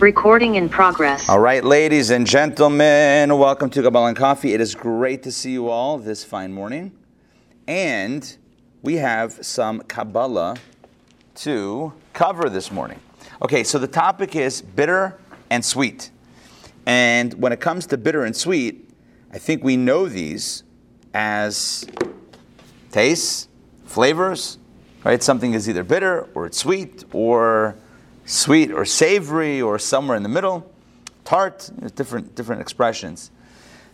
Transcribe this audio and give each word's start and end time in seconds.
Recording 0.00 0.54
in 0.54 0.68
progress. 0.68 1.28
All 1.28 1.40
right, 1.40 1.64
ladies 1.64 2.10
and 2.10 2.24
gentlemen, 2.24 3.36
welcome 3.36 3.68
to 3.70 3.82
Kabbalah 3.82 4.06
and 4.06 4.16
Coffee. 4.16 4.54
It 4.54 4.60
is 4.60 4.76
great 4.76 5.24
to 5.24 5.32
see 5.32 5.50
you 5.50 5.68
all 5.68 5.98
this 5.98 6.22
fine 6.22 6.52
morning. 6.52 6.92
And 7.66 8.36
we 8.80 8.94
have 8.94 9.44
some 9.44 9.80
Kabbalah 9.80 10.54
to 11.36 11.92
cover 12.12 12.48
this 12.48 12.70
morning. 12.70 13.00
Okay, 13.42 13.64
so 13.64 13.80
the 13.80 13.88
topic 13.88 14.36
is 14.36 14.62
bitter 14.62 15.18
and 15.50 15.64
sweet. 15.64 16.12
And 16.86 17.34
when 17.34 17.52
it 17.52 17.58
comes 17.58 17.84
to 17.86 17.98
bitter 17.98 18.24
and 18.24 18.36
sweet, 18.36 18.88
I 19.32 19.38
think 19.38 19.64
we 19.64 19.76
know 19.76 20.08
these 20.08 20.62
as 21.12 21.84
tastes, 22.92 23.48
flavors, 23.84 24.58
right? 25.02 25.20
Something 25.20 25.54
is 25.54 25.68
either 25.68 25.82
bitter 25.82 26.28
or 26.34 26.46
it's 26.46 26.58
sweet 26.58 27.04
or 27.12 27.76
sweet 28.28 28.70
or 28.70 28.84
savory 28.84 29.60
or 29.60 29.78
somewhere 29.78 30.16
in 30.16 30.22
the 30.22 30.28
middle, 30.28 30.70
tart, 31.24 31.70
different, 31.94 32.34
different 32.34 32.60
expressions. 32.60 33.30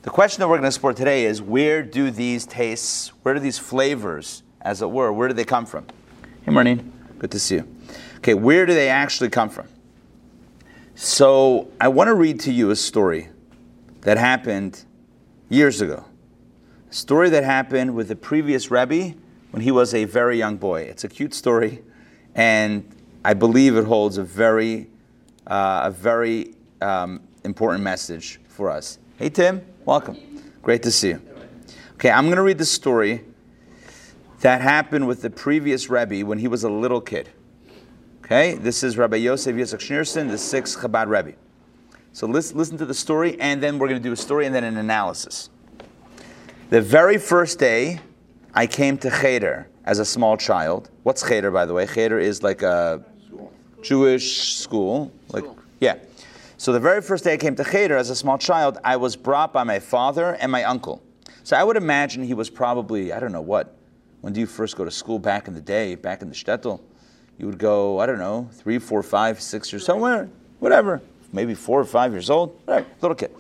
The 0.03 0.11
question 0.11 0.41
that 0.41 0.49
we're 0.49 0.57
going 0.57 0.63
to 0.63 0.69
explore 0.69 0.93
today 0.93 1.25
is 1.25 1.41
where 1.41 1.85
do 1.85 2.11
these 2.11 2.45
tastes, 2.45 3.13
where 3.23 3.33
do 3.35 3.41
these 3.41 3.59
flavors, 3.59 4.43
as 4.61 4.83
it 4.83 4.91
were, 4.91 5.13
where 5.13 5.29
do 5.29 5.35
they 5.35 5.45
come 5.45 5.67
from? 5.67 5.87
Hey, 6.43 6.51
Marlene, 6.51 6.91
good 7.19 7.31
to 7.31 7.39
see 7.39 7.57
you. 7.57 7.77
Okay, 8.17 8.35
where 8.35 8.67
do 8.67 8.75
they 8.75 8.89
actually 8.89 9.31
come 9.31 9.49
from? 9.49 9.69
So 10.97 11.69
I 11.81 11.87
want 11.89 12.09
to 12.09 12.15
read 12.15 12.41
to 12.41 12.53
you 12.53 12.71
a 12.71 12.77
story 12.77 13.29
that 14.01 14.19
happened 14.19 14.85
years 15.49 15.81
ago. 15.81 16.05
A 16.91 16.95
story 16.95 17.31
that 17.31 17.45
happened 17.45 17.95
with 17.95 18.09
the 18.09 18.17
previous 18.17 18.69
Rebbe 18.69 19.15
when 19.53 19.63
he 19.63 19.71
was 19.71 19.95
a 19.95 20.05
very 20.05 20.39
young 20.39 20.57
boy. 20.57 20.83
It's 20.83 21.05
a 21.05 21.09
cute 21.09 21.35
story, 21.35 21.83
and 22.35 22.94
I 23.27 23.33
believe 23.33 23.77
it 23.77 23.87
holds 23.87 24.19
a 24.19 24.23
very, 24.23 24.91
uh, 25.47 25.83
a 25.85 25.91
very 25.91 26.55
um, 26.83 27.23
important 27.45 27.83
message 27.83 28.39
for 28.49 28.71
us. 28.71 28.99
Hey, 29.19 29.31
Tim, 29.31 29.65
welcome. 29.87 30.19
Great 30.61 30.83
to 30.83 30.91
see 30.91 31.09
you. 31.09 31.23
Okay, 31.95 32.11
I'm 32.11 32.27
going 32.27 32.37
to 32.37 32.43
read 32.43 32.59
the 32.59 32.67
story 32.67 33.25
that 34.41 34.61
happened 34.61 35.07
with 35.07 35.23
the 35.23 35.31
previous 35.31 35.89
Rebbe 35.89 36.27
when 36.27 36.39
he 36.39 36.49
was 36.49 36.65
a 36.65 36.69
little 36.69 37.01
kid. 37.01 37.31
Okay, 38.23 38.57
this 38.57 38.83
is 38.83 38.99
Rabbi 38.99 39.17
Yosef 39.17 39.57
Yitzchak 39.57 39.79
Schneerson, 39.79 40.29
the 40.29 40.37
sixth 40.37 40.79
Chabad 40.79 41.07
Rebbe. 41.09 41.33
So 42.13 42.27
listen, 42.27 42.59
listen 42.59 42.77
to 42.77 42.85
the 42.85 42.93
story, 42.93 43.41
and 43.41 43.63
then 43.63 43.79
we're 43.79 43.89
going 43.89 44.03
to 44.03 44.07
do 44.07 44.13
a 44.13 44.17
story 44.17 44.45
and 44.45 44.55
then 44.55 44.65
an 44.65 44.77
analysis. 44.77 45.49
The 46.69 46.83
very 46.83 47.17
first 47.17 47.59
day 47.59 48.01
I 48.53 48.67
came 48.67 48.99
to 48.99 49.11
Cheder 49.11 49.69
as 49.87 49.99
a 49.99 50.05
small 50.05 50.37
child. 50.37 50.91
What's 51.05 51.27
Cheder, 51.27 51.51
by 51.51 51.65
the 51.65 51.73
way? 51.73 51.87
Cheder 51.87 52.19
is 52.19 52.43
like 52.43 52.61
a 52.61 53.03
Jewish 53.85 54.55
school. 54.55 55.13
Like, 55.29 55.45
yeah. 55.81 55.97
So 56.57 56.73
the 56.73 56.81
very 56.81 57.03
first 57.03 57.25
day 57.25 57.35
I 57.35 57.37
came 57.37 57.55
to 57.57 57.65
Cheder 57.65 57.97
as 57.97 58.11
a 58.11 58.17
small 58.17 58.39
child, 58.39 58.79
I 58.83 58.97
was 58.97 59.17
brought 59.17 59.53
by 59.53 59.65
my 59.65 59.79
father 59.79 60.35
and 60.35 60.51
my 60.51 60.65
uncle. 60.65 61.03
So 61.43 61.57
I 61.57 61.63
would 61.63 61.77
imagine 61.77 62.25
he 62.25 62.33
was 62.35 62.49
probably, 62.49 63.13
I 63.13 63.21
don't 63.21 63.33
know 63.33 63.43
what, 63.43 63.77
when 64.23 64.33
do 64.33 64.41
you 64.41 64.47
first 64.47 64.77
go 64.77 64.85
to 64.85 64.91
school 64.91 65.19
back 65.19 65.47
in 65.47 65.55
the 65.55 65.61
day, 65.61 65.95
back 65.95 66.23
in 66.23 66.31
the 66.31 66.35
shtetl? 66.35 66.81
You 67.39 67.47
would 67.47 67.59
go, 67.59 67.99
I 68.01 68.07
don't 68.07 68.19
know, 68.19 68.49
three, 68.53 68.79
four, 68.79 69.03
five, 69.03 69.41
six 69.43 69.75
or 69.75 69.79
somewhere, 69.79 70.31
whatever, 70.61 71.03
maybe 71.33 71.55
four 71.55 71.79
or 71.81 71.85
five 71.85 72.13
years 72.13 72.31
old, 72.31 72.59
whatever, 72.65 72.87
little 73.03 73.15
kid. 73.15 73.35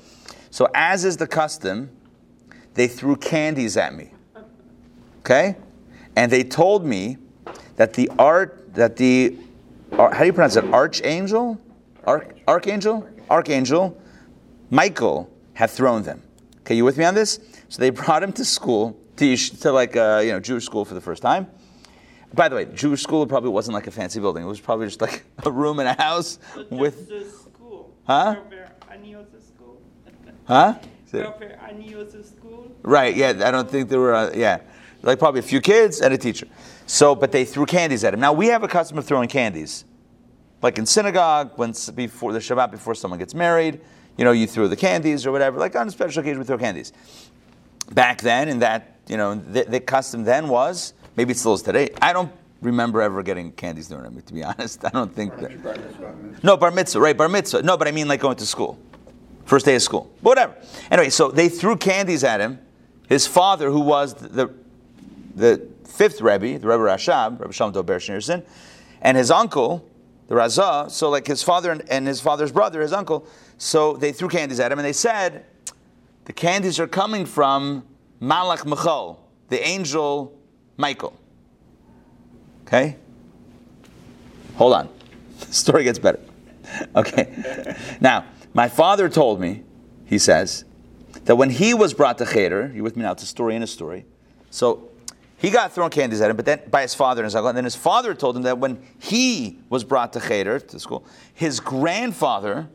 So 0.50 0.68
as 0.74 1.06
is 1.06 1.16
the 1.16 1.26
custom, 1.26 1.90
they 2.74 2.88
threw 2.88 3.16
candies 3.16 3.78
at 3.78 3.94
me. 3.94 4.10
Okay? 5.20 5.56
And 6.16 6.30
they 6.30 6.44
told 6.44 6.84
me 6.84 7.16
that 7.76 7.94
the 7.94 8.10
art, 8.18 8.74
that 8.74 8.96
the 8.96 9.38
how 9.96 10.20
do 10.20 10.26
you 10.26 10.32
pronounce 10.32 10.56
it? 10.56 10.64
Archangel? 10.64 11.60
Arch, 12.04 12.36
archangel? 12.46 13.08
Archangel. 13.30 14.00
Michael 14.70 15.30
had 15.54 15.70
thrown 15.70 16.02
them. 16.02 16.22
Okay, 16.60 16.74
you 16.74 16.84
with 16.84 16.98
me 16.98 17.04
on 17.04 17.14
this? 17.14 17.38
So 17.68 17.80
they 17.80 17.90
brought 18.02 18.22
him 18.22 18.32
to 18.32 18.44
school, 18.44 18.98
to, 19.16 19.36
to 19.36 19.72
like 19.72 19.96
a, 19.96 20.22
you 20.24 20.32
know, 20.32 20.40
Jewish 20.40 20.64
school 20.64 20.84
for 20.84 20.94
the 20.94 21.00
first 21.00 21.22
time. 21.22 21.46
By 22.32 22.48
the 22.48 22.56
way, 22.56 22.64
Jewish 22.64 23.02
school 23.02 23.26
probably 23.26 23.50
wasn't 23.50 23.74
like 23.74 23.86
a 23.86 23.90
fancy 23.92 24.18
building. 24.18 24.42
It 24.42 24.46
was 24.48 24.60
probably 24.60 24.86
just 24.86 25.00
like 25.00 25.24
a 25.44 25.50
room 25.50 25.78
in 25.78 25.86
a 25.86 25.94
house 26.00 26.38
But 26.54 26.70
with. 26.72 27.08
the 27.08 27.24
school. 27.24 27.94
Huh? 28.06 28.34
Where 28.34 28.44
Anios' 31.22 31.36
school. 31.36 31.48
Huh? 31.48 32.10
Where 32.10 32.24
school. 32.24 32.72
Right, 32.82 33.16
yeah, 33.16 33.42
I 33.44 33.50
don't 33.50 33.70
think 33.70 33.88
there 33.88 34.00
were, 34.00 34.14
uh, 34.14 34.32
yeah, 34.34 34.60
like 35.02 35.18
probably 35.18 35.40
a 35.40 35.42
few 35.42 35.60
kids 35.60 36.00
and 36.00 36.12
a 36.12 36.18
teacher. 36.18 36.46
So, 36.86 37.14
but 37.14 37.32
they 37.32 37.44
threw 37.44 37.66
candies 37.66 38.04
at 38.04 38.14
him. 38.14 38.20
Now, 38.20 38.32
we 38.32 38.48
have 38.48 38.62
a 38.62 38.68
custom 38.68 38.98
of 38.98 39.04
throwing 39.04 39.28
candies. 39.28 39.84
Like 40.62 40.78
in 40.78 40.86
synagogue, 40.86 41.52
when 41.56 41.74
before 41.94 42.32
the 42.32 42.38
Shabbat, 42.38 42.70
before 42.70 42.94
someone 42.94 43.18
gets 43.18 43.34
married, 43.34 43.80
you 44.16 44.24
know, 44.24 44.32
you 44.32 44.46
throw 44.46 44.68
the 44.68 44.76
candies 44.76 45.26
or 45.26 45.32
whatever. 45.32 45.58
Like 45.58 45.76
on 45.76 45.88
a 45.88 45.90
special 45.90 46.20
occasion, 46.20 46.38
we 46.38 46.44
throw 46.44 46.58
candies. 46.58 46.92
Back 47.92 48.22
then, 48.22 48.48
in 48.48 48.60
that, 48.60 48.98
you 49.06 49.16
know, 49.16 49.34
the, 49.34 49.64
the 49.64 49.80
custom 49.80 50.24
then 50.24 50.48
was, 50.48 50.94
maybe 51.16 51.32
it 51.32 51.38
still 51.38 51.54
is 51.54 51.62
today, 51.62 51.90
I 52.00 52.12
don't 52.12 52.32
remember 52.62 53.02
ever 53.02 53.22
getting 53.22 53.52
candies 53.52 53.88
during 53.88 54.06
at 54.06 54.14
me, 54.14 54.22
to 54.22 54.32
be 54.32 54.42
honest. 54.44 54.84
I 54.84 54.88
don't 54.90 55.14
think 55.14 55.36
that. 55.38 55.62
bar 55.62 55.74
mitzvah 55.76 56.14
No, 56.42 56.56
bar 56.56 56.70
mitzvah, 56.70 57.00
right, 57.00 57.16
bar 57.16 57.28
mitzvah. 57.28 57.62
No, 57.62 57.76
but 57.76 57.86
I 57.86 57.90
mean 57.90 58.08
like 58.08 58.20
going 58.20 58.36
to 58.36 58.46
school. 58.46 58.78
First 59.44 59.66
day 59.66 59.74
of 59.74 59.82
school. 59.82 60.10
But 60.22 60.30
whatever. 60.30 60.54
Anyway, 60.90 61.10
so 61.10 61.30
they 61.30 61.48
threw 61.48 61.76
candies 61.76 62.24
at 62.24 62.40
him. 62.40 62.58
His 63.08 63.26
father, 63.26 63.70
who 63.70 63.80
was 63.80 64.14
the, 64.14 64.52
the 65.34 65.68
fifth 65.84 66.20
Rebbe, 66.20 66.58
the 66.58 66.66
Rebbe 66.66 66.82
Rashab, 66.82 67.40
Rebbe 67.40 67.52
Shalom 67.52 67.72
Dober 67.72 67.98
Schneerson, 67.98 68.44
and 69.02 69.16
his 69.16 69.30
uncle, 69.30 69.88
the 70.28 70.34
Raza, 70.34 70.90
so 70.90 71.10
like 71.10 71.26
his 71.26 71.42
father 71.42 71.70
and, 71.70 71.82
and 71.90 72.06
his 72.06 72.20
father's 72.20 72.50
brother, 72.50 72.80
his 72.80 72.92
uncle, 72.92 73.26
so 73.58 73.94
they 73.94 74.10
threw 74.12 74.28
candies 74.28 74.58
at 74.58 74.72
him 74.72 74.78
and 74.78 74.86
they 74.86 74.92
said, 74.92 75.44
the 76.24 76.32
candies 76.32 76.80
are 76.80 76.86
coming 76.86 77.26
from 77.26 77.84
Malach 78.20 78.64
Michal, 78.64 79.22
the 79.50 79.64
angel 79.66 80.36
Michael. 80.78 81.18
Okay? 82.66 82.96
Hold 84.56 84.74
on. 84.74 84.88
The 85.40 85.46
story 85.52 85.84
gets 85.84 85.98
better. 85.98 86.20
Okay. 86.96 87.76
Now, 88.00 88.24
my 88.54 88.68
father 88.68 89.08
told 89.08 89.40
me, 89.40 89.64
he 90.06 90.18
says, 90.18 90.64
that 91.24 91.36
when 91.36 91.50
he 91.50 91.74
was 91.74 91.92
brought 91.92 92.18
to 92.18 92.26
Cheder, 92.26 92.72
you 92.74 92.82
with 92.82 92.96
me 92.96 93.02
now? 93.02 93.12
It's 93.12 93.22
a 93.22 93.26
story 93.26 93.56
in 93.56 93.62
a 93.62 93.66
story. 93.66 94.04
So 94.50 94.90
he 95.36 95.50
got 95.50 95.72
thrown 95.72 95.90
candies 95.90 96.20
at 96.20 96.30
him, 96.30 96.36
but 96.36 96.44
then 96.46 96.60
by 96.70 96.82
his 96.82 96.94
father 96.94 97.22
and 97.22 97.26
his 97.26 97.34
uncle. 97.34 97.48
And 97.48 97.56
then 97.56 97.64
his 97.64 97.76
father 97.76 98.14
told 98.14 98.36
him 98.36 98.42
that 98.42 98.58
when 98.58 98.82
he 98.98 99.58
was 99.68 99.84
brought 99.84 100.12
to 100.14 100.20
Cheder, 100.20 100.60
to 100.60 100.80
school, 100.80 101.04
his 101.34 101.60
grandfather, 101.60 102.68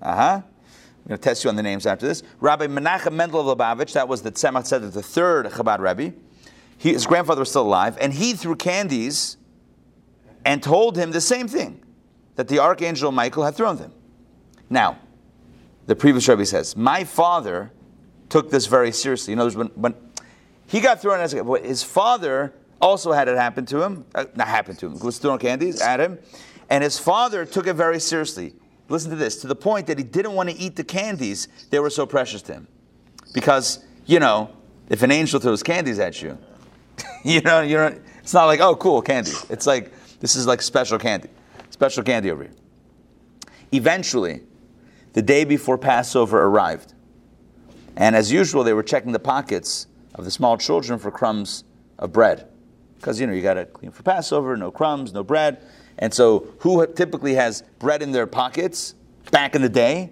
uh 0.00 0.16
huh, 0.16 0.42
I'm 0.42 1.08
going 1.08 1.18
to 1.18 1.22
test 1.22 1.44
you 1.44 1.50
on 1.50 1.56
the 1.56 1.62
names 1.62 1.86
after 1.86 2.06
this, 2.06 2.22
Rabbi 2.40 2.66
Menachem 2.66 3.12
Mendel 3.12 3.48
of 3.48 3.58
Lubavitch, 3.58 3.92
that 3.92 4.08
was 4.08 4.22
the 4.22 4.32
Tzemach 4.32 4.62
Tzedek, 4.62 4.92
the 4.92 5.02
third 5.02 5.46
Chabad 5.46 5.80
Rebbe. 5.80 6.16
He, 6.78 6.92
his 6.92 7.06
grandfather 7.06 7.40
was 7.40 7.50
still 7.50 7.66
alive, 7.66 7.98
and 8.00 8.12
he 8.12 8.32
threw 8.32 8.56
candies 8.56 9.36
and 10.44 10.62
told 10.62 10.96
him 10.96 11.10
the 11.10 11.20
same 11.20 11.46
thing 11.46 11.82
that 12.36 12.48
the 12.48 12.58
archangel 12.58 13.12
Michael 13.12 13.44
had 13.44 13.54
thrown 13.54 13.76
them. 13.76 13.92
Now, 14.70 14.98
the 15.86 15.96
previous 15.96 16.28
Rebbe 16.28 16.46
says, 16.46 16.76
My 16.76 17.04
father 17.04 17.72
took 18.28 18.50
this 18.50 18.66
very 18.66 18.92
seriously. 18.92 19.32
You 19.32 19.36
know, 19.36 19.48
when, 19.50 19.68
when 19.68 19.94
he 20.66 20.80
got 20.80 21.00
thrown 21.00 21.20
as 21.20 21.34
a 21.34 21.44
his 21.62 21.82
father 21.82 22.52
also 22.80 23.12
had 23.12 23.28
it 23.28 23.36
happen 23.36 23.66
to 23.66 23.82
him, 23.82 24.04
uh, 24.14 24.24
not 24.34 24.48
happen 24.48 24.76
to 24.76 24.86
him, 24.86 24.98
was 24.98 25.18
throwing 25.18 25.38
candies 25.38 25.80
at 25.80 26.00
him, 26.00 26.18
and 26.70 26.82
his 26.82 26.98
father 26.98 27.44
took 27.44 27.66
it 27.66 27.74
very 27.74 28.00
seriously. 28.00 28.54
Listen 28.88 29.10
to 29.10 29.16
this, 29.16 29.36
to 29.40 29.46
the 29.46 29.56
point 29.56 29.86
that 29.86 29.98
he 29.98 30.04
didn't 30.04 30.32
want 30.32 30.50
to 30.50 30.56
eat 30.56 30.76
the 30.76 30.84
candies, 30.84 31.48
they 31.70 31.78
were 31.78 31.90
so 31.90 32.04
precious 32.04 32.42
to 32.42 32.52
him. 32.52 32.68
Because, 33.32 33.82
you 34.04 34.20
know, 34.20 34.50
if 34.88 35.02
an 35.02 35.10
angel 35.10 35.40
throws 35.40 35.62
candies 35.62 35.98
at 35.98 36.20
you, 36.20 36.36
you 37.24 37.40
know, 37.40 37.62
you 37.62 37.76
know, 37.76 37.98
it's 38.18 38.34
not 38.34 38.44
like, 38.46 38.60
oh, 38.60 38.76
cool, 38.76 39.00
candy. 39.00 39.32
It's 39.48 39.66
like, 39.66 39.92
this 40.20 40.36
is 40.36 40.46
like 40.46 40.60
special 40.60 40.98
candy. 40.98 41.28
Special 41.70 42.02
candy 42.02 42.30
over 42.30 42.44
here. 42.44 42.52
Eventually, 43.72 44.42
the 45.14 45.22
day 45.22 45.44
before 45.44 45.78
Passover 45.78 46.42
arrived. 46.42 46.92
And 47.96 48.14
as 48.14 48.30
usual, 48.30 48.64
they 48.64 48.72
were 48.72 48.82
checking 48.82 49.12
the 49.12 49.18
pockets 49.18 49.86
of 50.14 50.24
the 50.24 50.30
small 50.30 50.58
children 50.58 50.98
for 50.98 51.10
crumbs 51.10 51.64
of 51.98 52.12
bread. 52.12 52.48
Because, 52.96 53.20
you 53.20 53.26
know, 53.26 53.32
you 53.32 53.42
got 53.42 53.54
to 53.54 53.64
clean 53.64 53.90
for 53.90 54.02
Passover, 54.02 54.56
no 54.56 54.70
crumbs, 54.70 55.12
no 55.12 55.22
bread. 55.22 55.62
And 55.98 56.12
so, 56.12 56.48
who 56.58 56.84
typically 56.94 57.34
has 57.34 57.62
bread 57.78 58.02
in 58.02 58.12
their 58.12 58.26
pockets 58.26 58.94
back 59.30 59.54
in 59.54 59.62
the 59.62 59.68
day? 59.68 60.10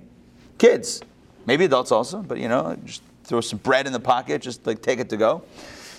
Kids. 0.59 1.03
Maybe 1.45 1.65
adults 1.65 1.91
also, 1.91 2.23
but 2.23 2.39
you 2.39 2.49
know, 2.49 2.79
just 2.85 3.03
throw 3.25 3.41
some 3.41 3.59
bread 3.59 3.89
in 3.89 3.93
the 3.93 4.01
pocket, 4.01 4.43
just 4.43 4.65
like 4.65 4.81
take 4.81 5.01
it 5.01 5.09
to 5.09 5.17
go. 5.17 5.43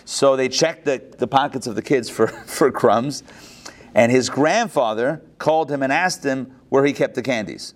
So 0.05 0.37
they 0.37 0.47
checked 0.47 0.85
the, 0.85 1.01
the 1.17 1.27
pockets 1.27 1.67
of 1.67 1.75
the 1.75 1.81
kids 1.81 2.09
for, 2.09 2.27
for 2.45 2.71
crumbs. 2.71 3.23
And 3.93 4.11
his 4.11 4.29
grandfather 4.29 5.21
called 5.37 5.69
him 5.69 5.83
and 5.83 5.91
asked 5.91 6.23
him 6.23 6.55
where 6.69 6.85
he 6.85 6.93
kept 6.93 7.15
the 7.15 7.21
candies. 7.21 7.73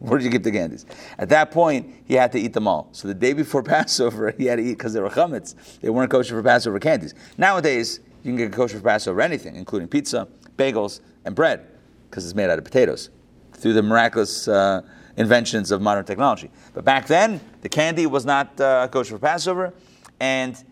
Where 0.00 0.18
did 0.18 0.24
you 0.24 0.30
keep 0.30 0.42
the 0.42 0.50
candies? 0.50 0.86
At 1.18 1.28
that 1.28 1.50
point, 1.50 1.94
he 2.06 2.14
had 2.14 2.32
to 2.32 2.40
eat 2.40 2.54
them 2.54 2.66
all. 2.66 2.88
So 2.92 3.06
the 3.06 3.14
day 3.14 3.34
before 3.34 3.62
Passover, 3.74 4.34
he 4.36 4.46
had 4.46 4.56
to 4.56 4.62
eat 4.62 4.78
because 4.78 4.94
they 4.94 5.00
were 5.00 5.10
chametz. 5.10 5.54
They 5.80 5.90
weren't 5.90 6.10
kosher 6.10 6.34
for 6.34 6.42
Passover 6.42 6.80
candies. 6.80 7.14
Nowadays, 7.36 8.00
you 8.22 8.30
can 8.30 8.36
get 8.36 8.52
kosher 8.52 8.78
for 8.78 8.84
Passover 8.84 9.20
anything, 9.20 9.56
including 9.56 9.88
pizza, 9.88 10.26
bagels, 10.56 11.00
and 11.24 11.34
bread, 11.34 11.66
because 12.08 12.24
it's 12.24 12.34
made 12.34 12.50
out 12.50 12.58
of 12.58 12.64
potatoes, 12.64 13.10
through 13.52 13.74
the 13.74 13.82
miraculous 13.82 14.48
uh, 14.48 14.80
inventions 15.18 15.70
of 15.70 15.82
modern 15.82 16.06
technology. 16.06 16.50
But 16.72 16.84
back 16.84 17.06
then, 17.06 17.40
the 17.60 17.68
candy 17.68 18.06
was 18.06 18.24
not 18.24 18.58
uh, 18.58 18.88
kosher 18.88 19.16
for 19.16 19.18
Passover, 19.18 19.74
and 20.18 20.62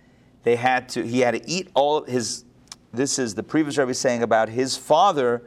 they 0.43 0.57
had 0.57 0.89
to. 0.91 1.07
He 1.07 1.21
had 1.21 1.33
to 1.33 1.51
eat 1.51 1.69
all 1.75 2.05
his. 2.05 2.45
This 2.95 3.19
is 3.19 3.35
the 3.35 3.43
previous 3.43 3.77
Rebbe 3.77 3.93
saying 3.93 4.23
about 4.23 4.49
his 4.49 4.75
father. 4.75 5.43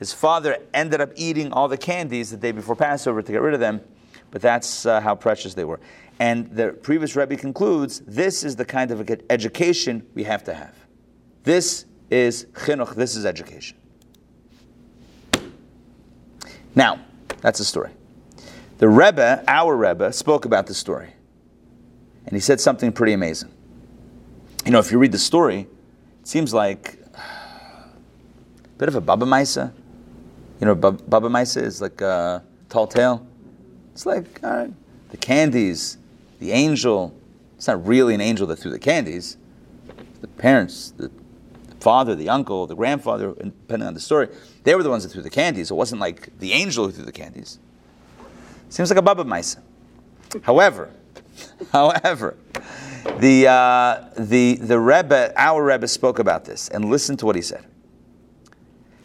His 0.00 0.14
father 0.14 0.56
ended 0.72 1.02
up 1.02 1.10
eating 1.14 1.52
all 1.52 1.68
the 1.68 1.76
candies 1.76 2.30
the 2.30 2.38
day 2.38 2.52
before 2.52 2.74
Passover 2.74 3.20
to 3.20 3.32
get 3.32 3.42
rid 3.42 3.52
of 3.52 3.60
them, 3.60 3.82
but 4.30 4.40
that's 4.40 4.86
uh, 4.86 4.98
how 4.98 5.14
precious 5.14 5.52
they 5.52 5.64
were. 5.64 5.78
And 6.18 6.50
the 6.56 6.72
previous 6.72 7.14
Rebbe 7.14 7.36
concludes 7.36 8.00
this 8.06 8.42
is 8.42 8.56
the 8.56 8.64
kind 8.64 8.90
of 8.90 9.10
education 9.28 10.06
we 10.14 10.24
have 10.24 10.42
to 10.44 10.54
have. 10.54 10.74
This 11.44 11.84
is 12.10 12.46
chinuch, 12.54 12.94
this 12.94 13.14
is 13.14 13.26
education. 13.26 13.76
Now, 16.74 17.00
that's 17.42 17.58
the 17.58 17.64
story. 17.66 17.90
The 18.78 18.88
Rebbe, 18.88 19.44
our 19.46 19.76
Rebbe, 19.76 20.14
spoke 20.14 20.46
about 20.46 20.66
the 20.66 20.74
story. 20.74 21.12
And 22.24 22.32
he 22.32 22.40
said 22.40 22.58
something 22.58 22.90
pretty 22.90 23.12
amazing. 23.12 23.50
You 24.64 24.72
know, 24.72 24.78
if 24.78 24.90
you 24.90 24.98
read 24.98 25.12
the 25.12 25.18
story, 25.18 25.66
it 26.20 26.26
seems 26.26 26.54
like 26.54 26.98
a 27.14 27.88
bit 28.78 28.88
of 28.88 28.94
a 28.94 29.00
Baba 29.02 29.26
Maisa. 29.26 29.74
You 30.60 30.66
know, 30.66 30.74
Baba 30.74 31.28
Maisa 31.28 31.62
is 31.62 31.80
like 31.80 32.02
a 32.02 32.44
tall 32.68 32.86
tale. 32.86 33.26
It's 33.92 34.04
like 34.04 34.40
the 34.42 35.16
candies, 35.18 35.96
the 36.38 36.52
angel. 36.52 37.14
It's 37.56 37.66
not 37.66 37.86
really 37.86 38.14
an 38.14 38.20
angel 38.20 38.46
that 38.48 38.56
threw 38.56 38.70
the 38.70 38.78
candies. 38.78 39.38
The 40.20 40.28
parents, 40.28 40.90
the 40.90 41.10
father, 41.80 42.14
the 42.14 42.28
uncle, 42.28 42.66
the 42.66 42.74
grandfather, 42.74 43.32
depending 43.32 43.88
on 43.88 43.94
the 43.94 44.00
story, 44.00 44.28
they 44.64 44.74
were 44.74 44.82
the 44.82 44.90
ones 44.90 45.02
that 45.02 45.12
threw 45.12 45.22
the 45.22 45.30
candies. 45.30 45.70
It 45.70 45.74
wasn't 45.74 46.02
like 46.02 46.38
the 46.38 46.52
angel 46.52 46.86
who 46.86 46.92
threw 46.92 47.06
the 47.06 47.12
candies. 47.12 47.58
Seems 48.68 48.90
like 48.90 48.98
a 48.98 49.02
Baba 49.02 49.24
Maisa. 49.24 49.60
However, 50.42 50.90
however, 51.72 52.36
the, 53.18 53.48
uh, 53.48 54.10
the, 54.18 54.56
the 54.56 54.78
Rebbe, 54.78 55.32
our 55.36 55.64
Rebbe 55.64 55.88
spoke 55.88 56.18
about 56.18 56.44
this, 56.44 56.68
and 56.68 56.84
listen 56.84 57.16
to 57.16 57.26
what 57.26 57.34
he 57.34 57.42
said. 57.42 57.64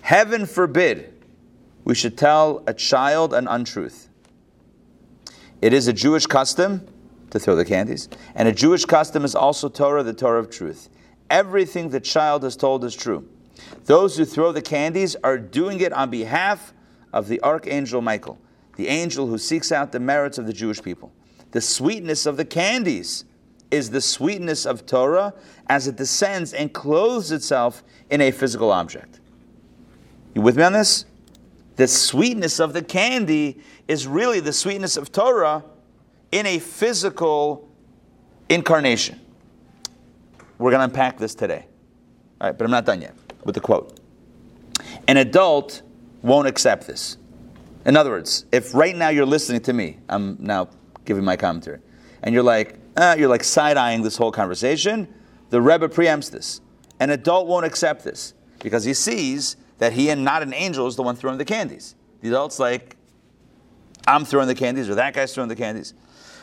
Heaven 0.02 0.46
forbid 0.46 1.15
we 1.86 1.96
should 1.96 2.18
tell 2.18 2.64
a 2.68 2.74
child 2.74 3.34
an 3.34 3.48
untruth. 3.48 4.10
It 5.62 5.72
is 5.72 5.88
a 5.88 5.94
Jewish 5.94 6.26
custom 6.26 6.86
to 7.30 7.40
throw 7.40 7.56
the 7.56 7.64
candies, 7.64 8.10
and 8.34 8.48
a 8.48 8.52
Jewish 8.52 8.86
custom 8.86 9.24
is 9.24 9.36
also 9.36 9.70
Torah, 9.70 10.04
the 10.04 10.14
Torah 10.14 10.40
of 10.40 10.50
truth. 10.50 10.90
Everything 11.30 11.90
the 11.90 12.00
child 12.00 12.44
is 12.44 12.56
told 12.56 12.84
is 12.84 12.96
true. 12.96 13.28
Those 13.86 14.18
who 14.18 14.26
throw 14.26 14.52
the 14.52 14.62
candies 14.62 15.16
are 15.24 15.38
doing 15.38 15.80
it 15.80 15.94
on 15.94 16.10
behalf 16.10 16.74
of 17.14 17.28
the 17.28 17.42
archangel 17.42 18.02
Michael, 18.02 18.40
the 18.76 18.88
angel 18.88 19.28
who 19.28 19.38
seeks 19.38 19.72
out 19.72 19.92
the 19.92 20.00
merits 20.00 20.38
of 20.38 20.48
the 20.48 20.54
Jewish 20.54 20.82
people. 20.82 21.14
The 21.52 21.62
sweetness 21.62 22.26
of 22.26 22.36
the 22.36 22.46
candies 22.46 23.24
is 23.72 23.92
the 23.92 24.02
sweetness 24.02 24.66
of 24.66 24.86
Torah 24.86 25.34
as 25.68 25.88
it 25.88 25.96
descends 25.96 26.54
and 26.54 26.74
clothes 26.74 27.32
itself 27.32 27.84
in 28.10 28.22
a 28.22 28.32
physical 28.32 28.72
object. 28.72 29.20
You 30.34 30.42
with 30.42 30.58
me 30.58 30.64
on 30.64 30.74
this? 30.74 31.06
The 31.76 31.88
sweetness 31.88 32.60
of 32.60 32.74
the 32.74 32.82
candy 32.82 33.60
is 33.88 34.08
really 34.08 34.40
the 34.40 34.54
sweetness 34.54 34.98
of 34.98 35.12
Torah 35.12 35.64
in 36.32 36.46
a 36.46 36.60
physical 36.60 37.70
incarnation. 38.50 39.20
We're 40.58 40.72
going 40.72 40.80
to 40.80 40.86
unpack 40.86 41.18
this 41.18 41.36
today. 41.36 41.66
All 42.40 42.48
right, 42.48 42.58
but 42.58 42.66
I'm 42.66 42.72
not 42.72 42.86
done 42.86 43.02
yet 43.02 43.16
with 43.44 43.56
the 43.56 43.62
quote. 43.62 44.00
An 45.08 45.18
adult 45.18 45.82
won't 46.22 46.48
accept 46.48 46.88
this. 46.88 47.18
In 47.86 47.96
other 47.96 48.10
words, 48.10 48.46
if 48.52 48.74
right 48.74 48.96
now 48.96 49.10
you're 49.10 49.26
listening 49.26 49.62
to 49.62 49.74
me, 49.74 50.00
I'm 50.10 50.38
now 50.40 50.70
giving 51.06 51.24
my 51.24 51.38
commentary, 51.38 51.80
and 52.24 52.34
you're 52.34 52.44
like, 52.44 52.80
uh, 52.98 53.16
you're 53.18 53.30
like 53.30 53.44
side 53.44 53.78
eyeing 53.78 54.02
this 54.02 54.18
whole 54.18 54.32
conversation, 54.32 55.08
the 55.52 55.62
Rebbe 55.62 55.88
preempts 55.88 56.32
this. 56.32 56.62
An 57.00 57.12
adult 57.12 57.48
won't 57.48 57.66
accept 57.66 58.04
this 58.04 58.34
because 58.60 58.86
he 58.86 58.94
sees 58.94 59.58
that 59.78 59.94
he 59.94 60.10
and 60.10 60.24
not 60.24 60.42
an 60.42 60.54
angel 60.54 60.88
is 60.88 60.96
the 60.96 61.04
one 61.04 61.16
throwing 61.16 61.38
the 61.38 61.46
candies. 61.46 61.96
The 62.22 62.30
adult's 62.30 62.60
like, 62.60 62.96
I'm 64.08 64.26
throwing 64.26 64.48
the 64.48 64.56
candies, 64.56 64.90
or 64.90 64.96
that 64.96 65.14
guy's 65.14 65.34
throwing 65.34 65.50
the 65.50 65.56
candies. 65.56 65.94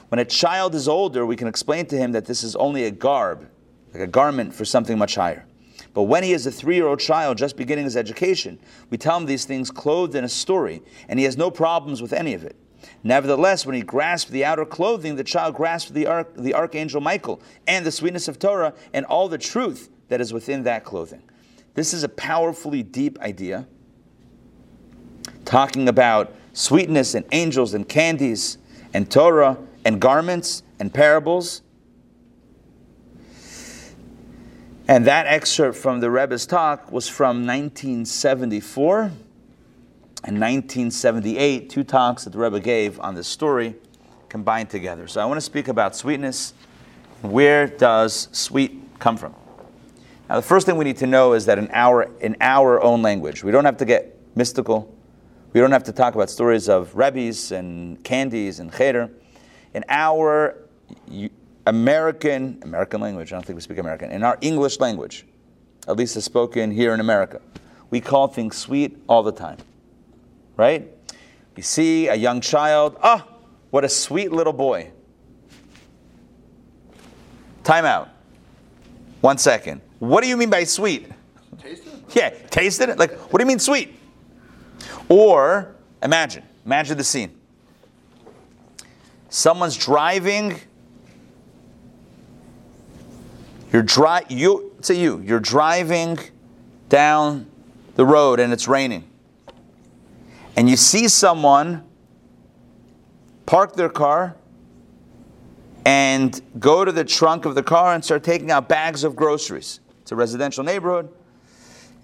When 0.08 0.18
a 0.18 0.24
child 0.24 0.74
is 0.74 0.88
older, 0.88 1.24
we 1.24 1.36
can 1.36 1.48
explain 1.48 1.86
to 1.86 1.96
him 1.96 2.12
that 2.12 2.26
this 2.26 2.42
is 2.42 2.54
only 2.56 2.84
a 2.84 2.90
garb, 2.90 3.48
like 3.94 4.02
a 4.02 4.06
garment 4.06 4.54
for 4.54 4.64
something 4.64 4.98
much 4.98 5.14
higher. 5.14 5.46
But 5.94 6.02
when 6.02 6.22
he 6.22 6.32
is 6.32 6.46
a 6.46 6.50
three 6.50 6.76
year 6.76 6.86
old 6.86 7.00
child 7.00 7.38
just 7.38 7.56
beginning 7.56 7.84
his 7.84 7.96
education, 7.96 8.58
we 8.90 8.98
tell 8.98 9.16
him 9.16 9.26
these 9.26 9.44
things 9.44 9.70
clothed 9.70 10.14
in 10.14 10.24
a 10.24 10.28
story, 10.28 10.82
and 11.08 11.18
he 11.18 11.24
has 11.24 11.36
no 11.36 11.50
problems 11.50 12.02
with 12.02 12.12
any 12.12 12.34
of 12.34 12.44
it. 12.44 12.56
Nevertheless, 13.04 13.64
when 13.64 13.74
he 13.74 13.82
grasped 13.82 14.32
the 14.32 14.44
outer 14.44 14.64
clothing, 14.64 15.16
the 15.16 15.24
child 15.24 15.54
grasped 15.54 15.94
the, 15.94 16.06
arch, 16.06 16.28
the 16.36 16.54
archangel 16.54 17.00
Michael 17.00 17.40
and 17.66 17.86
the 17.86 17.92
sweetness 17.92 18.28
of 18.28 18.38
Torah 18.38 18.74
and 18.92 19.06
all 19.06 19.28
the 19.28 19.38
truth 19.38 19.88
that 20.08 20.20
is 20.20 20.32
within 20.32 20.64
that 20.64 20.84
clothing. 20.84 21.22
This 21.74 21.94
is 21.94 22.02
a 22.02 22.08
powerfully 22.08 22.82
deep 22.82 23.18
idea, 23.20 23.66
talking 25.44 25.88
about 25.88 26.34
sweetness 26.52 27.14
and 27.14 27.24
angels 27.32 27.72
and 27.72 27.88
candies 27.88 28.58
and 28.92 29.10
Torah 29.10 29.56
and 29.84 30.00
garments 30.00 30.62
and 30.78 30.92
parables. 30.92 31.62
And 34.86 35.06
that 35.06 35.26
excerpt 35.26 35.78
from 35.78 36.00
the 36.00 36.10
Rebbe's 36.10 36.44
talk 36.44 36.92
was 36.92 37.08
from 37.08 37.46
1974 37.46 39.12
and 40.24 40.40
1978, 40.40 41.70
two 41.70 41.84
talks 41.84 42.24
that 42.24 42.30
the 42.30 42.38
Rebbe 42.38 42.60
gave 42.60 43.00
on 43.00 43.14
this 43.14 43.26
story 43.26 43.74
combined 44.28 44.70
together. 44.70 45.06
So 45.08 45.20
I 45.20 45.24
want 45.24 45.38
to 45.38 45.42
speak 45.42 45.68
about 45.68 45.96
sweetness. 45.96 46.52
Where 47.22 47.66
does 47.66 48.28
sweet 48.32 48.80
come 48.98 49.16
from? 49.16 49.34
Now, 50.32 50.36
the 50.36 50.46
first 50.46 50.64
thing 50.64 50.78
we 50.78 50.86
need 50.86 50.96
to 50.96 51.06
know 51.06 51.34
is 51.34 51.44
that 51.44 51.58
in 51.58 51.68
our, 51.74 52.04
in 52.20 52.38
our 52.40 52.82
own 52.82 53.02
language, 53.02 53.44
we 53.44 53.52
don't 53.52 53.66
have 53.66 53.76
to 53.76 53.84
get 53.84 54.18
mystical. 54.34 54.90
We 55.52 55.60
don't 55.60 55.72
have 55.72 55.84
to 55.84 55.92
talk 55.92 56.14
about 56.14 56.30
stories 56.30 56.70
of 56.70 56.94
rabbis 56.94 57.52
and 57.52 58.02
candies 58.02 58.58
and 58.58 58.72
cheder. 58.72 59.10
In 59.74 59.84
our 59.90 60.56
American, 61.66 62.60
American 62.62 63.02
language, 63.02 63.30
I 63.30 63.36
don't 63.36 63.44
think 63.44 63.56
we 63.56 63.60
speak 63.60 63.76
American, 63.76 64.10
in 64.10 64.22
our 64.22 64.38
English 64.40 64.80
language, 64.80 65.26
at 65.86 65.96
least 65.96 66.16
as 66.16 66.24
spoken 66.24 66.70
here 66.70 66.94
in 66.94 67.00
America, 67.00 67.42
we 67.90 68.00
call 68.00 68.26
things 68.26 68.56
sweet 68.56 68.96
all 69.10 69.22
the 69.22 69.32
time 69.32 69.58
right? 70.56 70.88
You 71.56 71.62
see 71.62 72.08
a 72.08 72.14
young 72.14 72.40
child, 72.40 72.96
ah, 73.02 73.26
oh, 73.26 73.34
what 73.70 73.84
a 73.84 73.88
sweet 73.88 74.32
little 74.32 74.52
boy. 74.52 74.92
Time 77.64 77.84
out. 77.84 78.08
One 79.22 79.38
second. 79.38 79.80
What 80.00 80.22
do 80.22 80.28
you 80.28 80.36
mean 80.36 80.50
by 80.50 80.64
sweet? 80.64 81.10
Tasted 81.58 81.92
Yeah, 82.12 82.30
tasted 82.50 82.90
it? 82.90 82.98
Like, 82.98 83.12
what 83.32 83.38
do 83.38 83.44
you 83.44 83.48
mean 83.48 83.58
sweet? 83.58 83.98
Or 85.08 85.74
imagine, 86.02 86.42
imagine 86.66 86.98
the 86.98 87.04
scene. 87.04 87.38
Someone's 89.30 89.76
driving. 89.76 90.60
You're 93.72 93.82
dri- 93.82 94.26
you 94.28 94.74
say 94.82 95.00
you, 95.00 95.22
you're 95.24 95.40
driving 95.40 96.18
down 96.90 97.46
the 97.94 98.04
road 98.04 98.40
and 98.40 98.52
it's 98.52 98.68
raining 98.68 99.04
and 100.56 100.68
you 100.68 100.76
see 100.76 101.08
someone 101.08 101.84
park 103.46 103.74
their 103.76 103.88
car 103.88 104.36
and 105.84 106.40
go 106.58 106.84
to 106.84 106.92
the 106.92 107.04
trunk 107.04 107.44
of 107.44 107.54
the 107.54 107.62
car 107.62 107.94
and 107.94 108.04
start 108.04 108.22
taking 108.22 108.50
out 108.50 108.68
bags 108.68 109.04
of 109.04 109.16
groceries. 109.16 109.80
It's 110.02 110.12
a 110.12 110.16
residential 110.16 110.64
neighborhood. 110.64 111.08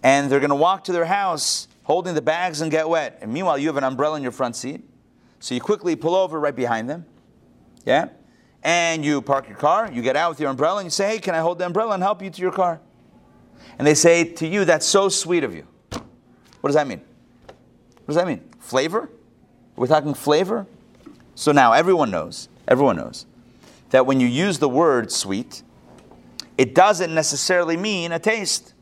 And 0.03 0.31
they're 0.31 0.41
going 0.41 0.51
to 0.51 0.57
walk 0.57 0.85
to 0.85 0.93
their 0.93 1.05
house 1.05 1.69
holding 1.85 2.15
the 2.15 2.23
bags 2.23 2.61
and 2.61 2.71
get 2.71 2.89
wet. 2.89 3.19
And 3.21 3.33
meanwhile, 3.33 3.59
you 3.59 3.67
have 3.69 3.77
an 3.77 3.85
umbrella 3.85 4.17
in 4.17 4.23
your 4.23 4.33
front 4.33 4.57
seat. 4.57 4.83
So 5.41 5.55
you 5.55 5.61
quickly 5.61 5.97
pull 5.97 6.15
over 6.15 6.39
right 6.39 6.55
behind 6.55 6.89
them. 6.89 7.07
Yeah? 7.85 8.09
And 8.63 9.05
you 9.05 9.23
park 9.23 9.49
your 9.49 9.57
car, 9.57 9.91
you 9.91 10.03
get 10.03 10.17
out 10.17 10.31
with 10.31 10.41
your 10.41 10.51
umbrella, 10.51 10.81
and 10.81 10.87
you 10.87 10.91
say, 10.91 11.09
Hey, 11.09 11.19
can 11.19 11.35
I 11.35 11.39
hold 11.39 11.59
the 11.59 11.67
umbrella 11.67 11.95
and 11.95 12.03
help 12.03 12.23
you 12.23 12.31
to 12.31 12.43
your 12.43 12.53
car? 12.53 12.81
And 13.79 13.87
they 13.87 13.95
say 13.95 14.25
to 14.25 14.47
you, 14.47 14.65
That's 14.65 14.85
so 14.85 15.09
sweet 15.09 15.45
of 15.45 15.55
you. 15.55 15.67
What 15.91 16.69
does 16.69 16.75
that 16.75 16.89
mean? 16.89 17.01
What 17.49 18.07
does 18.09 18.17
that 18.17 18.27
mean? 18.27 18.43
Flavor? 18.59 19.09
We're 19.77 19.87
talking 19.87 20.13
flavor? 20.13 20.67
So 21.37 21.53
now 21.53 21.73
everyone 21.73 22.11
knows, 22.11 22.49
everyone 22.67 22.97
knows 22.97 23.27
that 23.91 24.07
when 24.07 24.21
you 24.21 24.27
use 24.27 24.59
the 24.59 24.69
word 24.69 25.11
sweet, 25.11 25.63
it 26.57 26.75
doesn't 26.75 27.15
necessarily 27.15 27.77
mean 27.77 28.13
a 28.13 28.19
taste. 28.19 28.75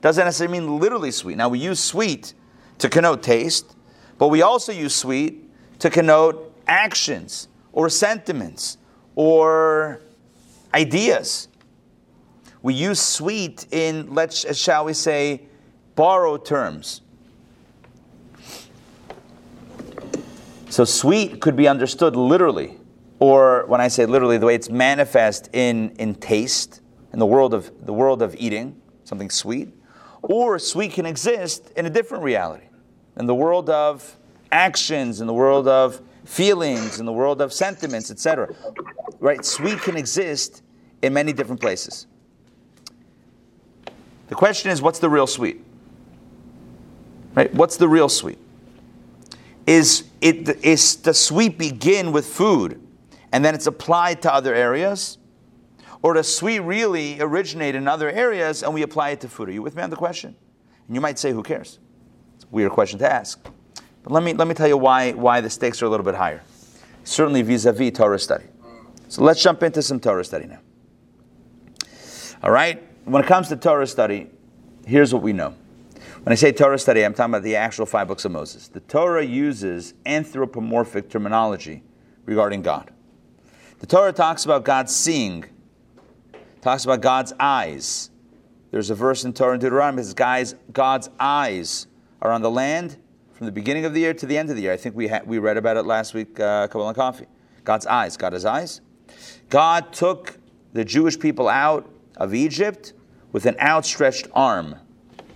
Doesn't 0.00 0.24
necessarily 0.24 0.60
mean 0.60 0.78
literally 0.78 1.10
sweet. 1.10 1.36
Now 1.36 1.48
we 1.48 1.58
use 1.58 1.80
sweet 1.80 2.34
to 2.78 2.88
connote 2.88 3.22
taste, 3.22 3.74
but 4.18 4.28
we 4.28 4.42
also 4.42 4.72
use 4.72 4.94
sweet 4.94 5.50
to 5.80 5.90
connote 5.90 6.54
actions 6.66 7.48
or 7.72 7.88
sentiments 7.88 8.78
or 9.14 10.00
ideas. 10.72 11.48
We 12.62 12.74
use 12.74 13.00
sweet 13.00 13.66
in, 13.70 14.14
let's, 14.14 14.44
uh, 14.44 14.52
shall 14.52 14.84
we 14.84 14.92
say, 14.92 15.42
borrowed 15.94 16.44
terms. 16.44 17.00
So 20.68 20.84
sweet 20.84 21.40
could 21.40 21.56
be 21.56 21.68
understood 21.68 22.16
literally, 22.16 22.75
or 23.18 23.64
when 23.66 23.80
I 23.80 23.88
say 23.88 24.06
literally, 24.06 24.38
the 24.38 24.46
way 24.46 24.54
it's 24.54 24.68
manifest 24.68 25.48
in, 25.52 25.90
in 25.98 26.14
taste, 26.14 26.82
in 27.12 27.18
the 27.18 27.26
world 27.26 27.54
of 27.54 27.70
the 27.86 27.92
world 27.92 28.20
of 28.22 28.34
eating, 28.38 28.80
something 29.04 29.30
sweet, 29.30 29.72
or 30.22 30.58
sweet 30.58 30.92
can 30.92 31.06
exist 31.06 31.72
in 31.76 31.86
a 31.86 31.90
different 31.90 32.24
reality, 32.24 32.66
in 33.18 33.26
the 33.26 33.34
world 33.34 33.70
of 33.70 34.16
actions, 34.52 35.20
in 35.20 35.26
the 35.26 35.32
world 35.32 35.66
of 35.66 36.00
feelings, 36.24 37.00
in 37.00 37.06
the 37.06 37.12
world 37.12 37.40
of 37.40 37.52
sentiments, 37.52 38.10
etc. 38.10 38.54
Right? 39.18 39.44
Sweet 39.44 39.80
can 39.80 39.96
exist 39.96 40.62
in 41.02 41.14
many 41.14 41.32
different 41.32 41.60
places. 41.60 42.06
The 44.28 44.34
question 44.34 44.70
is, 44.70 44.82
what's 44.82 44.98
the 44.98 45.08
real 45.08 45.26
sweet? 45.26 45.64
Right? 47.34 47.52
What's 47.54 47.76
the 47.76 47.88
real 47.88 48.08
sweet? 48.08 48.38
Is 49.66 50.04
it 50.20 50.64
is 50.64 50.96
the 50.96 51.14
sweet 51.14 51.58
begin 51.58 52.12
with 52.12 52.26
food 52.26 52.85
and 53.32 53.44
then 53.44 53.54
it's 53.54 53.66
applied 53.66 54.22
to 54.22 54.32
other 54.32 54.54
areas? 54.54 55.18
Or 56.02 56.14
does 56.14 56.34
sweet 56.34 56.60
really 56.60 57.20
originate 57.20 57.74
in 57.74 57.88
other 57.88 58.10
areas 58.10 58.62
and 58.62 58.72
we 58.72 58.82
apply 58.82 59.10
it 59.10 59.20
to 59.22 59.28
food? 59.28 59.48
Are 59.48 59.52
you 59.52 59.62
with 59.62 59.76
me 59.76 59.82
on 59.82 59.90
the 59.90 59.96
question? 59.96 60.36
And 60.86 60.94
you 60.94 61.00
might 61.00 61.18
say, 61.18 61.32
who 61.32 61.42
cares? 61.42 61.78
It's 62.36 62.44
a 62.44 62.48
weird 62.50 62.72
question 62.72 62.98
to 63.00 63.12
ask. 63.12 63.42
But 64.02 64.12
let 64.12 64.22
me, 64.22 64.34
let 64.34 64.46
me 64.46 64.54
tell 64.54 64.68
you 64.68 64.76
why, 64.76 65.12
why 65.12 65.40
the 65.40 65.50
stakes 65.50 65.82
are 65.82 65.86
a 65.86 65.88
little 65.88 66.04
bit 66.04 66.14
higher. 66.14 66.42
Certainly 67.04 67.42
vis 67.42 67.64
a 67.64 67.72
vis 67.72 67.92
Torah 67.92 68.18
study. 68.18 68.44
So 69.08 69.22
let's 69.22 69.42
jump 69.42 69.62
into 69.62 69.82
some 69.82 70.00
Torah 70.00 70.24
study 70.24 70.46
now. 70.46 70.60
All 72.42 72.50
right? 72.50 72.82
When 73.04 73.22
it 73.22 73.26
comes 73.26 73.48
to 73.48 73.56
Torah 73.56 73.86
study, 73.86 74.30
here's 74.84 75.12
what 75.12 75.22
we 75.22 75.32
know. 75.32 75.54
When 76.22 76.32
I 76.32 76.34
say 76.34 76.50
Torah 76.50 76.78
study, 76.78 77.04
I'm 77.04 77.14
talking 77.14 77.32
about 77.32 77.44
the 77.44 77.56
actual 77.56 77.86
five 77.86 78.08
books 78.08 78.24
of 78.24 78.32
Moses. 78.32 78.66
The 78.68 78.80
Torah 78.80 79.24
uses 79.24 79.94
anthropomorphic 80.06 81.08
terminology 81.08 81.84
regarding 82.24 82.62
God. 82.62 82.90
The 83.78 83.86
Torah 83.86 84.12
talks 84.12 84.46
about 84.46 84.64
God 84.64 84.88
seeing, 84.88 85.44
talks 86.62 86.84
about 86.84 87.02
God's 87.02 87.34
eyes. 87.38 88.10
There's 88.70 88.88
a 88.88 88.94
verse 88.94 89.24
in 89.24 89.34
Torah 89.34 89.52
and 89.52 89.60
Deuteronomy 89.60 90.02
that 90.02 90.18
says, 90.18 90.56
God's 90.72 91.10
eyes 91.20 91.86
are 92.22 92.32
on 92.32 92.40
the 92.40 92.50
land 92.50 92.96
from 93.34 93.44
the 93.44 93.52
beginning 93.52 93.84
of 93.84 93.92
the 93.92 94.00
year 94.00 94.14
to 94.14 94.24
the 94.24 94.38
end 94.38 94.48
of 94.48 94.56
the 94.56 94.62
year. 94.62 94.72
I 94.72 94.78
think 94.78 94.96
we, 94.96 95.08
ha- 95.08 95.20
we 95.26 95.38
read 95.38 95.58
about 95.58 95.76
it 95.76 95.82
last 95.82 96.14
week, 96.14 96.40
uh, 96.40 96.68
Coffee. 96.68 97.26
God's 97.64 97.86
eyes. 97.86 98.16
God 98.16 98.32
has 98.32 98.46
eyes. 98.46 98.80
God 99.50 99.92
took 99.92 100.38
the 100.72 100.84
Jewish 100.84 101.18
people 101.18 101.48
out 101.48 101.88
of 102.16 102.34
Egypt 102.34 102.94
with 103.32 103.44
an 103.44 103.56
outstretched 103.60 104.28
arm. 104.32 104.76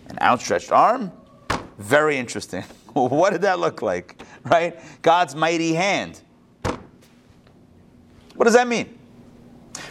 An 0.08 0.18
outstretched 0.22 0.72
arm? 0.72 1.12
Very 1.76 2.16
interesting. 2.16 2.62
what 2.94 3.30
did 3.30 3.42
that 3.42 3.58
look 3.58 3.82
like? 3.82 4.22
Right? 4.44 4.80
God's 5.02 5.34
mighty 5.34 5.74
hand. 5.74 6.22
What 8.40 8.44
does 8.44 8.54
that 8.54 8.68
mean? 8.68 8.98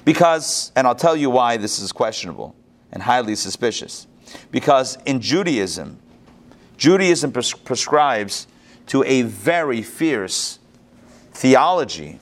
Because, 0.04 0.72
and 0.76 0.88
I'll 0.88 0.96
tell 0.96 1.16
you 1.16 1.30
why 1.30 1.58
this 1.58 1.78
is 1.78 1.92
questionable 1.92 2.56
and 2.92 3.04
highly 3.04 3.36
suspicious. 3.36 4.08
Because 4.50 4.98
in 5.06 5.22
Judaism, 5.22 6.00
Judaism 6.76 7.32
pres- 7.32 7.54
prescribes 7.54 8.48
to 8.88 9.04
a 9.04 9.22
very 9.22 9.84
fierce 9.84 10.58
theology 11.32 12.20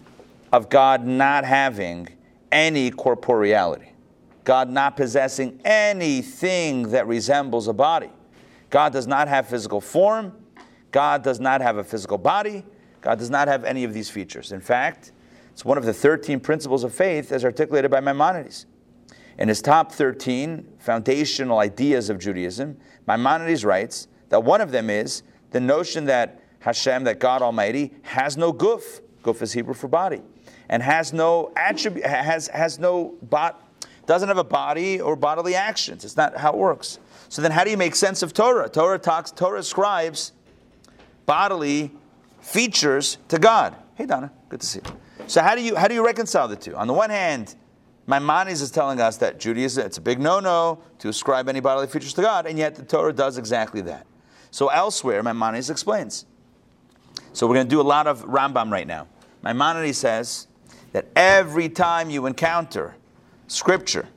of 0.52 0.68
God 0.68 1.06
not 1.06 1.46
having 1.46 2.10
any 2.52 2.92
corporeality. 2.92 3.94
God 4.44 4.70
not 4.70 4.98
possessing 4.98 5.62
anything 5.64 6.90
that 6.90 7.08
resembles 7.08 7.70
a 7.70 7.74
body. 7.74 8.12
God 8.70 8.92
does 8.92 9.08
not 9.08 9.30
have 9.30 9.48
physical 9.48 9.80
form. 9.80 10.34
God 10.92 11.24
does 11.24 11.40
not 11.40 11.62
have 11.62 11.78
a 11.78 11.86
physical 11.86 12.18
body. 12.18 12.66
God 13.00 13.18
does 13.18 13.30
not 13.30 13.48
have 13.48 13.64
any 13.64 13.86
of 13.86 13.94
these 13.94 14.10
features. 14.10 14.52
In 14.52 14.60
fact, 14.60 15.14
it's 15.58 15.66
one 15.66 15.80
of 15.80 15.86
the 15.86 15.94
13 15.94 16.40
principles 16.40 16.84
of 16.84 16.94
faith 16.94 17.32
as 17.32 17.44
articulated 17.44 17.90
by 17.90 18.00
Maimonides. 18.00 18.68
In 19.40 19.48
his 19.48 19.60
top 19.60 19.92
13 19.92 20.64
foundational 20.78 21.58
ideas 21.58 22.12
of 22.12 22.20
Judaism, 22.20 22.78
Maimonides 23.08 23.66
writes 23.66 24.08
that 24.30 24.44
one 24.44 24.62
of 24.62 24.70
them 24.70 24.92
is 24.92 25.24
the 25.50 25.60
notion 25.60 26.06
that 26.06 26.44
Hashem, 26.60 27.06
that 27.06 27.20
God 27.20 27.42
Almighty, 27.42 27.92
has 28.04 28.38
no 28.38 28.54
guf. 28.54 29.02
Guf 29.24 29.42
is 29.42 29.52
Hebrew 29.52 29.74
for 29.74 29.88
body. 29.88 30.22
And 30.70 30.84
has 30.84 31.12
no 31.12 31.52
attribute, 31.56 32.06
has, 32.06 32.50
has 32.50 32.78
no 32.78 33.16
bot, 33.24 33.60
doesn't 34.06 34.28
have 34.28 34.38
a 34.38 34.44
body 34.44 35.02
or 35.02 35.16
bodily 35.16 35.56
actions. 35.56 36.06
It's 36.06 36.16
not 36.18 36.38
how 36.38 36.52
it 36.52 36.58
works. 36.58 37.00
So 37.30 37.42
then, 37.42 37.50
how 37.50 37.64
do 37.64 37.72
you 37.72 37.78
make 37.78 37.96
sense 37.96 38.22
of 38.22 38.32
Torah? 38.32 38.70
Torah 38.70 39.00
talks, 39.00 39.32
Torah 39.32 39.62
ascribes 39.62 40.34
bodily 41.26 41.94
features 42.42 43.18
to 43.30 43.40
God. 43.40 43.76
Hey, 43.96 44.06
Donna, 44.06 44.32
good 44.50 44.62
to 44.62 44.68
see 44.68 44.82
you. 44.86 44.98
So 45.28 45.42
how 45.42 45.56
do 45.56 45.62
you 45.62 45.76
how 45.76 45.88
do 45.88 45.94
you 45.94 46.06
reconcile 46.06 46.48
the 46.48 46.56
two? 46.56 46.76
On 46.76 46.88
the 46.88 46.94
one 46.94 47.10
hand, 47.10 47.56
Maimonides 48.08 48.62
is 48.62 48.72
telling 48.72 49.02
us 49.02 49.18
that 49.18 49.40
Judaism 49.40 49.86
it's 49.86 49.98
a 49.98 50.02
big 50.02 50.20
no-no 50.20 50.80
to 51.00 51.10
ascribe 51.10 51.50
any 51.50 51.60
bodily 51.60 51.88
features 51.88 52.14
to 52.14 52.22
God, 52.22 52.46
and 52.46 52.58
yet 52.58 52.76
the 52.76 52.84
Torah 52.84 53.14
does 53.14 53.38
exactly 53.38 53.82
that. 53.82 54.08
So 54.52 54.70
elsewhere, 54.70 55.22
Maimonides 55.22 55.70
explains. 55.70 56.26
So 57.34 57.46
we're 57.46 57.56
going 57.56 57.68
to 57.68 57.70
do 57.70 57.82
a 57.82 57.84
lot 57.84 58.08
of 58.08 58.24
Rambam 58.24 58.72
right 58.72 58.88
now. 58.88 59.08
Maimonides 59.44 59.98
says 59.98 60.48
that 60.94 61.06
every 61.16 61.70
time 61.70 62.10
you 62.10 62.26
encounter 62.26 62.96
scripture, 63.48 64.08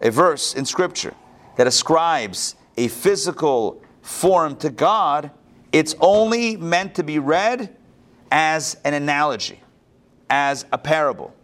a 0.00 0.10
verse 0.10 0.54
in 0.54 0.64
scripture 0.64 1.14
that 1.56 1.66
ascribes 1.66 2.56
a 2.76 2.88
physical 2.88 3.80
form 4.02 4.56
to 4.56 4.70
God, 4.70 5.30
it's 5.72 5.94
only 6.00 6.56
meant 6.56 6.96
to 6.96 7.04
be 7.04 7.18
read 7.18 7.76
as 8.32 8.76
an 8.84 8.94
analogy, 8.94 9.60
as 10.30 10.64
a 10.72 10.78
parable. 10.78 11.34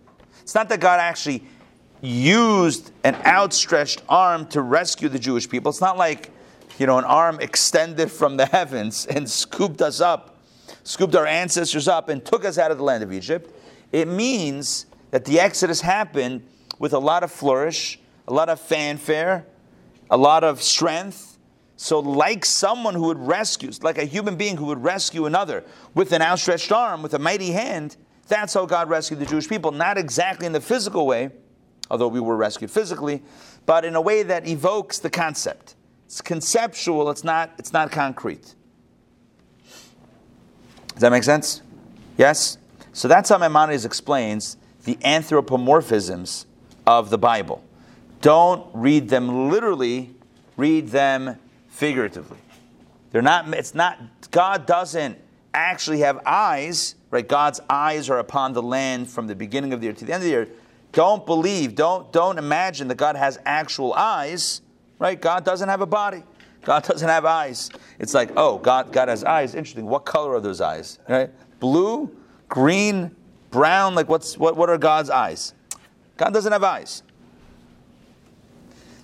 It's 0.41 0.55
not 0.55 0.69
that 0.71 0.81
God 0.81 1.01
actually 1.01 1.43
used 2.01 2.93
an 3.05 3.17
outstretched 3.27 4.03
arm 4.09 4.47
to 4.47 4.63
rescue 4.63 5.09
the 5.09 5.19
Jewish 5.19 5.49
people. 5.49 5.71
It's 5.71 5.81
not 5.81 5.99
like, 5.99 6.31
you 6.79 6.87
know, 6.87 6.99
an 6.99 7.05
arm 7.05 7.39
extended 7.41 8.11
from 8.11 8.37
the 8.37 8.47
heavens 8.53 9.07
and 9.07 9.29
scooped 9.29 9.83
us 9.83 10.01
up, 10.01 10.39
scooped 10.85 11.15
our 11.15 11.27
ancestors 11.27 11.89
up 11.89 12.09
and 12.09 12.25
took 12.25 12.45
us 12.45 12.59
out 12.59 12.71
of 12.71 12.79
the 12.79 12.85
land 12.85 13.03
of 13.03 13.13
Egypt. 13.13 13.53
It 13.93 14.09
means 14.09 14.87
that 15.11 15.25
the 15.25 15.41
Exodus 15.41 15.81
happened 15.81 16.47
with 16.79 16.93
a 16.93 16.99
lot 16.99 17.23
of 17.23 17.33
flourish, 17.33 17.99
a 18.29 18.33
lot 18.33 18.49
of 18.49 18.61
fanfare, 18.61 19.47
a 20.11 20.17
lot 20.17 20.45
of 20.45 20.63
strength. 20.63 21.39
So, 21.79 22.01
like 22.01 22.45
someone 22.45 22.95
who 22.95 23.03
would 23.03 23.19
rescue, 23.19 23.71
like 23.83 23.99
a 23.99 24.05
human 24.05 24.37
being 24.37 24.57
who 24.57 24.67
would 24.67 24.83
rescue 24.83 25.27
another 25.27 25.65
with 25.95 26.13
an 26.13 26.23
outstretched 26.23 26.73
arm, 26.73 27.03
with 27.03 27.15
a 27.15 27.19
mighty 27.19 27.51
hand, 27.51 27.97
that's 28.29 28.55
how 28.55 28.67
God 28.67 28.89
rescued 28.89 29.21
the 29.21 29.27
Jewish 29.27 29.49
people. 29.49 29.71
Not 29.73 29.99
exactly 29.99 30.47
in 30.47 30.53
the 30.53 30.61
physical 30.61 31.07
way, 31.07 31.31
although 31.91 32.09
we 32.09 32.21
were 32.21 32.37
rescued 32.37 32.71
physically, 32.71 33.23
but 33.67 33.85
in 33.85 33.95
a 33.95 34.01
way 34.01 34.23
that 34.23 34.47
evokes 34.47 34.99
the 34.99 35.11
concept. 35.11 35.75
It's 36.07 36.21
conceptual, 36.21 37.11
it's 37.11 37.25
not, 37.25 37.53
it's 37.59 37.73
not 37.73 37.91
concrete. 37.91 38.55
Does 40.93 41.01
that 41.01 41.11
make 41.11 41.25
sense? 41.25 41.63
Yes? 42.17 42.59
So 42.93 43.09
that's 43.09 43.29
how 43.29 43.39
Maimonides 43.39 43.85
explains 43.85 44.57
the 44.85 44.97
anthropomorphisms 44.97 46.47
of 46.87 47.11
the 47.11 47.19
Bible. 47.19 47.63
Don't 48.23 48.67
read 48.73 49.09
them 49.09 49.51
literally, 49.51 50.15
read 50.57 50.89
them 50.89 51.39
figuratively. 51.69 52.39
They're 53.11 53.23
not, 53.23 53.53
it's 53.53 53.75
not, 53.75 53.99
God 54.31 54.67
doesn't 54.67 55.19
actually 55.57 56.01
have 56.01 56.21
eyes, 56.27 56.95
right? 57.11 57.27
God's 57.27 57.61
eyes 57.69 58.09
are 58.11 58.19
upon 58.19 58.53
the 58.53 58.63
land 58.63 59.09
from 59.09 59.27
the 59.27 59.35
beginning 59.35 59.73
of 59.73 59.81
the 59.81 59.87
year 59.87 59.95
to 59.95 60.05
the 60.05 60.13
end 60.13 60.23
of 60.23 60.25
the 60.25 60.31
year. 60.31 60.49
Don't 60.93 61.27
believe, 61.27 61.75
don't, 61.75 62.13
don't 62.13 62.39
imagine 62.39 62.89
that 62.89 62.97
God 62.97 63.17
has 63.17 63.39
actual 63.45 63.93
eyes, 63.95 64.63
right? 64.99 65.21
God 65.21 65.45
doesn't 65.45 65.69
have 65.69 65.81
a 65.81 65.87
body. 65.87 66.23
God 66.63 66.85
doesn't 66.85 67.09
have 67.09 67.25
eyes. 67.25 67.71
It's 67.99 68.13
like, 68.13 68.31
oh, 68.37 68.59
God, 68.59 68.93
God 68.93 69.09
has 69.09 69.25
eyes. 69.25 69.55
Interesting. 69.55 69.87
What 69.87 70.05
color 70.05 70.35
are 70.35 70.41
those 70.41 70.61
eyes? 70.61 70.99
Right? 71.09 71.31
Blue, 71.61 72.15
green, 72.49 73.15
brown. 73.51 73.95
Like, 73.95 74.09
what's 74.09 74.37
what? 74.37 74.57
What 74.57 74.69
are 74.69 74.79
God's 74.79 75.09
eyes? 75.09 75.55
God 76.17 76.33
doesn't 76.33 76.53
have 76.53 76.65
eyes. 76.65 77.03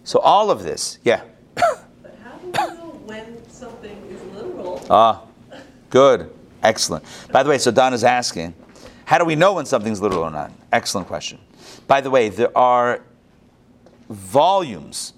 So 0.04 0.18
all 0.18 0.50
of 0.50 0.62
this, 0.62 0.98
yeah. 1.04 1.22
But 1.56 2.18
how 2.24 2.36
do 2.38 2.46
we 2.46 2.52
know 2.52 3.00
when 3.04 3.48
something 3.48 3.96
is 4.10 4.20
literal? 4.34 4.84
Ah, 4.90 5.22
good. 5.90 6.32
Excellent. 6.62 7.04
By 7.30 7.42
the 7.42 7.50
way, 7.50 7.58
so 7.58 7.70
Don 7.70 7.92
is 7.92 8.04
asking, 8.04 8.54
how 9.04 9.18
do 9.18 9.24
we 9.24 9.34
know 9.34 9.54
when 9.54 9.66
something's 9.66 10.00
literal 10.00 10.22
or 10.22 10.30
not? 10.30 10.52
Excellent 10.72 11.06
question. 11.06 11.38
By 11.86 12.00
the 12.00 12.10
way, 12.10 12.28
there 12.28 12.56
are 12.56 13.02
volumes 14.08 15.14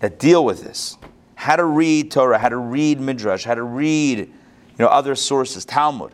that 0.00 0.18
deal 0.18 0.44
with 0.44 0.62
this. 0.62 0.96
How 1.34 1.56
to 1.56 1.64
read 1.64 2.10
Torah, 2.10 2.38
how 2.38 2.48
to 2.48 2.56
read 2.56 3.00
Midrash, 3.00 3.44
how 3.44 3.54
to 3.54 3.62
read 3.62 4.18
you 4.18 4.28
know, 4.78 4.86
other 4.86 5.14
sources, 5.14 5.64
Talmud, 5.64 6.12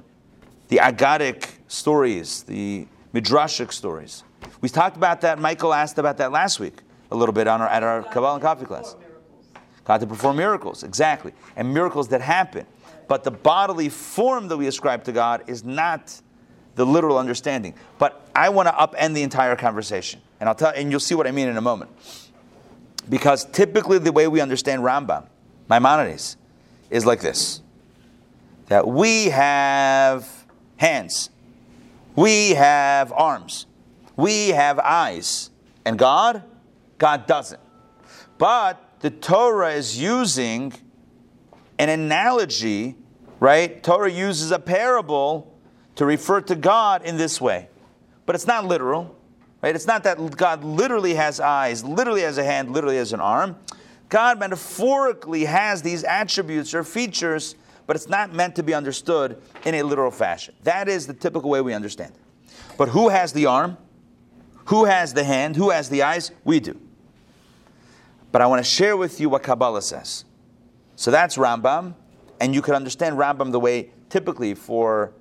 the 0.69 0.79
Agadic 0.79 1.49
stories, 1.69 2.43
the 2.45 2.87
Midrashic 3.13 3.73
stories. 3.73 4.25
We 4.61 4.69
talked 4.69 4.97
about 4.97 5.21
that. 5.23 5.39
Michael 5.39 5.75
asked 5.75 5.99
about 5.99 6.17
that 6.19 6.33
last 6.33 6.61
week 6.61 6.81
a 7.11 7.17
little 7.17 7.33
bit 7.33 7.47
on 7.47 7.61
our, 7.61 7.69
at 7.69 7.83
our 7.83 8.03
Kabbalah 8.03 8.35
and 8.35 8.43
Coffee 8.43 8.67
class. 8.67 8.97
God 9.85 9.99
to 9.99 10.07
perform 10.07 10.37
miracles, 10.37 10.83
exactly. 10.83 11.33
And 11.57 11.73
miracles 11.73 12.09
that 12.09 12.23
happen. 12.23 12.67
But 13.09 13.25
the 13.25 13.31
bodily 13.31 13.89
form 13.89 14.49
that 14.49 14.57
we 14.57 14.67
ascribe 14.67 15.05
to 15.05 15.13
God 15.13 15.45
is 15.47 15.65
not 15.65 16.21
the 16.75 16.85
literal 16.85 17.19
understanding. 17.19 17.75
But 17.99 18.29
I 18.35 18.49
want 18.49 18.69
to 18.69 18.75
upend 18.75 19.15
the 19.15 19.23
entire 19.23 19.57
conversation. 19.57 20.21
And 20.41 20.49
I'll 20.49 20.55
tell 20.55 20.73
and 20.75 20.91
you'll 20.91 21.01
see 21.01 21.15
what 21.15 21.27
I 21.27 21.31
mean 21.31 21.49
in 21.49 21.57
a 21.57 21.61
moment. 21.61 21.91
Because 23.09 23.45
typically 23.45 23.99
the 23.99 24.13
way 24.13 24.29
we 24.29 24.41
understand 24.41 24.83
Rambam, 24.83 25.27
Maimonides, 25.69 26.37
is 26.91 27.05
like 27.05 27.21
this. 27.21 27.61
That 28.67 28.89
we 28.89 29.27
have 29.27 30.47
hands. 30.77 31.31
We 32.17 32.51
have 32.51 33.13
arms. 33.13 33.67
We 34.17 34.49
have 34.51 34.79
eyes. 34.79 35.51
And 35.85 35.99
God? 35.99 36.43
God 36.99 37.27
doesn't. 37.27 37.61
But 38.39 39.01
the 39.01 39.11
Torah 39.11 39.73
is 39.73 40.01
using 40.01 40.73
an 41.79 41.89
analogy, 41.89 42.97
right? 43.41 43.83
Torah 43.83 44.11
uses 44.11 44.51
a 44.51 44.59
parable 44.59 45.55
to 45.97 46.07
refer 46.07 46.41
to 46.43 46.55
God 46.55 47.05
in 47.05 47.17
this 47.17 47.41
way. 47.41 47.69
But 48.27 48.35
it's 48.35 48.47
not 48.47 48.65
literal, 48.65 49.17
right? 49.63 49.75
It's 49.75 49.87
not 49.87 50.05
that 50.05 50.37
God 50.37 50.65
literally 50.65 51.15
has 51.15 51.41
eyes, 51.41 51.85
literally 51.85 52.23
has 52.23 52.39
a 52.39 52.45
hand, 52.45 52.73
literally 52.73 52.97
has 52.97 53.13
an 53.13 53.21
arm. 53.21 53.57
God 54.09 54.39
metaphorically 54.39 55.45
has 55.45 55.83
these 55.83 56.05
attributes 56.05 56.75
or 56.75 56.85
features, 56.85 57.55
but 57.87 57.97
it's 57.97 58.09
not 58.09 58.33
meant 58.33 58.57
to 58.57 58.63
be 58.63 58.75
understood 58.75 59.41
in 59.65 59.75
a 59.75 59.83
literal 59.83 60.11
fashion. 60.11 60.55
That 60.63 60.89
is 60.89 61.07
the 61.07 61.15
typical 61.15 61.51
way 61.51 61.61
we 61.61 61.75
understand 61.75 62.13
it. 62.15 62.55
But 62.77 62.89
who 62.89 63.09
has 63.09 63.33
the 63.33 63.47
arm? 63.47 63.77
Who 64.67 64.85
has 64.85 65.13
the 65.15 65.25
hand? 65.25 65.57
Who 65.57 65.71
has 65.71 65.91
the 65.91 66.03
eyes? 66.03 66.31
We 66.45 66.61
do. 66.61 66.81
But 68.33 68.43
I 68.43 68.47
want 68.47 68.65
to 68.65 68.69
share 68.69 68.97
with 68.97 69.21
you 69.21 69.29
what 69.29 69.43
Kabbalah 69.43 69.83
says. 69.83 70.25
So 70.97 71.11
that's 71.11 71.37
Rambam, 71.37 71.95
and 72.41 72.55
you 72.55 72.63
could 72.63 72.75
understand 72.75 73.17
Rambam 73.17 73.53
the 73.53 73.61
way 73.61 73.91
typically 74.09 74.55
for 74.55 75.13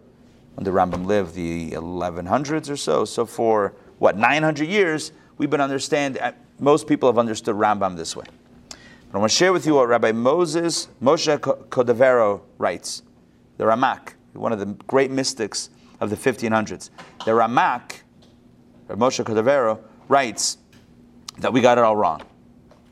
when 0.56 0.64
the 0.64 0.72
Rambam 0.72 1.06
lived, 1.06 1.34
the 1.34 1.72
1100s 1.72 2.70
or 2.70 2.78
so. 2.78 3.06
So 3.06 3.26
for 3.26 3.74
what 3.98 4.18
900 4.18 4.68
years, 4.68 5.12
we've 5.38 5.50
been 5.50 5.62
understand. 5.62 6.18
uh, 6.20 6.32
Most 6.60 6.88
people 6.88 7.10
have 7.10 7.18
understood 7.18 7.56
Rambam 7.56 7.98
this 7.98 8.16
way. 8.16 8.26
But 8.70 9.18
I 9.18 9.18
want 9.18 9.32
to 9.32 9.38
share 9.38 9.54
with 9.54 9.66
you 9.66 9.76
what 9.76 9.88
Rabbi 9.88 10.12
Moses 10.12 10.90
Moshe 11.02 11.38
Cordovero 11.40 12.42
writes, 12.58 13.04
the 13.58 13.64
Ramak, 13.64 14.14
one 14.34 14.52
of 14.52 14.60
the 14.60 14.66
great 14.88 15.12
mystics 15.12 15.70
of 16.00 16.10
the 16.10 16.16
1500s. 16.16 16.90
The 17.26 17.32
Ramak, 17.32 18.02
Rabbi 18.88 19.06
Moshe 19.06 19.24
Cordovero, 19.24 19.80
writes 20.08 20.58
that 21.40 21.52
we 21.52 21.62
got 21.62 21.78
it 21.78 21.84
all 21.84 21.96
wrong. 21.96 22.22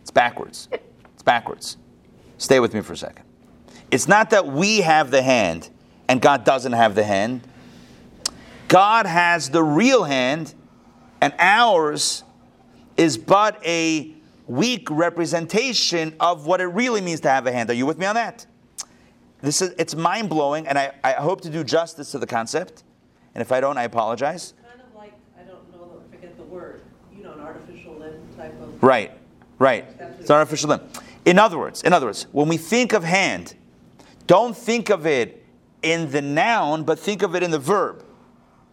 It's 0.02 0.12
backwards. 0.12 0.68
It's 0.72 1.24
backwards. 1.24 1.78
Stay 2.42 2.60
with 2.60 2.74
me 2.74 2.82
for 2.82 2.94
a 2.94 2.98
second. 2.98 3.24
It's 3.92 4.08
not 4.08 4.32
that 4.32 4.48
we 4.48 4.82
have 4.82 5.12
the 5.12 5.22
hand 5.22 5.70
and 6.10 6.20
God 6.20 6.44
doesn't 6.44 6.72
have 6.72 6.96
the 6.96 7.04
hand. 7.04 7.42
God 8.68 9.06
has 9.06 9.52
the 9.52 9.64
real 9.64 10.06
hand, 10.06 10.54
and 11.22 11.34
ours 11.38 12.24
is 12.98 13.18
but 13.18 13.64
a 13.66 14.12
weak 14.48 14.90
representation 14.90 16.16
of 16.20 16.48
what 16.48 16.62
it 16.62 16.66
really 16.66 17.00
means 17.00 17.20
to 17.22 17.30
have 17.30 17.46
a 17.46 17.52
hand. 17.52 17.70
Are 17.70 17.74
you 17.74 17.86
with 17.86 18.00
me 18.00 18.08
on 18.08 18.16
that? 18.16 18.46
This 19.42 19.62
is 19.62 19.76
it's 19.78 19.94
mind 19.94 20.30
blowing, 20.30 20.68
and 20.68 20.80
I, 20.80 20.94
I 21.04 21.14
hope 21.14 21.42
to 21.42 21.50
do 21.50 21.64
justice 21.64 22.12
to 22.12 22.18
the 22.18 22.28
concept. 22.28 22.84
And 23.36 23.42
if 23.42 23.52
I 23.52 23.62
don't, 23.62 23.78
I 23.78 23.84
apologize. 23.84 24.54
Kind 24.68 24.82
of 24.82 24.94
like, 24.96 25.14
I 25.40 25.44
don't 25.44 25.72
know, 25.72 26.02
I 26.06 26.16
forget 26.16 26.36
the 26.38 26.44
word, 26.44 26.82
you 27.16 27.24
know, 27.24 27.34
an 27.34 27.40
artificial 27.40 27.94
limb 27.94 28.20
type 28.36 28.60
of. 28.62 28.84
Right, 28.84 29.12
right. 29.60 29.86
It's 30.20 30.30
an 30.30 30.36
artificial 30.36 30.72
limb. 30.72 30.82
In 31.26 31.38
other 31.38 31.58
words, 31.58 31.84
in 31.84 31.94
other 31.94 32.08
words, 32.08 32.28
when 32.32 32.48
we 32.48 32.58
think 32.58 32.94
of 32.94 33.04
hand, 33.04 33.56
don't 34.28 34.56
think 34.56 34.90
of 34.90 35.06
it 35.06 35.46
in 35.82 36.12
the 36.12 36.22
noun, 36.22 36.84
but 36.84 37.00
think 37.00 37.22
of 37.22 37.36
it 37.36 37.44
in 37.44 37.52
the 37.52 37.60
verb, 37.60 38.04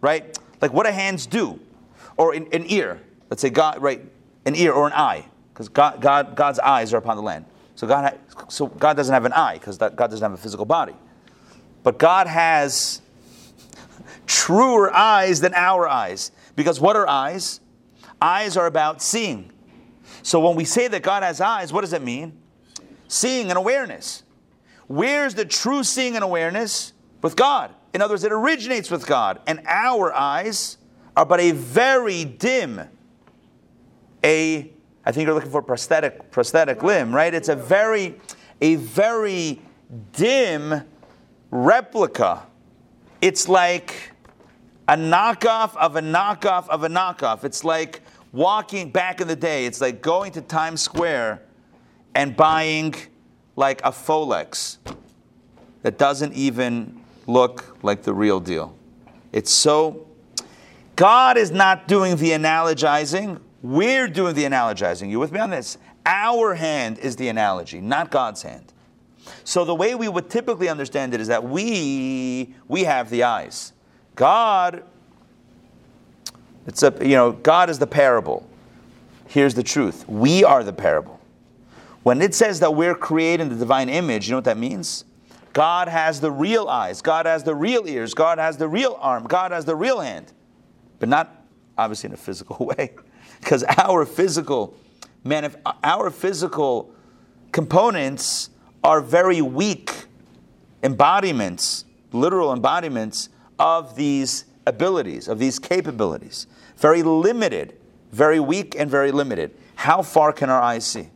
right? 0.01 0.37
Like 0.61 0.73
what 0.73 0.85
do 0.85 0.91
hands 0.91 1.25
do? 1.25 1.59
Or 2.17 2.33
in, 2.33 2.47
an 2.53 2.65
ear. 2.67 3.01
Let's 3.29 3.41
say 3.41 3.49
God, 3.49 3.81
right? 3.81 4.01
An 4.45 4.55
ear 4.55 4.71
or 4.71 4.87
an 4.87 4.93
eye, 4.93 5.25
because 5.53 5.69
God, 5.69 6.01
God, 6.01 6.35
God's 6.35 6.59
eyes 6.59 6.93
are 6.93 6.97
upon 6.97 7.17
the 7.17 7.23
land. 7.23 7.45
So 7.75 7.87
God, 7.87 8.13
ha- 8.13 8.45
so 8.49 8.67
God 8.67 8.97
doesn't 8.97 9.13
have 9.13 9.25
an 9.25 9.33
eye 9.33 9.53
because 9.53 9.77
God 9.77 9.95
doesn't 9.95 10.21
have 10.21 10.33
a 10.33 10.37
physical 10.37 10.65
body, 10.65 10.95
but 11.83 11.97
God 11.99 12.27
has 12.27 13.01
truer 14.25 14.93
eyes 14.93 15.41
than 15.41 15.53
our 15.53 15.87
eyes. 15.87 16.31
Because 16.55 16.79
what 16.79 16.95
are 16.95 17.07
eyes? 17.07 17.61
Eyes 18.21 18.57
are 18.57 18.65
about 18.65 19.01
seeing. 19.01 19.51
So 20.23 20.39
when 20.39 20.55
we 20.55 20.65
say 20.65 20.87
that 20.87 21.03
God 21.03 21.23
has 21.23 21.41
eyes, 21.41 21.71
what 21.71 21.81
does 21.81 21.93
it 21.93 22.01
mean? 22.01 22.37
Seeing 23.07 23.49
and 23.49 23.57
awareness. 23.57 24.23
Where's 24.87 25.35
the 25.35 25.45
true 25.45 25.83
seeing 25.83 26.15
and 26.15 26.23
awareness? 26.23 26.93
With 27.21 27.35
God. 27.35 27.73
In 27.93 28.01
other 28.01 28.13
words, 28.13 28.23
it 28.23 28.31
originates 28.31 28.89
with 28.89 29.05
God. 29.05 29.41
And 29.45 29.61
our 29.65 30.13
eyes 30.13 30.77
are 31.15 31.25
but 31.25 31.39
a 31.39 31.51
very 31.51 32.23
dim, 32.23 32.81
a, 34.23 34.71
I 35.05 35.11
think 35.11 35.25
you're 35.25 35.35
looking 35.35 35.51
for 35.51 35.61
prosthetic, 35.61 36.31
prosthetic 36.31 36.81
limb, 36.83 37.13
right? 37.13 37.33
It's 37.33 37.49
a 37.49 37.55
very, 37.55 38.15
a 38.61 38.75
very 38.75 39.61
dim 40.13 40.83
replica. 41.51 42.43
It's 43.21 43.49
like 43.49 44.13
a 44.87 44.95
knockoff 44.95 45.75
of 45.75 45.95
a 45.95 46.01
knockoff 46.01 46.69
of 46.69 46.83
a 46.83 46.87
knockoff. 46.87 47.43
It's 47.43 47.63
like 47.63 48.01
walking 48.31 48.91
back 48.91 49.21
in 49.21 49.27
the 49.27 49.35
day. 49.35 49.65
It's 49.65 49.81
like 49.81 50.01
going 50.01 50.31
to 50.33 50.41
Times 50.41 50.81
Square 50.81 51.41
and 52.15 52.35
buying 52.35 52.95
like 53.55 53.81
a 53.81 53.91
Folex 53.91 54.77
that 55.81 55.97
doesn't 55.97 56.33
even 56.33 57.01
look 57.27 57.77
like 57.83 58.03
the 58.03 58.13
real 58.13 58.39
deal. 58.39 58.75
It's 59.31 59.51
so. 59.51 60.07
God 60.95 61.37
is 61.37 61.51
not 61.51 61.87
doing 61.87 62.17
the 62.17 62.31
analogizing. 62.31 63.39
We're 63.61 64.07
doing 64.07 64.35
the 64.35 64.43
analogizing. 64.43 65.09
You 65.09 65.19
with 65.19 65.31
me 65.31 65.39
on 65.39 65.49
this? 65.49 65.77
Our 66.05 66.55
hand 66.55 66.97
is 66.99 67.15
the 67.15 67.27
analogy, 67.29 67.81
not 67.81 68.09
God's 68.09 68.41
hand. 68.41 68.73
So 69.43 69.63
the 69.63 69.75
way 69.75 69.95
we 69.95 70.07
would 70.07 70.29
typically 70.29 70.69
understand 70.69 71.13
it 71.13 71.21
is 71.21 71.27
that 71.27 71.43
we 71.43 72.55
we 72.67 72.83
have 72.83 73.09
the 73.09 73.23
eyes. 73.23 73.73
God 74.15 74.83
it's 76.67 76.83
a 76.83 76.93
you 77.01 77.15
know, 77.15 77.31
God 77.31 77.69
is 77.69 77.79
the 77.79 77.87
parable. 77.87 78.47
Here's 79.27 79.53
the 79.53 79.63
truth. 79.63 80.07
We 80.07 80.43
are 80.43 80.63
the 80.63 80.73
parable. 80.73 81.19
When 82.03 82.21
it 82.21 82.33
says 82.33 82.59
that 82.61 82.73
we're 82.73 82.95
created 82.95 83.43
in 83.43 83.49
the 83.49 83.55
divine 83.55 83.89
image, 83.89 84.27
you 84.27 84.31
know 84.31 84.37
what 84.37 84.45
that 84.45 84.57
means? 84.57 85.05
God 85.53 85.87
has 85.87 86.21
the 86.21 86.31
real 86.31 86.67
eyes, 86.67 87.01
God 87.01 87.25
has 87.25 87.43
the 87.43 87.55
real 87.55 87.87
ears, 87.87 88.13
God 88.13 88.37
has 88.37 88.57
the 88.57 88.67
real 88.67 88.97
arm, 88.99 89.25
God 89.25 89.51
has 89.51 89.65
the 89.65 89.75
real 89.75 89.99
hand. 89.99 90.31
But 90.99 91.09
not 91.09 91.39
obviously 91.77 92.09
in 92.09 92.13
a 92.13 92.17
physical 92.17 92.65
way. 92.77 92.91
Because 93.39 93.63
our 93.77 94.05
physical 94.05 94.75
man, 95.23 95.55
our 95.83 96.09
physical 96.09 96.93
components 97.51 98.49
are 98.83 99.01
very 99.01 99.41
weak 99.41 99.91
embodiments, 100.83 101.85
literal 102.11 102.53
embodiments 102.53 103.29
of 103.57 103.95
these 103.95 104.45
abilities, 104.69 105.27
of 105.27 105.39
these 105.39 105.59
capabilities. 105.59 106.47
Very 106.77 107.03
limited, 107.03 107.77
very 108.11 108.39
weak, 108.39 108.75
and 108.77 108.89
very 108.89 109.11
limited. 109.11 109.51
How 109.75 110.01
far 110.01 110.31
can 110.31 110.49
our 110.49 110.61
eyes 110.61 110.85
see? 110.85 111.09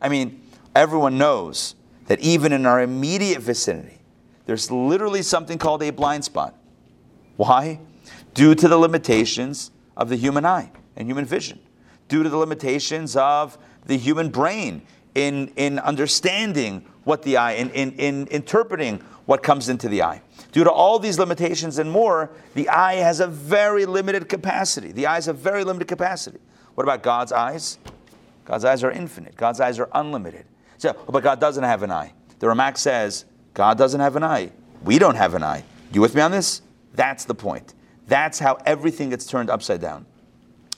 I 0.00 0.08
mean, 0.08 0.42
everyone 0.74 1.18
knows 1.18 1.74
that 2.06 2.20
even 2.20 2.52
in 2.52 2.66
our 2.66 2.80
immediate 2.80 3.40
vicinity, 3.40 3.98
there's 4.46 4.70
literally 4.70 5.22
something 5.22 5.58
called 5.58 5.82
a 5.82 5.90
blind 5.90 6.24
spot. 6.24 6.54
Why? 7.36 7.80
Due 8.34 8.54
to 8.54 8.68
the 8.68 8.78
limitations 8.78 9.70
of 9.96 10.08
the 10.08 10.16
human 10.16 10.44
eye 10.44 10.70
and 10.96 11.08
human 11.08 11.24
vision, 11.24 11.60
due 12.08 12.22
to 12.22 12.28
the 12.28 12.36
limitations 12.36 13.16
of 13.16 13.58
the 13.86 13.96
human 13.96 14.30
brain 14.30 14.82
in, 15.14 15.48
in 15.56 15.78
understanding 15.78 16.84
what 17.04 17.22
the 17.22 17.36
eye, 17.36 17.52
in, 17.52 17.70
in, 17.70 17.92
in 17.92 18.26
interpreting 18.28 19.02
what 19.26 19.42
comes 19.42 19.68
into 19.68 19.88
the 19.88 20.02
eye. 20.02 20.22
Due 20.52 20.64
to 20.64 20.70
all 20.70 20.98
these 20.98 21.18
limitations 21.18 21.78
and 21.78 21.90
more, 21.90 22.30
the 22.54 22.68
eye 22.68 22.96
has 22.96 23.20
a 23.20 23.26
very 23.26 23.86
limited 23.86 24.28
capacity. 24.28 24.92
The 24.92 25.06
eye 25.06 25.14
has 25.14 25.26
a 25.26 25.32
very 25.32 25.64
limited 25.64 25.88
capacity. 25.88 26.38
What 26.74 26.84
about 26.84 27.02
God's 27.02 27.32
eyes? 27.32 27.78
God's 28.44 28.64
eyes 28.64 28.84
are 28.84 28.90
infinite. 28.90 29.36
God's 29.36 29.60
eyes 29.60 29.78
are 29.78 29.88
unlimited. 29.94 30.44
So, 30.76 30.94
oh, 31.08 31.12
but 31.12 31.22
God 31.22 31.40
doesn't 31.40 31.64
have 31.64 31.82
an 31.82 31.90
eye. 31.90 32.12
The 32.38 32.48
Ramak 32.48 32.76
says 32.76 33.24
God 33.54 33.78
doesn't 33.78 34.00
have 34.00 34.16
an 34.16 34.24
eye. 34.24 34.52
We 34.84 34.98
don't 34.98 35.14
have 35.14 35.34
an 35.34 35.42
eye. 35.42 35.64
You 35.92 36.00
with 36.00 36.14
me 36.14 36.20
on 36.20 36.30
this? 36.30 36.60
That's 36.94 37.24
the 37.24 37.34
point. 37.34 37.74
That's 38.06 38.38
how 38.38 38.58
everything 38.66 39.10
gets 39.10 39.26
turned 39.26 39.48
upside 39.48 39.80
down. 39.80 40.06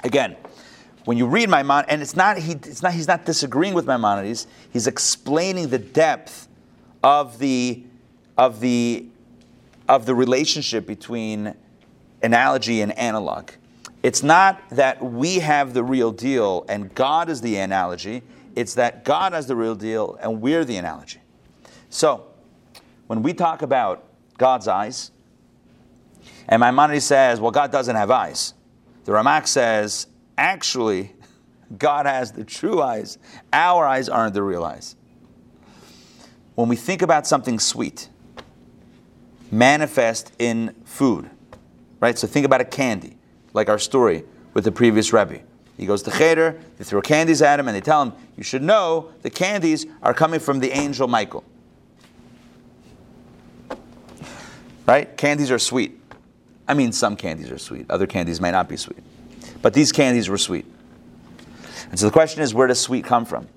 Again, 0.04 0.36
when 1.04 1.16
you 1.16 1.26
read 1.26 1.48
Maimonides, 1.48 1.88
and 1.88 2.02
it's 2.02 2.14
not, 2.14 2.38
he, 2.38 2.52
it's 2.52 2.82
not, 2.82 2.92
he's 2.92 3.08
not 3.08 3.24
disagreeing 3.24 3.74
with 3.74 3.86
Maimonides, 3.86 4.46
he's 4.72 4.86
explaining 4.86 5.68
the 5.68 5.78
depth 5.78 6.48
of 7.02 7.38
the, 7.38 7.82
of 8.36 8.60
the, 8.60 9.06
of 9.88 10.06
the 10.06 10.14
relationship 10.14 10.86
between 10.86 11.54
analogy 12.22 12.80
and 12.80 12.96
analog. 12.98 13.50
It's 14.02 14.22
not 14.22 14.62
that 14.70 15.02
we 15.02 15.38
have 15.38 15.74
the 15.74 15.82
real 15.82 16.12
deal 16.12 16.64
and 16.68 16.94
God 16.94 17.28
is 17.28 17.40
the 17.40 17.56
analogy, 17.56 18.22
it's 18.54 18.74
that 18.74 19.04
God 19.04 19.32
has 19.32 19.46
the 19.46 19.56
real 19.56 19.74
deal 19.74 20.18
and 20.20 20.40
we're 20.40 20.64
the 20.64 20.76
analogy. 20.76 21.20
So, 21.90 22.26
when 23.06 23.22
we 23.22 23.34
talk 23.34 23.62
about 23.62 24.04
God's 24.38 24.68
eyes, 24.68 25.10
and 26.48 26.60
Maimonides 26.60 27.04
says, 27.04 27.40
well, 27.40 27.50
God 27.50 27.70
doesn't 27.70 27.96
have 27.96 28.10
eyes. 28.10 28.54
The 29.04 29.12
Ramak 29.12 29.46
says, 29.46 30.06
actually, 30.36 31.12
God 31.78 32.06
has 32.06 32.32
the 32.32 32.44
true 32.44 32.82
eyes. 32.82 33.18
Our 33.52 33.86
eyes 33.86 34.08
aren't 34.08 34.34
the 34.34 34.42
real 34.42 34.64
eyes. 34.64 34.96
When 36.54 36.68
we 36.68 36.76
think 36.76 37.02
about 37.02 37.26
something 37.26 37.58
sweet, 37.58 38.08
manifest 39.50 40.32
in 40.38 40.74
food, 40.84 41.30
right? 42.00 42.18
So 42.18 42.26
think 42.26 42.46
about 42.46 42.60
a 42.60 42.64
candy, 42.64 43.16
like 43.52 43.68
our 43.68 43.78
story 43.78 44.24
with 44.52 44.64
the 44.64 44.72
previous 44.72 45.12
Rebbe. 45.12 45.40
He 45.76 45.86
goes 45.86 46.02
to 46.04 46.10
Cheder, 46.10 46.60
they 46.78 46.84
throw 46.84 47.00
candies 47.00 47.42
at 47.42 47.58
him, 47.58 47.66
and 47.66 47.76
they 47.76 47.80
tell 47.80 48.02
him, 48.02 48.12
You 48.36 48.44
should 48.44 48.62
know 48.62 49.10
the 49.22 49.30
candies 49.30 49.86
are 50.02 50.14
coming 50.14 50.40
from 50.40 50.60
the 50.60 50.70
angel 50.70 51.08
Michael. 51.08 51.44
Right? 54.86 55.16
Candies 55.16 55.50
are 55.50 55.58
sweet. 55.58 56.00
I 56.68 56.74
mean, 56.74 56.92
some 56.92 57.16
candies 57.16 57.50
are 57.50 57.58
sweet, 57.58 57.86
other 57.90 58.06
candies 58.06 58.40
may 58.40 58.50
not 58.50 58.68
be 58.68 58.76
sweet. 58.76 59.02
But 59.62 59.74
these 59.74 59.92
candies 59.92 60.28
were 60.28 60.38
sweet. 60.38 60.66
And 61.90 61.98
so 61.98 62.06
the 62.06 62.12
question 62.12 62.42
is, 62.42 62.54
where 62.54 62.66
does 62.66 62.80
sweet 62.80 63.04
come 63.04 63.24
from? 63.24 63.48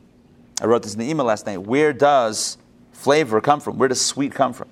I 0.62 0.66
wrote 0.66 0.84
this 0.84 0.94
in 0.94 1.00
the 1.00 1.10
email 1.10 1.26
last 1.26 1.46
night. 1.46 1.58
Where 1.58 1.94
does 1.94 2.58
flavor 2.92 3.42
come 3.42 3.60
from? 3.60 3.78
Where 3.78 3.90
does 3.90 4.02
sweet 4.02 4.34
come 4.34 4.54
from? 4.54 4.68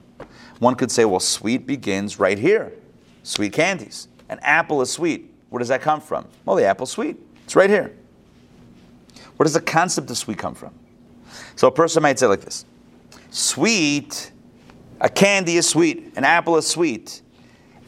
One 0.60 0.76
could 0.76 0.92
say, 0.92 1.06
well, 1.06 1.20
sweet 1.20 1.68
begins 1.68 2.20
right 2.20 2.38
here. 2.38 2.72
Sweet 3.24 3.54
candies. 3.54 4.08
An 4.30 4.40
apple 4.42 4.82
is 4.82 4.92
sweet. 4.92 5.34
Where 5.50 5.60
does 5.60 5.68
that 5.68 5.82
come 5.82 6.02
from? 6.02 6.28
Well, 6.46 6.56
the 6.56 6.66
apple's 6.66 6.92
sweet. 6.92 7.18
It's 7.44 7.56
right 7.56 7.70
here. 7.70 7.94
Where 9.38 9.46
does 9.46 9.54
the 9.54 9.62
concept 9.62 10.10
of 10.10 10.18
sweet 10.18 10.38
come 10.38 10.56
from? 10.56 10.74
So 11.56 11.68
a 11.68 11.72
person 11.72 12.04
might 12.04 12.20
say 12.20 12.28
like 12.28 12.42
this 12.42 12.66
Sweet, 13.30 14.32
a 15.02 15.10
candy 15.10 15.58
is 15.58 15.68
sweet, 15.68 16.14
an 16.16 16.24
apple 16.24 16.58
is 16.58 16.68
sweet. 16.68 17.22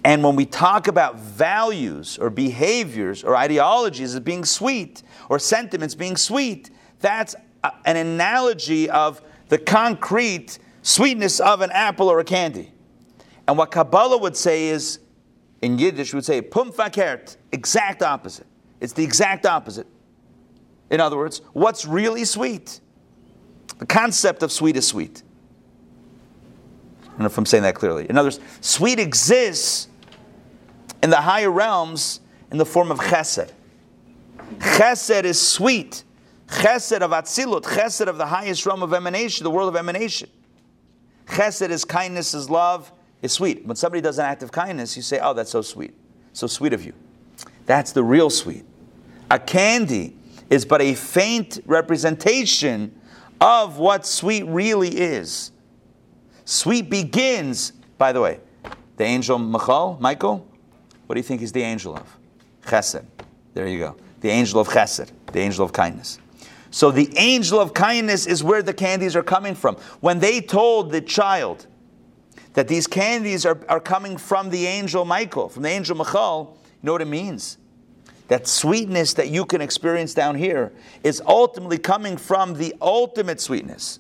And 0.03 0.23
when 0.23 0.35
we 0.35 0.45
talk 0.45 0.87
about 0.87 1.19
values 1.19 2.17
or 2.17 2.29
behaviors 2.29 3.23
or 3.23 3.35
ideologies 3.35 4.15
as 4.15 4.21
being 4.21 4.45
sweet 4.45 5.03
or 5.29 5.39
sentiments 5.39 5.95
being 5.95 6.15
sweet, 6.15 6.69
that's 6.99 7.35
a, 7.63 7.71
an 7.85 7.97
analogy 7.97 8.89
of 8.89 9.21
the 9.49 9.57
concrete 9.57 10.59
sweetness 10.87 11.41
of 11.41 11.59
an 11.59 11.69
apple 11.71 12.07
or 12.07 12.21
a 12.21 12.23
candy. 12.23 12.71
And 13.45 13.57
what 13.57 13.71
Kabbalah 13.71 14.17
would 14.19 14.37
say 14.37 14.69
is, 14.69 14.99
in 15.61 15.77
Yiddish, 15.77 16.13
would 16.13 16.23
say, 16.23 16.41
punkt 16.41 16.77
farkert, 16.77 17.35
exact 17.51 18.01
opposite. 18.01 18.47
It's 18.79 18.93
the 18.93 19.03
exact 19.03 19.45
opposite. 19.45 19.85
In 20.89 21.01
other 21.01 21.17
words, 21.17 21.41
what's 21.51 21.85
really 21.85 22.23
sweet? 22.23 22.79
The 23.79 23.85
concept 23.85 24.43
of 24.43 24.51
sweet 24.51 24.77
is 24.77 24.87
sweet. 24.87 25.23
I 27.03 27.07
don't 27.09 27.19
know 27.19 27.25
if 27.25 27.37
I'm 27.37 27.45
saying 27.45 27.63
that 27.63 27.75
clearly. 27.75 28.09
In 28.09 28.17
other 28.17 28.27
words, 28.27 28.39
sweet 28.61 28.97
exists 28.97 29.89
in 31.03 31.09
the 31.09 31.17
higher 31.17 31.51
realms 31.51 32.21
in 32.49 32.57
the 32.57 32.65
form 32.65 32.91
of 32.91 32.99
chesed. 32.99 33.51
Chesed 34.59 35.25
is 35.25 35.41
sweet. 35.45 36.05
Chesed 36.47 37.01
of 37.01 37.11
Atzilut, 37.11 37.63
chesed 37.63 38.07
of 38.07 38.17
the 38.17 38.27
highest 38.27 38.65
realm 38.65 38.83
of 38.83 38.93
emanation, 38.93 39.43
the 39.43 39.51
world 39.51 39.67
of 39.67 39.75
emanation. 39.75 40.29
Chesed 41.27 41.69
is 41.69 41.85
kindness, 41.85 42.33
is 42.33 42.49
love, 42.49 42.91
is 43.21 43.33
sweet. 43.33 43.65
When 43.65 43.75
somebody 43.75 44.01
does 44.01 44.19
an 44.19 44.25
act 44.25 44.43
of 44.43 44.51
kindness, 44.51 44.95
you 44.95 45.01
say, 45.01 45.19
Oh, 45.21 45.33
that's 45.33 45.51
so 45.51 45.61
sweet. 45.61 45.93
So 46.33 46.47
sweet 46.47 46.73
of 46.73 46.85
you. 46.85 46.93
That's 47.65 47.91
the 47.91 48.03
real 48.03 48.29
sweet. 48.29 48.65
A 49.29 49.39
candy 49.39 50.15
is 50.49 50.65
but 50.65 50.81
a 50.81 50.93
faint 50.93 51.59
representation 51.65 52.97
of 53.41 53.77
what 53.77 54.05
sweet 54.05 54.43
really 54.43 54.89
is. 54.89 55.51
Sweet 56.45 56.89
begins, 56.89 57.71
by 57.97 58.13
the 58.13 58.21
way, 58.21 58.39
the 58.95 59.03
angel 59.03 59.37
Michael, 59.37 59.97
Michael, 59.99 60.47
what 61.05 61.15
do 61.15 61.19
you 61.19 61.23
think 61.23 61.41
he's 61.41 61.51
the 61.51 61.61
angel 61.61 61.95
of? 61.95 62.17
Chesed. 62.65 63.05
There 63.53 63.67
you 63.67 63.79
go. 63.79 63.95
The 64.21 64.29
angel 64.29 64.59
of 64.59 64.67
Chesed, 64.67 65.11
the 65.31 65.39
angel 65.39 65.65
of 65.65 65.73
kindness. 65.73 66.19
So 66.77 66.91
the 66.91 67.11
angel 67.17 67.59
of 67.59 67.73
kindness 67.73 68.27
is 68.27 68.43
where 68.43 68.61
the 68.61 68.71
candies 68.71 69.15
are 69.15 69.23
coming 69.23 69.55
from. 69.55 69.77
When 69.99 70.19
they 70.19 70.41
told 70.41 70.91
the 70.91 71.01
child 71.01 71.65
that 72.53 72.67
these 72.67 72.85
candies 72.85 73.47
are, 73.47 73.59
are 73.67 73.79
coming 73.79 74.15
from 74.15 74.51
the 74.51 74.67
angel 74.67 75.03
Michael, 75.03 75.49
from 75.49 75.63
the 75.63 75.69
angel 75.69 75.97
Michael, 75.97 76.55
you 76.63 76.69
know 76.83 76.91
what 76.91 77.01
it 77.01 77.07
means? 77.07 77.57
That 78.27 78.47
sweetness 78.47 79.15
that 79.15 79.29
you 79.29 79.43
can 79.43 79.59
experience 79.59 80.13
down 80.13 80.35
here 80.35 80.71
is 81.03 81.19
ultimately 81.25 81.79
coming 81.79 82.15
from 82.15 82.53
the 82.53 82.75
ultimate 82.79 83.41
sweetness, 83.41 83.99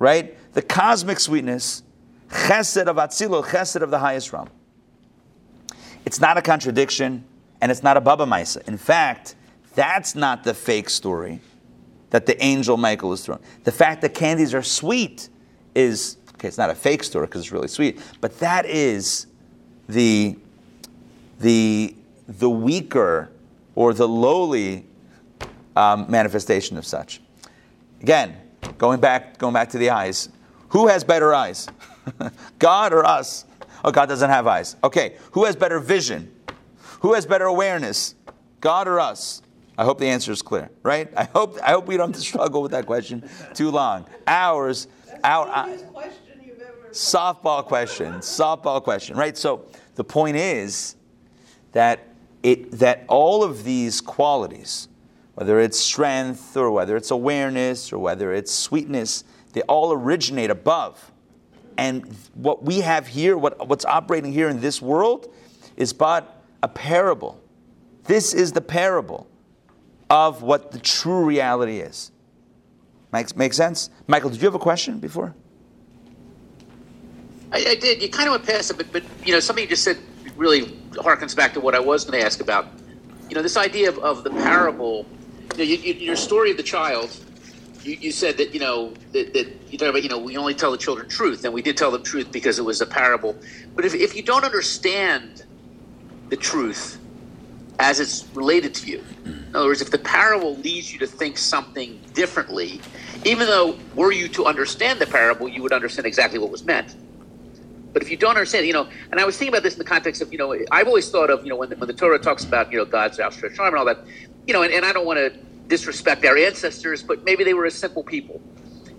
right? 0.00 0.36
The 0.52 0.62
cosmic 0.62 1.20
sweetness, 1.20 1.84
chesed 2.28 2.86
of 2.86 2.96
Atzilut, 2.96 3.44
chesed 3.44 3.82
of 3.82 3.92
the 3.92 4.00
highest 4.00 4.32
realm. 4.32 4.50
It's 6.04 6.18
not 6.18 6.38
a 6.38 6.42
contradiction, 6.42 7.22
and 7.60 7.70
it's 7.70 7.84
not 7.84 7.96
a 7.96 8.00
Baba 8.00 8.26
Maisa. 8.26 8.66
In 8.66 8.78
fact, 8.78 9.36
that's 9.76 10.16
not 10.16 10.42
the 10.42 10.54
fake 10.54 10.90
story 10.90 11.40
that 12.14 12.26
the 12.26 12.40
angel 12.40 12.76
Michael 12.76 13.12
is 13.12 13.24
throwing. 13.24 13.42
The 13.64 13.72
fact 13.72 14.00
that 14.02 14.14
candies 14.14 14.54
are 14.54 14.62
sweet 14.62 15.28
is, 15.74 16.16
okay, 16.34 16.46
it's 16.46 16.56
not 16.56 16.70
a 16.70 16.74
fake 16.76 17.02
story 17.02 17.26
because 17.26 17.40
it's 17.40 17.50
really 17.50 17.66
sweet, 17.66 18.00
but 18.20 18.38
that 18.38 18.66
is 18.66 19.26
the, 19.88 20.36
the, 21.40 21.92
the 22.28 22.48
weaker 22.48 23.32
or 23.74 23.92
the 23.92 24.06
lowly 24.06 24.86
um, 25.74 26.08
manifestation 26.08 26.76
of 26.76 26.86
such. 26.86 27.20
Again, 28.00 28.36
going 28.78 29.00
back, 29.00 29.36
going 29.38 29.52
back 29.52 29.70
to 29.70 29.78
the 29.78 29.90
eyes, 29.90 30.28
who 30.68 30.86
has 30.86 31.02
better 31.02 31.34
eyes? 31.34 31.66
God 32.60 32.92
or 32.92 33.04
us? 33.04 33.44
Oh, 33.82 33.90
God 33.90 34.08
doesn't 34.08 34.30
have 34.30 34.46
eyes. 34.46 34.76
Okay, 34.84 35.16
who 35.32 35.46
has 35.46 35.56
better 35.56 35.80
vision? 35.80 36.32
Who 37.00 37.14
has 37.14 37.26
better 37.26 37.46
awareness? 37.46 38.14
God 38.60 38.86
or 38.86 39.00
us? 39.00 39.42
I 39.76 39.84
hope 39.84 39.98
the 39.98 40.06
answer 40.06 40.30
is 40.30 40.42
clear, 40.42 40.70
right? 40.82 41.12
I 41.16 41.24
hope 41.24 41.58
I 41.62 41.70
hope 41.72 41.86
we 41.86 41.96
don't 41.96 42.10
have 42.10 42.16
to 42.16 42.26
struggle 42.26 42.62
with 42.62 42.72
that 42.72 42.86
question 42.86 43.28
too 43.54 43.70
long. 43.70 44.06
Ours, 44.26 44.86
our 45.22 45.48
uh, 45.48 45.66
That's 45.66 45.82
question 45.82 46.24
softball 46.94 47.64
question, 47.64 48.14
softball 48.14 48.82
question, 48.82 49.16
right? 49.16 49.36
So 49.36 49.66
the 49.96 50.04
point 50.04 50.36
is 50.36 50.94
that 51.72 52.08
it 52.42 52.70
that 52.72 53.04
all 53.08 53.42
of 53.42 53.64
these 53.64 54.00
qualities, 54.00 54.88
whether 55.34 55.58
it's 55.58 55.78
strength 55.78 56.56
or 56.56 56.70
whether 56.70 56.96
it's 56.96 57.10
awareness 57.10 57.92
or 57.92 57.98
whether 57.98 58.32
it's 58.32 58.52
sweetness, 58.52 59.24
they 59.52 59.62
all 59.62 59.92
originate 59.92 60.50
above. 60.50 61.10
And 61.76 62.14
what 62.34 62.62
we 62.62 62.80
have 62.80 63.08
here, 63.08 63.36
what, 63.36 63.66
what's 63.66 63.84
operating 63.84 64.32
here 64.32 64.48
in 64.48 64.60
this 64.60 64.80
world, 64.80 65.34
is 65.76 65.92
but 65.92 66.40
a 66.62 66.68
parable. 66.68 67.40
This 68.04 68.32
is 68.32 68.52
the 68.52 68.60
parable 68.60 69.26
of 70.14 70.42
what 70.42 70.70
the 70.70 70.78
true 70.78 71.24
reality 71.24 71.80
is. 71.80 72.12
Makes, 73.12 73.34
makes 73.34 73.56
sense? 73.56 73.90
Michael, 74.06 74.30
did 74.30 74.40
you 74.40 74.46
have 74.46 74.54
a 74.54 74.60
question 74.60 75.00
before? 75.00 75.34
I, 77.50 77.70
I 77.70 77.74
did. 77.74 78.00
You 78.00 78.08
kind 78.08 78.28
of 78.28 78.32
went 78.34 78.46
past 78.46 78.70
it, 78.70 78.76
but, 78.76 78.92
but 78.92 79.02
you 79.24 79.32
know, 79.32 79.40
something 79.40 79.64
you 79.64 79.68
just 79.68 79.82
said 79.82 79.98
really 80.36 80.66
harkens 80.92 81.34
back 81.34 81.52
to 81.54 81.60
what 81.60 81.74
I 81.74 81.80
was 81.80 82.04
going 82.04 82.20
to 82.20 82.24
ask 82.24 82.40
about. 82.40 82.68
You 83.28 83.34
know, 83.34 83.42
this 83.42 83.56
idea 83.56 83.88
of, 83.88 83.98
of 83.98 84.22
the 84.22 84.30
parable. 84.30 85.04
You 85.52 85.58
know, 85.58 85.64
you, 85.64 85.76
you, 85.78 85.94
your 85.94 86.16
story 86.16 86.52
of 86.52 86.58
the 86.58 86.62
child. 86.62 87.10
You, 87.82 87.94
you 87.94 88.12
said 88.12 88.36
that 88.36 88.54
you 88.54 88.60
know 88.60 88.94
that, 89.12 89.32
that 89.34 89.48
you 89.68 89.78
talk 89.78 89.88
about 89.88 90.04
you 90.04 90.08
know 90.08 90.18
we 90.18 90.36
only 90.36 90.54
tell 90.54 90.70
the 90.70 90.78
children 90.78 91.08
truth, 91.08 91.44
and 91.44 91.52
we 91.52 91.60
did 91.60 91.76
tell 91.76 91.90
them 91.90 92.04
truth 92.04 92.30
because 92.30 92.60
it 92.60 92.64
was 92.64 92.80
a 92.80 92.86
parable. 92.86 93.36
But 93.74 93.84
if, 93.84 93.94
if 93.94 94.14
you 94.14 94.22
don't 94.22 94.44
understand 94.44 95.44
the 96.28 96.36
truth 96.36 96.98
as 97.78 98.00
it's 98.00 98.26
related 98.34 98.74
to 98.76 98.90
you, 98.90 99.04
in 99.26 99.56
other 99.56 99.66
words, 99.68 99.82
if 99.82 99.90
the 99.90 99.98
parable 99.98 100.56
leads 100.56 100.92
you 100.92 100.98
to 101.00 101.06
think 101.06 101.38
something 101.38 102.00
differently, 102.14 102.80
even 103.24 103.46
though 103.46 103.78
were 103.94 104.12
you 104.12 104.28
to 104.28 104.46
understand 104.46 105.00
the 105.00 105.06
parable, 105.06 105.48
you 105.48 105.62
would 105.62 105.72
understand 105.72 106.06
exactly 106.06 106.38
what 106.38 106.50
was 106.50 106.64
meant. 106.64 106.96
But 107.92 108.02
if 108.02 108.10
you 108.10 108.16
don't 108.16 108.32
understand, 108.32 108.66
you 108.66 108.72
know, 108.72 108.88
and 109.12 109.20
I 109.20 109.24
was 109.24 109.38
thinking 109.38 109.54
about 109.54 109.64
this 109.64 109.74
in 109.74 109.80
the 109.80 109.84
context 109.84 110.22
of, 110.22 110.32
you 110.32 110.38
know, 110.38 110.56
I've 110.72 110.88
always 110.88 111.10
thought 111.10 111.30
of, 111.30 111.44
you 111.44 111.50
know, 111.50 111.56
when 111.56 111.70
the, 111.70 111.76
when 111.76 111.88
the 111.88 111.94
Torah 111.94 112.18
talks 112.18 112.44
about, 112.44 112.72
you 112.72 112.78
know, 112.78 112.84
God's 112.84 113.20
outstretched 113.20 113.58
arm 113.60 113.74
and 113.74 113.78
all 113.78 113.84
that, 113.86 113.98
you 114.46 114.54
know, 114.54 114.62
and, 114.62 114.72
and 114.74 114.84
I 114.84 114.92
don't 114.92 115.06
want 115.06 115.18
to 115.18 115.30
disrespect 115.68 116.24
our 116.26 116.36
ancestors, 116.36 117.02
but 117.02 117.24
maybe 117.24 117.44
they 117.44 117.54
were 117.54 117.66
a 117.66 117.70
simple 117.70 118.04
people. 118.04 118.40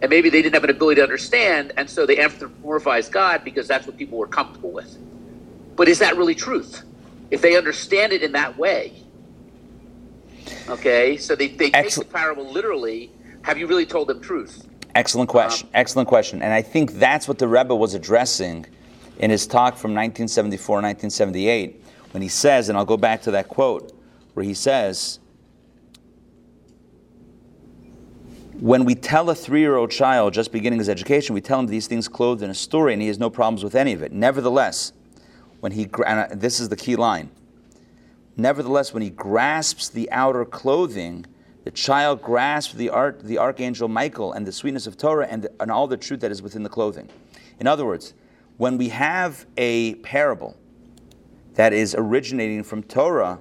and 0.01 0.09
maybe 0.09 0.29
they 0.29 0.41
didn't 0.41 0.53
have 0.55 0.63
an 0.63 0.69
ability 0.69 0.97
to 0.99 1.03
understand, 1.03 1.73
and 1.77 1.89
so 1.89 2.05
they 2.05 2.17
anthropomorphized 2.17 3.11
God 3.11 3.43
because 3.43 3.67
that's 3.67 3.87
what 3.87 3.97
people 3.97 4.17
were 4.17 4.27
comfortable 4.27 4.71
with. 4.71 4.97
But 5.75 5.89
is 5.89 5.99
that 5.99 6.17
really 6.17 6.35
truth? 6.35 6.83
If 7.31 7.41
they 7.41 7.57
understand 7.57 8.13
it 8.13 8.21
in 8.23 8.31
that 8.33 8.57
way, 8.57 8.93
okay, 10.69 11.17
so 11.17 11.35
they, 11.35 11.47
they 11.47 11.71
take 11.71 11.93
the 11.93 12.05
parable 12.05 12.51
literally. 12.51 13.11
Have 13.41 13.57
you 13.57 13.67
really 13.67 13.85
told 13.85 14.07
them 14.07 14.21
truth? 14.21 14.67
Excellent 14.95 15.29
question. 15.29 15.67
Um, 15.67 15.71
excellent 15.75 16.07
question. 16.07 16.41
And 16.41 16.53
I 16.53 16.61
think 16.61 16.93
that's 16.93 17.27
what 17.27 17.37
the 17.37 17.47
Rebbe 17.47 17.75
was 17.75 17.93
addressing 17.93 18.65
in 19.19 19.29
his 19.29 19.45
talk 19.45 19.75
from 19.75 19.91
1974 19.91 20.75
1978 20.77 21.83
when 22.11 22.21
he 22.21 22.29
says, 22.29 22.69
and 22.69 22.77
I'll 22.77 22.85
go 22.85 22.97
back 22.97 23.21
to 23.23 23.31
that 23.31 23.49
quote, 23.49 23.91
where 24.33 24.45
he 24.45 24.53
says, 24.53 25.19
When 28.59 28.85
we 28.85 28.95
tell 28.95 29.29
a 29.29 29.35
three 29.35 29.59
year 29.59 29.75
old 29.75 29.91
child 29.91 30.33
just 30.33 30.53
beginning 30.53 30.79
his 30.79 30.87
education, 30.87 31.35
we 31.35 31.41
tell 31.41 31.59
him 31.59 31.67
these 31.67 31.87
things 31.87 32.07
clothed 32.07 32.41
in 32.41 32.49
a 32.49 32.55
story 32.55 32.93
and 32.93 33.01
he 33.01 33.09
has 33.09 33.19
no 33.19 33.29
problems 33.29 33.65
with 33.65 33.75
any 33.75 33.91
of 33.91 34.01
it. 34.01 34.13
Nevertheless, 34.13 34.93
when 35.65 35.71
he, 35.71 35.89
and 36.05 36.39
this 36.39 36.59
is 36.59 36.69
the 36.69 36.75
key 36.75 36.95
line, 36.95 37.31
Nevertheless, 38.37 38.93
when 38.93 39.01
he 39.01 39.09
grasps 39.09 39.89
the 39.89 40.11
outer 40.11 40.45
clothing, 40.45 41.25
the 41.63 41.71
child 41.71 42.21
grasps 42.21 42.73
the, 42.73 42.89
art, 42.89 43.23
the 43.23 43.37
archangel 43.37 43.87
Michael 43.87 44.33
and 44.33 44.45
the 44.45 44.51
sweetness 44.51 44.87
of 44.87 44.97
Torah 44.97 45.27
and, 45.27 45.47
and 45.59 45.71
all 45.71 45.87
the 45.87 45.97
truth 45.97 46.19
that 46.19 46.31
is 46.31 46.41
within 46.41 46.63
the 46.63 46.69
clothing. 46.69 47.09
In 47.59 47.67
other 47.67 47.85
words, 47.85 48.13
when 48.57 48.77
we 48.77 48.89
have 48.89 49.45
a 49.57 49.95
parable 49.95 50.55
that 51.55 51.73
is 51.73 51.95
originating 51.97 52.63
from 52.63 52.83
Torah, 52.83 53.39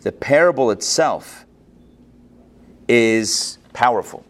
the 0.00 0.12
parable 0.12 0.70
itself 0.70 1.44
is 2.88 3.58
powerful. 3.72 4.24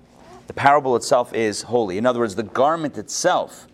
The 0.46 0.54
parable 0.54 0.96
itself 0.96 1.34
is 1.34 1.62
holy. 1.62 1.98
In 1.98 2.06
other 2.06 2.18
words, 2.18 2.34
the 2.34 2.42
garment 2.42 2.96
itself 2.96 3.67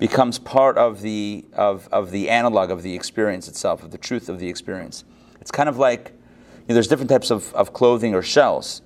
becomes 0.00 0.38
part 0.38 0.78
of 0.78 1.02
the 1.02 1.44
of, 1.52 1.86
of 1.92 2.10
the 2.10 2.30
analog 2.30 2.70
of 2.70 2.82
the 2.82 2.94
experience 2.94 3.46
itself, 3.46 3.84
of 3.84 3.90
the 3.92 3.98
truth 3.98 4.30
of 4.30 4.40
the 4.40 4.48
experience. 4.48 5.04
It's 5.42 5.50
kind 5.50 5.68
of 5.68 5.76
like 5.76 6.12
you 6.12 6.68
know, 6.68 6.74
there's 6.74 6.88
different 6.88 7.10
types 7.10 7.30
of, 7.30 7.54
of 7.54 7.74
clothing 7.74 8.14
or 8.14 8.22
shells, 8.22 8.80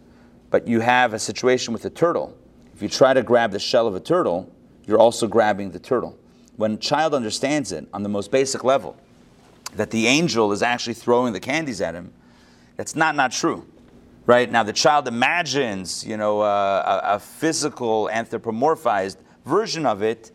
but 0.50 0.66
you 0.66 0.80
have 0.80 1.14
a 1.14 1.18
situation 1.18 1.72
with 1.72 1.84
a 1.84 1.90
turtle. 1.90 2.36
If 2.74 2.82
you 2.82 2.88
try 2.88 3.14
to 3.14 3.22
grab 3.22 3.52
the 3.52 3.60
shell 3.60 3.86
of 3.86 3.94
a 3.94 4.00
turtle, 4.00 4.52
you're 4.86 4.98
also 4.98 5.28
grabbing 5.28 5.70
the 5.70 5.78
turtle. 5.78 6.18
When 6.56 6.72
a 6.74 6.76
child 6.76 7.14
understands 7.14 7.70
it 7.70 7.88
on 7.92 8.02
the 8.02 8.08
most 8.08 8.32
basic 8.32 8.64
level, 8.64 8.96
that 9.76 9.92
the 9.92 10.08
angel 10.08 10.50
is 10.50 10.62
actually 10.62 10.94
throwing 10.94 11.32
the 11.32 11.40
candies 11.40 11.80
at 11.80 11.94
him, 11.94 12.12
that's 12.76 12.96
not 12.96 13.14
not 13.14 13.30
true. 13.30 13.64
Right 14.26 14.50
now, 14.50 14.64
the 14.64 14.72
child 14.72 15.06
imagines, 15.06 16.04
you 16.04 16.16
know, 16.16 16.40
uh, 16.40 17.00
a, 17.04 17.14
a 17.16 17.18
physical 17.20 18.08
anthropomorphized 18.12 19.18
version 19.44 19.86
of 19.86 20.02
it, 20.02 20.32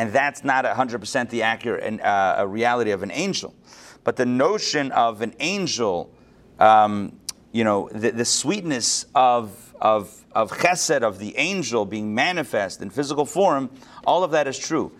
and 0.00 0.14
that's 0.14 0.44
not 0.44 0.64
100% 0.64 1.28
the 1.28 1.42
accurate 1.42 2.00
uh, 2.00 2.42
reality 2.48 2.90
of 2.90 3.02
an 3.02 3.10
angel. 3.10 3.54
But 4.02 4.16
the 4.16 4.24
notion 4.24 4.92
of 4.92 5.20
an 5.20 5.34
angel, 5.40 6.10
um, 6.58 7.18
you 7.52 7.64
know, 7.64 7.90
the, 7.92 8.10
the 8.10 8.24
sweetness 8.24 9.04
of, 9.14 9.74
of, 9.78 10.24
of 10.32 10.52
chesed, 10.52 11.02
of 11.02 11.18
the 11.18 11.36
angel 11.36 11.84
being 11.84 12.14
manifest 12.14 12.80
in 12.80 12.88
physical 12.88 13.26
form, 13.26 13.68
all 14.06 14.24
of 14.24 14.30
that 14.30 14.48
is 14.48 14.58
true. 14.58 14.90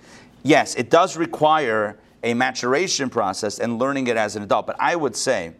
Yes, 0.42 0.74
it 0.74 0.90
does 0.90 1.16
require 1.16 1.98
a 2.22 2.34
maturation 2.34 3.08
process 3.08 3.58
and 3.58 3.78
learning 3.78 4.06
it 4.08 4.18
as 4.18 4.36
an 4.36 4.42
adult. 4.42 4.66
But 4.66 4.76
I 4.78 4.96
would 4.96 5.16
say 5.16 5.54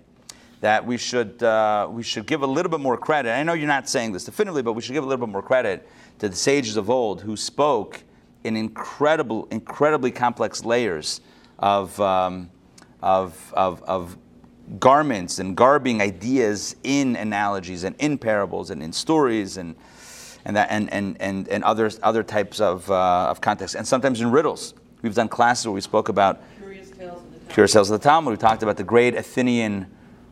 that 0.60 0.84
we 0.84 0.98
should, 0.98 1.42
uh, 1.42 1.88
we 1.90 2.02
should 2.02 2.26
give 2.26 2.42
a 2.42 2.46
little 2.46 2.70
bit 2.70 2.80
more 2.80 2.98
credit. 2.98 3.30
I 3.30 3.42
know 3.42 3.54
you're 3.54 3.66
not 3.66 3.88
saying 3.88 4.12
this 4.12 4.24
definitively, 4.24 4.60
but 4.60 4.74
we 4.74 4.82
should 4.82 4.92
give 4.92 5.04
a 5.04 5.06
little 5.06 5.26
bit 5.26 5.32
more 5.32 5.40
credit 5.40 5.88
to 6.18 6.28
the 6.28 6.36
sages 6.36 6.76
of 6.76 6.90
old 6.90 7.22
who 7.22 7.38
spoke 7.38 8.02
in 8.44 8.56
incredible, 8.56 9.46
incredibly 9.50 10.10
complex 10.10 10.64
layers 10.64 11.20
of, 11.58 11.98
um, 12.00 12.50
of, 13.02 13.52
of, 13.56 13.82
of 13.82 14.16
garments 14.78 15.38
and 15.38 15.56
garbing 15.56 16.00
ideas 16.00 16.76
in 16.84 17.16
analogies 17.16 17.84
and 17.84 17.96
in 17.98 18.16
parables 18.16 18.70
and 18.70 18.82
in 18.82 18.92
stories 18.92 19.56
and, 19.56 19.74
and, 20.44 20.56
that, 20.56 20.68
and, 20.70 20.92
and, 20.92 21.20
and, 21.20 21.48
and 21.48 21.64
other, 21.64 21.90
other 22.02 22.22
types 22.22 22.60
of, 22.60 22.90
uh, 22.90 23.28
of 23.28 23.40
context. 23.40 23.74
And 23.74 23.86
sometimes 23.86 24.20
in 24.20 24.30
riddles. 24.30 24.74
We've 25.02 25.14
done 25.14 25.28
classes 25.28 25.66
where 25.66 25.74
we 25.74 25.80
spoke 25.80 26.08
about 26.08 26.40
Curious 26.58 26.90
tales 26.90 27.22
of 27.22 27.32
the 27.32 27.38
Talmud. 27.38 27.48
Pure 27.48 27.66
Sales 27.68 27.90
of 27.90 28.00
the 28.00 28.04
Talmud. 28.04 28.32
We 28.32 28.36
talked 28.36 28.62
about 28.62 28.76
the 28.76 28.84
great 28.84 29.14
Athenian 29.14 29.86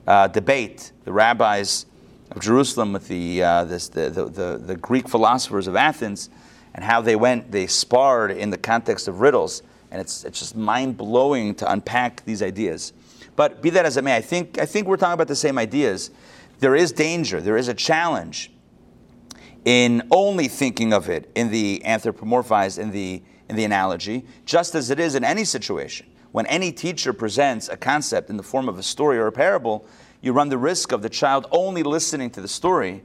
uh, 0.07 0.29
debate, 0.29 0.93
the 1.05 1.13
rabbis 1.13 1.87
of 2.31 2.43
Jerusalem 2.43 2.93
with 2.93 3.09
the, 3.09 3.43
uh, 3.43 3.65
this, 3.65 3.89
the, 3.89 4.11
the, 4.11 4.27
the, 4.27 4.59
the 4.59 4.77
Greek 4.77 5.09
philosophers 5.09 5.67
of 5.67 5.77
Athens, 5.77 6.29
and 6.79 6.85
how 6.85 7.01
they 7.01 7.17
went, 7.17 7.51
they 7.51 7.67
sparred 7.67 8.31
in 8.31 8.51
the 8.51 8.57
context 8.57 9.09
of 9.09 9.21
riddles. 9.21 9.65
And 9.91 10.01
it's, 10.01 10.23
it's 10.23 10.39
just 10.39 10.55
mind 10.55 10.97
blowing 10.97 11.57
to 11.57 11.69
unpack 11.73 12.25
these 12.25 12.41
ideas. 12.41 12.93
But 13.35 13.61
be 13.61 13.71
that 13.71 13.85
as 13.85 13.97
it 13.97 14.05
may, 14.05 14.15
I 14.15 14.21
think, 14.21 14.61
I 14.61 14.65
think 14.65 14.87
we're 14.87 14.97
talking 14.97 15.15
about 15.15 15.27
the 15.27 15.35
same 15.35 15.59
ideas. 15.59 16.13
There 16.61 16.77
is 16.77 16.93
danger, 16.93 17.41
there 17.41 17.57
is 17.57 17.67
a 17.67 17.75
challenge 17.75 18.53
in 19.65 20.07
only 20.13 20.47
thinking 20.47 20.93
of 20.93 21.09
it 21.09 21.29
in 21.35 21.51
the 21.51 21.83
anthropomorphized, 21.85 22.79
in 22.79 22.93
the, 22.93 23.25
in 23.49 23.57
the 23.57 23.65
analogy, 23.65 24.25
just 24.45 24.77
as 24.77 24.91
it 24.91 25.01
is 25.01 25.17
in 25.17 25.25
any 25.25 25.43
situation. 25.43 26.07
When 26.31 26.47
any 26.47 26.71
teacher 26.71 27.13
presents 27.13 27.69
a 27.69 27.77
concept 27.77 28.31
in 28.31 28.37
the 28.37 28.45
form 28.45 28.69
of 28.69 28.79
a 28.79 28.85
story 28.85 29.19
or 29.19 29.27
a 29.27 29.33
parable, 29.33 29.85
you 30.21 30.33
run 30.33 30.49
the 30.49 30.59
risk 30.59 30.93
of 30.93 31.03
the 31.03 31.11
child 31.11 31.49
only 31.51 31.83
listening 31.83 32.31
to 32.31 32.41
the 32.41 32.47
story 32.47 33.03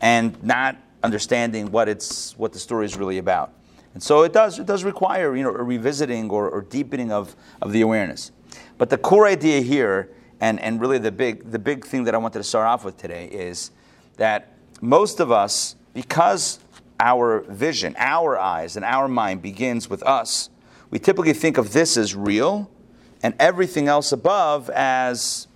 and 0.00 0.42
not 0.42 0.78
understanding 1.06 1.70
what, 1.70 1.88
it's, 1.88 2.36
what 2.36 2.52
the 2.52 2.58
story 2.58 2.84
is 2.84 2.96
really 2.96 3.18
about. 3.18 3.52
And 3.94 4.02
so 4.02 4.24
it 4.24 4.32
does, 4.32 4.58
it 4.58 4.66
does 4.66 4.84
require 4.84 5.34
you 5.34 5.44
know, 5.44 5.50
a 5.50 5.62
revisiting 5.62 6.28
or, 6.28 6.50
or 6.50 6.60
deepening 6.60 7.10
of, 7.12 7.34
of 7.62 7.72
the 7.72 7.80
awareness. 7.80 8.32
But 8.76 8.90
the 8.90 8.98
core 8.98 9.26
idea 9.26 9.62
here, 9.62 10.10
and, 10.40 10.60
and 10.60 10.80
really 10.80 10.98
the 10.98 11.12
big, 11.12 11.50
the 11.50 11.58
big 11.58 11.86
thing 11.86 12.04
that 12.04 12.14
I 12.14 12.18
wanted 12.18 12.40
to 12.40 12.44
start 12.44 12.66
off 12.66 12.84
with 12.84 12.98
today, 12.98 13.26
is 13.26 13.70
that 14.16 14.52
most 14.82 15.20
of 15.20 15.32
us, 15.32 15.76
because 15.94 16.58
our 17.00 17.40
vision, 17.48 17.94
our 17.98 18.36
eyes, 18.36 18.76
and 18.76 18.84
our 18.84 19.08
mind 19.08 19.40
begins 19.40 19.88
with 19.88 20.02
us, 20.02 20.50
we 20.90 20.98
typically 20.98 21.32
think 21.32 21.56
of 21.56 21.72
this 21.72 21.96
as 21.96 22.14
real 22.14 22.70
and 23.22 23.34
everything 23.38 23.88
else 23.88 24.12
above 24.12 24.68
as 24.70 25.46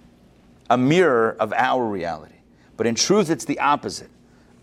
a 0.70 0.78
mirror 0.78 1.36
of 1.38 1.52
our 1.52 1.84
reality. 1.84 2.36
But 2.76 2.86
in 2.86 2.94
truth, 2.94 3.28
it's 3.28 3.44
the 3.44 3.58
opposite. 3.58 4.10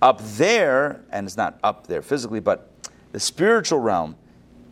Up 0.01 0.21
there, 0.21 1.03
and 1.12 1.25
it's 1.25 1.38
not 1.38 1.60
up 1.63 1.88
there 1.88 2.01
physically, 2.01 2.39
but 2.39 2.71
the 3.12 3.19
spiritual 3.19 3.79
realm 3.79 4.15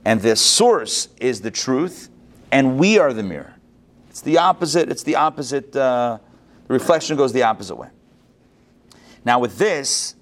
and 0.05 0.21
the 0.21 0.35
source 0.35 1.09
is 1.19 1.41
the 1.41 1.49
truth, 1.49 2.09
and 2.51 2.77
we 2.77 2.99
are 2.99 3.11
the 3.11 3.23
mirror. 3.23 3.55
It's 4.09 4.21
the 4.21 4.37
opposite, 4.37 4.89
it's 4.89 5.03
the 5.03 5.15
opposite, 5.15 5.75
uh, 5.75 6.19
the 6.67 6.73
reflection 6.73 7.17
goes 7.17 7.33
the 7.33 7.43
opposite 7.43 7.75
way. 7.75 7.89
Now, 9.25 9.39
with 9.39 9.57
this, 9.57 10.15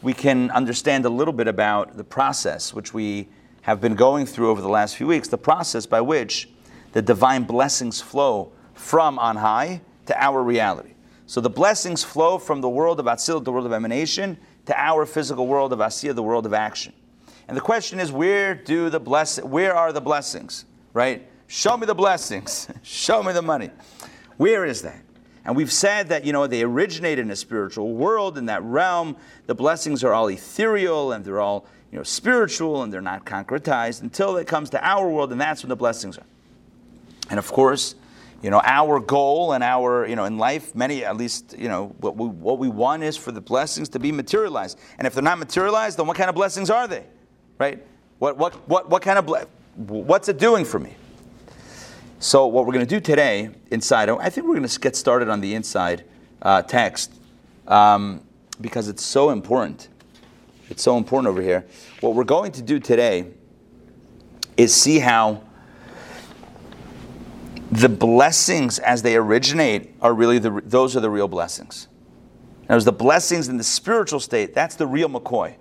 we 0.00 0.12
can 0.12 0.50
understand 0.52 1.04
a 1.04 1.08
little 1.08 1.34
bit 1.34 1.48
about 1.48 1.96
the 1.96 2.04
process 2.04 2.72
which 2.72 2.94
we 2.94 3.28
have 3.62 3.80
been 3.80 3.96
going 3.96 4.26
through 4.26 4.50
over 4.50 4.60
the 4.60 4.68
last 4.68 4.96
few 4.96 5.08
weeks, 5.08 5.26
the 5.26 5.36
process 5.36 5.86
by 5.86 6.00
which 6.00 6.48
the 6.92 7.02
divine 7.02 7.42
blessings 7.42 8.00
flow 8.00 8.52
from 8.74 9.18
on 9.18 9.36
high 9.36 9.80
to 10.06 10.22
our 10.22 10.42
reality. 10.42 10.95
So 11.26 11.40
the 11.40 11.50
blessings 11.50 12.04
flow 12.04 12.38
from 12.38 12.60
the 12.60 12.68
world 12.68 13.00
of 13.00 13.06
Atzil, 13.06 13.42
the 13.42 13.50
world 13.50 13.66
of 13.66 13.72
emanation, 13.72 14.38
to 14.66 14.80
our 14.80 15.04
physical 15.04 15.46
world 15.46 15.72
of 15.72 15.80
Asiya, 15.80 16.14
the 16.14 16.22
world 16.22 16.46
of 16.46 16.54
action. 16.54 16.92
And 17.48 17.56
the 17.56 17.60
question 17.60 18.00
is, 18.00 18.10
where 18.12 18.54
do 18.54 18.90
the 18.90 19.00
bless 19.00 19.40
where 19.40 19.74
are 19.74 19.92
the 19.92 20.00
blessings? 20.00 20.64
Right? 20.92 21.28
Show 21.48 21.76
me 21.76 21.86
the 21.86 21.94
blessings. 21.94 22.68
Show 22.82 23.22
me 23.22 23.32
the 23.32 23.42
money. 23.42 23.70
Where 24.36 24.64
is 24.64 24.82
that? 24.82 25.02
And 25.44 25.54
we've 25.54 25.72
said 25.72 26.08
that, 26.08 26.24
you 26.24 26.32
know, 26.32 26.48
they 26.48 26.62
originate 26.62 27.20
in 27.20 27.30
a 27.30 27.36
spiritual 27.36 27.94
world, 27.94 28.36
in 28.36 28.46
that 28.46 28.62
realm. 28.64 29.16
The 29.46 29.54
blessings 29.54 30.02
are 30.02 30.12
all 30.12 30.28
ethereal 30.28 31.12
and 31.12 31.24
they're 31.24 31.40
all, 31.40 31.66
you 31.92 31.98
know, 31.98 32.02
spiritual 32.02 32.82
and 32.82 32.92
they're 32.92 33.00
not 33.00 33.24
concretized 33.24 34.02
until 34.02 34.36
it 34.38 34.48
comes 34.48 34.70
to 34.70 34.84
our 34.84 35.08
world, 35.08 35.30
and 35.30 35.40
that's 35.40 35.62
when 35.62 35.68
the 35.68 35.76
blessings 35.76 36.18
are. 36.18 36.26
And 37.30 37.38
of 37.38 37.50
course, 37.52 37.94
you 38.42 38.50
know, 38.50 38.60
our 38.64 39.00
goal 39.00 39.52
and 39.52 39.64
our, 39.64 40.06
you 40.06 40.14
know, 40.14 40.24
in 40.24 40.38
life, 40.38 40.74
many, 40.74 41.04
at 41.04 41.16
least, 41.16 41.54
you 41.58 41.68
know, 41.68 41.94
what 42.00 42.16
we, 42.16 42.28
what 42.28 42.58
we 42.58 42.68
want 42.68 43.02
is 43.02 43.16
for 43.16 43.32
the 43.32 43.40
blessings 43.40 43.88
to 43.90 43.98
be 43.98 44.12
materialized. 44.12 44.78
And 44.98 45.06
if 45.06 45.14
they're 45.14 45.22
not 45.22 45.38
materialized, 45.38 45.98
then 45.98 46.06
what 46.06 46.16
kind 46.16 46.28
of 46.28 46.34
blessings 46.34 46.70
are 46.70 46.86
they? 46.86 47.04
Right? 47.58 47.84
What, 48.18 48.36
what, 48.36 48.54
what, 48.68 48.88
what 48.90 49.02
kind 49.02 49.18
of, 49.18 49.26
ble- 49.26 49.48
what's 49.76 50.28
it 50.28 50.38
doing 50.38 50.64
for 50.64 50.78
me? 50.78 50.94
So 52.18 52.46
what 52.46 52.66
we're 52.66 52.72
going 52.72 52.86
to 52.86 52.94
do 52.94 53.00
today 53.00 53.50
inside, 53.70 54.08
I 54.08 54.30
think 54.30 54.46
we're 54.46 54.56
going 54.56 54.68
to 54.68 54.80
get 54.80 54.96
started 54.96 55.28
on 55.28 55.40
the 55.40 55.54
inside 55.54 56.04
uh, 56.42 56.62
text 56.62 57.12
um, 57.68 58.22
because 58.60 58.88
it's 58.88 59.04
so 59.04 59.30
important. 59.30 59.88
It's 60.70 60.82
so 60.82 60.96
important 60.96 61.28
over 61.28 61.42
here. 61.42 61.66
What 62.00 62.14
we're 62.14 62.24
going 62.24 62.52
to 62.52 62.62
do 62.62 62.80
today 62.80 63.26
is 64.56 64.74
see 64.74 64.98
how 64.98 65.42
the 67.70 67.88
blessings 67.88 68.78
as 68.78 69.02
they 69.02 69.16
originate 69.16 69.94
are 70.00 70.14
really 70.14 70.38
the, 70.38 70.62
those 70.64 70.96
are 70.96 71.00
the 71.00 71.10
real 71.10 71.28
blessings. 71.28 71.88
Now, 72.68 72.78
the 72.78 72.92
blessings 72.92 73.48
in 73.48 73.56
the 73.56 73.64
spiritual 73.64 74.20
state, 74.20 74.54
that's 74.54 74.74
the 74.74 74.86
real 74.86 75.08
McCoy. 75.08 75.54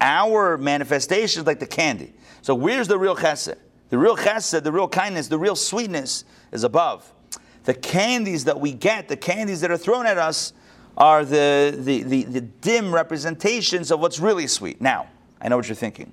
Our 0.00 0.56
manifestation 0.56 1.40
is 1.40 1.46
like 1.46 1.58
the 1.58 1.66
candy. 1.66 2.12
So 2.42 2.54
where's 2.54 2.88
the 2.88 2.98
real 2.98 3.16
chesed? 3.16 3.56
The 3.88 3.98
real 3.98 4.16
chesed, 4.16 4.62
the 4.62 4.72
real 4.72 4.88
kindness, 4.88 5.28
the 5.28 5.38
real 5.38 5.56
sweetness 5.56 6.24
is 6.52 6.64
above. 6.64 7.12
The 7.64 7.74
candies 7.74 8.44
that 8.44 8.60
we 8.60 8.72
get, 8.72 9.08
the 9.08 9.16
candies 9.16 9.60
that 9.60 9.70
are 9.70 9.76
thrown 9.76 10.06
at 10.06 10.18
us, 10.18 10.52
are 10.96 11.24
the, 11.24 11.76
the, 11.78 12.02
the, 12.02 12.22
the 12.24 12.40
dim 12.40 12.94
representations 12.94 13.90
of 13.90 14.00
what's 14.00 14.18
really 14.18 14.46
sweet. 14.46 14.80
Now, 14.80 15.08
I 15.40 15.48
know 15.48 15.56
what 15.56 15.68
you're 15.68 15.74
thinking. 15.74 16.12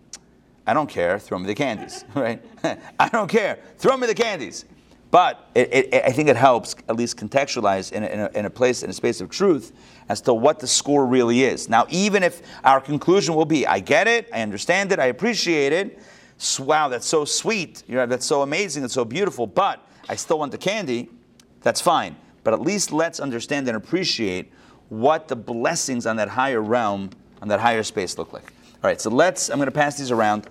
I 0.65 0.73
don't 0.73 0.89
care. 0.89 1.19
Throw 1.19 1.39
me 1.39 1.47
the 1.47 1.55
candies, 1.55 2.03
right? 2.15 2.43
I 2.99 3.09
don't 3.09 3.29
care. 3.29 3.59
Throw 3.77 3.95
me 3.95 4.07
the 4.07 4.15
candies. 4.15 4.65
But 5.13 5.47
it, 5.53 5.71
it, 5.71 6.03
I 6.03 6.11
think 6.11 6.27
it 6.27 6.35
helps 6.35 6.75
at 6.89 6.95
least 6.95 7.17
contextualize 7.17 7.91
in 7.91 8.03
a, 8.03 8.07
in, 8.07 8.19
a, 8.19 8.29
in 8.33 8.45
a 8.45 8.49
place, 8.49 8.81
in 8.81 8.89
a 8.89 8.93
space 8.93 9.21
of 9.21 9.29
truth, 9.29 9.71
as 10.09 10.21
to 10.21 10.33
what 10.33 10.59
the 10.59 10.65
score 10.65 11.05
really 11.05 11.43
is. 11.43 11.69
Now, 11.69 11.85
even 11.89 12.23
if 12.23 12.41
our 12.63 12.81
conclusion 12.81 13.35
will 13.35 13.45
be, 13.45 13.67
I 13.67 13.79
get 13.79 14.07
it, 14.07 14.27
I 14.33 14.41
understand 14.41 14.91
it, 14.91 14.97
I 14.97 15.05
appreciate 15.05 15.71
it, 15.71 15.99
wow, 16.57 16.87
that's 16.87 17.05
so 17.05 17.25
sweet, 17.25 17.83
you 17.87 17.93
know, 17.93 18.07
that's 18.07 18.25
so 18.25 18.41
amazing, 18.41 18.81
that's 18.81 18.95
so 18.95 19.05
beautiful, 19.05 19.45
but 19.45 19.87
I 20.09 20.15
still 20.15 20.39
want 20.39 20.51
the 20.51 20.57
candy, 20.57 21.11
that's 21.61 21.79
fine. 21.79 22.15
But 22.43 22.55
at 22.55 22.61
least 22.61 22.91
let's 22.91 23.19
understand 23.19 23.67
and 23.67 23.77
appreciate 23.77 24.51
what 24.89 25.27
the 25.27 25.35
blessings 25.35 26.07
on 26.07 26.15
that 26.15 26.29
higher 26.29 26.59
realm, 26.59 27.11
on 27.39 27.49
that 27.49 27.59
higher 27.59 27.83
space 27.83 28.17
look 28.17 28.33
like. 28.33 28.51
All 28.83 28.89
right, 28.89 28.99
so 28.99 29.11
let's, 29.11 29.49
I'm 29.51 29.57
going 29.57 29.67
to 29.67 29.71
pass 29.71 29.95
these 29.95 30.09
around. 30.09 30.47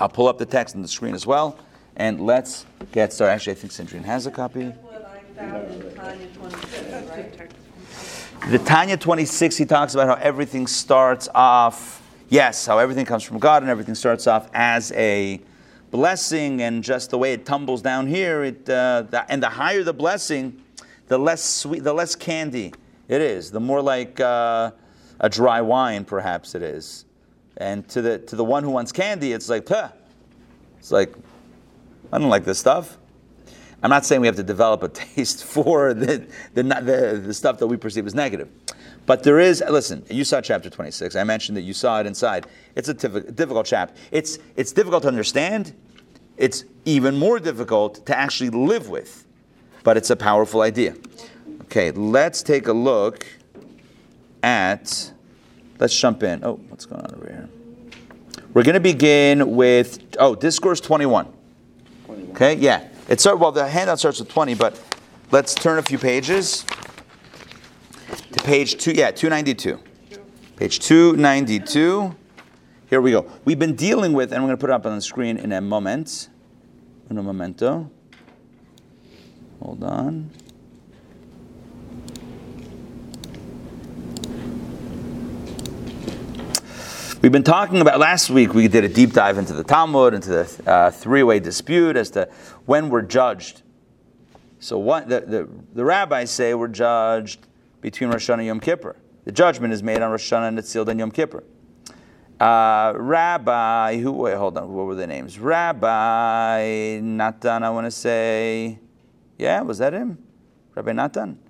I'll 0.00 0.08
pull 0.08 0.26
up 0.26 0.36
the 0.36 0.46
text 0.46 0.74
on 0.74 0.82
the 0.82 0.88
screen 0.88 1.14
as 1.14 1.28
well. 1.28 1.56
And 1.98 2.20
let's 2.20 2.64
get 2.92 3.12
started. 3.12 3.32
Actually, 3.32 3.52
I 3.52 3.56
think 3.56 3.72
Sandrine 3.72 4.04
has 4.04 4.26
a 4.26 4.30
copy. 4.30 4.66
That's 4.66 4.78
what 4.78 5.04
I 5.04 5.40
found 5.40 5.82
in 5.82 5.94
Tanya 5.94 6.26
26, 6.28 7.10
right? 7.10 8.50
The 8.50 8.58
Tanya 8.60 8.96
26, 8.96 9.56
he 9.56 9.64
talks 9.66 9.94
about 9.94 10.06
how 10.06 10.24
everything 10.24 10.68
starts 10.68 11.28
off, 11.34 12.00
yes, 12.28 12.66
how 12.66 12.78
everything 12.78 13.04
comes 13.04 13.24
from 13.24 13.40
God 13.40 13.62
and 13.62 13.70
everything 13.70 13.96
starts 13.96 14.28
off 14.28 14.48
as 14.54 14.92
a 14.92 15.40
blessing, 15.90 16.62
and 16.62 16.84
just 16.84 17.10
the 17.10 17.18
way 17.18 17.32
it 17.32 17.44
tumbles 17.44 17.82
down 17.82 18.06
here, 18.06 18.44
it, 18.44 18.70
uh, 18.70 19.02
the, 19.10 19.30
and 19.30 19.42
the 19.42 19.48
higher 19.48 19.82
the 19.82 19.92
blessing, 19.92 20.62
the 21.08 21.18
less 21.18 21.42
sweet, 21.42 21.82
the 21.82 21.92
less 21.92 22.14
candy 22.14 22.72
it 23.08 23.20
is, 23.20 23.50
the 23.50 23.60
more 23.60 23.82
like 23.82 24.20
uh, 24.20 24.70
a 25.18 25.28
dry 25.28 25.60
wine, 25.60 26.04
perhaps 26.04 26.54
it 26.54 26.62
is. 26.62 27.06
And 27.56 27.88
to 27.88 28.00
the, 28.00 28.18
to 28.20 28.36
the 28.36 28.44
one 28.44 28.62
who 28.62 28.70
wants 28.70 28.92
candy, 28.92 29.32
it's 29.32 29.48
like, 29.48 29.66
Puh. 29.66 29.90
it's 30.78 30.92
like, 30.92 31.14
I 32.12 32.18
don't 32.18 32.30
like 32.30 32.44
this 32.44 32.58
stuff. 32.58 32.98
I'm 33.82 33.90
not 33.90 34.04
saying 34.04 34.20
we 34.20 34.26
have 34.26 34.36
to 34.36 34.42
develop 34.42 34.82
a 34.82 34.88
taste 34.88 35.44
for 35.44 35.94
the, 35.94 36.26
the, 36.54 36.62
the, 36.62 37.22
the 37.26 37.34
stuff 37.34 37.58
that 37.58 37.66
we 37.66 37.76
perceive 37.76 38.06
as 38.06 38.14
negative. 38.14 38.48
But 39.06 39.22
there 39.22 39.40
is, 39.40 39.62
listen, 39.70 40.04
you 40.10 40.24
saw 40.24 40.40
chapter 40.40 40.68
26. 40.68 41.16
I 41.16 41.24
mentioned 41.24 41.56
that 41.56 41.62
you 41.62 41.72
saw 41.72 42.00
it 42.00 42.06
inside. 42.06 42.46
It's 42.74 42.88
a 42.88 42.94
tif- 42.94 43.34
difficult 43.34 43.66
chapter. 43.66 43.94
It's, 44.10 44.38
it's 44.56 44.72
difficult 44.72 45.02
to 45.02 45.08
understand. 45.08 45.74
It's 46.36 46.64
even 46.84 47.16
more 47.16 47.40
difficult 47.40 48.04
to 48.06 48.18
actually 48.18 48.50
live 48.50 48.90
with. 48.90 49.26
But 49.82 49.96
it's 49.96 50.10
a 50.10 50.16
powerful 50.16 50.60
idea. 50.60 50.94
Okay, 51.62 51.90
let's 51.92 52.42
take 52.42 52.68
a 52.68 52.72
look 52.72 53.26
at, 54.42 55.12
let's 55.78 55.98
jump 55.98 56.22
in. 56.22 56.44
Oh, 56.44 56.60
what's 56.68 56.84
going 56.84 57.02
on 57.02 57.14
over 57.14 57.26
here? 57.26 57.48
We're 58.52 58.62
going 58.62 58.74
to 58.74 58.80
begin 58.80 59.54
with, 59.56 60.00
oh, 60.18 60.34
Discourse 60.34 60.80
21. 60.80 61.32
Okay, 62.30 62.54
yeah. 62.56 62.80
It 62.80 63.12
It's 63.12 63.24
well, 63.24 63.52
the 63.52 63.68
handout 63.68 63.98
starts 63.98 64.18
with 64.18 64.28
20, 64.28 64.54
but 64.54 64.80
let's 65.30 65.54
turn 65.54 65.78
a 65.78 65.82
few 65.82 65.98
pages 65.98 66.64
to 68.32 68.44
page 68.44 68.76
two. 68.76 68.92
Yeah, 68.92 69.10
292. 69.10 69.78
Page 70.56 70.80
292. 70.80 72.14
Here 72.90 73.00
we 73.00 73.10
go. 73.10 73.30
We've 73.44 73.58
been 73.58 73.76
dealing 73.76 74.12
with, 74.12 74.32
and 74.32 74.40
I'm 74.40 74.46
going 74.46 74.56
to 74.56 74.60
put 74.60 74.70
it 74.70 74.72
up 74.72 74.86
on 74.86 74.94
the 74.94 75.02
screen 75.02 75.36
in 75.36 75.52
a 75.52 75.60
moment. 75.60 76.28
In 77.10 77.18
a 77.18 77.22
momento. 77.22 77.90
Hold 79.62 79.84
on. 79.84 80.30
We've 87.20 87.32
been 87.32 87.42
talking 87.42 87.80
about 87.80 87.98
last 87.98 88.30
week. 88.30 88.54
We 88.54 88.68
did 88.68 88.84
a 88.84 88.88
deep 88.88 89.12
dive 89.12 89.38
into 89.38 89.52
the 89.52 89.64
Talmud, 89.64 90.14
into 90.14 90.28
the 90.28 90.62
uh, 90.70 90.90
three-way 90.92 91.40
dispute 91.40 91.96
as 91.96 92.10
to 92.10 92.30
when 92.64 92.90
we're 92.90 93.02
judged. 93.02 93.62
So, 94.60 94.78
what 94.78 95.08
the, 95.08 95.22
the, 95.22 95.48
the 95.74 95.84
rabbis 95.84 96.30
say 96.30 96.54
we're 96.54 96.68
judged 96.68 97.48
between 97.80 98.10
Rosh 98.10 98.30
Hashanah 98.30 98.38
and 98.38 98.46
Yom 98.46 98.60
Kippur. 98.60 98.94
The 99.24 99.32
judgment 99.32 99.72
is 99.72 99.82
made 99.82 100.00
on 100.00 100.12
Rosh 100.12 100.32
Hashanah 100.32 100.46
and 100.46 100.58
it's 100.60 100.76
on 100.76 100.96
Yom 100.96 101.10
Kippur. 101.10 101.42
Uh, 102.38 102.92
Rabbi, 102.94 103.98
who? 103.98 104.12
Wait, 104.12 104.36
hold 104.36 104.56
on. 104.56 104.72
What 104.72 104.86
were 104.86 104.94
the 104.94 105.08
names? 105.08 105.40
Rabbi 105.40 107.00
Natan. 107.02 107.64
I 107.64 107.70
want 107.70 107.88
to 107.88 107.90
say, 107.90 108.78
yeah, 109.38 109.60
was 109.62 109.78
that 109.78 109.92
him? 109.92 110.18
Rabbi 110.76 110.92
Natan. 110.92 111.40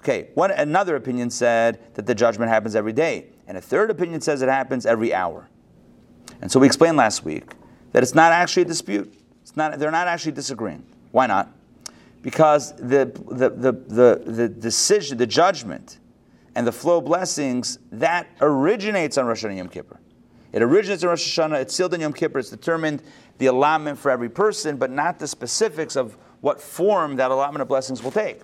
Okay. 0.00 0.30
One 0.34 0.50
another 0.50 0.96
opinion 0.96 1.30
said 1.30 1.94
that 1.94 2.06
the 2.06 2.14
judgment 2.14 2.50
happens 2.50 2.74
every 2.74 2.92
day. 2.92 3.28
And 3.52 3.58
a 3.58 3.60
third 3.60 3.90
opinion 3.90 4.22
says 4.22 4.40
it 4.40 4.48
happens 4.48 4.86
every 4.86 5.12
hour. 5.12 5.46
And 6.40 6.50
so 6.50 6.58
we 6.58 6.66
explained 6.66 6.96
last 6.96 7.22
week 7.22 7.52
that 7.92 8.02
it's 8.02 8.14
not 8.14 8.32
actually 8.32 8.62
a 8.62 8.64
dispute. 8.64 9.12
It's 9.42 9.54
not, 9.58 9.78
they're 9.78 9.90
not 9.90 10.08
actually 10.08 10.32
disagreeing. 10.32 10.86
Why 11.10 11.26
not? 11.26 11.50
Because 12.22 12.74
the, 12.76 13.12
the, 13.28 13.50
the, 13.50 13.72
the, 13.72 14.22
the 14.24 14.48
decision, 14.48 15.18
the 15.18 15.26
judgment, 15.26 15.98
and 16.54 16.66
the 16.66 16.72
flow 16.72 16.96
of 16.96 17.04
blessings, 17.04 17.78
that 17.90 18.26
originates 18.40 19.18
on 19.18 19.26
Rosh 19.26 19.44
Hashanah 19.44 19.58
Yom 19.58 19.68
Kippur. 19.68 20.00
It 20.54 20.62
originates 20.62 21.02
in 21.02 21.10
Rosh 21.10 21.38
Hashanah, 21.38 21.60
it's 21.60 21.74
sealed 21.74 21.92
in 21.92 22.00
Yom 22.00 22.14
Kippur, 22.14 22.38
it's 22.38 22.48
determined 22.48 23.02
the 23.36 23.48
allotment 23.48 23.98
for 23.98 24.10
every 24.10 24.30
person, 24.30 24.78
but 24.78 24.90
not 24.90 25.18
the 25.18 25.28
specifics 25.28 25.94
of 25.94 26.16
what 26.40 26.58
form 26.58 27.16
that 27.16 27.30
allotment 27.30 27.60
of 27.60 27.68
blessings 27.68 28.02
will 28.02 28.12
take. 28.12 28.40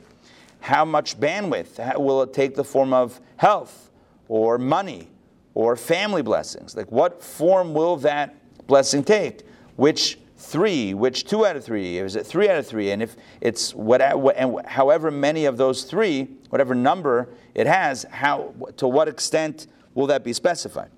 How 0.61 0.85
much 0.85 1.19
bandwidth 1.19 1.99
will 1.99 2.21
it 2.21 2.35
take 2.35 2.55
the 2.57 2.65
form 2.65 2.93
of 2.93 3.19
health? 3.39 3.88
Or 4.29 4.59
money 4.59 5.09
or 5.55 5.77
family 5.77 6.23
blessings? 6.23 6.77
Like, 6.77 6.91
what 6.93 7.23
form 7.23 7.75
will 7.75 7.97
that 7.97 8.37
blessing 8.67 9.03
take? 9.03 9.43
Which 9.77 10.19
three? 10.37 10.95
Which 10.95 11.25
two 11.25 11.45
out 11.45 11.57
of 11.57 11.65
three? 11.65 11.99
Is 11.99 12.17
it 12.17 12.27
three 12.27 12.49
out 12.49 12.57
of 12.57 12.67
three? 12.67 12.91
And 12.93 13.03
if 13.03 13.17
it's 13.41 13.75
what, 13.75 14.01
and 14.01 14.67
however 14.67 15.11
many 15.11 15.47
of 15.47 15.57
those 15.57 15.85
three, 15.85 16.29
whatever 16.51 16.75
number 16.75 17.29
it 17.55 17.67
has, 17.67 18.05
how 18.11 18.55
to 18.77 18.87
what 18.87 19.09
extent 19.09 19.67
will 19.95 20.07
that 20.07 20.23
be 20.23 20.33
specified? 20.33 20.91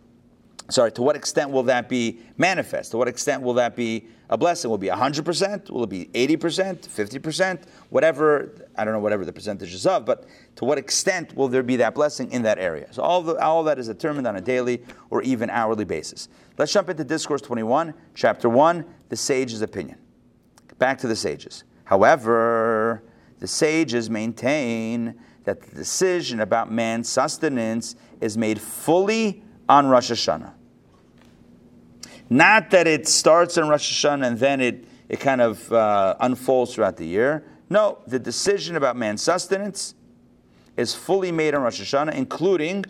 Sorry, 0.71 0.93
to 0.93 1.03
what 1.03 1.17
extent 1.17 1.51
will 1.51 1.65
that 1.65 1.89
be 1.89 2.21
manifest? 2.39 2.93
To 2.93 2.97
what 2.97 3.09
extent 3.09 3.43
will 3.43 3.55
that 3.55 3.75
be 3.75 4.07
a 4.29 4.39
blessing? 4.39 4.71
Will 4.71 4.77
it 4.77 4.81
be 4.81 4.89
100%? 4.89 5.71
Will 5.71 5.85
it 5.85 5.91
be 5.91 6.07
80%? 6.07 6.89
50%? 6.89 7.63
Whatever, 7.91 8.67
I 8.77 8.85
don't 8.85 8.95
know 8.95 9.01
whatever 9.01 9.25
the 9.25 9.33
percentage 9.33 9.75
is 9.75 9.87
of, 9.87 10.05
but 10.05 10.27
to 10.57 10.65
what 10.65 10.79
extent 10.79 11.37
will 11.37 11.49
there 11.49 11.63
be 11.63 11.77
that 11.77 11.95
blessing 11.95 12.31
in 12.31 12.43
that 12.43 12.59
area? 12.59 12.93
So 12.93 13.03
all, 13.03 13.23
the, 13.23 13.35
all 13.37 13.65
that 13.65 13.79
is 13.79 13.89
determined 13.89 14.27
on 14.27 14.37
a 14.37 14.41
daily 14.41 14.83
or 15.11 15.23
even 15.23 15.51
hourly 15.51 15.85
basis. 15.85 16.29
Let's 16.57 16.73
jump 16.73 16.89
into 16.89 17.05
Discourse 17.05 17.43
21, 17.43 17.93
chapter 18.15 18.49
1, 18.49 18.85
the 19.09 19.17
sage's 19.17 19.63
opinion. 19.63 19.99
Back 20.79 20.99
to 20.99 21.09
the 21.09 21.17
sages. 21.17 21.65
However, 21.85 23.03
the 23.41 23.49
sages 23.49 24.09
maintain 24.09 25.19
that 25.45 25.63
the 25.63 25.75
decision 25.75 26.41
about 26.41 26.71
man's 26.71 27.09
sustenance 27.09 27.97
is 28.21 28.39
made 28.39 28.61
fully 28.61 29.43
on 29.69 29.87
Rosh 29.89 30.11
Hashanah. 30.11 30.53
Not 32.31 32.71
that 32.71 32.87
it 32.87 33.09
starts 33.09 33.57
in 33.57 33.69
Rosh 33.69 33.93
Hashanah 33.93 34.25
and 34.25 34.39
then 34.39 34.61
it, 34.61 34.85
it 35.09 35.19
kind 35.19 35.41
of 35.41 35.71
uh, 35.73 36.15
unfolds 36.21 36.75
throughout 36.75 36.97
the 36.97 37.07
year. 37.07 37.45
No, 37.69 37.99
the 38.07 38.21
decision 38.21 38.77
about 38.77 38.97
man's 38.97 39.21
sustenance 39.21 39.95
is 40.77 40.95
fully 40.95 41.33
made 41.33 41.55
on 41.55 41.63
Rosh 41.63 41.81
Hashanah, 41.81 42.15
including 42.15 42.85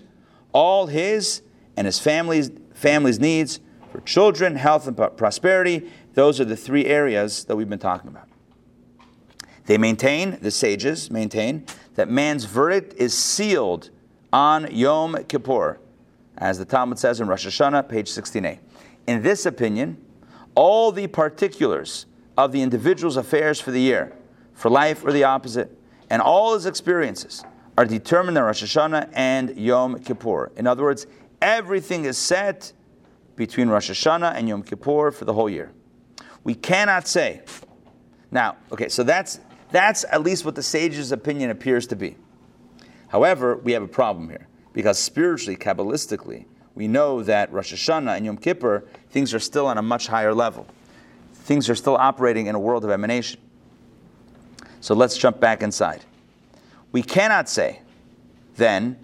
all 0.52 0.86
his 0.86 1.40
and 1.76 1.86
his 1.86 1.98
family's, 1.98 2.50
family's 2.74 3.18
needs 3.18 3.60
for 3.90 4.00
children, 4.02 4.56
health, 4.56 4.86
and 4.86 4.96
prosperity. 5.16 5.90
Those 6.12 6.38
are 6.38 6.44
the 6.44 6.56
three 6.56 6.84
areas 6.84 7.44
that 7.44 7.56
we've 7.56 7.68
been 7.68 7.78
talking 7.78 8.08
about. 8.08 8.28
They 9.66 9.78
maintain, 9.78 10.38
the 10.40 10.50
sages 10.50 11.10
maintain, 11.10 11.64
that 11.94 12.10
man's 12.10 12.44
verdict 12.44 12.94
is 12.98 13.16
sealed 13.16 13.90
on 14.32 14.68
Yom 14.74 15.24
Kippur, 15.24 15.78
as 16.36 16.58
the 16.58 16.64
Talmud 16.64 16.98
says 16.98 17.20
in 17.20 17.28
Rosh 17.28 17.46
Hashanah, 17.46 17.88
page 17.88 18.10
16a. 18.10 18.58
In 19.10 19.22
this 19.22 19.44
opinion, 19.44 19.96
all 20.54 20.92
the 20.92 21.08
particulars 21.08 22.06
of 22.38 22.52
the 22.52 22.62
individual's 22.62 23.16
affairs 23.16 23.60
for 23.60 23.72
the 23.72 23.80
year, 23.80 24.16
for 24.54 24.70
life 24.70 25.04
or 25.04 25.10
the 25.10 25.24
opposite, 25.24 25.76
and 26.08 26.22
all 26.22 26.54
his 26.54 26.64
experiences 26.64 27.42
are 27.76 27.84
determined 27.84 28.38
in 28.38 28.44
Rosh 28.44 28.62
Hashanah 28.62 29.10
and 29.12 29.56
Yom 29.56 29.98
Kippur. 29.98 30.52
In 30.54 30.68
other 30.68 30.84
words, 30.84 31.08
everything 31.42 32.04
is 32.04 32.16
set 32.16 32.72
between 33.34 33.68
Rosh 33.68 33.90
Hashanah 33.90 34.34
and 34.36 34.48
Yom 34.48 34.62
Kippur 34.62 35.10
for 35.10 35.24
the 35.24 35.32
whole 35.32 35.50
year. 35.50 35.72
We 36.44 36.54
cannot 36.54 37.08
say. 37.08 37.42
Now, 38.30 38.58
okay, 38.70 38.88
so 38.88 39.02
that's 39.02 39.40
that's 39.72 40.04
at 40.04 40.22
least 40.22 40.44
what 40.44 40.54
the 40.54 40.62
sage's 40.62 41.10
opinion 41.10 41.50
appears 41.50 41.84
to 41.88 41.96
be. 41.96 42.16
However, 43.08 43.56
we 43.56 43.72
have 43.72 43.82
a 43.82 43.88
problem 43.88 44.28
here 44.28 44.46
because 44.72 45.00
spiritually, 45.00 45.56
kabbalistically, 45.56 46.44
we 46.74 46.88
know 46.88 47.22
that 47.22 47.52
Rosh 47.52 47.72
Hashanah 47.72 48.16
and 48.16 48.24
Yom 48.24 48.36
Kippur, 48.36 48.84
things 49.10 49.34
are 49.34 49.40
still 49.40 49.66
on 49.66 49.78
a 49.78 49.82
much 49.82 50.06
higher 50.06 50.34
level. 50.34 50.66
Things 51.32 51.68
are 51.68 51.74
still 51.74 51.96
operating 51.96 52.46
in 52.46 52.54
a 52.54 52.58
world 52.58 52.84
of 52.84 52.90
emanation. 52.90 53.40
So 54.80 54.94
let's 54.94 55.16
jump 55.16 55.40
back 55.40 55.62
inside. 55.62 56.04
We 56.92 57.02
cannot 57.02 57.48
say, 57.48 57.80
then, 58.56 58.98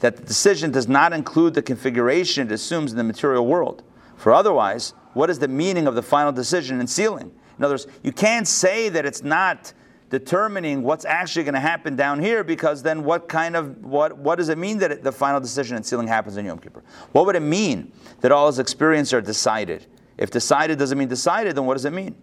that 0.00 0.16
the 0.16 0.22
decision 0.24 0.72
does 0.72 0.88
not 0.88 1.12
include 1.12 1.54
the 1.54 1.62
configuration 1.62 2.48
it 2.48 2.52
assumes 2.52 2.90
in 2.90 2.98
the 2.98 3.04
material 3.04 3.46
world. 3.46 3.82
For 4.16 4.32
otherwise, 4.32 4.94
what 5.14 5.30
is 5.30 5.38
the 5.38 5.48
meaning 5.48 5.86
of 5.86 5.94
the 5.94 6.02
final 6.02 6.32
decision 6.32 6.80
in 6.80 6.86
sealing? 6.86 7.30
In 7.58 7.64
other 7.64 7.74
words, 7.74 7.86
you 8.02 8.12
can't 8.12 8.48
say 8.48 8.88
that 8.88 9.06
it's 9.06 9.22
not 9.22 9.72
determining 10.12 10.82
what's 10.82 11.06
actually 11.06 11.42
going 11.42 11.54
to 11.54 11.60
happen 11.60 11.96
down 11.96 12.20
here 12.20 12.44
because 12.44 12.82
then 12.82 13.02
what 13.02 13.30
kind 13.30 13.56
of 13.56 13.82
what 13.82 14.18
what 14.18 14.36
does 14.36 14.50
it 14.50 14.58
mean 14.58 14.76
that 14.76 14.92
it, 14.92 15.02
the 15.02 15.10
final 15.10 15.40
decision 15.40 15.74
and 15.74 15.86
sealing 15.86 16.06
happens 16.06 16.36
in 16.36 16.44
Yom 16.44 16.58
Kippur? 16.58 16.82
What 17.12 17.24
would 17.24 17.34
it 17.34 17.40
mean 17.40 17.90
that 18.20 18.30
all 18.30 18.46
his 18.46 18.58
experiences 18.58 19.14
are 19.14 19.22
decided? 19.22 19.86
If 20.18 20.30
decided 20.30 20.78
doesn't 20.78 20.98
mean 20.98 21.08
decided, 21.08 21.56
then 21.56 21.64
what 21.64 21.74
does 21.74 21.86
it 21.86 21.94
mean? 21.94 22.14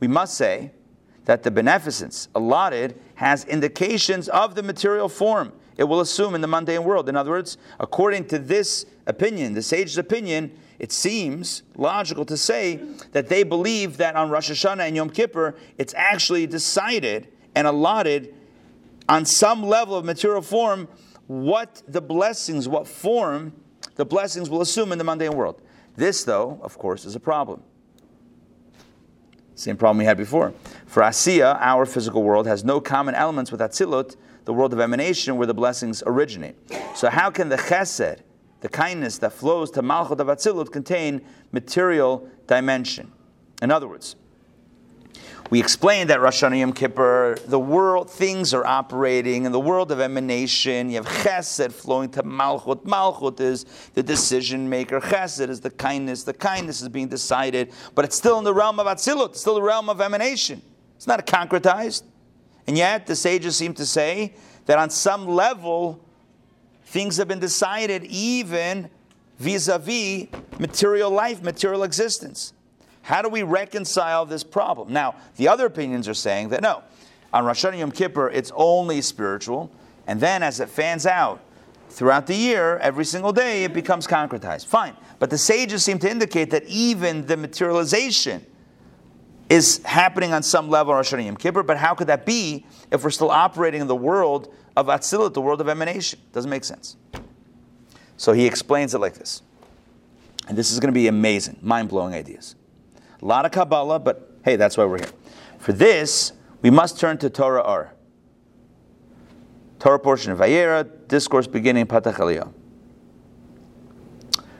We 0.00 0.08
must 0.08 0.34
say 0.34 0.72
that 1.24 1.44
the 1.44 1.52
beneficence 1.52 2.26
allotted 2.34 3.00
has 3.14 3.44
indications 3.44 4.28
of 4.28 4.56
the 4.56 4.62
material 4.64 5.08
form 5.08 5.52
it 5.76 5.84
will 5.84 6.00
assume 6.00 6.34
in 6.34 6.40
the 6.40 6.48
mundane 6.48 6.84
world. 6.84 7.08
In 7.08 7.16
other 7.16 7.30
words, 7.30 7.56
according 7.80 8.26
to 8.26 8.38
this 8.38 8.84
opinion, 9.06 9.54
the 9.54 9.62
sage's 9.62 9.98
opinion, 9.98 10.58
it 10.82 10.90
seems 10.90 11.62
logical 11.76 12.24
to 12.24 12.36
say 12.36 12.80
that 13.12 13.28
they 13.28 13.44
believe 13.44 13.98
that 13.98 14.16
on 14.16 14.28
Rosh 14.30 14.50
Hashanah 14.50 14.88
and 14.88 14.96
Yom 14.96 15.10
Kippur, 15.10 15.54
it's 15.78 15.94
actually 15.94 16.44
decided 16.48 17.28
and 17.54 17.68
allotted 17.68 18.34
on 19.08 19.24
some 19.24 19.62
level 19.62 19.96
of 19.96 20.04
material 20.04 20.42
form 20.42 20.88
what 21.28 21.82
the 21.86 22.00
blessings, 22.00 22.68
what 22.68 22.88
form 22.88 23.52
the 23.94 24.04
blessings 24.04 24.50
will 24.50 24.60
assume 24.60 24.90
in 24.90 24.98
the 24.98 25.04
mundane 25.04 25.34
world. 25.34 25.62
This, 25.94 26.24
though, 26.24 26.58
of 26.62 26.76
course, 26.78 27.04
is 27.04 27.14
a 27.14 27.20
problem. 27.20 27.62
Same 29.54 29.76
problem 29.76 29.98
we 29.98 30.04
had 30.04 30.16
before. 30.16 30.52
For 30.86 31.04
Asiya, 31.04 31.58
our 31.60 31.86
physical 31.86 32.24
world 32.24 32.48
has 32.48 32.64
no 32.64 32.80
common 32.80 33.14
elements 33.14 33.52
with 33.52 33.60
Atzilut, 33.60 34.16
the 34.46 34.52
world 34.52 34.72
of 34.72 34.80
emanation 34.80 35.36
where 35.36 35.46
the 35.46 35.54
blessings 35.54 36.02
originate. 36.06 36.56
So 36.96 37.08
how 37.08 37.30
can 37.30 37.50
the 37.50 37.56
chesed, 37.56 38.22
the 38.62 38.68
kindness 38.68 39.18
that 39.18 39.32
flows 39.32 39.70
to 39.72 39.82
Malchut 39.82 40.18
of 40.18 40.28
Atzilut, 40.28 40.72
contain 40.72 41.20
material 41.52 42.28
dimension? 42.46 43.12
In 43.60 43.70
other 43.70 43.86
words, 43.86 44.16
we 45.50 45.60
explained 45.60 46.08
that 46.08 46.22
Rosh 46.22 46.42
Hashanah 46.42 46.60
Yom 46.60 46.72
Kippur, 46.72 47.36
the 47.46 47.58
world, 47.58 48.08
things 48.08 48.54
are 48.54 48.64
operating 48.64 49.44
in 49.44 49.52
the 49.52 49.60
world 49.60 49.92
of 49.92 50.00
emanation. 50.00 50.88
You 50.88 51.02
have 51.02 51.06
chesed 51.06 51.72
flowing 51.72 52.08
to 52.12 52.22
malchut. 52.22 52.84
Malchut 52.84 53.38
is 53.38 53.66
the 53.92 54.02
decision 54.02 54.66
maker. 54.70 54.98
Chesed 54.98 55.50
is 55.50 55.60
the 55.60 55.68
kindness. 55.68 56.24
The 56.24 56.32
kindness 56.32 56.80
is 56.80 56.88
being 56.88 57.08
decided, 57.08 57.70
but 57.94 58.06
it's 58.06 58.16
still 58.16 58.38
in 58.38 58.44
the 58.44 58.54
realm 58.54 58.80
of 58.80 58.86
Atzilut, 58.86 59.30
It's 59.30 59.40
still 59.42 59.56
the 59.56 59.62
realm 59.62 59.90
of 59.90 60.00
emanation. 60.00 60.62
It's 60.96 61.06
not 61.06 61.26
concretized. 61.26 62.04
And 62.66 62.78
yet, 62.78 63.06
the 63.06 63.14
sages 63.14 63.54
seem 63.54 63.74
to 63.74 63.84
say 63.84 64.34
that 64.64 64.78
on 64.78 64.88
some 64.88 65.28
level, 65.28 66.02
things 66.92 67.16
have 67.16 67.26
been 67.26 67.40
decided 67.40 68.04
even 68.04 68.90
vis 69.38 69.66
a 69.66 69.78
vis 69.78 70.26
material 70.58 71.10
life, 71.10 71.42
material 71.42 71.84
existence. 71.84 72.52
How 73.00 73.22
do 73.22 73.30
we 73.30 73.42
reconcile 73.42 74.26
this 74.26 74.44
problem? 74.44 74.92
Now, 74.92 75.14
the 75.36 75.48
other 75.48 75.64
opinions 75.64 76.06
are 76.06 76.14
saying 76.14 76.50
that 76.50 76.60
no, 76.60 76.82
on 77.32 77.46
Rosh 77.46 77.64
Hashanah 77.64 77.78
Yom 77.78 77.92
Kippur, 77.92 78.28
it's 78.28 78.52
only 78.54 79.00
spiritual, 79.00 79.72
and 80.06 80.20
then 80.20 80.42
as 80.42 80.60
it 80.60 80.68
fans 80.68 81.06
out 81.06 81.40
throughout 81.88 82.26
the 82.26 82.34
year, 82.34 82.76
every 82.76 83.06
single 83.06 83.32
day, 83.32 83.64
it 83.64 83.72
becomes 83.72 84.06
concretized. 84.06 84.66
Fine. 84.66 84.94
But 85.18 85.30
the 85.30 85.38
sages 85.38 85.82
seem 85.82 85.98
to 86.00 86.10
indicate 86.10 86.50
that 86.50 86.64
even 86.66 87.24
the 87.24 87.38
materialization 87.38 88.44
is 89.48 89.82
happening 89.84 90.34
on 90.34 90.42
some 90.42 90.68
level 90.68 90.92
on 90.92 90.98
Rosh 90.98 91.14
Hashanah 91.14 91.24
Yom 91.24 91.36
Kippur, 91.38 91.62
but 91.62 91.78
how 91.78 91.94
could 91.94 92.08
that 92.08 92.26
be 92.26 92.66
if 92.90 93.02
we're 93.02 93.10
still 93.10 93.30
operating 93.30 93.80
in 93.80 93.86
the 93.86 93.96
world 93.96 94.54
of 94.76 94.86
Atzilut, 94.86 95.34
the 95.34 95.40
world 95.40 95.60
of 95.60 95.68
emanation? 95.68 96.20
Doesn't 96.32 96.50
make 96.50 96.64
sense. 96.64 96.96
So 98.16 98.32
he 98.32 98.46
explains 98.46 98.94
it 98.94 98.98
like 98.98 99.14
this. 99.14 99.42
And 100.48 100.56
this 100.56 100.70
is 100.70 100.80
going 100.80 100.92
to 100.92 100.98
be 100.98 101.08
amazing, 101.08 101.58
mind 101.62 101.88
blowing 101.88 102.14
ideas. 102.14 102.56
A 103.20 103.24
lot 103.24 103.44
of 103.44 103.52
Kabbalah, 103.52 103.98
but 103.98 104.30
hey, 104.44 104.56
that's 104.56 104.76
why 104.76 104.84
we're 104.84 104.98
here. 104.98 105.12
For 105.58 105.72
this, 105.72 106.32
we 106.60 106.70
must 106.70 106.98
turn 106.98 107.18
to 107.18 107.30
Torah 107.30 107.60
Or. 107.60 107.94
Torah 109.78 109.98
portion 109.98 110.32
of 110.32 110.38
Vayera, 110.38 110.88
discourse 111.08 111.46
beginning 111.46 111.86
Patach 111.86 112.14
Eliyahu. 112.14 112.52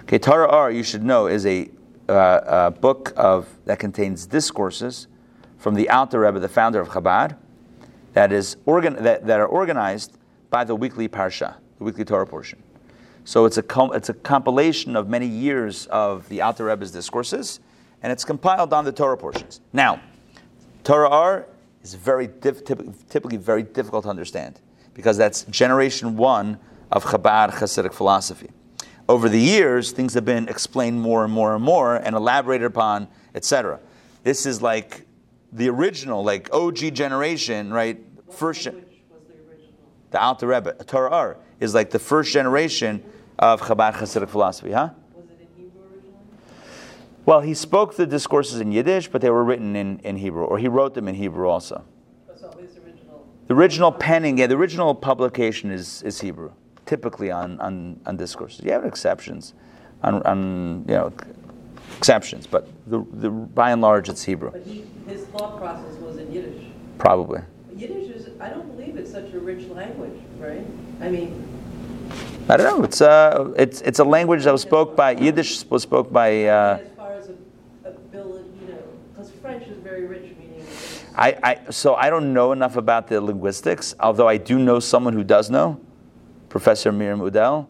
Okay, 0.03 0.19
Torah 0.19 0.47
Or, 0.47 0.71
you 0.71 0.83
should 0.83 1.05
know, 1.05 1.27
is 1.27 1.47
a, 1.47 1.71
uh, 2.09 2.41
a 2.45 2.71
book 2.71 3.13
of 3.17 3.49
that 3.65 3.79
contains 3.79 4.27
discourses 4.27 5.07
from 5.59 5.75
the 5.75 5.89
Alter 5.89 6.21
Rebbe, 6.21 6.41
the 6.41 6.49
founder 6.49 6.81
of 6.81 6.89
Chabad, 6.89 7.37
that 8.13 8.33
is 8.33 8.57
organ, 8.67 9.03
that, 9.03 9.27
that 9.27 9.41
are 9.41 9.47
organized 9.47 10.19
by 10.51 10.65
the 10.65 10.75
weekly 10.75 11.09
parsha, 11.09 11.57
the 11.79 11.85
weekly 11.85 12.05
Torah 12.05 12.27
portion. 12.27 12.63
So 13.25 13.45
it's 13.45 13.57
a 13.57 13.63
com- 13.63 13.93
it's 13.95 14.09
a 14.09 14.15
compilation 14.15 14.97
of 14.97 15.09
many 15.09 15.27
years 15.27 15.87
of 15.87 16.29
the 16.29 16.41
Alter 16.43 16.65
Rebbe's 16.65 16.91
discourses 16.91 17.61
and 18.03 18.11
it's 18.11 18.25
compiled 18.25 18.73
on 18.73 18.85
the 18.85 18.93
Torah 18.93 19.17
portions. 19.17 19.61
Now, 19.73 20.01
Torah 20.83 21.09
Or 21.09 21.47
is 21.83 21.95
very 21.95 22.27
diff- 22.27 22.65
typically 22.65 23.37
very 23.37 23.63
difficult 23.63 24.05
to 24.05 24.11
understand 24.11 24.61
because 24.95 25.17
that's 25.17 25.45
generation 25.45 26.17
one 26.17 26.59
of 26.91 27.05
Chabad 27.05 27.53
Hasidic 27.53 27.93
philosophy. 27.93 28.51
Over 29.09 29.29
the 29.29 29.39
years, 29.39 29.93
things 29.93 30.15
have 30.15 30.25
been 30.25 30.49
explained 30.49 31.01
more 31.01 31.25
and 31.25 31.33
more 31.33 31.55
and 31.55 31.65
more 31.65 31.97
and 31.97 32.15
elaborated 32.15 32.67
upon, 32.67 33.09
etc. 33.35 33.81
This 34.23 34.47
is 34.47 34.61
like 34.61 35.07
the 35.53 35.69
original, 35.69 36.25
like 36.25 36.49
OG 36.53 36.95
generation, 36.95 37.73
right? 37.73 38.01
What 38.27 38.37
First, 38.37 38.67
was 38.67 38.75
the 38.75 39.35
original? 39.51 39.75
the 40.11 40.21
Alter 40.21 40.47
Rebbe, 40.47 40.73
Torah 40.85 41.11
Or, 41.11 41.37
is 41.61 41.75
like 41.75 41.91
the 41.91 41.99
first 41.99 42.33
generation 42.33 43.05
of 43.39 43.61
Chabad 43.61 43.95
Hasidic 43.95 44.29
philosophy, 44.29 44.73
huh? 44.73 44.91
Was 45.15 45.27
it 45.27 45.41
in 45.41 45.65
Hebrew 45.65 45.83
originally? 45.83 46.17
Well, 47.27 47.41
he 47.41 47.55
spoke 47.55 47.97
the 47.97 48.07
discourses 48.07 48.61
in 48.61 48.73
Yiddish, 48.73 49.09
but 49.09 49.21
they 49.21 49.31
were 49.31 49.45
written 49.45 49.77
in, 49.77 49.99
in 50.01 50.17
Hebrew, 50.17 50.45
or 50.45 50.59
he 50.59 50.69
wrote 50.69 50.95
them 50.95 51.07
in 51.07 51.15
Hebrew 51.15 51.49
also. 51.49 51.85
That's 52.27 52.41
the 52.41 52.49
original. 52.49 53.27
The 53.47 53.55
original 53.55 53.93
penning, 53.93 54.39
yeah, 54.39 54.47
the 54.47 54.57
original 54.57 54.95
publication 54.95 55.71
is, 55.71 56.03
is 56.03 56.21
Hebrew, 56.21 56.53
typically 56.87 57.31
on, 57.31 57.61
on, 57.61 58.01
on 58.07 58.17
discourses. 58.17 58.65
You 58.65 58.73
have 58.73 58.85
exceptions, 58.85 59.55
on, 60.03 60.23
on 60.23 60.85
you 60.89 60.95
know, 60.95 61.13
exceptions, 61.99 62.47
but 62.47 62.69
the, 62.87 63.05
the, 63.13 63.31
by 63.31 63.71
and 63.71 63.81
large, 63.81 64.09
it's 64.09 64.23
Hebrew, 64.23 64.51
But 64.51 64.63
he, 64.63 64.85
his 65.07 65.25
thought 65.27 65.59
process 65.59 65.95
was 65.97 66.17
in 66.19 66.33
Yiddish. 66.33 66.65
probably. 66.99 67.41
Yiddish 67.77 68.11
is, 68.11 68.29
I 68.41 68.49
don't 68.51 68.67
believe 68.77 68.97
it's 68.97 69.11
such 69.11 69.33
a 69.33 69.39
rich 69.39 69.69
language, 69.69 70.19
right? 70.39 70.65
I 71.01 71.09
mean, 71.09 71.49
I 72.49 72.57
don't 72.57 72.79
know. 72.79 72.85
It's, 72.85 73.01
uh, 73.01 73.53
it's, 73.57 73.81
it's 73.83 73.99
a 73.99 74.05
language 74.05 74.45
that 74.45 74.53
was 74.53 74.63
spoke 74.63 74.97
by, 74.97 75.13
Yiddish 75.13 75.65
was 75.71 75.83
spoke 75.83 76.13
by, 76.13 76.45
uh, 76.47 76.79
as 76.83 76.89
far 76.97 77.13
as 77.13 77.29
a- 77.29 77.89
ability, 77.89 78.49
you 78.61 78.69
know, 78.73 78.79
because 79.15 79.31
French 79.31 79.67
is 79.69 79.77
very 79.79 80.07
rich, 80.07 80.35
meaning 80.39 80.67
I, 81.17 81.37
I, 81.43 81.71
so 81.71 81.95
I 81.95 82.11
don't 82.11 82.33
know 82.33 82.53
enough 82.53 82.77
about 82.77 83.07
the 83.09 83.21
linguistics, 83.21 83.95
although 84.01 84.29
I 84.29 84.39
do 84.39 84.59
know 84.59 84.81
someone 84.81 85.13
who 85.13 85.25
does 85.25 85.51
know, 85.51 85.81
Professor 86.49 86.91
Miriam 86.93 87.21
Udel. 87.21 87.67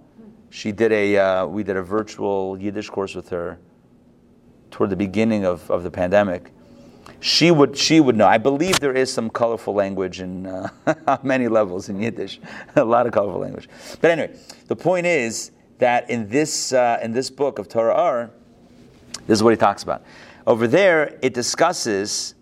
She 0.50 0.70
did 0.72 0.92
a, 0.92 1.16
uh, 1.16 1.46
we 1.46 1.62
did 1.62 1.76
a 1.76 1.82
virtual 1.82 2.58
Yiddish 2.58 2.90
course 2.90 3.14
with 3.14 3.28
her 3.30 3.58
toward 4.72 4.90
the 4.90 4.96
beginning 4.96 5.44
of, 5.44 5.70
of 5.70 5.84
the 5.84 5.90
pandemic. 5.90 6.50
She 7.20 7.52
would, 7.52 7.78
she 7.78 8.00
would 8.00 8.16
know. 8.16 8.26
I 8.26 8.38
believe 8.38 8.80
there 8.80 8.96
is 8.96 9.12
some 9.12 9.30
colorful 9.30 9.74
language 9.74 10.20
in 10.20 10.46
uh, 10.46 10.68
many 11.22 11.46
levels 11.46 11.88
in 11.88 12.00
Yiddish, 12.00 12.40
a 12.76 12.84
lot 12.84 13.06
of 13.06 13.12
colorful 13.12 13.40
language. 13.40 13.68
But 14.00 14.10
anyway, 14.10 14.36
the 14.66 14.74
point 14.74 15.06
is 15.06 15.52
that 15.78 16.10
in 16.10 16.28
this, 16.28 16.72
uh, 16.72 16.98
in 17.00 17.12
this 17.12 17.30
book 17.30 17.60
of 17.60 17.68
Torah 17.68 17.94
Or, 17.94 18.30
this 19.26 19.38
is 19.38 19.42
what 19.42 19.50
he 19.50 19.56
talks 19.56 19.84
about. 19.84 20.02
Over 20.48 20.66
there, 20.66 21.18
it 21.22 21.32
discusses 21.34 22.34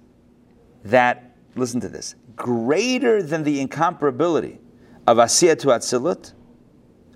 that, 0.85 1.37
listen 1.57 1.81
to 1.81 1.89
this, 1.91 2.15
greater 2.37 3.23
than 3.23 3.45
the 3.45 3.67
incomparability 3.67 4.59
of 5.07 5.19
Asiya 5.19 5.59
to 5.59 5.69
Atzilut, 5.69 6.33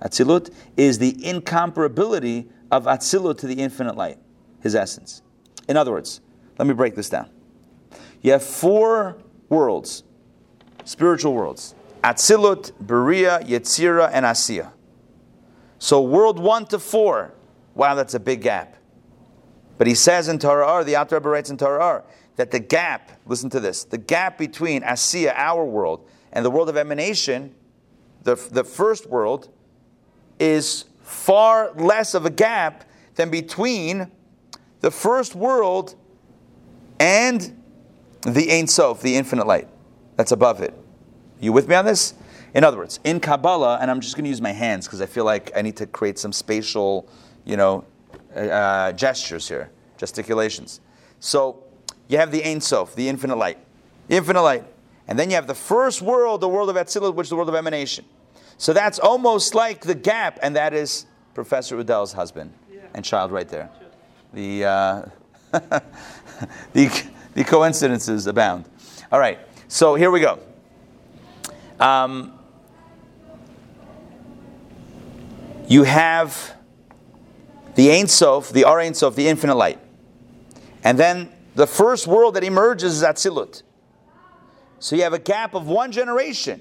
Atzilut 0.03 0.53
is 0.77 0.99
the 0.99 1.13
incomparability 1.13 2.47
of 2.71 2.85
Atzilut 2.85 3.39
to 3.39 3.47
the 3.47 3.55
infinite 3.55 3.97
light, 3.97 4.19
his 4.65 4.75
essence. 4.75 5.23
In 5.69 5.77
other 5.77 5.93
words, 5.93 6.21
let 6.59 6.67
me 6.67 6.75
break 6.75 6.97
this 6.97 7.09
down. 7.09 7.31
You 8.23 8.33
have 8.33 8.43
four 8.43 9.19
worlds, 9.49 10.03
spiritual 10.85 11.35
worlds 11.35 11.77
Atzilut, 12.03 12.73
Beria, 12.85 13.43
Yetzira, 13.47 14.11
and 14.13 14.27
Asiya. 14.27 14.73
So, 15.79 16.03
world 16.03 16.39
one 16.39 16.67
to 16.67 16.79
four, 16.79 17.35
wow, 17.75 17.95
that's 17.95 18.15
a 18.15 18.21
big 18.21 18.43
gap. 18.43 18.77
But 19.79 19.87
he 19.87 19.95
says 19.95 20.29
in 20.29 20.39
Torah 20.39 20.67
Or, 20.67 20.85
the 20.85 20.97
Rebbe 21.11 21.29
writes 21.29 21.51
in 21.51 21.57
Torah 21.57 21.85
Or, 21.85 22.05
that 22.37 22.51
the 22.51 22.59
gap, 22.59 23.13
listen 23.27 23.51
to 23.51 23.61
this, 23.61 23.85
the 23.85 23.99
gap 23.99 24.39
between 24.39 24.83
Asiya, 24.83 25.35
our 25.35 25.65
world, 25.65 26.09
and 26.33 26.45
the 26.45 26.51
world 26.51 26.69
of 26.69 26.77
emanation, 26.77 27.55
the, 28.23 28.35
the 28.35 28.65
first 28.65 29.09
world, 29.09 29.49
is 30.39 30.85
far 31.01 31.73
less 31.75 32.15
of 32.15 32.27
a 32.27 32.31
gap 32.31 32.85
than 33.15 33.31
between 33.31 34.11
the 34.85 34.91
first 34.91 35.35
world 35.35 35.95
and 37.01 37.59
the 38.21 38.53
Ein 38.53 38.67
Sof, 38.67 39.01
the 39.01 39.17
infinite 39.17 39.47
light 39.47 39.67
that's 40.17 40.31
above 40.31 40.61
it. 40.61 40.75
You 41.41 41.55
with 41.55 41.69
me 41.69 41.75
on 41.75 41.87
this? 41.87 42.13
In 42.53 42.65
other 42.65 42.77
words, 42.77 43.01
in 43.03 43.19
Kabbalah, 43.19 43.79
and 43.81 43.91
I'm 43.91 44.01
just 44.01 44.15
going 44.15 44.25
to 44.25 44.29
use 44.29 44.43
my 44.43 44.53
hands 44.53 44.87
because 44.87 45.01
I 45.01 45.07
feel 45.07 45.25
like 45.25 45.51
I 45.57 45.63
need 45.63 45.79
to 45.79 45.87
create 45.87 46.19
some 46.19 46.35
spatial, 46.35 47.09
you 47.47 47.57
know, 47.57 47.87
uh, 48.37 48.93
gestures 48.93 49.49
here, 49.49 49.71
gesticulations. 49.97 50.81
So 51.19 51.65
you 52.09 52.19
have 52.19 52.31
the 52.31 52.45
Ein 52.45 52.61
Sof, 52.61 52.95
the 52.95 53.09
infinite 53.09 53.37
light, 53.37 53.57
the 54.09 54.17
infinite 54.17 54.43
light, 54.43 54.65
and 55.09 55.19
then 55.19 55.31
you 55.31 55.37
have 55.37 55.47
the 55.47 55.55
first 55.55 56.03
world, 56.03 56.43
the 56.43 56.49
world 56.49 56.69
of 56.69 56.77
Atzilut, 56.77 57.15
which 57.15 57.25
is 57.25 57.31
the 57.31 57.37
world 57.37 57.49
of 57.49 57.55
emanation. 57.55 58.05
So 58.59 58.75
that's 58.75 58.99
almost 58.99 59.55
like 59.55 59.81
the 59.81 59.95
gap, 59.95 60.39
and 60.43 60.55
that 60.57 60.75
is 60.75 61.07
Professor 61.33 61.79
Udel's 61.79 62.13
husband 62.13 62.53
and 62.93 63.03
child 63.03 63.33
right 63.33 63.49
there. 63.49 63.71
The, 64.35 64.65
uh, 64.65 65.03
the, 66.73 67.03
the 67.35 67.45
coincidences 67.45 68.27
abound. 68.27 68.65
All 69.13 69.21
right, 69.21 69.39
so 69.69 69.95
here 69.95 70.11
we 70.11 70.19
go. 70.19 70.41
Um, 71.79 72.37
you 75.69 75.85
have 75.85 76.57
the 77.77 77.93
Ein 77.93 78.09
Sof, 78.09 78.51
the 78.51 78.65
Or 78.65 78.81
Ein 78.81 78.95
Sof, 78.95 79.15
the 79.15 79.29
infinite 79.29 79.55
light. 79.55 79.79
And 80.83 80.99
then 80.99 81.31
the 81.55 81.69
first 81.69 82.09
world 82.09 82.35
that 82.35 82.43
emerges 82.43 82.97
is 82.97 83.03
Atzilut. 83.05 83.63
So 84.81 84.97
you 84.97 85.03
have 85.05 85.13
a 85.13 85.21
gap 85.21 85.55
of 85.55 85.69
one 85.69 85.93
generation 85.93 86.61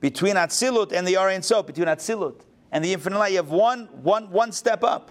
between 0.00 0.34
Atzilut 0.34 0.92
and 0.92 1.08
the 1.08 1.16
Or 1.16 1.30
Ein 1.30 1.42
Sof, 1.42 1.66
between 1.66 1.88
Atzilut 1.88 2.42
and 2.70 2.84
the 2.84 2.92
infinite 2.92 3.18
light. 3.18 3.32
You 3.32 3.38
have 3.38 3.50
one, 3.50 3.86
one, 4.02 4.30
one 4.30 4.52
step 4.52 4.84
up. 4.84 5.10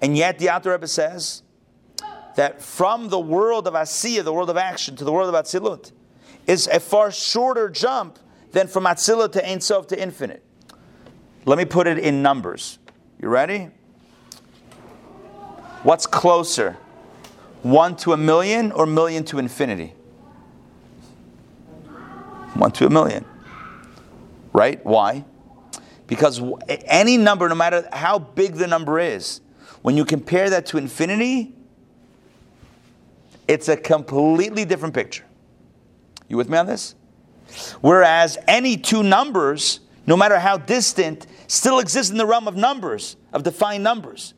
And 0.00 0.16
yet 0.16 0.38
the 0.38 0.48
Alter 0.48 0.72
Rebbe 0.72 0.86
says 0.86 1.42
that 2.36 2.60
from 2.60 3.08
the 3.08 3.18
world 3.18 3.66
of 3.66 3.74
Asiya, 3.74 4.22
the 4.24 4.32
world 4.32 4.50
of 4.50 4.56
action, 4.56 4.94
to 4.96 5.04
the 5.04 5.12
world 5.12 5.34
of 5.34 5.44
Atzilut, 5.44 5.92
is 6.46 6.66
a 6.68 6.80
far 6.80 7.10
shorter 7.10 7.68
jump 7.68 8.18
than 8.52 8.68
from 8.68 8.84
Atzilut 8.84 9.32
to 9.32 9.48
Ein 9.48 9.60
Sof 9.60 9.86
to 9.88 10.00
infinite. 10.00 10.42
Let 11.44 11.58
me 11.58 11.64
put 11.64 11.86
it 11.86 11.98
in 11.98 12.22
numbers. 12.22 12.78
You 13.20 13.28
ready? 13.28 13.70
What's 15.82 16.06
closer? 16.06 16.76
One 17.62 17.96
to 17.96 18.12
a 18.12 18.16
million 18.16 18.72
or 18.72 18.86
million 18.86 19.24
to 19.24 19.38
infinity? 19.38 19.94
One 22.54 22.72
to 22.72 22.86
a 22.86 22.90
million. 22.90 23.24
Right? 24.52 24.84
Why? 24.84 25.24
Because 26.06 26.40
any 26.86 27.16
number, 27.16 27.48
no 27.48 27.54
matter 27.54 27.88
how 27.92 28.18
big 28.18 28.54
the 28.54 28.66
number 28.66 28.98
is, 28.98 29.40
when 29.86 29.96
you 29.96 30.04
compare 30.04 30.50
that 30.50 30.66
to 30.66 30.78
infinity, 30.78 31.54
it's 33.46 33.68
a 33.68 33.76
completely 33.76 34.64
different 34.64 34.92
picture. 34.92 35.22
You 36.26 36.36
with 36.36 36.48
me 36.48 36.58
on 36.58 36.66
this? 36.66 36.96
Whereas 37.82 38.36
any 38.48 38.76
two 38.76 39.04
numbers, 39.04 39.78
no 40.04 40.16
matter 40.16 40.40
how 40.40 40.56
distant, 40.56 41.28
still 41.46 41.78
exist 41.78 42.10
in 42.10 42.16
the 42.16 42.26
realm 42.26 42.48
of 42.48 42.56
numbers, 42.56 43.16
of 43.32 43.44
defined 43.44 43.84
numbers. 43.84 44.34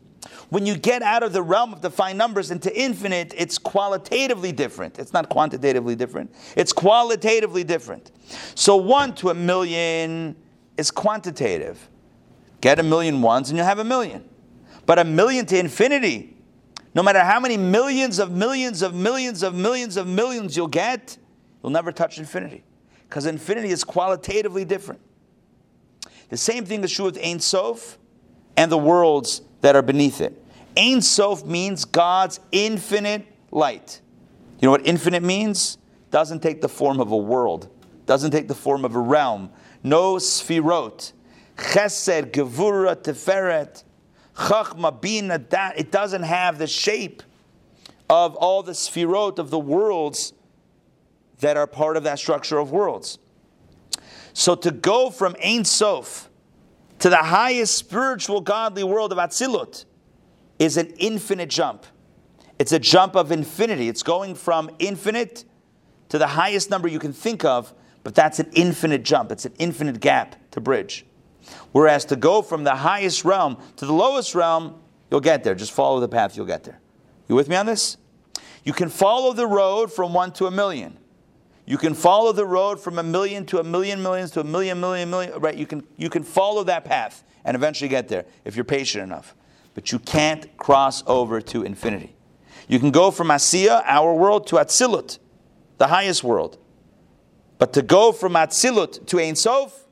When 0.51 0.67
you 0.67 0.77
get 0.77 1.01
out 1.01 1.23
of 1.23 1.33
the 1.33 1.43
realm 1.43 1.73
of 1.73 1.81
defined 1.81 2.19
numbers 2.19 2.51
into 2.51 2.71
infinite, 2.79 3.33
it's 3.35 3.57
qualitatively 3.57 4.53
different. 4.53 4.99
It's 4.99 5.15
not 5.15 5.31
quantitatively 5.31 5.97
different, 5.97 6.31
it's 6.59 6.75
qualitatively 6.75 7.65
different. 7.65 8.13
So 8.55 8.77
one 8.77 9.15
to 9.15 9.31
a 9.31 9.35
million 9.35 10.37
is 10.77 10.91
quantitative. 10.91 11.89
Get 12.61 12.79
a 12.79 12.83
million 12.83 13.23
ones 13.23 13.49
and 13.49 13.57
you 13.57 13.65
have 13.65 13.79
a 13.79 13.85
million. 13.85 14.29
But 14.89 14.99
a 14.99 15.05
million 15.05 15.45
to 15.45 15.59
infinity, 15.59 16.35
no 16.95 17.03
matter 17.03 17.21
how 17.21 17.39
many 17.39 17.59
millions 17.59 18.19
of 18.19 18.33
millions 18.33 18.81
of 18.81 18.95
millions 18.95 19.43
of 19.43 19.55
millions 19.55 19.99
of 19.99 20.07
millions 20.07 20.57
you'll 20.57 20.67
get, 20.67 21.19
you'll 21.63 21.73
never 21.73 21.93
touch 21.93 22.17
infinity. 22.17 22.65
Because 23.07 23.27
infinity 23.27 23.69
is 23.69 23.85
qualitatively 23.85 24.65
different. 24.65 25.03
The 26.31 26.39
same 26.39 26.65
thing 26.65 26.83
is 26.83 26.91
true 26.91 27.05
with 27.05 27.19
Ein 27.23 27.39
Sof 27.39 27.99
and 28.57 28.73
the 28.73 28.79
worlds 28.79 29.43
that 29.61 29.77
are 29.77 29.83
beneath 29.83 30.23
it. 30.23 30.43
Ein 30.75 31.03
Sof 31.03 31.45
means 31.45 31.85
God's 31.85 32.41
infinite 32.51 33.27
light. 33.51 34.01
You 34.59 34.69
know 34.69 34.71
what 34.71 34.87
infinite 34.87 35.23
means? 35.23 35.77
Doesn't 36.11 36.41
take 36.41 36.63
the 36.63 36.69
form 36.71 36.99
of 36.99 37.13
a 37.13 37.17
world, 37.17 37.69
doesn't 38.07 38.31
take 38.31 38.49
the 38.49 38.55
form 38.55 38.87
of 38.87 38.95
a 38.95 39.01
realm. 39.01 39.51
No 39.83 40.15
sfirot. 40.15 41.13
Chesed, 41.59 42.31
Gevura, 42.31 42.97
Tiferet, 42.97 43.85
Chachma, 44.39 44.99
Bina, 45.01 45.39
that. 45.51 45.79
It 45.79 45.91
doesn't 45.91 46.23
have 46.23 46.59
the 46.59 46.67
shape 46.67 47.23
of 48.09 48.37
all 48.37 48.63
the 48.63 48.73
sfirot 48.73 49.39
of 49.39 49.51
the 49.51 49.59
worlds 49.59 50.33
that 51.41 51.57
are 51.57 51.67
part 51.67 51.97
of 51.97 52.05
that 52.05 52.19
structure 52.19 52.59
of 52.59 52.71
worlds. 52.71 53.19
So 54.33 54.55
to 54.55 54.71
go 54.71 55.11
from 55.11 55.35
Ein 55.45 55.65
Sof 55.65 56.31
to 57.01 57.11
the 57.11 57.17
highest 57.17 57.77
spiritual 57.77 58.41
godly 58.41 58.85
world 58.85 59.13
of 59.13 59.19
Atzilut 59.19 59.85
is 60.59 60.77
an 60.77 60.87
infinite 60.99 61.51
jump. 61.51 61.85
It's 62.59 62.73
a 62.73 62.79
jump 62.79 63.17
of 63.17 63.31
infinity. 63.31 63.89
It's 63.89 64.03
going 64.03 64.35
from 64.35 64.71
infinite 64.79 65.45
to 66.09 66.19
the 66.19 66.27
highest 66.29 66.71
number 66.71 66.89
you 66.89 66.99
can 66.99 67.13
think 67.13 67.45
of, 67.45 67.73
but 68.05 68.15
that's 68.15 68.39
an 68.39 68.51
infinite 68.53 69.03
jump. 69.03 69.31
It's 69.33 69.45
an 69.45 69.55
infinite 69.59 70.01
gap 70.01 70.37
to 70.53 70.61
bridge. 70.61 71.05
Whereas 71.73 72.05
to 72.07 72.17
go 72.17 72.43
from 72.43 72.65
the 72.65 72.75
highest 72.75 73.25
realm 73.25 73.57
to 73.77 73.87
the 73.87 73.93
lowest 73.93 74.35
realm, 74.35 74.81
you'll 75.11 75.21
get 75.21 75.45
there. 75.45 75.55
Just 75.55 75.73
follow 75.73 76.01
the 76.01 76.09
path, 76.09 76.37
you'll 76.37 76.47
get 76.47 76.65
there. 76.65 76.81
You 77.29 77.35
with 77.35 77.49
me 77.49 77.57
on 77.57 77.67
this? 77.67 77.97
You 78.65 78.73
can 78.73 78.89
follow 78.89 79.33
the 79.33 79.47
road 79.47 79.93
from 79.93 80.13
one 80.13 80.33
to 80.33 80.47
a 80.47 80.51
million. 80.51 80.99
You 81.67 81.77
can 81.77 81.95
follow 81.95 82.33
the 82.33 82.47
road 82.47 82.81
from 82.81 82.99
a 82.99 83.03
million 83.03 83.45
to 83.47 83.61
a 83.61 83.65
million 83.65 84.03
millions 84.03 84.31
to 84.33 84.41
a 84.41 84.45
million 84.45 84.81
million 84.81 85.11
million. 85.11 85.39
Right? 85.39 85.55
You 85.55 85.67
can 85.67 85.87
you 85.97 86.09
can 86.09 86.23
follow 86.23 86.65
that 86.65 86.85
path 86.85 87.25
and 87.45 87.55
eventually 87.55 87.89
get 87.89 88.09
there 88.09 88.25
if 88.45 88.57
you're 88.57 88.65
patient 88.65 89.05
enough. 89.05 89.35
But 89.75 89.93
you 89.93 89.99
can't 89.99 90.57
cross 90.57 91.05
over 91.07 91.41
to 91.43 91.63
infinity. 91.63 92.17
You 92.69 92.79
can 92.79 92.91
go 92.91 93.11
from 93.11 93.29
Asiya, 93.29 93.83
our 93.85 94.13
world, 94.15 94.47
to 94.49 94.57
Atzilut, 94.57 95.19
the 95.79 95.87
highest 95.87 96.25
world. 96.25 96.59
But 97.59 97.73
to 97.73 97.83
go 97.83 98.13
from 98.13 98.35
Atzilut 98.35 99.07
to 99.07 99.19
Ein 99.19 99.37
Sof, 99.37 99.85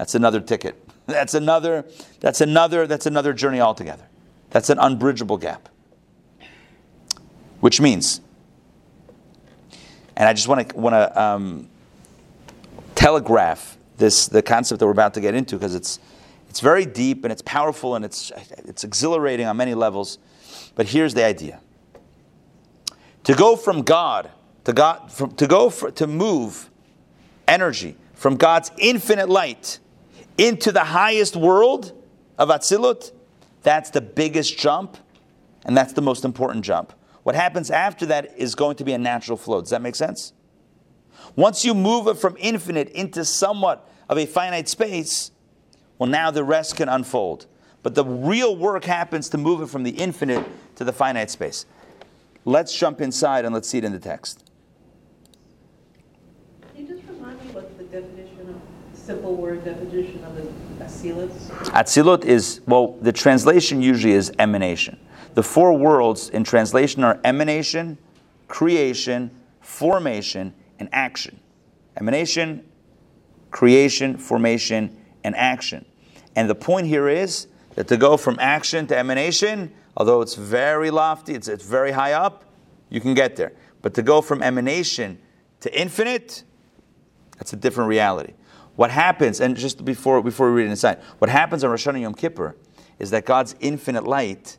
that's 0.00 0.14
another 0.14 0.40
ticket. 0.40 0.82
That's 1.06 1.34
another, 1.34 1.84
that's 2.20 2.40
another, 2.40 2.86
that's 2.86 3.04
another 3.04 3.32
journey 3.32 3.60
altogether. 3.60 4.06
That's 4.50 4.70
an 4.70 4.78
unbridgeable 4.78 5.38
gap. 5.38 5.68
Which 7.58 7.80
means 7.80 8.20
and 10.16 10.26
I 10.26 10.32
just 10.32 10.48
want 10.48 10.70
to 10.70 10.76
want 10.76 10.94
to 10.94 11.22
um, 11.22 11.68
telegraph 12.94 13.76
this 13.98 14.28
the 14.28 14.40
concept 14.40 14.78
that 14.78 14.86
we're 14.86 14.92
about 14.92 15.14
to 15.14 15.20
get 15.20 15.34
into 15.34 15.56
because 15.56 15.74
it's 15.74 15.98
it's 16.48 16.60
very 16.60 16.86
deep 16.86 17.24
and 17.24 17.32
it's 17.32 17.42
powerful 17.42 17.94
and 17.94 18.04
it's 18.04 18.32
it's 18.58 18.84
exhilarating 18.84 19.46
on 19.46 19.58
many 19.58 19.74
levels. 19.74 20.18
But 20.76 20.86
here's 20.86 21.12
the 21.12 21.24
idea: 21.24 21.60
to 23.24 23.34
go 23.34 23.54
from 23.54 23.82
God 23.82 24.30
to 24.64 24.72
God 24.72 25.12
from, 25.12 25.34
to 25.36 25.46
go 25.46 25.68
for, 25.68 25.90
to 25.90 26.06
move 26.06 26.70
energy 27.46 27.96
from 28.14 28.36
God's 28.36 28.70
infinite 28.78 29.28
light 29.28 29.78
into 30.38 30.72
the 30.72 30.84
highest 30.84 31.36
world 31.36 31.92
of 32.38 32.48
Atzilut. 32.48 33.12
That's 33.62 33.90
the 33.90 34.00
biggest 34.00 34.56
jump, 34.56 34.96
and 35.64 35.76
that's 35.76 35.92
the 35.92 36.02
most 36.02 36.24
important 36.24 36.64
jump. 36.64 36.92
What 37.22 37.34
happens 37.34 37.70
after 37.70 38.06
that 38.06 38.36
is 38.38 38.54
going 38.54 38.76
to 38.76 38.84
be 38.84 38.92
a 38.92 38.98
natural 38.98 39.36
flow. 39.36 39.60
Does 39.60 39.70
that 39.70 39.82
make 39.82 39.94
sense? 39.94 40.32
Once 41.36 41.64
you 41.64 41.74
move 41.74 42.08
it 42.08 42.16
from 42.16 42.36
infinite 42.38 42.88
into 42.90 43.24
somewhat 43.24 43.88
of 44.08 44.18
a 44.18 44.26
finite 44.26 44.68
space, 44.68 45.30
well, 45.98 46.08
now 46.08 46.30
the 46.30 46.42
rest 46.42 46.76
can 46.76 46.88
unfold. 46.88 47.46
But 47.82 47.94
the 47.94 48.04
real 48.04 48.56
work 48.56 48.84
happens 48.84 49.28
to 49.30 49.38
move 49.38 49.60
it 49.62 49.68
from 49.68 49.82
the 49.82 49.90
infinite 49.90 50.46
to 50.76 50.84
the 50.84 50.92
finite 50.92 51.30
space. 51.30 51.66
Let's 52.44 52.76
jump 52.76 53.00
inside 53.00 53.44
and 53.44 53.54
let's 53.54 53.68
see 53.68 53.78
it 53.78 53.84
in 53.84 53.92
the 53.92 53.98
text. 53.98 54.44
Can 56.74 56.86
you 56.86 56.94
just 56.94 57.06
remind 57.08 57.38
me 57.44 57.52
what 57.52 57.76
the 57.76 57.84
definition 57.84 58.48
of, 58.48 58.98
simple 59.10 59.34
word 59.34 59.64
definition 59.64 60.22
of 60.22 60.36
the 60.36 60.42
Atzilut? 60.84 61.30
Atzilut 61.72 62.24
is, 62.24 62.60
well, 62.66 62.96
the 63.00 63.12
translation 63.12 63.82
usually 63.82 64.12
is 64.12 64.30
emanation. 64.38 64.96
The 65.34 65.42
four 65.42 65.76
worlds 65.76 66.28
in 66.28 66.44
translation 66.44 67.02
are 67.02 67.18
emanation, 67.24 67.98
creation, 68.46 69.32
formation, 69.60 70.54
and 70.78 70.88
action. 70.92 71.40
Emanation, 71.96 72.64
creation, 73.50 74.16
formation, 74.16 74.96
and 75.24 75.34
action. 75.34 75.84
And 76.36 76.48
the 76.48 76.54
point 76.54 76.86
here 76.86 77.08
is 77.08 77.48
that 77.74 77.88
to 77.88 77.96
go 77.96 78.16
from 78.16 78.36
action 78.38 78.86
to 78.86 78.96
emanation, 78.96 79.72
although 79.96 80.20
it's 80.20 80.36
very 80.36 80.92
lofty, 80.92 81.34
it's, 81.34 81.48
it's 81.48 81.64
very 81.64 81.90
high 81.90 82.12
up, 82.12 82.44
you 82.90 83.00
can 83.00 83.14
get 83.14 83.34
there. 83.34 83.54
But 83.82 83.92
to 83.94 84.02
go 84.02 84.22
from 84.22 84.40
emanation 84.40 85.18
to 85.62 85.80
infinite, 85.80 86.44
that's 87.38 87.52
a 87.52 87.56
different 87.56 87.88
reality. 87.88 88.34
What 88.76 88.90
happens, 88.90 89.40
and 89.40 89.56
just 89.56 89.84
before 89.84 90.22
before 90.22 90.50
we 90.50 90.62
read 90.62 90.66
it 90.66 90.70
inside, 90.70 91.00
what 91.18 91.30
happens 91.30 91.64
on 91.64 91.70
Rosh 91.70 91.86
Hashanah 91.86 92.00
Yom 92.00 92.14
Kippur 92.14 92.56
is 92.98 93.10
that 93.10 93.24
God's 93.24 93.54
infinite 93.60 94.04
light 94.04 94.58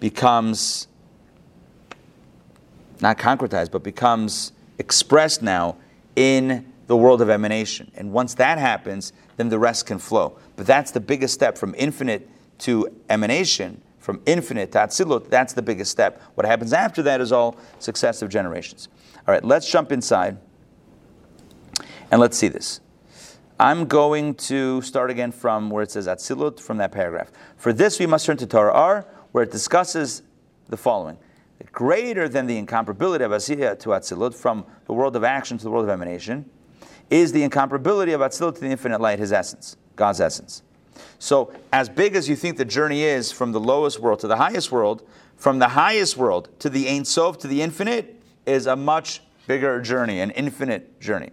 becomes 0.00 0.86
not 3.00 3.18
concretized, 3.18 3.70
but 3.70 3.82
becomes 3.82 4.52
expressed 4.78 5.42
now 5.42 5.76
in 6.16 6.72
the 6.86 6.96
world 6.96 7.20
of 7.22 7.30
emanation. 7.30 7.90
And 7.94 8.12
once 8.12 8.34
that 8.34 8.58
happens, 8.58 9.12
then 9.36 9.48
the 9.48 9.58
rest 9.58 9.86
can 9.86 9.98
flow. 9.98 10.38
But 10.56 10.66
that's 10.66 10.90
the 10.90 11.00
biggest 11.00 11.34
step 11.34 11.56
from 11.56 11.74
infinite 11.76 12.28
to 12.60 12.88
emanation, 13.08 13.80
from 13.98 14.20
infinite 14.26 14.72
to 14.72 14.78
Atzilut. 14.78 15.28
That's 15.28 15.54
the 15.54 15.62
biggest 15.62 15.90
step. 15.90 16.20
What 16.34 16.46
happens 16.46 16.72
after 16.72 17.02
that 17.02 17.20
is 17.20 17.32
all 17.32 17.56
successive 17.78 18.28
generations. 18.28 18.88
All 19.26 19.32
right, 19.32 19.44
let's 19.44 19.70
jump 19.70 19.90
inside 19.90 20.36
and 22.10 22.20
let's 22.20 22.36
see 22.36 22.48
this. 22.48 22.80
I'm 23.64 23.86
going 23.86 24.34
to 24.34 24.82
start 24.82 25.10
again 25.10 25.32
from 25.32 25.70
where 25.70 25.82
it 25.82 25.90
says 25.90 26.06
Atzilut, 26.06 26.60
from 26.60 26.76
that 26.76 26.92
paragraph. 26.92 27.32
For 27.56 27.72
this, 27.72 27.98
we 27.98 28.04
must 28.04 28.26
turn 28.26 28.36
to 28.36 28.46
Torah 28.46 28.74
Or, 28.74 29.06
where 29.32 29.44
it 29.44 29.50
discusses 29.50 30.20
the 30.68 30.76
following. 30.76 31.16
Greater 31.72 32.28
than 32.28 32.46
the 32.46 32.62
incomparability 32.62 33.24
of 33.24 33.30
Asiya 33.30 33.78
to 33.80 33.88
Atzilut, 33.88 34.34
from 34.34 34.66
the 34.84 34.92
world 34.92 35.16
of 35.16 35.24
action 35.24 35.56
to 35.56 35.64
the 35.64 35.70
world 35.70 35.86
of 35.86 35.88
emanation, 35.88 36.44
is 37.08 37.32
the 37.32 37.40
incomparability 37.40 38.14
of 38.14 38.20
Atzilut 38.20 38.56
to 38.56 38.60
the 38.60 38.66
infinite 38.66 39.00
light, 39.00 39.18
his 39.18 39.32
essence, 39.32 39.78
God's 39.96 40.20
essence. 40.20 40.62
So, 41.18 41.50
as 41.72 41.88
big 41.88 42.16
as 42.16 42.28
you 42.28 42.36
think 42.36 42.58
the 42.58 42.66
journey 42.66 43.04
is 43.04 43.32
from 43.32 43.52
the 43.52 43.60
lowest 43.60 43.98
world 43.98 44.20
to 44.20 44.26
the 44.26 44.36
highest 44.36 44.72
world, 44.72 45.08
from 45.38 45.58
the 45.58 45.68
highest 45.68 46.18
world 46.18 46.50
to 46.58 46.68
the 46.68 46.86
Ein 46.86 47.06
Sof 47.06 47.38
to 47.38 47.48
the 47.48 47.62
infinite 47.62 48.20
is 48.44 48.66
a 48.66 48.76
much 48.76 49.22
bigger 49.46 49.80
journey, 49.80 50.20
an 50.20 50.32
infinite 50.32 51.00
journey. 51.00 51.30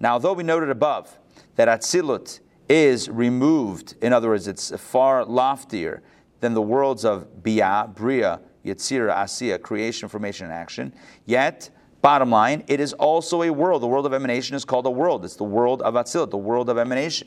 Now, 0.00 0.14
although 0.14 0.32
we 0.32 0.42
noted 0.42 0.70
above 0.70 1.14
that 1.56 1.68
Atzilut 1.68 2.40
is 2.68 3.08
removed, 3.08 3.94
in 4.00 4.12
other 4.12 4.28
words, 4.28 4.48
it's 4.48 4.70
far 4.80 5.24
loftier 5.24 6.02
than 6.40 6.54
the 6.54 6.62
worlds 6.62 7.04
of 7.04 7.42
Bia, 7.42 7.90
Bria, 7.94 8.40
Yetzira, 8.64 9.14
Asiya, 9.16 9.60
creation, 9.60 10.08
formation, 10.08 10.46
and 10.46 10.54
action, 10.54 10.94
yet 11.24 11.70
Bottom 12.06 12.30
line, 12.30 12.62
it 12.68 12.78
is 12.78 12.92
also 12.92 13.42
a 13.42 13.50
world. 13.50 13.82
The 13.82 13.88
world 13.88 14.06
of 14.06 14.12
emanation 14.12 14.54
is 14.54 14.64
called 14.64 14.86
a 14.86 14.90
world. 14.90 15.24
It's 15.24 15.34
the 15.34 15.42
world 15.42 15.82
of 15.82 15.94
Atzilut, 15.94 16.30
the 16.30 16.36
world 16.36 16.68
of 16.68 16.78
emanation. 16.78 17.26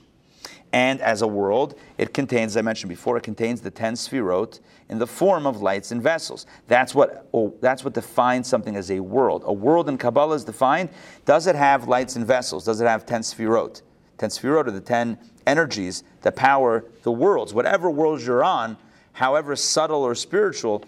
And 0.72 1.02
as 1.02 1.22
a 1.22 1.28
world, 1.28 1.78
it 1.98 2.14
contains, 2.14 2.54
as 2.54 2.58
I 2.58 2.62
mentioned 2.62 2.88
before, 2.88 3.18
it 3.18 3.24
contains 3.24 3.60
the 3.60 3.72
ten 3.72 3.96
sfirot 3.96 4.62
in 4.88 4.98
the 4.98 5.06
form 5.06 5.46
of 5.46 5.62
lights 5.62 5.92
and 5.92 6.02
vessels. 6.02 6.46
That's 6.68 6.96
what, 6.96 7.28
oh, 7.34 7.54
that's 7.60 7.84
what 7.84 7.94
defines 7.94 8.48
something 8.48 8.78
as 8.78 8.90
a 8.90 9.02
world. 9.02 9.44
A 9.46 9.52
world 9.52 9.90
in 9.90 9.98
Kabbalah 9.98 10.36
is 10.36 10.46
defined. 10.46 10.92
Does 11.26 11.48
it 11.48 11.58
have 11.58 11.90
lights 11.90 12.16
and 12.16 12.26
vessels? 12.26 12.64
Does 12.64 12.80
it 12.80 12.86
have 12.86 13.06
ten 13.06 13.20
sfirot? 13.20 13.82
Ten 14.20 14.30
sfirot 14.30 14.68
are 14.68 14.72
the 14.72 14.82
ten 14.82 15.18
energies 15.48 16.04
that 16.22 16.36
power 16.36 16.86
the 17.04 17.12
worlds. 17.12 17.54
Whatever 17.54 17.90
worlds 17.90 18.28
you're 18.28 18.44
on, 18.44 18.78
however 19.14 19.56
subtle 19.56 20.04
or 20.04 20.14
spiritual, 20.14 20.84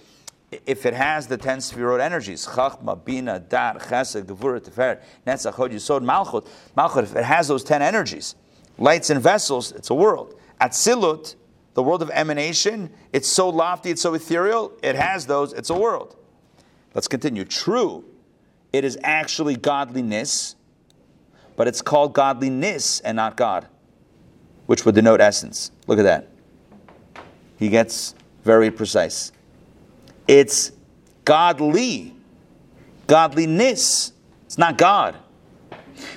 if 0.68 0.86
it 0.86 0.94
has 0.94 1.28
the 1.28 1.38
ten 1.38 1.60
sefirot 1.60 2.02
energies, 2.02 2.46
chachma, 2.46 3.04
bina, 3.04 3.40
dat, 3.40 3.80
chesed, 3.80 4.26
gevura, 4.26 4.60
tiferet, 4.60 5.02
netzach, 5.26 5.54
hod, 5.54 5.72
yisod, 5.72 6.04
malchut, 6.04 6.46
malchut, 6.78 7.04
if 7.04 7.16
it 7.16 7.24
has 7.24 7.48
those 7.48 7.64
ten 7.64 7.82
energies, 7.82 8.36
lights 8.78 9.10
and 9.10 9.22
vessels, 9.22 9.72
it's 9.72 9.90
a 9.90 9.96
world. 9.96 10.38
Atzilut, 10.60 11.36
the 11.74 11.82
world 11.82 12.02
of 12.02 12.12
emanation, 12.12 12.92
it's 13.14 13.30
so 13.30 13.48
lofty, 13.48 13.92
it's 13.92 14.02
so 14.02 14.14
ethereal, 14.14 14.74
it 14.84 14.96
has 14.96 15.26
those, 15.26 15.54
it's 15.54 15.70
a 15.70 15.78
world. 15.78 16.18
Let's 16.94 17.08
continue. 17.08 17.46
True, 17.46 18.04
it 18.74 18.84
is 18.84 18.98
actually 19.04 19.56
godliness, 19.56 20.58
but 21.62 21.68
it's 21.68 21.84
called 21.84 22.12
godliness 22.14 23.02
and 23.02 23.16
not 23.16 23.38
God, 23.38 23.68
which 24.66 24.84
would 24.84 24.96
denote 24.96 25.22
essence. 25.22 25.70
Look 25.86 26.00
at 26.00 26.06
that. 26.06 26.28
He 27.60 27.70
gets 27.70 28.16
very 28.44 28.72
precise. 28.72 29.32
It's 30.28 30.72
godly, 31.24 32.16
godliness. 33.06 34.12
It's 34.48 34.58
not 34.58 34.80
God. 34.80 35.16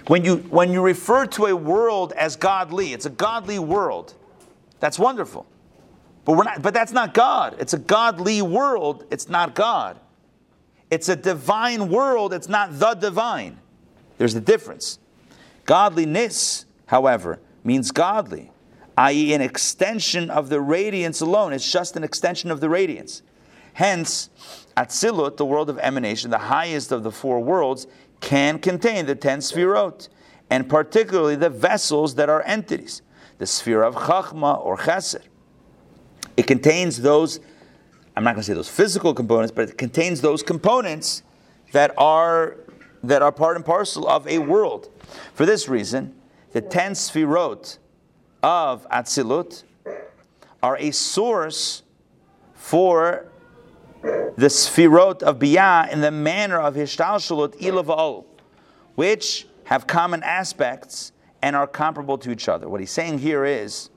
When 0.06 0.24
you, 0.24 0.36
when 0.48 0.72
you 0.72 0.80
refer 0.80 1.26
to 1.26 1.44
a 1.44 1.54
world 1.54 2.14
as 2.14 2.36
godly, 2.36 2.94
it's 2.94 3.04
a 3.04 3.10
godly 3.10 3.58
world. 3.58 4.14
That's 4.80 4.98
wonderful. 4.98 5.44
But, 6.24 6.38
we're 6.38 6.44
not, 6.44 6.62
but 6.62 6.72
that's 6.72 6.92
not 6.92 7.12
God. 7.12 7.56
It's 7.58 7.74
a 7.74 7.78
godly 7.78 8.40
world. 8.40 9.04
It's 9.10 9.28
not 9.28 9.54
God. 9.54 10.00
It's 10.90 11.10
a 11.10 11.16
divine 11.16 11.90
world. 11.90 12.32
It's 12.32 12.48
not 12.48 12.78
the 12.78 12.94
divine. 12.94 13.58
There's 14.16 14.34
a 14.34 14.40
difference. 14.40 15.00
Godliness, 15.64 16.66
however, 16.86 17.40
means 17.62 17.90
godly, 17.90 18.50
i.e., 18.96 19.34
an 19.34 19.40
extension 19.40 20.30
of 20.30 20.48
the 20.48 20.60
radiance 20.60 21.20
alone. 21.20 21.52
It's 21.52 21.70
just 21.70 21.96
an 21.96 22.04
extension 22.04 22.50
of 22.50 22.60
the 22.60 22.68
radiance. 22.68 23.22
Hence, 23.74 24.30
Atzilut, 24.76 25.36
the 25.36 25.44
world 25.44 25.68
of 25.68 25.78
emanation, 25.78 26.30
the 26.30 26.38
highest 26.38 26.92
of 26.92 27.02
the 27.02 27.10
four 27.10 27.40
worlds, 27.40 27.86
can 28.20 28.58
contain 28.58 29.06
the 29.06 29.14
ten 29.14 29.40
sfirot, 29.40 30.08
and 30.50 30.68
particularly 30.68 31.36
the 31.36 31.50
vessels 31.50 32.14
that 32.14 32.28
are 32.28 32.42
entities, 32.42 33.02
the 33.38 33.46
sphere 33.46 33.82
of 33.82 33.94
Chachma 33.94 34.64
or 34.64 34.76
Chesed. 34.76 35.22
It 36.36 36.46
contains 36.46 37.02
those, 37.02 37.40
I'm 38.16 38.24
not 38.24 38.34
going 38.34 38.42
to 38.42 38.46
say 38.46 38.54
those 38.54 38.68
physical 38.68 39.14
components, 39.14 39.52
but 39.54 39.70
it 39.70 39.78
contains 39.78 40.20
those 40.20 40.42
components 40.42 41.22
that 41.72 41.92
are, 41.98 42.56
that 43.08 43.22
are 43.22 43.32
part 43.32 43.56
and 43.56 43.64
parcel 43.64 44.08
of 44.08 44.26
a 44.26 44.38
world. 44.38 44.88
For 45.34 45.46
this 45.46 45.68
reason, 45.68 46.14
the 46.52 46.60
ten 46.60 46.92
sfirot 46.92 47.78
of 48.42 48.86
Atzilut 48.90 49.64
are 50.62 50.76
a 50.78 50.90
source 50.90 51.82
for 52.54 53.26
the 54.02 54.46
Sfirot 54.46 55.22
of 55.22 55.38
Biyah 55.38 55.90
in 55.92 56.00
the 56.00 56.10
manner 56.10 56.58
of 56.58 56.74
Hishtalshalut 56.74 57.58
Ilava'ol, 57.60 58.24
which 58.94 59.46
have 59.64 59.86
common 59.86 60.22
aspects 60.22 61.12
and 61.42 61.54
are 61.54 61.66
comparable 61.66 62.18
to 62.18 62.30
each 62.30 62.48
other. 62.48 62.68
What 62.68 62.80
he's 62.80 62.90
saying 62.90 63.18
here 63.18 63.44
is, 63.44 63.90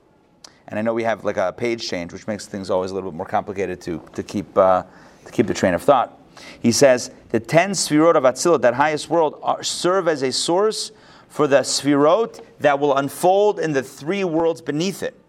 and 0.68 0.78
I 0.78 0.82
know 0.82 0.94
we 0.94 1.04
have 1.04 1.24
like 1.24 1.38
a 1.38 1.54
page 1.54 1.88
change, 1.88 2.14
which 2.14 2.28
makes 2.28 2.46
things 2.46 2.70
always 2.70 2.92
a 2.92 2.94
little 2.94 3.12
bit 3.12 3.18
more 3.18 3.26
complicated 3.26 3.82
to, 3.82 4.02
to, 4.14 4.24
keep, 4.24 4.58
uh, 4.58 4.84
to 5.26 5.32
keep 5.32 5.48
the 5.48 5.54
train 5.54 5.74
of 5.74 5.82
thought. 5.82 6.20
He 6.60 6.72
says, 6.72 7.12
the 7.30 7.40
ten 7.40 7.72
Sfirot 7.72 8.16
of 8.16 8.24
Atzilut, 8.24 8.62
that 8.62 8.76
highest 8.76 9.10
world, 9.10 9.40
are, 9.42 9.64
serve 9.64 10.08
as 10.08 10.22
a 10.22 10.32
source 10.32 10.92
for 11.28 11.48
the 11.48 11.60
Sfirot 11.60 12.44
that 12.60 12.80
will 12.80 12.96
unfold 12.96 13.60
in 13.60 13.74
the 13.74 13.84
three 13.84 14.24
worlds 14.24 14.62
beneath 14.62 15.04
it. 15.04 15.20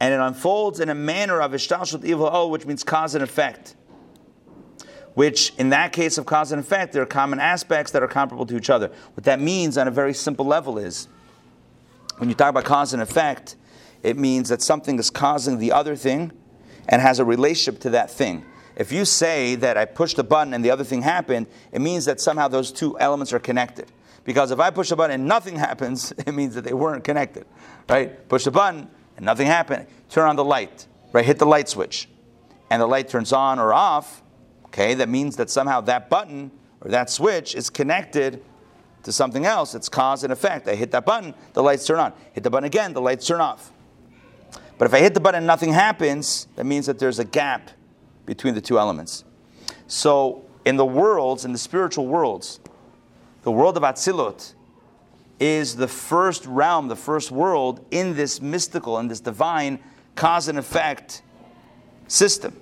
And 0.00 0.12
it 0.12 0.20
unfolds 0.20 0.80
in 0.80 0.88
a 0.88 0.94
manner 0.94 1.40
of 1.40 1.52
Ishtalshut 1.52 2.02
Ilava'ol, 2.02 2.50
which 2.50 2.66
means 2.66 2.82
cause 2.82 3.14
and 3.14 3.22
effect 3.22 3.76
which 5.14 5.52
in 5.58 5.70
that 5.70 5.92
case 5.92 6.18
of 6.18 6.26
cause 6.26 6.52
and 6.52 6.60
effect, 6.60 6.92
there 6.92 7.02
are 7.02 7.06
common 7.06 7.38
aspects 7.38 7.92
that 7.92 8.02
are 8.02 8.08
comparable 8.08 8.46
to 8.46 8.56
each 8.56 8.70
other. 8.70 8.90
What 9.14 9.24
that 9.24 9.40
means 9.40 9.76
on 9.76 9.88
a 9.88 9.90
very 9.90 10.14
simple 10.14 10.46
level 10.46 10.78
is 10.78 11.08
when 12.18 12.28
you 12.28 12.34
talk 12.34 12.50
about 12.50 12.64
cause 12.64 12.92
and 12.92 13.02
effect, 13.02 13.56
it 14.02 14.16
means 14.16 14.48
that 14.48 14.62
something 14.62 14.98
is 14.98 15.10
causing 15.10 15.58
the 15.58 15.72
other 15.72 15.96
thing 15.96 16.32
and 16.88 17.00
has 17.00 17.18
a 17.18 17.24
relationship 17.24 17.80
to 17.82 17.90
that 17.90 18.10
thing. 18.10 18.44
If 18.76 18.92
you 18.92 19.04
say 19.04 19.54
that 19.56 19.76
I 19.76 19.84
pushed 19.84 20.18
a 20.18 20.22
button 20.22 20.54
and 20.54 20.64
the 20.64 20.70
other 20.70 20.84
thing 20.84 21.02
happened, 21.02 21.46
it 21.72 21.80
means 21.80 22.04
that 22.06 22.20
somehow 22.20 22.48
those 22.48 22.72
two 22.72 22.98
elements 22.98 23.32
are 23.32 23.38
connected. 23.38 23.90
Because 24.24 24.50
if 24.50 24.60
I 24.60 24.70
push 24.70 24.90
a 24.90 24.96
button 24.96 25.14
and 25.14 25.26
nothing 25.26 25.56
happens, 25.68 26.12
it 26.12 26.32
means 26.32 26.54
that 26.54 26.64
they 26.64 26.74
weren't 26.74 27.04
connected. 27.04 27.46
Right? 27.88 28.28
Push 28.28 28.44
the 28.44 28.50
button 28.50 28.88
and 29.16 29.26
nothing 29.26 29.46
happened. 29.46 29.86
Turn 30.08 30.28
on 30.28 30.36
the 30.36 30.44
light. 30.44 30.86
Right? 31.12 31.24
Hit 31.24 31.38
the 31.38 31.46
light 31.46 31.68
switch. 31.68 32.08
And 32.70 32.80
the 32.80 32.86
light 32.86 33.08
turns 33.08 33.32
on 33.32 33.58
or 33.58 33.74
off 33.74 34.22
Okay, 34.72 34.94
that 34.94 35.10
means 35.10 35.36
that 35.36 35.50
somehow 35.50 35.82
that 35.82 36.08
button 36.08 36.50
or 36.80 36.90
that 36.90 37.10
switch 37.10 37.54
is 37.54 37.68
connected 37.68 38.42
to 39.02 39.12
something 39.12 39.44
else. 39.44 39.74
It's 39.74 39.90
cause 39.90 40.24
and 40.24 40.32
effect. 40.32 40.66
I 40.66 40.74
hit 40.74 40.92
that 40.92 41.04
button, 41.04 41.34
the 41.52 41.62
lights 41.62 41.86
turn 41.86 41.98
on. 41.98 42.14
Hit 42.32 42.42
the 42.42 42.48
button 42.48 42.64
again, 42.64 42.94
the 42.94 43.00
lights 43.02 43.26
turn 43.26 43.42
off. 43.42 43.70
But 44.78 44.86
if 44.86 44.94
I 44.94 45.00
hit 45.00 45.12
the 45.12 45.20
button 45.20 45.38
and 45.38 45.46
nothing 45.46 45.74
happens, 45.74 46.46
that 46.56 46.64
means 46.64 46.86
that 46.86 46.98
there's 46.98 47.18
a 47.18 47.24
gap 47.24 47.70
between 48.26 48.54
the 48.54 48.60
two 48.60 48.78
elements. 48.78 49.24
So 49.86 50.44
in 50.64 50.76
the 50.76 50.86
worlds, 50.86 51.44
in 51.44 51.52
the 51.52 51.58
spiritual 51.58 52.06
worlds, 52.06 52.60
the 53.42 53.50
world 53.50 53.76
of 53.76 53.82
Atzilut 53.82 54.54
is 55.40 55.76
the 55.76 55.88
first 55.88 56.46
realm, 56.46 56.88
the 56.88 56.96
first 56.96 57.30
world 57.30 57.84
in 57.90 58.14
this 58.14 58.40
mystical 58.40 58.98
and 58.98 59.10
this 59.10 59.20
divine 59.20 59.80
cause 60.14 60.48
and 60.48 60.58
effect 60.58 61.22
system. 62.06 62.56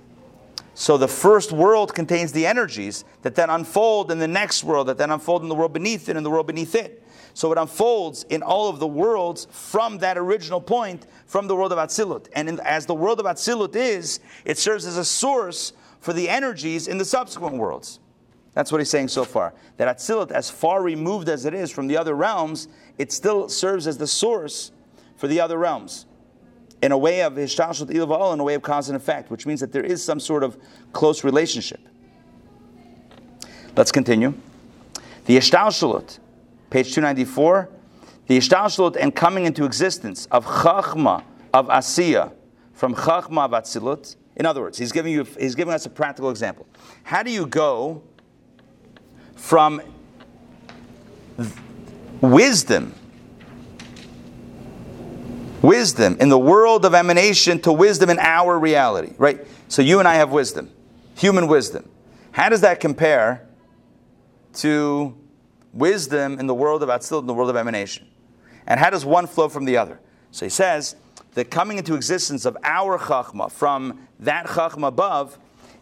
So 0.74 0.96
the 0.96 1.08
first 1.08 1.52
world 1.52 1.94
contains 1.94 2.32
the 2.32 2.46
energies 2.46 3.04
that 3.20 3.34
then 3.34 3.50
unfold 3.50 4.10
in 4.10 4.18
the 4.18 4.28
next 4.28 4.64
world, 4.64 4.86
that 4.86 4.96
then 4.96 5.10
unfold 5.10 5.42
in 5.42 5.48
the 5.48 5.54
world 5.54 5.74
beneath 5.74 6.08
it 6.08 6.16
and 6.16 6.24
the 6.24 6.30
world 6.30 6.46
beneath 6.46 6.74
it. 6.74 7.04
So 7.40 7.50
it 7.52 7.56
unfolds 7.56 8.26
in 8.28 8.42
all 8.42 8.68
of 8.68 8.80
the 8.80 8.86
worlds 8.86 9.48
from 9.50 9.96
that 10.00 10.18
original 10.18 10.60
point, 10.60 11.06
from 11.24 11.48
the 11.48 11.56
world 11.56 11.72
of 11.72 11.78
Atzilut. 11.78 12.28
And 12.34 12.50
in, 12.50 12.60
as 12.60 12.84
the 12.84 12.94
world 12.94 13.18
of 13.18 13.24
Atzilut 13.24 13.74
is, 13.74 14.20
it 14.44 14.58
serves 14.58 14.84
as 14.84 14.98
a 14.98 15.04
source 15.06 15.72
for 16.00 16.12
the 16.12 16.28
energies 16.28 16.86
in 16.86 16.98
the 16.98 17.04
subsequent 17.06 17.56
worlds. 17.56 17.98
That's 18.52 18.70
what 18.70 18.82
he's 18.82 18.90
saying 18.90 19.08
so 19.08 19.24
far. 19.24 19.54
That 19.78 19.96
Atzilut, 19.96 20.32
as 20.32 20.50
far 20.50 20.82
removed 20.82 21.30
as 21.30 21.46
it 21.46 21.54
is 21.54 21.70
from 21.70 21.86
the 21.86 21.96
other 21.96 22.14
realms, 22.14 22.68
it 22.98 23.10
still 23.10 23.48
serves 23.48 23.86
as 23.86 23.96
the 23.96 24.06
source 24.06 24.70
for 25.16 25.26
the 25.26 25.40
other 25.40 25.56
realms. 25.56 26.04
In 26.82 26.92
a 26.92 26.98
way 26.98 27.22
of 27.22 27.32
Hishtalshut 27.32 27.88
Ilaval, 27.88 28.34
in 28.34 28.40
a 28.40 28.44
way 28.44 28.52
of 28.52 28.60
cause 28.60 28.90
and 28.90 28.96
effect, 28.96 29.30
which 29.30 29.46
means 29.46 29.60
that 29.60 29.72
there 29.72 29.82
is 29.82 30.04
some 30.04 30.20
sort 30.20 30.44
of 30.44 30.58
close 30.92 31.24
relationship. 31.24 31.80
Let's 33.78 33.92
continue. 33.92 34.34
The 35.24 35.38
Ishtalshalut, 35.38 36.18
page 36.70 36.94
294, 36.94 37.68
the 38.26 38.38
Ishtalshalut 38.38 38.96
and 38.96 39.14
coming 39.14 39.44
into 39.44 39.64
existence 39.64 40.26
of 40.30 40.46
Chachma, 40.46 41.24
of 41.52 41.66
Asiya, 41.68 42.32
from 42.72 42.94
Chachma 42.94 43.44
of 43.44 43.50
Atzilut. 43.50 44.16
In 44.36 44.46
other 44.46 44.60
words, 44.60 44.78
he's 44.78 44.92
giving, 44.92 45.12
you, 45.12 45.24
he's 45.38 45.54
giving 45.54 45.74
us 45.74 45.84
a 45.84 45.90
practical 45.90 46.30
example. 46.30 46.66
How 47.02 47.22
do 47.22 47.30
you 47.30 47.44
go 47.44 48.02
from 49.34 49.82
wisdom, 52.20 52.94
wisdom 55.60 56.16
in 56.20 56.28
the 56.28 56.38
world 56.38 56.84
of 56.84 56.94
emanation 56.94 57.60
to 57.62 57.72
wisdom 57.72 58.10
in 58.10 58.18
our 58.18 58.58
reality, 58.58 59.12
right? 59.18 59.46
So 59.68 59.82
you 59.82 59.98
and 59.98 60.06
I 60.06 60.14
have 60.14 60.30
wisdom, 60.30 60.70
human 61.16 61.48
wisdom. 61.48 61.88
How 62.32 62.48
does 62.48 62.60
that 62.60 62.80
compare 62.80 63.46
to 64.54 65.19
wisdom 65.72 66.38
in 66.38 66.46
the 66.46 66.54
world 66.54 66.82
of 66.82 66.88
Atzilut, 66.88 67.20
in 67.20 67.26
the 67.26 67.34
world 67.34 67.50
of 67.50 67.56
emanation? 67.56 68.06
And 68.66 68.78
how 68.78 68.90
does 68.90 69.04
one 69.04 69.26
flow 69.26 69.48
from 69.48 69.64
the 69.64 69.76
other? 69.76 70.00
So 70.30 70.46
he 70.46 70.50
says, 70.50 70.96
the 71.34 71.44
coming 71.44 71.78
into 71.78 71.94
existence 71.94 72.44
of 72.44 72.56
our 72.64 72.98
Chachma 72.98 73.50
from 73.50 74.06
that 74.20 74.46
Chachma 74.46 74.88
above 74.88 75.38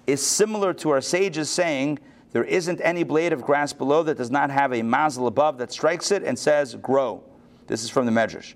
is 0.07 0.24
similar 0.24 0.72
to 0.74 0.91
our 0.91 1.01
sages 1.01 1.51
saying, 1.51 1.99
there 2.32 2.45
isn't 2.45 2.80
any 2.82 3.05
blade 3.05 3.32
of 3.32 3.43
grass 3.43 3.72
below 3.72 4.03
that 4.03 4.18
does 4.18 4.30
not 4.30 4.51
have 4.51 4.72
a 4.72 4.82
mazel 4.82 5.26
above 5.26 5.59
that 5.59 5.72
strikes 5.72 6.11
it 6.11 6.22
and 6.22 6.39
says, 6.39 6.74
grow. 6.76 7.22
This 7.66 7.82
is 7.82 7.91
from 7.91 8.07
the 8.07 8.12
Medrash. 8.12 8.55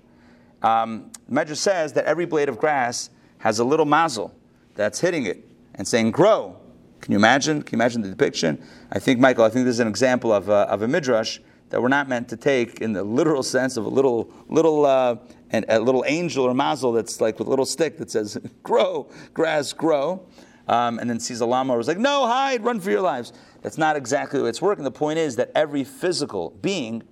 Um, 0.61 1.11
Medrash 1.29 1.57
says 1.57 1.93
that 1.93 2.05
every 2.05 2.25
blade 2.25 2.49
of 2.49 2.57
grass 2.57 3.09
has 3.39 3.59
a 3.59 3.63
little 3.63 3.85
mazel 3.85 4.33
that's 4.75 4.99
hitting 4.99 5.25
it 5.25 5.45
and 5.75 5.87
saying, 5.87 6.11
grow. 6.11 6.57
Can 7.03 7.11
you 7.11 7.17
imagine? 7.17 7.61
Can 7.63 7.77
you 7.77 7.83
imagine 7.83 8.01
the 8.01 8.07
depiction? 8.07 8.63
I 8.89 8.97
think, 8.97 9.19
Michael, 9.19 9.43
I 9.43 9.49
think 9.49 9.65
this 9.65 9.73
is 9.73 9.81
an 9.81 9.89
example 9.89 10.31
of 10.31 10.47
a, 10.47 10.69
of 10.69 10.83
a 10.83 10.87
midrash 10.87 11.37
that 11.69 11.81
we're 11.81 11.89
not 11.89 12.07
meant 12.07 12.29
to 12.29 12.37
take 12.37 12.79
in 12.79 12.93
the 12.93 13.03
literal 13.03 13.43
sense 13.57 13.75
of 13.75 13.85
a 13.85 13.89
little, 13.89 14.31
little, 14.47 14.85
uh, 14.85 15.17
and 15.49 15.65
a 15.67 15.81
little 15.81 16.05
angel 16.07 16.45
or 16.45 16.53
mazel 16.53 16.93
that's 16.93 17.19
like 17.19 17.37
with 17.39 17.47
a 17.47 17.49
little 17.49 17.65
stick 17.65 17.97
that 17.97 18.09
says, 18.09 18.37
grow, 18.63 19.09
grass, 19.33 19.73
grow. 19.73 20.25
Um, 20.69 20.97
and 20.97 21.09
then 21.09 21.19
sees 21.19 21.41
a 21.41 21.45
llama 21.45 21.75
was 21.75 21.89
like, 21.89 21.97
no, 21.97 22.25
hide, 22.25 22.63
run 22.63 22.79
for 22.79 22.89
your 22.89 23.01
lives. 23.01 23.33
That's 23.61 23.77
not 23.77 23.97
exactly 23.97 24.39
the 24.39 24.45
way 24.45 24.49
it's 24.49 24.61
working. 24.61 24.85
The 24.85 24.91
point 24.91 25.19
is 25.19 25.35
that 25.35 25.51
every 25.55 25.83
physical 25.83 26.51
being 26.61 27.03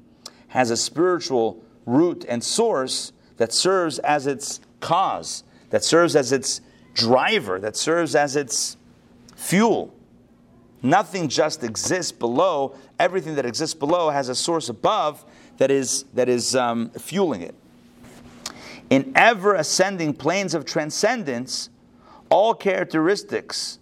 has 0.47 0.71
a 0.71 0.77
spiritual 0.77 1.65
root 1.85 2.23
and 2.29 2.41
source 2.41 3.11
that 3.35 3.51
serves 3.51 3.99
as 3.99 4.25
its 4.25 4.61
cause, 4.79 5.43
that 5.69 5.83
serves 5.83 6.15
as 6.15 6.31
its 6.31 6.61
driver, 6.93 7.59
that 7.59 7.75
serves 7.75 8.15
as 8.15 8.37
its 8.37 8.77
fuel. 9.41 9.93
Nothing 10.83 11.27
just 11.27 11.63
exists 11.63 12.11
below. 12.11 12.75
Everything 12.99 13.35
that 13.35 13.45
exists 13.45 13.73
below 13.73 14.09
has 14.09 14.29
a 14.29 14.35
source 14.35 14.69
above 14.69 15.25
that 15.57 15.71
is, 15.71 16.05
that 16.13 16.29
is 16.29 16.55
um, 16.55 16.89
fueling 16.91 17.41
it. 17.41 17.55
In 18.89 19.11
ever 19.15 19.55
ascending 19.55 20.13
planes 20.13 20.53
of 20.53 20.65
transcendence, 20.65 21.69
all 22.29 22.53
characteristics 22.53 23.79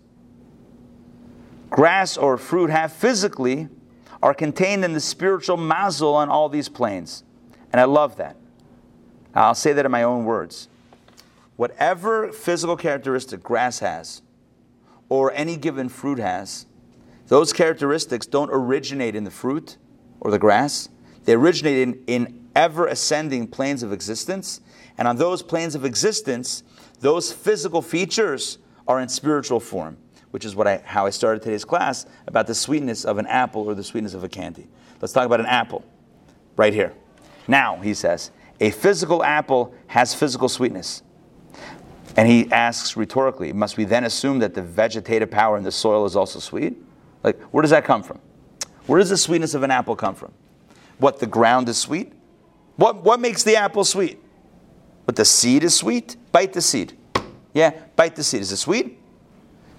grass 1.70 2.18
or 2.18 2.38
fruit 2.38 2.70
have 2.70 2.91
physically 2.91 3.70
are 4.24 4.34
contained 4.34 4.84
in 4.84 4.93
the 4.93 4.99
spiritual 4.99 5.55
mazel 5.55 6.16
on 6.16 6.28
all 6.28 6.49
these 6.49 6.68
planes. 6.68 7.24
And 7.72 7.80
I 7.80 7.84
love 7.84 8.18
that. 8.18 8.36
I'll 9.36 9.55
say 9.55 9.74
that 9.74 9.86
in 9.86 9.91
my 9.91 10.03
own 10.03 10.26
words. 10.26 10.68
Whatever 11.55 12.32
physical 12.32 12.76
characteristic 12.76 13.43
grass 13.43 13.80
has, 13.80 14.22
or 15.10 15.32
any 15.34 15.57
given 15.57 15.89
fruit 15.89 16.20
has, 16.20 16.66
those 17.28 17.51
characteristics 17.53 18.26
don't 18.26 18.49
originate 18.51 19.16
in 19.16 19.24
the 19.24 19.32
fruit 19.32 19.78
or 20.20 20.32
the 20.32 20.39
grass. 20.39 20.89
They 21.26 21.34
originate 21.34 21.78
in, 21.78 22.03
in 22.07 22.47
ever 22.55 22.88
ascending 22.88 23.47
planes 23.47 23.84
of 23.84 23.91
existence. 23.91 24.62
And 24.97 25.07
on 25.07 25.18
those 25.18 25.43
planes 25.43 25.76
of 25.76 25.86
existence, 25.86 26.64
those 26.99 27.32
physical 27.32 27.82
features 27.82 28.57
are 28.88 28.99
in 28.99 29.10
spiritual 29.10 29.60
form 29.60 29.97
which 30.32 30.45
is 30.45 30.55
what 30.55 30.68
I, 30.68 30.82
how 30.86 31.05
I 31.05 31.10
started 31.10 31.41
today's 31.41 31.66
class 31.66 32.05
about 32.28 32.47
the 32.47 32.55
sweetness 32.55 33.05
of 33.05 33.18
an 33.18 33.28
apple 33.28 33.64
or 33.64 33.74
the 33.74 33.84
sweetness 33.84 34.14
of 34.14 34.24
a 34.24 34.30
candy. 34.30 34.68
Let's 35.01 35.14
talk 35.14 35.26
about 35.26 35.39
an 35.39 35.45
apple 35.45 35.84
right 36.55 36.74
here. 36.74 36.93
Now, 37.47 37.78
he 37.78 37.93
says, 37.93 38.32
a 38.60 38.72
physical 38.72 39.24
apple 39.24 39.74
has 39.88 40.14
physical 40.14 40.49
sweetness. 40.49 41.01
And 42.18 42.28
he 42.28 42.51
asks 42.51 42.97
rhetorically, 42.97 43.53
must 43.53 43.78
we 43.78 43.86
then 43.86 44.03
assume 44.03 44.39
that 44.39 44.53
the 44.53 44.62
vegetative 44.62 45.30
power 45.30 45.57
in 45.57 45.64
the 45.64 45.72
soil 45.72 46.05
is 46.05 46.16
also 46.16 46.39
sweet? 46.39 46.78
Like, 47.24 47.39
where 47.51 47.62
does 47.62 47.72
that 47.72 47.86
come 47.86 48.03
from? 48.03 48.20
Where 48.88 48.99
does 48.99 49.10
the 49.10 49.18
sweetness 49.18 49.53
of 49.53 49.64
an 49.64 49.72
apple 49.72 49.95
come 49.95 50.16
from? 50.16 50.34
What, 50.97 51.20
the 51.20 51.28
ground 51.28 51.70
is 51.70 51.78
sweet? 51.78 52.14
What, 52.76 53.03
what 53.03 53.20
makes 53.20 53.43
the 53.43 53.55
apple 53.55 53.84
sweet? 53.84 54.22
But 55.05 55.16
the 55.16 55.26
seed 55.26 55.64
is 55.64 55.76
sweet? 55.76 56.18
Bite 56.32 56.53
the 56.53 56.62
seed. 56.62 56.97
Yeah, 57.53 57.72
bite 57.95 58.16
the 58.16 58.24
seed. 58.24 58.41
Is 58.41 58.51
it 58.51 58.57
sweet? 58.57 58.99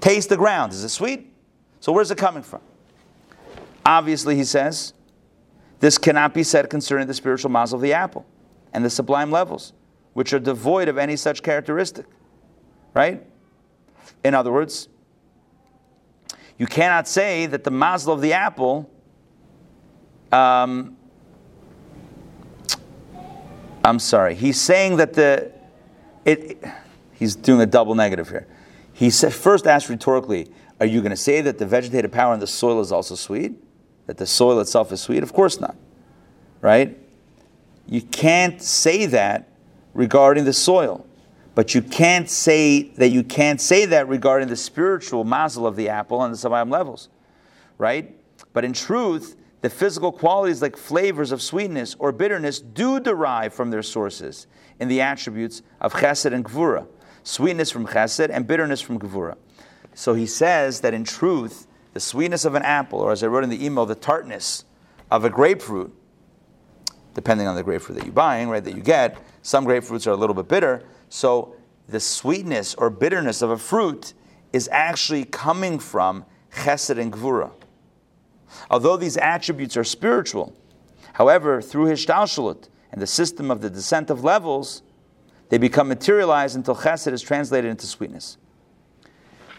Taste 0.01 0.29
the 0.29 0.37
ground. 0.37 0.73
Is 0.73 0.85
it 0.85 0.89
sweet? 0.89 1.33
So 1.81 1.93
where's 1.93 2.11
it 2.11 2.19
coming 2.19 2.43
from? 2.43 2.61
Obviously, 3.85 4.37
he 4.37 4.45
says, 4.45 4.93
this 5.81 5.99
cannot 5.99 6.35
be 6.35 6.43
said 6.43 6.69
concerning 6.69 7.07
the 7.07 7.15
spiritual 7.15 7.51
mazel 7.51 7.77
of 7.77 7.83
the 7.83 7.93
apple 7.93 8.27
and 8.73 8.85
the 8.85 8.91
sublime 8.91 9.31
levels, 9.31 9.73
which 10.13 10.33
are 10.33 10.39
devoid 10.39 10.89
of 10.89 10.99
any 10.99 11.17
such 11.17 11.43
characteristic. 11.43 12.07
Right? 12.95 13.25
In 14.25 14.35
other 14.35 14.53
words, 14.53 14.89
you 16.59 16.67
cannot 16.67 17.09
say 17.09 17.47
that 17.47 17.65
the 17.65 17.71
mazel 17.71 18.13
of 18.13 18.21
the 18.21 18.33
apple 18.33 18.91
um, 20.33 20.97
I'm 23.85 23.99
sorry. 23.99 24.35
He's 24.35 24.61
saying 24.61 24.97
that 24.99 25.15
the 25.15 25.53
it, 26.25 26.63
he's 27.15 27.35
doing 27.35 27.61
a 27.61 27.67
double 27.67 27.95
negative 27.95 28.29
here. 28.29 28.47
He 28.93 29.11
said, 29.11 29.33
first 29.33 29.67
asked 29.67 29.89
rhetorically, 29.89 30.49
Are 30.79 30.87
you 30.87 31.01
going 31.01 31.11
to 31.11 31.17
say 31.17 31.41
that 31.41 31.59
the 31.59 31.67
vegetative 31.67 32.13
power 32.13 32.35
in 32.35 32.41
the 32.41 32.47
soil 32.47 32.81
is 32.81 32.93
also 32.93 33.15
sweet? 33.15 33.55
That 34.07 34.19
the 34.19 34.27
soil 34.27 34.61
itself 34.61 34.93
is 34.93 35.01
sweet? 35.01 35.23
Of 35.23 35.33
course 35.33 35.61
not. 35.61 35.77
Right? 36.61 36.99
You 37.87 38.03
can't 38.03 38.61
say 38.61 39.07
that 39.07 39.49
regarding 39.95 40.45
the 40.45 40.53
soil. 40.53 41.07
But 41.55 41.75
you 41.75 41.83
can't 41.83 42.29
say 42.29 42.91
that 42.97 43.09
you 43.09 43.23
can't 43.23 43.61
say 43.61 43.85
that 43.87 44.09
regarding 44.09 44.49
the 44.49 44.57
spiritual 44.57 45.25
mazel 45.25 45.67
of 45.67 45.77
the 45.77 45.89
apple 45.89 46.19
on 46.19 46.31
the 46.31 46.37
sublime 46.37 46.71
levels. 46.71 47.09
Right? 47.79 48.17
But 48.53 48.65
in 48.65 48.73
truth, 48.73 49.37
the 49.61 49.71
physical 49.71 50.13
qualities 50.13 50.63
like 50.63 50.77
flavors 50.77 51.33
of 51.33 51.43
sweetness 51.43 51.97
or 51.99 52.13
bitterness 52.13 52.61
do 52.61 53.01
derive 53.01 53.53
from 53.53 53.71
their 53.71 53.83
sources 53.83 54.47
in 54.79 54.89
the 54.89 55.01
attributes 55.01 55.63
of 55.81 55.93
chesed 55.93 56.33
and 56.33 56.45
gvura 56.45 56.87
sweetness 57.23 57.71
from 57.71 57.87
chesed 57.87 58.31
and 58.31 58.47
bitterness 58.47 58.81
from 58.81 58.99
gevura. 58.99 59.37
So 59.95 60.15
he 60.15 60.27
says 60.27 60.81
that 60.81 60.95
in 60.95 61.05
truth, 61.05 61.67
the 61.93 62.01
sweetness 62.01 62.45
of 62.45 62.55
an 62.55 62.63
apple, 62.63 63.01
or 63.01 63.13
as 63.13 63.23
I 63.23 63.27
wrote 63.27 63.45
in 63.45 63.51
the 63.51 63.65
email, 63.65 63.87
the 63.87 63.95
tartness 63.95 64.65
of 65.11 65.25
a 65.25 65.31
grapefruit, 65.31 65.93
depending 67.15 67.47
on 67.47 67.57
the 67.57 67.63
grapefruit 67.63 67.99
that 67.99 68.05
you're 68.05 68.15
buying, 68.15 68.49
right, 68.49 68.63
that 68.63 68.75
you 68.75 68.83
get, 68.83 69.19
some 69.43 69.67
grapefruits 69.67 70.07
are 70.07 70.13
a 70.13 70.17
little 70.17 70.35
bit 70.35 70.49
bitter. 70.49 70.85
So 71.11 71.55
the 71.89 72.01
sweetness 72.01 72.75
or 72.77 72.89
bitterness 72.89 73.43
of 73.43 73.51
a 73.51 73.59
fruit 73.59 74.15
is 74.53 74.69
actually 74.73 75.27
coming 75.27 75.79
from 75.79 76.25
chesed 76.55 76.99
and 76.99 77.13
gvura. 77.13 77.51
Although 78.71 78.97
these 78.97 79.17
attributes 79.17 79.77
are 79.77 79.85
spiritual, 79.85 80.57
however, 81.13 81.61
through 81.61 81.87
hishtalshalut 81.87 82.69
and 82.93 83.03
the 83.03 83.07
system 83.07 83.51
of 83.51 83.61
the 83.61 83.69
descent 83.69 84.09
of 84.09 84.25
levels, 84.25 84.83
they 85.51 85.59
become 85.59 85.89
materialized 85.89 86.57
until 86.57 86.77
chesed 86.77 87.13
is 87.13 87.23
translated 87.23 87.71
into 87.71 87.87
sweetness. 87.87 88.39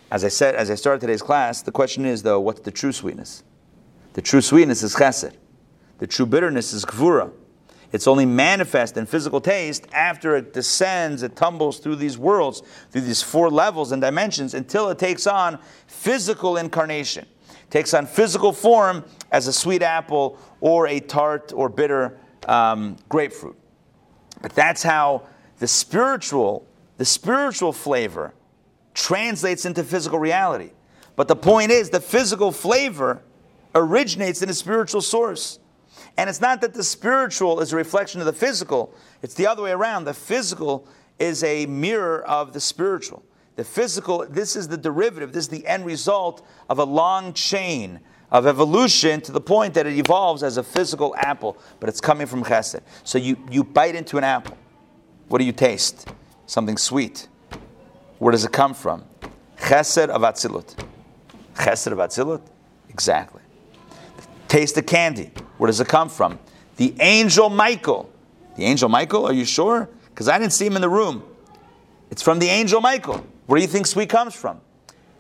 As 0.10 0.24
I 0.24 0.30
said, 0.30 0.56
as 0.56 0.72
I 0.72 0.76
started 0.76 1.02
today's 1.02 1.22
class, 1.22 1.62
the 1.62 1.72
question 1.72 2.06
is 2.06 2.24
though, 2.24 2.39
what's 2.39 2.62
the 2.62 2.72
true 2.72 2.91
sweetness? 2.91 3.43
The 4.14 4.22
true 4.22 4.41
sweetness 4.41 4.84
is 4.84 4.95
chesed. 4.95 5.36
The 5.99 6.08
true 6.08 6.26
bitterness 6.26 6.74
is 6.74 6.86
gvura. 6.86 7.32
It's 7.92 8.08
only 8.08 8.26
manifest 8.26 8.96
in 8.96 9.06
physical 9.06 9.42
taste 9.42 9.86
after 9.92 10.36
it 10.36 10.54
descends, 10.54 11.24
it 11.24 11.36
tumbles 11.36 11.80
through 11.80 11.98
these 11.98 12.18
worlds, 12.18 12.62
through 12.89 13.02
these 13.02 13.22
four 13.22 13.50
levels 13.50 13.92
and 13.92 14.02
dimensions 14.02 14.54
until 14.54 14.89
it 14.89 14.98
takes 14.98 15.28
on 15.28 15.60
physical 15.88 16.58
incarnation, 16.58 17.26
takes 17.70 17.94
on 17.94 18.06
physical 18.06 18.54
form 18.54 19.04
as 19.32 19.48
a 19.48 19.54
sweet 19.54 19.82
apple 19.82 20.38
or 20.62 20.88
a 20.88 21.00
tart 21.00 21.52
or 21.54 21.68
bitter 21.68 22.18
um, 22.48 22.96
grapefruit. 23.10 23.58
But 24.42 24.54
that's 24.56 24.84
how 24.84 25.24
the 25.60 25.68
spiritual, 25.68 26.66
the 26.98 27.06
spiritual 27.06 27.74
flavor 27.74 28.34
translates 28.94 29.66
into 29.66 29.84
physical 29.84 30.18
reality. 30.18 30.72
But 31.16 31.28
the 31.28 31.36
point 31.36 31.72
is, 31.72 31.89
the 31.89 32.00
physical 32.00 32.52
flavor 32.52 33.22
originates 33.76 34.42
in 34.42 34.50
a 34.50 34.54
spiritual 34.54 35.02
source. 35.02 35.60
And 36.18 36.30
it's 36.30 36.41
not 36.41 36.62
that 36.62 36.74
the 36.74 36.84
spiritual 36.84 37.62
is 37.62 37.74
a 37.74 37.76
reflection 37.76 38.20
of 38.20 38.26
the 38.26 38.34
physical, 38.34 38.93
it's 39.22 39.34
the 39.34 39.47
other 39.47 39.64
way 39.64 39.72
around. 39.72 40.05
The 40.05 40.14
physical 40.14 40.88
is 41.20 41.43
a 41.43 41.66
mirror 41.66 42.22
of 42.24 42.53
the 42.53 42.59
spiritual. 42.59 43.24
The 43.55 43.64
physical, 43.64 44.26
this 44.28 44.55
is 44.55 44.68
the 44.68 44.78
derivative, 44.78 45.34
this 45.34 45.45
is 45.45 45.49
the 45.49 45.68
end 45.68 45.86
result 45.86 46.45
of 46.70 46.80
a 46.80 46.84
long 46.84 47.34
chain 47.34 47.99
of 48.32 48.47
evolution 48.47 49.20
to 49.22 49.32
the 49.32 49.41
point 49.41 49.74
that 49.74 49.86
it 49.86 49.97
evolves 49.97 50.41
as 50.41 50.57
a 50.57 50.64
physical 50.64 51.14
apple, 51.18 51.57
but 51.80 51.89
it's 51.89 51.99
coming 51.99 52.26
from 52.26 52.43
chesed. 52.43 52.82
So 53.03 53.18
you, 53.18 53.38
you 53.51 53.64
bite 53.64 53.93
into 53.93 54.18
an 54.18 54.24
apple. 54.24 54.57
What 55.28 55.39
do 55.39 55.45
you 55.45 55.51
taste? 55.51 56.07
Something 56.45 56.78
sweet. 56.78 57.28
Where 58.20 58.32
does 58.32 58.45
it 58.45 58.51
come 58.51 58.74
from? 58.74 59.03
Chesed 59.57 60.07
of 60.07 60.22
Atzilut. 60.22 60.76
Chesed 61.55 61.91
of 61.91 61.97
Atzilut? 61.97 62.41
Exactly. 62.89 63.41
Taste 64.52 64.76
the 64.76 64.84
candy. 64.84 65.32
Where 65.58 65.68
does 65.68 65.80
it 65.80 65.88
come 65.88 66.10
from? 66.10 66.38
The 66.76 66.93
angel 66.99 67.49
Michael. 67.49 68.12
The 68.58 68.66
angel 68.66 68.89
Michael, 68.89 69.26
are 69.26 69.32
you 69.32 69.45
sure? 69.45 69.88
Because 70.10 70.28
I 70.28 70.38
didn't 70.38 70.52
see 70.52 70.66
him 70.66 70.76
in 70.76 70.82
the 70.82 70.89
room. 70.89 71.24
It's 72.10 72.22
from 72.22 72.38
the 72.39 72.49
angel 72.49 72.82
Michael. 72.82 73.26
Where 73.45 73.58
do 73.58 73.62
you 73.62 73.70
think 73.70 73.88
sweet 73.88 74.10
comes 74.10 74.36
from? 74.36 74.60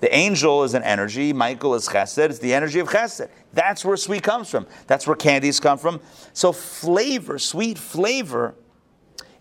The 0.01 0.13
angel 0.13 0.65
is 0.65 0.73
an 0.73 0.83
energy, 0.83 1.31
Michael 1.31 1.75
is 1.75 1.87
chesed, 1.87 2.29
it's 2.29 2.39
the 2.39 2.53
energy 2.53 2.79
of 2.79 2.89
chesed. 2.89 3.29
That's 3.53 3.85
where 3.85 3.95
sweet 3.95 4.21
comes 4.21 4.49
from. 4.49 4.67
That's 4.87 5.07
where 5.07 5.15
candies 5.15 5.61
come 5.61 5.77
from. 5.77 6.01
So, 6.33 6.51
flavor, 6.51 7.39
sweet 7.39 7.77
flavor, 7.77 8.53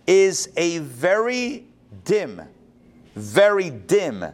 is 0.06 0.50
a 0.56 0.78
very 0.78 1.66
dim, 2.04 2.42
very 3.16 3.70
dim 3.70 4.24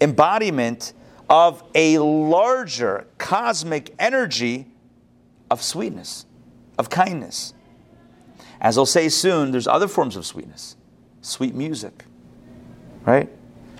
embodiment 0.00 0.94
of 1.28 1.62
a 1.74 1.98
larger 1.98 3.06
cosmic 3.18 3.94
energy 3.98 4.70
of 5.50 5.62
sweetness, 5.62 6.26
of 6.78 6.90
kindness. 6.90 7.54
As 8.60 8.78
I'll 8.78 8.86
say 8.86 9.08
soon, 9.08 9.50
there's 9.50 9.66
other 9.66 9.88
forms 9.88 10.16
of 10.16 10.24
sweetness. 10.24 10.76
Sweet 11.20 11.54
music, 11.54 12.04
right? 13.04 13.28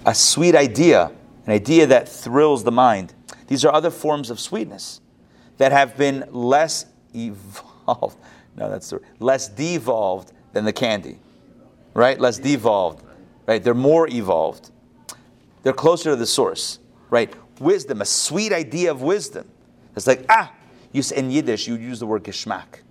A 0.06 0.14
sweet 0.14 0.54
idea 0.54 1.10
an 1.46 1.52
idea 1.52 1.86
that 1.86 2.08
thrills 2.08 2.64
the 2.64 2.72
mind. 2.72 3.12
These 3.48 3.64
are 3.64 3.72
other 3.72 3.90
forms 3.90 4.30
of 4.30 4.40
sweetness 4.40 5.00
that 5.58 5.72
have 5.72 5.96
been 5.96 6.24
less 6.30 6.86
evolved. 7.14 8.16
No, 8.56 8.70
that's 8.70 8.90
the, 8.90 9.00
less 9.18 9.48
devolved 9.48 10.32
than 10.52 10.64
the 10.64 10.72
candy, 10.72 11.18
right? 11.92 12.20
Less 12.20 12.38
devolved, 12.38 13.04
right? 13.48 13.60
They're 13.60 13.74
more 13.74 14.06
evolved. 14.08 14.70
They're 15.64 15.72
closer 15.72 16.10
to 16.10 16.16
the 16.16 16.24
source, 16.24 16.78
right? 17.10 17.34
Wisdom, 17.58 18.00
a 18.00 18.04
sweet 18.04 18.52
idea 18.52 18.92
of 18.92 19.02
wisdom. 19.02 19.48
It's 19.96 20.06
like 20.06 20.24
ah. 20.28 20.52
Say, 21.02 21.16
in 21.16 21.30
Yiddish, 21.30 21.66
you 21.66 21.76
use 21.76 22.00
the 22.00 22.06
word 22.06 22.24
geschmack. 22.24 22.82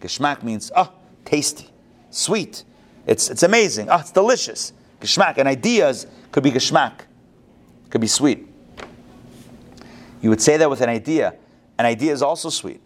Geschmack 0.00 0.42
means 0.42 0.70
ah, 0.74 0.90
oh, 0.90 0.98
tasty, 1.24 1.68
sweet. 2.10 2.64
It's 3.06 3.28
it's 3.30 3.42
amazing. 3.42 3.88
Ah, 3.88 3.96
oh, 3.96 4.00
it's 4.00 4.10
delicious. 4.10 4.72
Geschmack 5.00 5.38
and 5.38 5.48
ideas 5.48 6.06
could 6.32 6.42
be 6.42 6.50
geschmack 6.50 7.00
could 7.94 8.00
be 8.00 8.06
sweet. 8.08 8.48
You 10.20 10.30
would 10.30 10.42
say 10.42 10.56
that 10.56 10.68
with 10.68 10.80
an 10.80 10.88
idea. 10.88 11.36
An 11.78 11.86
idea 11.86 12.12
is 12.12 12.22
also 12.22 12.48
sweet, 12.48 12.80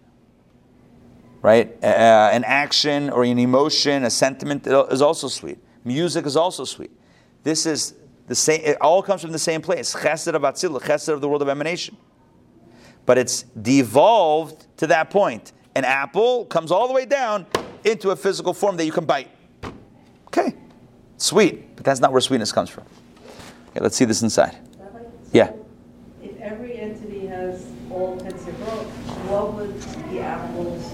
right? 1.40 1.72
Uh, 1.82 1.86
an 2.32 2.44
action 2.44 3.11
or 3.11 3.24
an 3.24 3.38
emotion, 3.38 4.04
a 4.04 4.11
sentiment 4.11 4.66
is 4.66 5.00
also 5.00 5.28
sweet. 5.28 5.59
Music 5.84 6.26
is 6.26 6.36
also 6.36 6.64
sweet. 6.64 6.90
This 7.42 7.64
is 7.64 7.94
the 8.26 8.34
same. 8.34 8.61
It 8.62 8.78
all 8.80 9.02
comes 9.02 9.22
from 9.22 9.32
the 9.32 9.38
same 9.38 9.62
place. 9.62 9.94
Chesed 9.94 10.34
of 10.34 10.42
Atzil, 10.42 10.78
chesed 10.80 11.09
of 11.09 11.20
the 11.20 11.28
world 11.28 11.40
of 11.40 11.48
emanation. 11.48 11.96
But 13.09 13.16
it's 13.16 13.44
devolved 13.62 14.66
to 14.76 14.86
that 14.88 15.09
point. 15.09 15.52
An 15.74 15.86
apple 15.86 16.44
comes 16.44 16.70
all 16.70 16.86
the 16.86 16.92
way 16.92 17.06
down 17.06 17.46
into 17.82 18.11
a 18.11 18.16
physical 18.16 18.52
form 18.52 18.76
that 18.76 18.84
you 18.84 18.92
can 18.92 19.06
bite. 19.06 19.30
Okay, 20.26 20.54
sweet, 21.16 21.74
but 21.74 21.86
that's 21.86 22.00
not 22.00 22.12
where 22.12 22.20
sweetness 22.20 22.52
comes 22.52 22.68
from. 22.68 22.84
Okay, 23.70 23.80
let's 23.80 23.96
see 23.96 24.04
this 24.04 24.20
inside. 24.20 24.59
Yeah. 25.32 25.52
If 26.22 26.38
every 26.38 26.78
entity 26.78 27.26
has 27.28 27.66
all 27.90 28.18
ten 28.18 28.32
sefirot, 28.32 28.84
what 29.30 29.54
would 29.54 29.80
the 30.11 30.20
apples, 30.20 30.92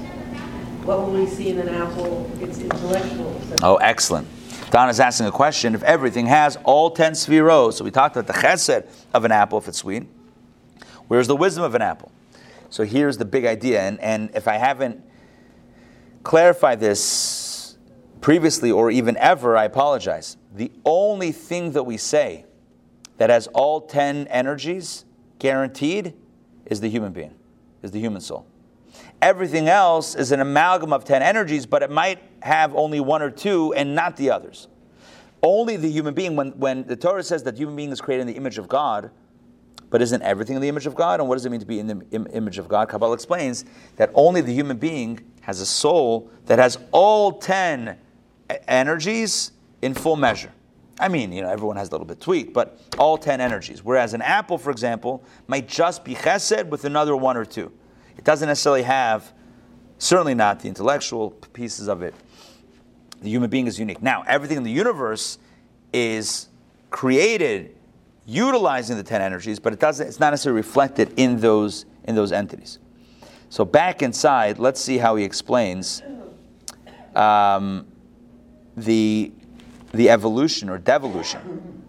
what 0.85 1.09
would 1.09 1.19
we 1.19 1.27
see 1.27 1.49
in 1.49 1.59
an 1.59 1.69
apple? 1.69 2.31
It's 2.41 2.61
intellectual. 2.61 3.41
Oh, 3.61 3.75
excellent. 3.79 4.29
Don 4.71 4.89
is 4.89 5.01
asking 5.01 5.27
a 5.27 5.33
question. 5.33 5.75
If 5.75 5.83
everything 5.83 6.27
has 6.27 6.59
all 6.63 6.93
ten 6.93 7.15
sefirot, 7.15 7.73
so 7.73 7.85
we 7.85 7.91
talked 7.91 8.17
about 8.17 8.33
the 8.33 8.41
chesed 8.41 8.87
of 9.13 9.25
an 9.25 9.33
apple 9.33 9.59
if 9.59 9.67
it's 9.67 9.79
sweet, 9.79 10.07
where's 11.09 11.27
the 11.27 11.37
wisdom 11.37 11.65
of 11.65 11.75
an 11.75 11.83
apple? 11.83 12.13
So 12.71 12.85
here's 12.85 13.19
the 13.19 13.25
big 13.25 13.45
idea, 13.45 13.83
and, 13.83 14.01
and 14.01 14.31
if 14.35 14.49
I 14.49 14.57
haven't 14.57 15.03
clarified 16.25 16.81
this 16.81 17.77
previously 18.21 18.71
or 18.71 18.91
even 18.91 19.17
ever, 19.19 19.57
I 19.57 19.65
apologize. 19.65 20.37
The 20.55 20.73
only 20.85 21.31
thing 21.31 21.73
that 21.73 21.85
we 21.85 21.97
say 21.97 22.47
that 23.19 23.31
has 23.31 23.47
all 23.49 23.83
10 23.83 24.27
energies 24.29 25.05
guaranteed 25.39 26.15
is 26.67 26.81
the 26.81 26.89
human 26.89 27.13
being, 27.13 27.35
is 27.83 27.91
the 27.91 28.01
human 28.01 28.21
soul. 28.21 28.47
Everything 29.21 29.69
else 29.69 30.15
is 30.15 30.33
an 30.33 30.41
amalgam 30.41 30.93
of 30.93 31.05
10 31.05 31.23
energies, 31.23 31.67
but 31.67 31.83
it 31.83 31.91
might 31.91 32.19
have 32.43 32.75
only 32.75 33.01
one 33.01 33.23
or 33.23 33.31
two 33.31 33.73
and 33.75 33.95
not 33.95 34.17
the 34.17 34.31
others. 34.31 34.69
Only 35.43 35.77
the 35.77 35.91
human 35.91 36.15
being, 36.15 36.37
when, 36.37 36.51
when 36.59 36.85
the 36.87 36.97
Torah 36.97 37.23
says 37.23 37.43
that 37.45 37.57
human 37.57 37.77
being 37.77 37.91
is 37.91 38.01
created 38.01 38.23
in 38.23 38.27
the 38.29 38.37
image 38.37 38.59
of 38.59 38.69
God, 38.69 39.11
but 39.95 40.03
isn't 40.03 40.23
everything 40.23 40.57
in 40.57 40.61
the 40.61 40.69
image 40.69 40.87
of 40.87 40.97
God? 40.97 41.21
And 41.21 41.29
what 41.29 41.37
does 41.37 41.47
it 41.47 41.51
mean 41.51 41.61
to 41.61 41.67
be 41.67 41.79
in 41.79 41.87
the 41.87 42.05
Im- 42.11 42.27
image 42.33 42.59
of 42.59 42.67
God? 42.67 42.89
Kabbalah 42.89 43.15
explains 43.15 43.65
that 43.95 44.11
only 44.15 44.41
the 44.41 44.53
human 44.53 44.77
being 44.77 45.21
has 45.43 45.61
a 45.61 45.67
soul 45.67 46.33
that 46.47 46.59
has 46.59 46.79
all 46.91 47.31
10 47.31 47.97
energies 48.67 49.53
in 49.83 49.95
full 49.95 50.17
measure. 50.17 50.51
I 50.99 51.07
mean, 51.07 51.31
you 51.31 51.43
know, 51.43 51.49
everyone 51.49 51.77
has 51.77 51.91
a 51.91 51.93
little 51.93 52.09
bit 52.09 52.21
tweaked, 52.21 52.53
but 52.53 52.81
all 52.99 53.17
10 53.17 53.41
energies. 53.41 53.85
Whereas 53.85 54.15
an 54.15 54.23
apple, 54.23 54.59
for 54.59 54.73
example, 54.73 55.23
might 55.47 55.69
just 55.69 56.05
be 56.05 56.17
chesed 56.17 56.67
with 56.67 56.85
another 56.85 57.15
one 57.15 57.37
or 57.37 57.45
two. 57.45 57.71
It 58.19 58.25
doesn't 58.25 58.49
necessarily 58.49 58.83
have, 58.83 59.33
certainly 59.99 60.35
not 60.35 60.59
the 60.59 60.67
intellectual 60.67 61.31
pieces 61.31 61.87
of 61.87 62.03
it. 62.03 62.17
The 63.23 63.31
human 63.31 63.49
being 63.49 63.69
is 63.69 63.79
unique. 63.79 64.03
Now, 64.03 64.25
everything 64.27 64.57
in 64.57 64.65
the 64.65 64.73
universe 64.73 65.39
is 65.93 66.49
created 66.91 67.77
utilizing 68.27 68.97
the 68.97 69.03
10 69.03 69.21
energies, 69.21 69.59
but 69.59 69.73
it 69.73 69.81
doesn't, 69.81 70.07
it's 70.07 70.21
not 70.21 70.31
necessarily 70.31 70.61
reflected 70.61 71.13
in 71.17 71.39
those, 71.41 71.85
in 72.05 72.15
those 72.15 72.33
entities. 72.33 72.79
So 73.49 73.65
back 73.65 74.03
inside, 74.03 74.59
let's 74.59 74.81
see 74.81 74.99
how 74.99 75.17
he 75.17 75.25
explains 75.25 76.03
um, 77.15 77.87
the 78.77 79.33
the 79.95 80.11
evolution 80.11 80.69
or 80.69 80.79
devolution 80.79 81.83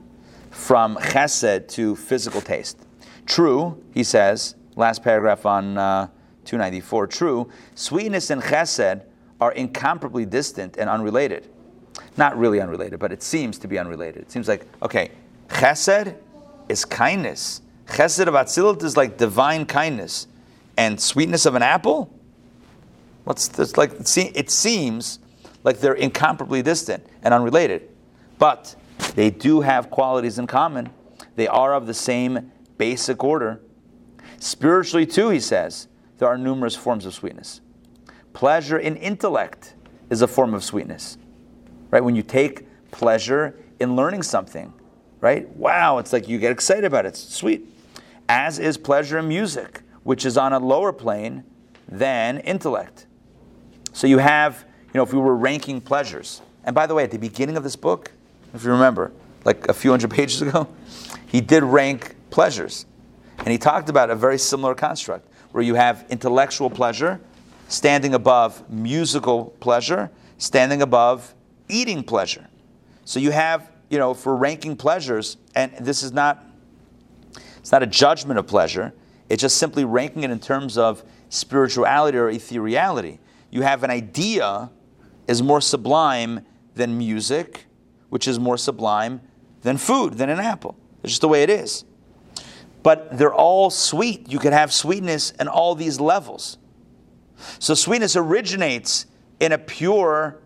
from 0.51 0.95
chesed 0.97 1.67
to 1.69 1.95
physical 1.95 2.39
taste. 2.39 2.77
True, 3.25 3.83
he 3.93 4.03
says, 4.03 4.55
last 4.75 5.03
paragraph 5.03 5.45
on 5.45 5.77
uh, 5.77 6.07
294, 6.45 7.07
true, 7.07 7.49
sweetness 7.73 8.29
and 8.29 8.41
chesed 8.41 9.01
are 9.41 9.51
incomparably 9.53 10.25
distant 10.25 10.77
and 10.77 10.89
unrelated. 10.89 11.49
Not 12.15 12.37
really 12.37 12.61
unrelated, 12.61 12.99
but 12.99 13.11
it 13.11 13.23
seems 13.23 13.57
to 13.59 13.67
be 13.67 13.79
unrelated. 13.79 14.21
It 14.21 14.31
seems 14.31 14.47
like, 14.47 14.65
okay, 14.83 15.11
chesed 15.49 16.15
is 16.69 16.85
kindness. 16.85 17.61
Chesed 17.87 18.27
of 18.27 18.33
Atzilut 18.33 18.83
is 18.83 18.97
like 18.97 19.17
divine 19.17 19.65
kindness. 19.65 20.27
And 20.77 20.99
sweetness 20.99 21.45
of 21.45 21.55
an 21.55 21.61
apple? 21.61 22.13
What's 23.23 23.47
this 23.47 23.77
like? 23.77 23.91
It 24.17 24.49
seems 24.49 25.19
like 25.63 25.79
they're 25.79 25.93
incomparably 25.93 26.61
distant 26.61 27.05
and 27.23 27.33
unrelated. 27.33 27.89
But 28.37 28.75
they 29.15 29.29
do 29.29 29.61
have 29.61 29.89
qualities 29.89 30.37
in 30.37 30.47
common. 30.47 30.89
They 31.35 31.47
are 31.47 31.73
of 31.73 31.87
the 31.87 31.93
same 31.93 32.51
basic 32.77 33.23
order. 33.23 33.61
Spiritually, 34.39 35.05
too, 35.05 35.29
he 35.29 35.39
says, 35.39 35.87
there 36.17 36.27
are 36.27 36.37
numerous 36.37 36.75
forms 36.75 37.05
of 37.05 37.13
sweetness. 37.13 37.61
Pleasure 38.33 38.77
in 38.77 38.95
intellect 38.97 39.75
is 40.09 40.21
a 40.21 40.27
form 40.27 40.53
of 40.53 40.63
sweetness. 40.63 41.17
Right? 41.89 42.03
When 42.03 42.15
you 42.15 42.21
take 42.21 42.67
pleasure 42.91 43.57
in 43.79 43.95
learning 43.95 44.23
something, 44.23 44.73
right? 45.25 45.49
Wow, 45.57 45.97
it's 45.97 46.13
like 46.13 46.27
you 46.27 46.37
get 46.37 46.51
excited 46.51 46.85
about 46.85 47.07
it. 47.07 47.09
It's 47.09 47.33
sweet. 47.33 47.67
As 48.29 48.59
is 48.59 48.77
pleasure 48.77 49.17
in 49.17 49.27
music, 49.27 49.81
which 50.03 50.23
is 50.23 50.37
on 50.37 50.53
a 50.53 50.59
lower 50.59 50.93
plane 50.93 51.43
than 51.87 52.37
intellect. 52.41 53.07
So 53.91 54.05
you 54.05 54.19
have, 54.19 54.65
you 54.93 54.99
know, 54.99 55.01
if 55.01 55.11
we 55.11 55.17
were 55.17 55.35
ranking 55.35 55.81
pleasures, 55.81 56.43
and 56.63 56.75
by 56.75 56.85
the 56.85 56.93
way, 56.93 57.03
at 57.03 57.09
the 57.09 57.17
beginning 57.17 57.57
of 57.57 57.63
this 57.63 57.75
book, 57.75 58.11
if 58.53 58.63
you 58.63 58.69
remember, 58.69 59.11
like 59.45 59.67
a 59.67 59.73
few 59.73 59.89
hundred 59.89 60.11
pages 60.19 60.43
ago, 60.43 60.67
he 61.25 61.41
did 61.41 61.63
rank 61.63 62.15
pleasures. 62.29 62.85
And 63.39 63.47
he 63.47 63.57
talked 63.57 63.89
about 63.89 64.11
a 64.11 64.15
very 64.15 64.37
similar 64.37 64.75
construct 64.75 65.27
where 65.51 65.63
you 65.63 65.73
have 65.73 66.05
intellectual 66.09 66.69
pleasure 66.69 67.19
standing 67.67 68.13
above 68.13 68.69
musical 68.69 69.45
pleasure, 69.59 70.11
standing 70.37 70.83
above 70.83 71.33
eating 71.67 72.03
pleasure. 72.03 72.45
So 73.05 73.19
you 73.19 73.31
have, 73.31 73.71
you 73.89 73.97
know, 73.97 74.13
for 74.13 74.35
ranking 74.35 74.75
pleasures, 74.75 75.37
and 75.53 75.71
this 75.79 76.03
is 76.03 76.11
not 76.11 76.43
it's 77.57 77.71
not 77.71 77.81
a 77.81 77.87
judgment 77.87 78.37
of 78.37 78.45
pleasure, 78.45 78.93
it's 79.27 79.41
just 79.41 79.57
simply 79.57 79.85
ranking 79.85 80.23
it 80.23 80.29
in 80.29 80.39
terms 80.39 80.77
of 80.77 81.03
spirituality 81.29 82.15
or 82.15 82.31
ethereality. 82.31 83.17
You 83.49 83.63
have 83.63 83.83
an 83.83 83.89
idea 83.89 84.69
is 85.27 85.41
more 85.41 85.61
sublime 85.61 86.45
than 86.75 86.97
music, 86.97 87.65
which 88.09 88.27
is 88.27 88.39
more 88.39 88.57
sublime 88.57 89.21
than 89.63 89.77
food, 89.77 90.15
than 90.15 90.29
an 90.29 90.39
apple. 90.39 90.77
It's 91.01 91.13
just 91.13 91.21
the 91.21 91.27
way 91.27 91.41
it 91.41 91.49
is. 91.49 91.85
But 92.83 93.17
they're 93.17 93.33
all 93.33 93.71
sweet. 93.71 94.31
You 94.31 94.37
can 94.37 94.53
have 94.53 94.71
sweetness 94.71 95.31
in 95.31 95.47
all 95.47 95.73
these 95.73 95.99
levels. 95.99 96.59
So 97.57 97.73
sweetness 97.73 98.15
originates 98.15 99.07
in 99.39 99.51
a 99.51 99.57
pure 99.57 100.39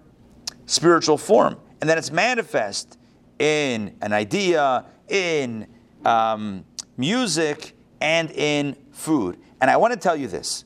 spiritual 0.66 1.18
form, 1.18 1.58
and 1.82 1.90
then 1.90 1.98
it's 1.98 2.12
manifest 2.12 2.99
in 3.40 3.96
an 4.02 4.14
idea, 4.14 4.86
in 5.08 5.68
um, 6.06 6.66
music, 6.98 7.74
and 8.02 8.30
in 8.32 8.76
food. 8.92 9.40
And 9.62 9.72
I 9.72 9.78
want 9.78 9.94
to 9.94 10.00
tell 10.00 10.16
you 10.16 10.28
this 10.28 10.66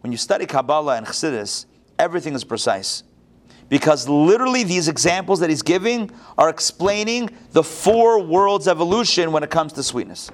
when 0.00 0.12
you 0.12 0.18
study 0.18 0.46
Kabbalah 0.46 0.96
and 0.96 1.06
Chassidus, 1.06 1.66
everything 1.98 2.34
is 2.34 2.44
precise. 2.44 3.02
Because 3.68 4.08
literally, 4.08 4.64
these 4.64 4.88
examples 4.88 5.38
that 5.40 5.48
he's 5.48 5.62
giving 5.62 6.10
are 6.36 6.48
explaining 6.48 7.30
the 7.52 7.62
four 7.62 8.20
worlds 8.20 8.66
evolution 8.66 9.30
when 9.30 9.44
it 9.44 9.50
comes 9.50 9.72
to 9.74 9.82
sweetness. 9.82 10.30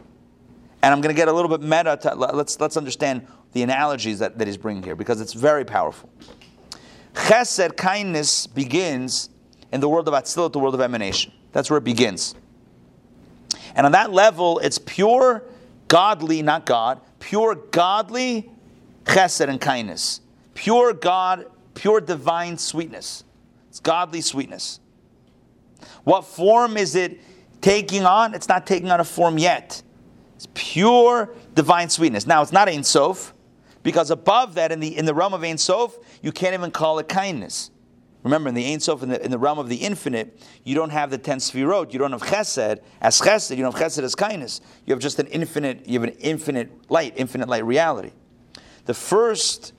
And 0.82 0.94
I'm 0.94 1.02
going 1.02 1.14
to 1.14 1.18
get 1.18 1.28
a 1.28 1.32
little 1.32 1.50
bit 1.50 1.60
meta. 1.60 1.98
To, 2.02 2.14
let's, 2.14 2.58
let's 2.60 2.78
understand 2.78 3.26
the 3.52 3.62
analogies 3.62 4.20
that, 4.20 4.38
that 4.38 4.46
he's 4.46 4.56
bringing 4.56 4.82
here 4.82 4.96
because 4.96 5.20
it's 5.20 5.34
very 5.34 5.66
powerful. 5.66 6.08
Chesed, 7.12 7.76
kindness, 7.76 8.46
begins 8.46 9.28
in 9.70 9.80
the 9.80 9.88
world 9.88 10.08
of 10.08 10.14
Atzilut, 10.14 10.52
the 10.52 10.58
world 10.58 10.74
of 10.74 10.80
emanation. 10.80 11.32
That's 11.56 11.70
where 11.70 11.78
it 11.78 11.84
begins. 11.84 12.34
And 13.74 13.86
on 13.86 13.92
that 13.92 14.12
level, 14.12 14.58
it's 14.58 14.76
pure, 14.76 15.42
godly, 15.88 16.42
not 16.42 16.66
God, 16.66 17.00
pure, 17.18 17.54
godly 17.54 18.50
chesed 19.04 19.48
and 19.48 19.58
kindness. 19.58 20.20
Pure 20.52 20.92
God, 20.92 21.46
pure 21.72 22.02
divine 22.02 22.58
sweetness. 22.58 23.24
It's 23.70 23.80
godly 23.80 24.20
sweetness. 24.20 24.80
What 26.04 26.26
form 26.26 26.76
is 26.76 26.94
it 26.94 27.22
taking 27.62 28.04
on? 28.04 28.34
It's 28.34 28.50
not 28.50 28.66
taking 28.66 28.90
on 28.90 29.00
a 29.00 29.04
form 29.04 29.38
yet. 29.38 29.82
It's 30.34 30.48
pure 30.52 31.30
divine 31.54 31.88
sweetness. 31.88 32.26
Now, 32.26 32.42
it's 32.42 32.52
not 32.52 32.68
Ein 32.68 32.84
Sof, 32.84 33.32
because 33.82 34.10
above 34.10 34.56
that, 34.56 34.72
in 34.72 34.80
the, 34.80 34.94
in 34.94 35.06
the 35.06 35.14
realm 35.14 35.32
of 35.32 35.42
Ein 35.42 35.56
Sof, 35.56 35.96
you 36.20 36.32
can't 36.32 36.52
even 36.52 36.70
call 36.70 36.98
it 36.98 37.08
kindness. 37.08 37.70
Remember, 38.26 38.48
in 38.48 38.56
the 38.56 38.72
Ein 38.72 38.80
Sof, 38.80 39.04
in 39.04 39.08
the, 39.08 39.24
in 39.24 39.30
the 39.30 39.38
realm 39.38 39.60
of 39.60 39.68
the 39.68 39.76
infinite, 39.76 40.42
you 40.64 40.74
don't 40.74 40.90
have 40.90 41.10
the 41.12 41.18
ten 41.18 41.38
sfirot. 41.38 41.92
You 41.92 42.00
don't 42.00 42.10
have 42.10 42.22
chesed 42.22 42.80
as 43.00 43.20
chesed. 43.20 43.56
You 43.56 43.62
don't 43.62 43.72
have 43.72 43.80
chesed 43.80 44.02
as 44.02 44.16
kindness. 44.16 44.60
You 44.84 44.94
have 44.94 45.00
just 45.00 45.20
an 45.20 45.28
infinite. 45.28 45.86
You 45.86 46.00
have 46.00 46.08
an 46.10 46.16
infinite 46.18 46.90
light, 46.90 47.12
infinite 47.14 47.48
light 47.48 47.64
reality. 47.64 48.10
The 48.86 48.94
first 48.94 49.74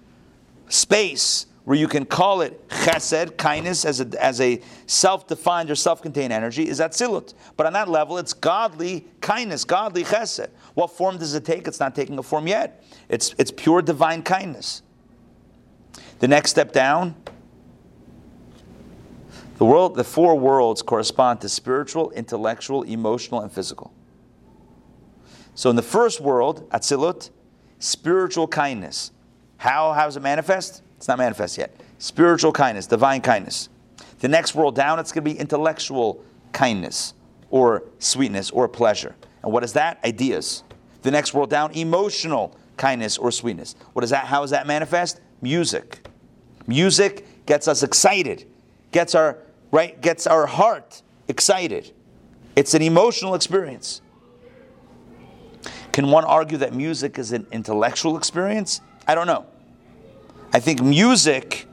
space 0.70 1.48
where 1.66 1.78
you 1.78 1.90
can 1.90 2.06
call 2.06 2.40
it 2.40 2.70
chesed, 2.70 3.36
kindness, 3.36 3.84
as 3.84 4.00
a, 4.00 4.24
as 4.24 4.40
a 4.40 4.62
self-defined 4.86 5.70
or 5.70 5.76
self-contained 5.76 6.32
energy, 6.32 6.70
is 6.70 6.80
Atzilut. 6.80 7.34
But 7.58 7.68
on 7.68 7.74
that 7.74 7.90
level, 7.90 8.18
it's 8.18 8.32
godly 8.32 9.06
kindness, 9.20 9.66
godly 9.66 10.06
chesed. 10.06 10.48
What 10.74 10.92
form 10.92 11.18
does 11.18 11.34
it 11.34 11.44
take? 11.44 11.68
It's 11.68 11.82
not 11.82 11.94
taking 11.94 12.18
a 12.18 12.24
form 12.24 12.48
yet. 12.48 12.86
It's, 13.10 13.36
it's 13.38 13.52
pure 13.52 13.82
divine 13.82 14.24
kindness. 14.24 14.84
The 16.20 16.30
next 16.30 16.52
step 16.52 16.72
down, 16.72 17.16
the 19.58 19.66
world, 19.66 19.96
the 19.96 20.04
four 20.04 20.38
worlds 20.38 20.82
correspond 20.82 21.42
to 21.42 21.50
spiritual, 21.50 22.12
intellectual, 22.12 22.84
emotional, 22.84 23.42
and 23.42 23.52
physical. 23.52 23.94
So 25.56 25.70
in 25.70 25.76
the 25.76 25.82
first 25.82 26.22
world, 26.22 26.70
Atzilut, 26.70 27.32
spiritual 27.80 28.48
kindness. 28.48 29.12
How, 29.58 29.94
how 29.94 30.06
does 30.06 30.16
it 30.16 30.22
manifest? 30.22 30.84
It's 30.98 31.08
not 31.08 31.18
manifest 31.18 31.58
yet. 31.58 31.76
Spiritual 31.98 32.52
kindness, 32.52 32.86
divine 32.86 33.22
kindness. 33.22 33.70
The 34.20 34.28
next 34.28 34.54
world 34.54 34.76
down, 34.76 35.00
it's 35.00 35.12
going 35.12 35.24
to 35.24 35.32
be 35.32 35.40
intellectual 35.40 36.24
kindness 36.52 37.16
or 37.50 37.84
sweetness 38.00 38.52
or 38.52 38.68
pleasure. 38.68 39.16
And 39.44 39.52
what 39.52 39.64
is 39.64 39.74
that? 39.74 40.00
Ideas. 40.04 40.64
The 41.02 41.12
next 41.12 41.34
world 41.34 41.50
down, 41.50 41.72
emotional 41.72 42.56
kindness 42.78 43.18
or 43.18 43.32
sweetness. 43.32 43.76
What 43.94 44.04
is 44.04 44.12
that? 44.12 44.26
How 44.26 44.42
does 44.42 44.52
that 44.52 44.68
manifest? 44.68 45.20
Music. 45.42 46.08
Music 46.68 47.46
gets 47.46 47.68
us 47.68 47.82
excited, 47.82 48.46
gets 48.92 49.16
our 49.16 49.38
right, 49.72 50.00
gets 50.02 50.28
our 50.28 50.46
heart 50.46 51.02
excited. 51.28 51.92
It's 52.56 52.74
an 52.74 52.82
emotional 52.82 53.36
experience. 53.36 54.02
Can 55.92 56.12
one 56.12 56.26
argue 56.26 56.58
that 56.60 56.74
music 56.74 57.18
is 57.18 57.32
an 57.32 57.48
intellectual 57.52 58.18
experience? 58.18 58.82
I 59.08 59.16
don't 59.16 59.28
know. 59.28 59.46
I 60.54 60.60
think 60.60 60.82
music, 60.82 61.66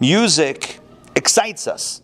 music 0.00 0.78
excites 1.14 1.66
us. 1.66 2.02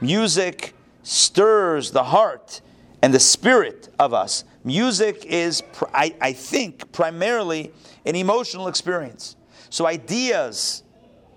Music 0.00 0.74
stirs 1.02 1.90
the 1.90 2.04
heart 2.04 2.60
and 3.02 3.12
the 3.12 3.20
spirit 3.20 3.88
of 3.98 4.14
us. 4.14 4.44
Music 4.64 5.24
is, 5.26 5.62
I, 5.92 6.14
I 6.20 6.32
think, 6.32 6.90
primarily 6.92 7.72
an 8.06 8.16
emotional 8.16 8.68
experience. 8.68 9.36
So 9.68 9.86
ideas 9.86 10.82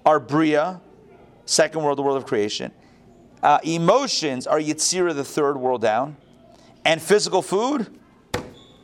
are 0.05 0.19
Bria, 0.19 0.79
second 1.45 1.83
world, 1.83 1.97
the 1.97 2.03
world 2.03 2.17
of 2.17 2.25
creation. 2.25 2.71
Uh, 3.43 3.59
emotions 3.63 4.47
are 4.47 4.59
Yitzira, 4.59 5.13
the 5.13 5.23
third 5.23 5.57
world 5.57 5.81
down. 5.81 6.17
And 6.85 7.01
physical 7.01 7.41
food, 7.41 7.87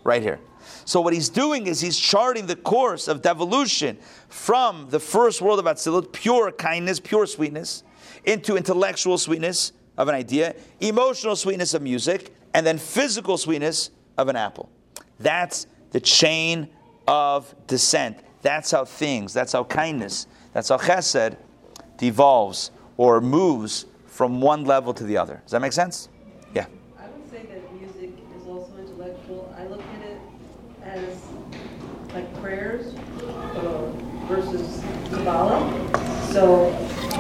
right 0.04 0.22
here. 0.22 0.39
So 0.86 1.01
what 1.01 1.14
he's 1.14 1.30
doing 1.30 1.68
is 1.68 1.80
he's 1.80 1.97
charting 1.97 2.45
the 2.45 2.56
course 2.56 3.08
of 3.08 3.22
devolution 3.22 3.97
from 4.28 4.89
the 4.89 4.99
first 4.99 5.41
world 5.41 5.60
of 5.60 5.66
Atzilut, 5.66 6.12
pure 6.12 6.51
kindness, 6.51 6.99
pure 6.99 7.26
sweetness, 7.26 7.84
into 8.26 8.58
intellectual 8.58 9.18
sweetness 9.18 9.72
of 9.97 10.08
an 10.08 10.16
idea, 10.16 10.56
emotional 10.80 11.36
sweetness 11.36 11.74
of 11.74 11.82
music, 11.82 12.34
and 12.54 12.66
then 12.66 12.78
physical 12.78 13.38
sweetness 13.38 13.91
of 14.18 14.28
an 14.28 14.36
apple. 14.36 14.70
That's 15.20 15.68
the 15.91 15.99
chain 15.99 16.70
of 17.08 17.54
descent. 17.68 18.18
That's 18.41 18.72
how 18.72 18.86
things, 18.86 19.34
that's 19.34 19.54
how 19.54 19.64
kindness, 19.64 20.28
that's 20.51 20.70
how 20.70 20.78
chesed 20.78 21.38
devolves 21.97 22.72
or 22.97 23.22
moves 23.22 23.86
from 24.14 24.39
one 24.39 24.64
level 24.64 24.93
to 24.93 25.03
the 25.03 25.18
other. 25.18 25.41
Does 25.43 25.51
that 25.51 25.61
make 25.61 25.74
sense? 25.74 26.07
Yeah. 26.53 26.68
I 26.99 27.07
would 27.07 27.32
say 27.32 27.47
that 27.47 27.74
music 27.74 28.11
is 28.39 28.47
also 28.47 28.72
intellectual. 28.78 29.51
I 29.57 29.66
look 29.66 29.82
at 29.82 30.05
it 30.05 30.20
as 30.84 31.20
like 32.14 32.32
prayers 32.39 32.93
uh, 33.24 33.91
versus 34.28 34.84
Kabbalah. 35.09 35.68
So, 36.32 36.70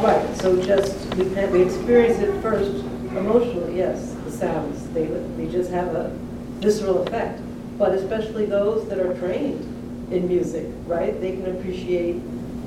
right, 0.03 0.37
so 0.37 0.61
just, 0.61 1.15
we, 1.15 1.23
we 1.25 1.63
experience 1.63 2.19
it 2.19 2.39
first 2.43 2.85
emotionally, 3.15 3.77
yes, 3.77 4.13
the 4.25 4.31
sounds. 4.31 4.87
They, 4.89 5.05
they 5.05 5.47
just 5.47 5.71
have 5.71 5.95
a 5.95 6.11
visceral 6.59 7.01
effect. 7.07 7.41
But 7.79 7.93
especially 7.93 8.45
those 8.45 8.87
that 8.89 8.99
are 8.99 9.17
trained 9.17 10.13
in 10.13 10.27
music, 10.27 10.67
right? 10.85 11.19
They 11.19 11.31
can 11.31 11.57
appreciate, 11.57 12.17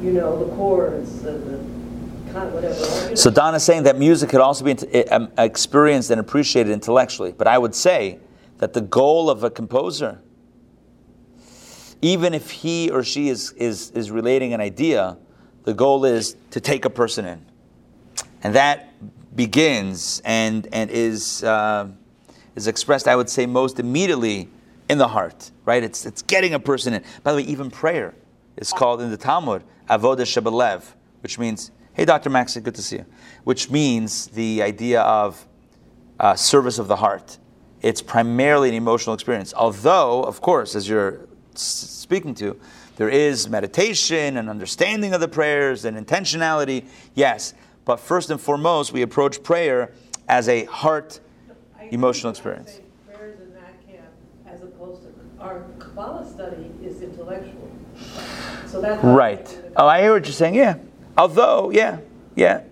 you 0.03 0.13
know, 0.13 0.45
the 0.45 0.53
chords, 0.57 1.23
the, 1.23 1.31
the. 1.31 1.77
So 3.17 3.31
Don 3.31 3.55
is 3.55 3.63
saying 3.63 3.85
that 3.85 3.99
music 3.99 4.31
could 4.31 4.41
also 4.41 4.65
be 4.65 5.09
um, 5.09 5.31
experienced 5.39 6.11
and 6.11 6.21
appreciated 6.21 6.73
intellectually. 6.73 7.33
But 7.33 7.47
I 7.47 7.57
would 7.57 7.75
say 7.75 8.19
that 8.59 8.73
the 8.73 8.81
goal 8.81 9.31
of 9.31 9.43
a 9.43 9.51
composer, 9.51 10.21
even 12.03 12.35
if 12.35 12.51
he 12.51 12.91
or 12.91 13.03
she 13.03 13.29
is, 13.29 13.53
is, 13.53 13.91
is 13.93 14.11
relating 14.11 14.53
an 14.53 14.61
idea, 14.61 15.17
the 15.65 15.75
goal 15.75 16.05
is 16.05 16.37
to 16.51 16.61
take 16.61 16.85
a 16.85 16.91
person 16.91 17.25
in. 17.25 17.45
And 18.43 18.55
that 18.55 18.93
begins 19.35 20.21
and, 20.25 20.69
and 20.73 20.91
is, 20.91 21.43
uh, 21.43 21.89
is 22.55 22.67
expressed, 22.67 23.09
I 23.09 23.17
would 23.17 23.29
say, 23.29 23.47
most 23.47 23.81
immediately 23.81 24.49
in 24.89 24.99
the 24.99 25.09
heart, 25.09 25.51
right? 25.65 25.83
It's, 25.83 26.07
it's 26.07 26.23
getting 26.23 26.55
a 26.55 26.61
person 26.61 26.95
in. 26.95 27.05
By 27.23 27.33
the 27.33 27.39
way, 27.39 27.45
even 27.45 27.71
prayer 27.71 28.15
is 28.57 28.73
called 28.73 29.01
in 29.01 29.11
the 29.11 29.17
Talmud 29.17 29.65
avodah 29.89 30.21
shebelev, 30.21 30.85
which 31.23 31.39
means, 31.39 31.71
hey, 31.97 32.05
Dr. 32.05 32.29
Maxey, 32.29 32.61
good 32.61 32.75
to 32.75 32.83
see 32.83 32.97
you, 32.97 33.07
which 33.45 33.71
means 33.71 34.27
the 34.27 34.63
idea 34.63 35.01
of 35.01 35.47
uh, 36.21 36.35
service 36.35 36.79
of 36.79 36.89
the 36.89 36.97
heart. 36.97 37.39
It's 37.81 38.03
primarily 38.03 38.69
an 38.69 38.75
emotional 38.75 39.15
experience. 39.15 39.55
Although, 39.55 40.23
of 40.23 40.43
course, 40.43 40.75
as 40.75 40.87
you're 40.87 41.27
speaking 41.55 42.35
to, 42.35 42.61
there 42.97 43.09
is 43.09 43.49
meditation 43.49 44.37
and 44.37 44.51
understanding 44.51 45.15
of 45.15 45.21
the 45.23 45.29
prayers 45.29 45.87
and 45.87 45.97
intentionality, 45.97 46.87
yes. 47.15 47.55
But 47.87 47.99
first 47.99 48.29
and 48.29 48.39
foremost, 48.39 48.93
we 48.93 49.01
approach 49.01 49.43
prayer 49.43 49.93
as 50.29 50.51
a 50.51 50.67
heart 50.67 51.21
emotional 51.91 52.35
think 52.35 52.47
I 52.47 52.51
would 52.51 52.61
experience. 52.61 52.81
Prayers 53.07 53.41
in 53.41 53.55
that 53.55 53.87
camp, 53.87 54.09
as 54.47 54.63
opposed 54.63 55.03
to, 55.03 55.09
our 55.41 55.65
Kabbalah 55.79 56.31
study 56.31 56.71
is 56.85 57.01
intellectual. 57.01 57.71
So 58.67 58.83
that's. 58.83 59.03
Right. 59.03 59.63
Oh, 59.77 59.87
I 59.87 60.03
hear 60.03 60.13
what 60.13 60.25
you're 60.27 60.33
saying. 60.33 60.57
Yeah. 60.57 60.77
Although, 61.17 61.71
yeah, 61.71 61.99
yeah. 62.35 62.63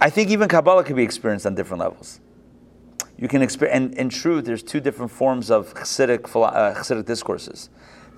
I 0.00 0.10
think 0.10 0.30
even 0.30 0.48
Kabbalah 0.48 0.84
can 0.84 0.96
be 0.96 1.02
experienced 1.02 1.46
on 1.46 1.54
different 1.54 1.80
levels. 1.80 2.20
You 3.18 3.28
can 3.28 3.42
experience, 3.42 3.76
and 3.76 3.94
in 3.98 4.08
truth, 4.08 4.46
there's 4.46 4.62
two 4.62 4.80
different 4.80 5.10
forms 5.10 5.50
of 5.50 5.74
Hasidic, 5.74 6.24
uh, 6.34 7.02
discourses. 7.02 7.68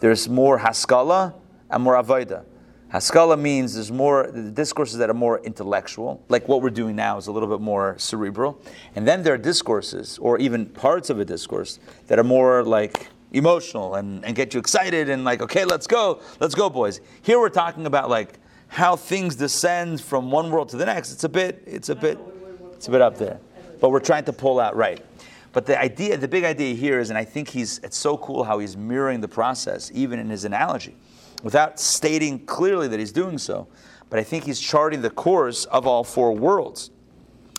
There's 0.00 0.28
more 0.28 0.58
Haskalah 0.58 1.34
and 1.70 1.82
more 1.82 1.94
avodah. 1.94 2.44
Haskala 2.92 3.40
means 3.40 3.74
there's 3.74 3.90
more 3.90 4.30
the 4.30 4.50
discourses 4.50 4.98
that 4.98 5.08
are 5.08 5.14
more 5.14 5.40
intellectual, 5.40 6.22
like 6.28 6.46
what 6.46 6.60
we're 6.60 6.70
doing 6.70 6.94
now 6.94 7.16
is 7.16 7.26
a 7.26 7.32
little 7.32 7.48
bit 7.48 7.60
more 7.60 7.96
cerebral, 7.98 8.60
and 8.94 9.08
then 9.08 9.22
there 9.22 9.32
are 9.32 9.38
discourses 9.38 10.18
or 10.18 10.38
even 10.38 10.66
parts 10.66 11.08
of 11.08 11.18
a 11.18 11.24
discourse 11.24 11.78
that 12.08 12.18
are 12.18 12.24
more 12.24 12.62
like 12.62 13.08
emotional 13.32 13.94
and, 13.94 14.22
and 14.26 14.36
get 14.36 14.52
you 14.52 14.60
excited 14.60 15.08
and 15.08 15.24
like 15.24 15.40
okay 15.40 15.64
let's 15.64 15.86
go 15.86 16.20
let's 16.38 16.54
go 16.54 16.68
boys. 16.68 17.00
Here 17.22 17.38
we're 17.38 17.48
talking 17.48 17.86
about 17.86 18.10
like 18.10 18.38
how 18.72 18.96
things 18.96 19.36
descend 19.36 20.00
from 20.00 20.30
one 20.30 20.50
world 20.50 20.70
to 20.70 20.78
the 20.78 20.86
next. 20.86 21.12
It's 21.12 21.24
a 21.24 21.28
bit 21.28 21.62
it's 21.66 21.90
a 21.90 21.94
bit 21.94 22.18
it's 22.72 22.88
a 22.88 22.90
bit 22.90 23.02
up 23.02 23.18
there, 23.18 23.38
but 23.80 23.90
we're 23.90 24.00
trying 24.00 24.24
to 24.24 24.32
pull 24.32 24.58
out 24.58 24.74
right. 24.74 25.04
But 25.52 25.66
the 25.66 25.78
idea, 25.78 26.16
the 26.16 26.26
big 26.26 26.44
idea 26.44 26.74
here 26.74 26.98
is, 26.98 27.10
and 27.10 27.18
I 27.18 27.24
think 27.24 27.50
he's, 27.50 27.78
it's 27.80 27.98
so 27.98 28.16
cool 28.16 28.44
how 28.44 28.58
he's 28.58 28.74
mirroring 28.74 29.20
the 29.20 29.28
process, 29.28 29.90
even 29.92 30.18
in 30.18 30.30
his 30.30 30.46
analogy, 30.46 30.96
without 31.42 31.78
stating 31.78 32.46
clearly 32.46 32.88
that 32.88 32.98
he's 32.98 33.12
doing 33.12 33.36
so. 33.36 33.68
But 34.08 34.18
I 34.18 34.22
think 34.22 34.44
he's 34.44 34.58
charting 34.58 35.02
the 35.02 35.10
course 35.10 35.66
of 35.66 35.86
all 35.86 36.04
four 36.04 36.32
worlds. 36.32 36.90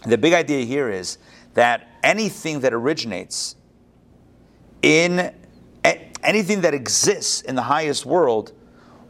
The 0.08 0.18
big 0.18 0.34
idea 0.34 0.66
here 0.66 0.90
is 0.90 1.20
that 1.54 1.88
anything 2.02 2.62
that 2.62 2.74
originates 2.74 3.56
in 4.82 5.32
anything 6.24 6.62
that 6.62 6.74
exists 6.74 7.42
in 7.42 7.54
the 7.54 7.62
highest 7.62 8.08
world 8.08 8.54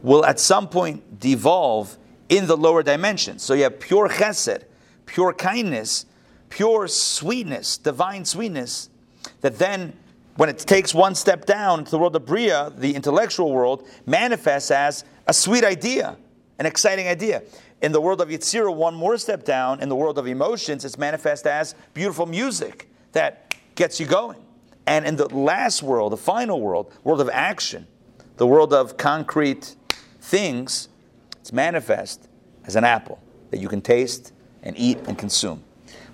will 0.04 0.24
at 0.26 0.38
some 0.38 0.68
point 0.68 1.18
devolve 1.18 1.96
in 2.28 2.46
the 2.46 2.56
lower 2.56 2.82
dimensions. 2.82 3.42
So 3.42 3.54
you 3.54 3.62
have 3.64 3.80
pure 3.80 4.08
chesed, 4.08 4.64
pure 5.06 5.32
kindness, 5.32 6.04
pure 6.50 6.86
sweetness, 6.86 7.78
divine 7.78 8.26
sweetness, 8.26 8.90
that 9.40 9.58
then, 9.58 9.94
when 10.36 10.50
it 10.50 10.58
takes 10.58 10.92
one 10.94 11.14
step 11.14 11.46
down 11.46 11.80
into 11.80 11.90
the 11.90 11.98
world 11.98 12.14
of 12.14 12.26
Bria, 12.26 12.70
the 12.76 12.94
intellectual 12.94 13.50
world, 13.50 13.88
manifests 14.04 14.70
as 14.70 15.04
a 15.26 15.32
sweet 15.32 15.64
idea, 15.64 16.18
an 16.58 16.66
exciting 16.66 17.08
idea. 17.08 17.42
In 17.80 17.92
the 17.92 18.00
world 18.00 18.20
of 18.20 18.28
Yitzira, 18.28 18.74
one 18.74 18.94
more 18.94 19.16
step 19.16 19.44
down, 19.44 19.80
in 19.80 19.88
the 19.88 19.96
world 19.96 20.18
of 20.18 20.26
emotions, 20.26 20.84
it's 20.84 20.98
manifest 20.98 21.46
as 21.46 21.74
beautiful 21.94 22.26
music 22.26 22.90
that 23.12 23.54
gets 23.74 23.98
you 23.98 24.06
going. 24.06 24.38
And 24.86 25.06
in 25.06 25.16
the 25.16 25.34
last 25.34 25.82
world, 25.82 26.12
the 26.12 26.18
final 26.18 26.60
world, 26.60 26.92
world 27.04 27.22
of 27.22 27.30
action, 27.32 27.86
the 28.36 28.46
world 28.46 28.74
of 28.74 28.98
concrete 28.98 29.76
things, 30.24 30.88
it's 31.40 31.52
manifest 31.52 32.28
as 32.64 32.76
an 32.76 32.84
apple 32.84 33.20
that 33.50 33.60
you 33.60 33.68
can 33.68 33.80
taste 33.80 34.32
and 34.62 34.76
eat 34.78 34.98
and 35.06 35.18
consume 35.18 35.62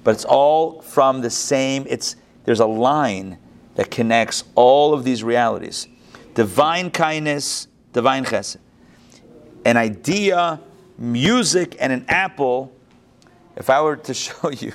but 0.02 0.12
it's 0.12 0.24
all 0.24 0.80
from 0.80 1.20
the 1.20 1.30
same, 1.30 1.84
it's, 1.88 2.16
there's 2.44 2.60
a 2.60 2.66
line 2.66 3.38
that 3.74 3.90
connects 3.90 4.44
all 4.54 4.94
of 4.94 5.04
these 5.04 5.22
realities. 5.22 5.88
Divine 6.34 6.90
kindness, 6.90 7.68
divine 7.92 8.24
chesed. 8.24 8.58
An 9.64 9.76
idea, 9.76 10.60
music, 10.96 11.76
and 11.78 11.92
an 11.92 12.04
apple, 12.08 12.72
if 13.56 13.68
I 13.68 13.82
were 13.82 13.96
to 13.96 14.14
show 14.14 14.50
you 14.50 14.72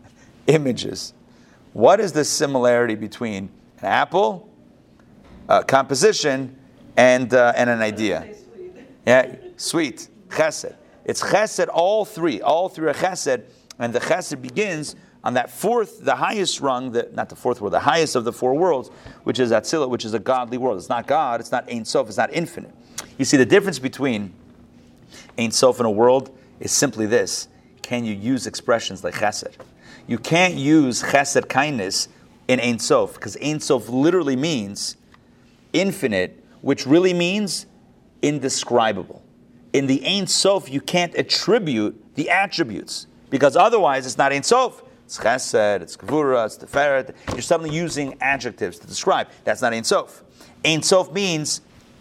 images, 0.46 1.12
what 1.72 2.00
is 2.00 2.12
the 2.12 2.24
similarity 2.24 2.94
between 2.94 3.50
an 3.80 3.84
apple, 3.84 4.48
a 5.48 5.64
composition, 5.64 6.56
and, 6.96 7.32
uh, 7.34 7.52
and 7.56 7.68
an 7.68 7.80
idea? 7.80 8.34
Yeah, 9.08 9.36
sweet, 9.56 10.06
chesed. 10.28 10.76
It's 11.06 11.22
chesed, 11.22 11.68
all 11.72 12.04
three. 12.04 12.42
All 12.42 12.68
three 12.68 12.90
are 12.90 12.92
chesed 12.92 13.42
and 13.78 13.94
the 13.94 14.00
chesed 14.00 14.42
begins 14.42 14.96
on 15.24 15.32
that 15.32 15.48
fourth, 15.48 16.04
the 16.04 16.14
highest 16.14 16.60
rung, 16.60 16.92
the, 16.92 17.08
not 17.14 17.30
the 17.30 17.34
fourth 17.34 17.62
world, 17.62 17.72
the 17.72 17.80
highest 17.80 18.16
of 18.16 18.24
the 18.24 18.34
four 18.34 18.52
worlds, 18.52 18.90
which 19.24 19.38
is 19.38 19.50
Atzillah, 19.50 19.88
which 19.88 20.04
is 20.04 20.12
a 20.12 20.18
godly 20.18 20.58
world. 20.58 20.76
It's 20.76 20.90
not 20.90 21.06
God, 21.06 21.40
it's 21.40 21.50
not 21.50 21.72
Ein 21.72 21.86
Sof, 21.86 22.08
it's 22.08 22.18
not 22.18 22.30
infinite. 22.34 22.74
You 23.16 23.24
see, 23.24 23.38
the 23.38 23.46
difference 23.46 23.78
between 23.78 24.34
Ein 25.38 25.52
Sof 25.52 25.78
and 25.78 25.86
a 25.86 25.90
world 25.90 26.36
is 26.60 26.70
simply 26.70 27.06
this 27.06 27.48
can 27.80 28.04
you 28.04 28.12
use 28.12 28.46
expressions 28.46 29.02
like 29.02 29.14
chesed? 29.14 29.54
You 30.06 30.18
can't 30.18 30.52
use 30.52 31.02
chesed 31.02 31.48
kindness 31.48 32.08
in 32.46 32.60
Ein 32.60 32.78
Sof, 32.78 33.14
because 33.14 33.38
Ein 33.42 33.60
Sof 33.60 33.88
literally 33.88 34.36
means 34.36 34.98
infinite, 35.72 36.44
which 36.60 36.86
really 36.86 37.14
means 37.14 37.64
indescribable. 38.22 39.22
In 39.72 39.86
the 39.86 40.04
Ein 40.06 40.26
Sof, 40.26 40.70
you 40.70 40.80
can't 40.80 41.14
attribute 41.14 42.14
the 42.14 42.30
attributes 42.30 43.06
because 43.30 43.56
otherwise 43.56 44.06
it's 44.06 44.18
not 44.18 44.32
Ein 44.32 44.42
Sof. 44.42 44.82
It's 45.04 45.18
chesed, 45.18 45.80
it's 45.80 45.96
gevurah, 45.96 46.46
it's 46.46 46.58
teferet. 46.58 47.14
You're 47.32 47.42
suddenly 47.42 47.74
using 47.74 48.16
adjectives 48.20 48.78
to 48.78 48.86
describe. 48.86 49.28
That's 49.44 49.62
not 49.62 49.72
Ein 49.72 49.84
Sof. 49.84 50.22
Ein 50.64 50.82
Sof 50.82 51.12
means 51.12 51.60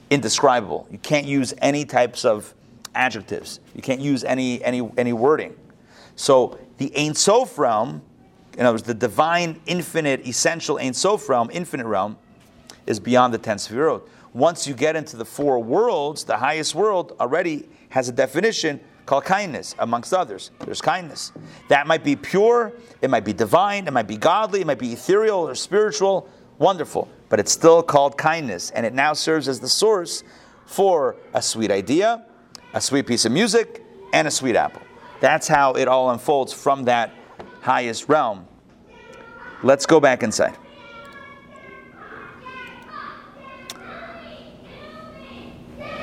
indescribable. 0.10 0.88
You 0.92 0.98
can't 0.98 1.26
use 1.26 1.54
any 1.60 1.86
types 1.86 2.26
of 2.26 2.54
adjectives. 2.96 3.60
You 3.76 3.82
can't 3.82 4.02
use 4.02 4.24
any, 4.24 4.64
any, 4.64 4.90
any 4.98 5.14
wording. 5.14 5.56
So 6.16 6.58
the 6.78 6.92
Ein 6.98 7.14
Sof 7.14 7.58
realm, 7.58 8.02
in 8.58 8.66
other 8.66 8.74
words, 8.74 8.84
the 8.84 8.94
divine, 8.94 9.62
infinite, 9.68 10.28
essential 10.28 10.80
Ein 10.80 10.94
Sof 10.94 11.30
realm, 11.30 11.50
infinite 11.52 11.86
realm, 11.86 12.18
is 12.88 13.00
beyond 13.00 13.34
the 13.34 13.38
ten 13.38 13.58
sefirot. 13.58 14.08
Once 14.34 14.68
you 14.68 14.74
get 14.74 14.96
into 14.96 15.16
the 15.16 15.26
four 15.26 15.60
worlds, 15.60 16.24
the 16.24 16.38
highest 16.38 16.76
world 16.76 17.16
already 17.20 17.68
has 17.90 18.10
a 18.10 18.12
definition 18.12 18.80
called 19.06 19.24
kindness, 19.24 19.74
amongst 19.80 20.14
others. 20.14 20.52
There's 20.60 20.82
kindness. 20.82 21.32
That 21.70 21.88
might 21.88 22.04
be 22.04 22.16
pure, 22.16 22.74
it 23.02 23.10
might 23.10 23.24
be 23.24 23.34
divine, 23.34 23.88
it 23.88 23.94
might 23.94 24.08
be 24.08 24.18
godly, 24.18 24.62
it 24.62 24.68
might 24.68 24.80
be 24.80 24.94
ethereal 24.94 25.48
or 25.48 25.56
spiritual. 25.56 26.30
Wonderful. 26.60 27.08
But 27.30 27.40
it's 27.40 27.52
still 27.52 27.82
called 27.82 28.18
kindness, 28.18 28.70
and 28.72 28.86
it 28.86 28.94
now 28.94 29.14
serves 29.14 29.48
as 29.48 29.60
the 29.60 29.70
source 29.70 30.24
for 30.66 31.16
a 31.34 31.42
sweet 31.42 31.72
idea, 31.72 32.26
a 32.74 32.82
sweet 32.82 33.08
piece 33.08 33.26
of 33.26 33.32
music, 33.32 33.84
and 34.14 34.28
a 34.28 34.32
sweet 34.32 34.56
apple. 34.56 34.82
That's 35.22 35.48
how 35.48 35.74
it 35.74 35.88
all 35.88 36.12
unfolds 36.12 36.54
from 36.54 36.84
that 36.84 37.12
highest 37.62 38.10
realm. 38.10 38.48
Let's 39.64 39.86
go 39.86 40.00
back 40.00 40.22
inside. 40.22 40.58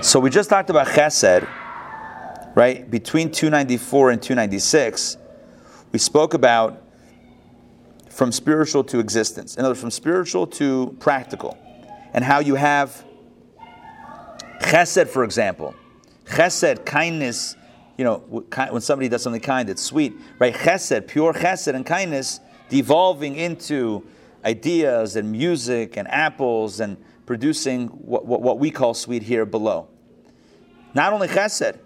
So 0.05 0.21
we 0.21 0.29
just 0.29 0.51
talked 0.51 0.69
about 0.69 0.87
chesed 0.89 1.49
right? 2.55 2.89
Between 2.91 3.33
294 3.33 4.11
and 4.11 4.23
296, 4.23 5.17
we 5.93 5.99
spoke 5.99 6.35
about 6.35 6.83
from 8.11 8.31
spiritual 8.31 8.85
to 8.85 8.99
existence. 8.99 9.57
In 9.57 9.61
other 9.61 9.71
words, 9.71 9.81
from 9.81 9.91
spiritual 9.91 10.47
to 10.49 10.95
practical. 11.01 11.57
And 12.13 12.23
how 12.23 12.41
you 12.41 12.55
have 12.55 13.03
chesed, 14.61 15.09
for 15.09 15.25
example. 15.25 15.75
Chesed, 16.27 16.85
kindness, 16.85 17.57
you 17.97 18.05
know, 18.05 18.19
when 18.19 18.83
somebody 18.83 19.09
does 19.09 19.23
something 19.23 19.41
kind, 19.41 19.71
it's 19.71 19.83
sweet, 19.83 20.13
right? 20.39 20.55
Chesed, 20.55 21.09
pure 21.09 21.33
chesed 21.33 21.75
and 21.75 21.85
kindness, 21.85 22.41
devolving 22.69 23.37
into 23.37 24.07
ideas 24.45 25.17
and 25.17 25.33
music 25.33 25.97
and 25.97 26.07
apples 26.09 26.79
and 26.79 26.99
producing 27.25 27.89
what, 27.89 28.27
what, 28.27 28.43
what 28.43 28.59
we 28.59 28.71
call 28.71 28.93
sweet 28.93 29.23
here 29.23 29.47
below. 29.47 29.89
Not 30.95 31.13
only 31.13 31.29
chesed, 31.29 31.79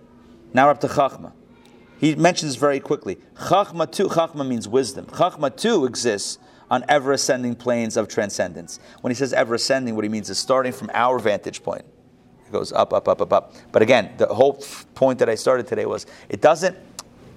now 0.53 0.69
up 0.69 0.81
to 0.81 0.89
Chachma. 0.89 1.33
He 1.99 2.15
mentions 2.15 2.57
very 2.57 2.79
quickly. 2.79 3.17
Chachma 3.35 3.91
too, 3.91 4.09
Chachma 4.09 4.47
means 4.47 4.69
wisdom. 4.69 5.07
Chachma 5.07 5.55
too 5.55 5.85
exists 5.85 6.39
on 6.71 6.85
ever 6.89 7.13
ascending 7.13 7.57
planes 7.57 7.97
of 7.97 8.09
transcendence. 8.09 8.79
When 9.01 9.11
he 9.11 9.15
says 9.15 9.33
ever 9.33 9.55
ascending, 9.55 9.97
what 9.97 10.05
he 10.05 10.11
means 10.11 10.31
is 10.31 10.39
starting 10.39 10.73
from 10.73 10.91
our 10.93 11.19
vantage 11.19 11.63
point. 11.63 11.85
It 12.47 12.53
goes 12.53 12.73
up, 12.73 12.93
up, 12.93 13.09
up, 13.09 13.21
up, 13.21 13.33
up. 13.33 13.55
But 13.73 13.83
again, 13.83 14.13
the 14.17 14.27
whole 14.27 14.63
point 14.95 15.19
that 15.19 15.29
I 15.29 15.35
started 15.35 15.67
today 15.67 15.87
was 15.87 16.07
it 16.29 16.41
doesn't, 16.41 16.77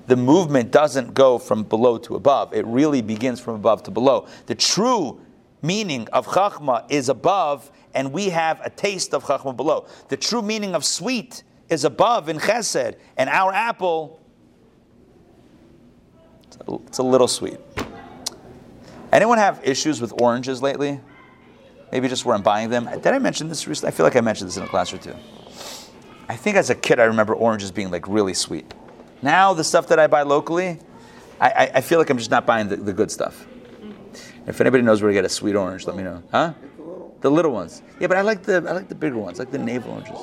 the 0.08 0.16
movement 0.16 0.72
doesn't 0.72 1.14
go 1.14 1.38
from 1.38 1.64
below 1.64 1.98
to 2.00 2.16
above. 2.16 2.54
It 2.54 2.66
really 2.66 3.02
begins 3.02 3.40
from 3.40 3.56
above 3.56 3.84
to 3.84 3.92
below. 3.92 4.28
The 4.46 4.56
true 4.56 5.22
meaning 5.62 6.08
of 6.10 6.28
Chachma 6.28 6.86
is 6.90 7.08
above, 7.10 7.72
and 7.94 8.12
we 8.12 8.30
have 8.30 8.60
a 8.62 8.70
taste 8.70 9.14
of 9.14 9.24
Chachma 9.24 9.56
below. 9.56 9.88
The 10.10 10.18
true 10.18 10.42
meaning 10.42 10.76
of 10.76 10.84
sweet 10.84 11.44
is 11.72 11.86
above 11.86 12.30
in 12.30 12.38
chesed, 12.38 12.96
and 13.18 13.30
our 13.30 13.54
apple, 13.54 14.20
it's 16.86 17.00
a 17.00 17.04
little 17.04 17.28
sweet. 17.28 17.58
Anyone 19.12 19.38
have 19.38 19.62
issues 19.64 20.00
with 20.02 20.22
oranges 20.22 20.62
lately? 20.62 21.00
Maybe 21.92 22.08
just 22.08 22.26
where 22.26 22.36
I'm 22.36 22.44
buying 22.44 22.70
them. 22.70 22.86
Did 22.86 23.08
I 23.08 23.20
mention 23.20 23.50
this 23.50 23.68
recently? 23.68 23.88
I 23.88 23.92
feel 23.92 24.06
like 24.06 24.16
I 24.16 24.22
mentioned 24.22 24.50
this 24.50 24.58
in 24.58 24.64
a 24.64 24.68
class 24.68 24.94
or 24.94 24.98
two. 24.98 25.16
I 26.30 26.36
think 26.36 26.56
as 26.56 26.70
a 26.70 26.76
kid, 26.76 27.00
I 27.00 27.06
remember 27.06 27.34
oranges 27.34 27.72
being 27.72 27.90
like 27.90 28.08
really 28.08 28.34
sweet. 28.34 28.74
Now, 29.22 29.54
the 29.54 29.64
stuff 29.64 29.88
that 29.88 30.00
I 30.00 30.08
buy 30.08 30.22
locally, 30.22 30.80
I, 31.40 31.50
I, 31.50 31.72
I 31.76 31.82
feel 31.82 32.00
like 32.00 32.10
I'm 32.10 32.18
just 32.18 32.32
not 32.32 32.46
buying 32.46 32.70
the, 32.70 32.78
the, 32.78 32.94
good 32.94 33.12
stuff. 33.12 33.46
If 34.48 34.62
anybody 34.62 34.84
knows 34.84 35.02
where 35.02 35.10
to 35.10 35.14
get 35.14 35.26
a 35.26 35.30
sweet 35.30 35.56
orange, 35.56 35.86
let 35.88 35.96
me 35.96 36.04
know. 36.04 36.24
Huh? 36.32 36.54
The 37.20 37.30
little 37.30 37.52
ones. 37.52 37.82
Yeah, 38.00 38.08
but 38.08 38.18
I 38.18 38.22
like 38.22 38.44
the 38.44 38.66
I 38.68 38.72
like 38.72 38.90
the 38.90 38.96
bigger 38.96 39.18
ones, 39.18 39.38
like 39.38 39.52
the 39.52 39.60
navel 39.60 39.92
oranges. 39.92 40.18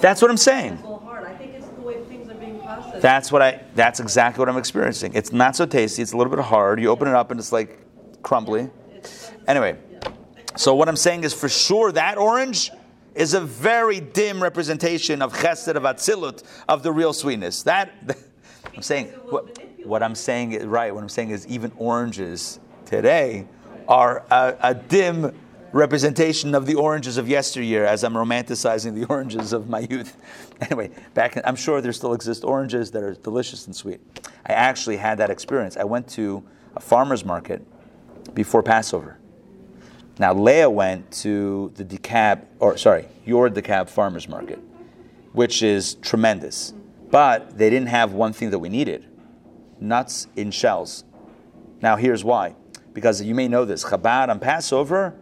That's 0.00 0.22
what 0.22 0.30
I'm 0.30 0.36
saying. 0.36 0.78
That's 3.00 3.32
what 3.32 3.42
I. 3.42 3.62
That's 3.74 4.00
exactly 4.00 4.40
what 4.40 4.48
I'm 4.48 4.56
experiencing. 4.56 5.12
It's 5.14 5.32
not 5.32 5.56
so 5.56 5.66
tasty. 5.66 6.02
It's 6.02 6.12
a 6.12 6.16
little 6.16 6.34
bit 6.34 6.44
hard. 6.44 6.80
You 6.80 6.90
open 6.90 7.08
it 7.08 7.14
up 7.14 7.30
and 7.30 7.40
it's 7.40 7.52
like 7.52 7.78
crumbly. 8.22 8.70
Anyway, 9.46 9.78
So 10.56 10.74
what 10.74 10.88
I'm 10.88 10.96
saying 10.96 11.24
is 11.24 11.32
for 11.32 11.48
sure 11.48 11.92
that 11.92 12.18
orange 12.18 12.70
is 13.14 13.34
a 13.34 13.40
very 13.40 14.00
dim 14.00 14.42
representation 14.42 15.22
of 15.22 15.32
chesed 15.32 15.74
of 15.74 15.82
atzilut 15.84 16.42
of 16.68 16.82
the 16.82 16.92
real 16.92 17.12
sweetness. 17.12 17.62
That 17.62 17.90
I'm 18.76 18.82
saying 18.82 19.06
what, 19.30 19.58
what 19.84 20.02
I'm 20.02 20.14
saying 20.14 20.52
is 20.52 20.66
right. 20.66 20.94
What 20.94 21.02
I'm 21.02 21.08
saying 21.08 21.30
is 21.30 21.46
even 21.46 21.72
oranges 21.76 22.60
today 22.84 23.46
are 23.88 24.24
a, 24.30 24.56
a 24.60 24.74
dim 24.74 25.34
representation 25.72 26.54
of 26.54 26.66
the 26.66 26.74
oranges 26.74 27.16
of 27.16 27.28
yesteryear 27.28 27.84
as 27.84 28.04
I'm 28.04 28.14
romanticizing 28.14 28.94
the 28.94 29.04
oranges 29.08 29.52
of 29.52 29.68
my 29.68 29.80
youth. 29.80 30.16
Anyway, 30.60 30.90
back 31.14 31.36
in, 31.36 31.42
I'm 31.44 31.54
sure 31.54 31.80
there 31.80 31.92
still 31.92 32.14
exist 32.14 32.42
oranges 32.42 32.90
that 32.90 33.04
are 33.04 33.14
delicious 33.14 33.66
and 33.66 33.76
sweet. 33.76 34.00
I 34.44 34.54
actually 34.54 34.96
had 34.96 35.18
that 35.18 35.30
experience. 35.30 35.76
I 35.76 35.84
went 35.84 36.08
to 36.10 36.42
a 36.74 36.80
farmer's 36.80 37.24
market 37.24 37.64
before 38.34 38.64
Passover. 38.64 39.18
Now 40.18 40.34
Leah 40.34 40.68
went 40.68 41.12
to 41.22 41.70
the 41.76 41.84
DeKalb 41.84 42.44
or 42.58 42.76
sorry, 42.76 43.06
your 43.24 43.48
DeKalb 43.48 43.88
farmer's 43.88 44.28
market, 44.28 44.58
which 45.32 45.62
is 45.62 45.94
tremendous. 45.94 46.74
But 47.08 47.56
they 47.56 47.70
didn't 47.70 47.88
have 47.88 48.12
one 48.12 48.32
thing 48.32 48.50
that 48.50 48.58
we 48.58 48.68
needed: 48.68 49.06
nuts 49.80 50.26
in 50.34 50.50
shells. 50.50 51.04
Now 51.80 51.94
here's 51.94 52.24
why. 52.24 52.56
Because 52.92 53.22
you 53.22 53.34
may 53.34 53.46
know 53.46 53.64
this, 53.64 53.84
Chabad 53.84 54.28
on 54.28 54.40
Passover, 54.40 55.14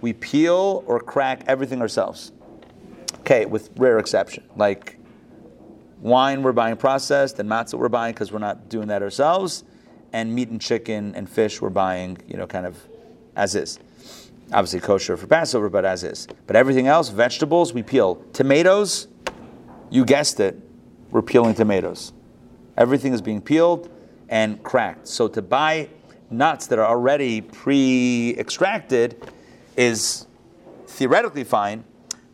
we 0.00 0.12
peel 0.12 0.84
or 0.86 1.00
crack 1.00 1.44
everything 1.46 1.80
ourselves. 1.80 2.32
Okay, 3.20 3.46
with 3.46 3.70
rare 3.76 3.98
exception. 3.98 4.44
Like 4.56 4.96
wine 6.00 6.42
we're 6.42 6.52
buying 6.52 6.76
processed 6.76 7.38
and 7.38 7.48
matzah 7.48 7.74
we're 7.74 7.88
buying 7.88 8.14
because 8.14 8.32
we're 8.32 8.38
not 8.38 8.68
doing 8.68 8.88
that 8.88 9.02
ourselves. 9.02 9.64
And 10.12 10.34
meat 10.34 10.48
and 10.48 10.60
chicken 10.60 11.14
and 11.14 11.28
fish 11.28 11.60
we're 11.60 11.68
buying, 11.70 12.18
you 12.26 12.36
know, 12.36 12.46
kind 12.46 12.64
of 12.64 12.78
as 13.36 13.54
is. 13.54 13.78
Obviously 14.52 14.80
kosher 14.80 15.16
for 15.18 15.26
Passover, 15.26 15.68
but 15.68 15.84
as 15.84 16.02
is. 16.02 16.26
But 16.46 16.56
everything 16.56 16.86
else, 16.86 17.10
vegetables, 17.10 17.74
we 17.74 17.82
peel. 17.82 18.24
Tomatoes, 18.32 19.08
you 19.90 20.06
guessed 20.06 20.40
it, 20.40 20.58
we're 21.10 21.22
peeling 21.22 21.54
tomatoes. 21.54 22.12
Everything 22.78 23.12
is 23.12 23.20
being 23.20 23.42
peeled 23.42 23.90
and 24.30 24.62
cracked. 24.62 25.08
So 25.08 25.28
to 25.28 25.42
buy 25.42 25.90
nuts 26.30 26.66
that 26.68 26.78
are 26.78 26.86
already 26.86 27.40
pre-extracted 27.42 29.30
is 29.78 30.26
theoretically 30.88 31.44
fine, 31.44 31.84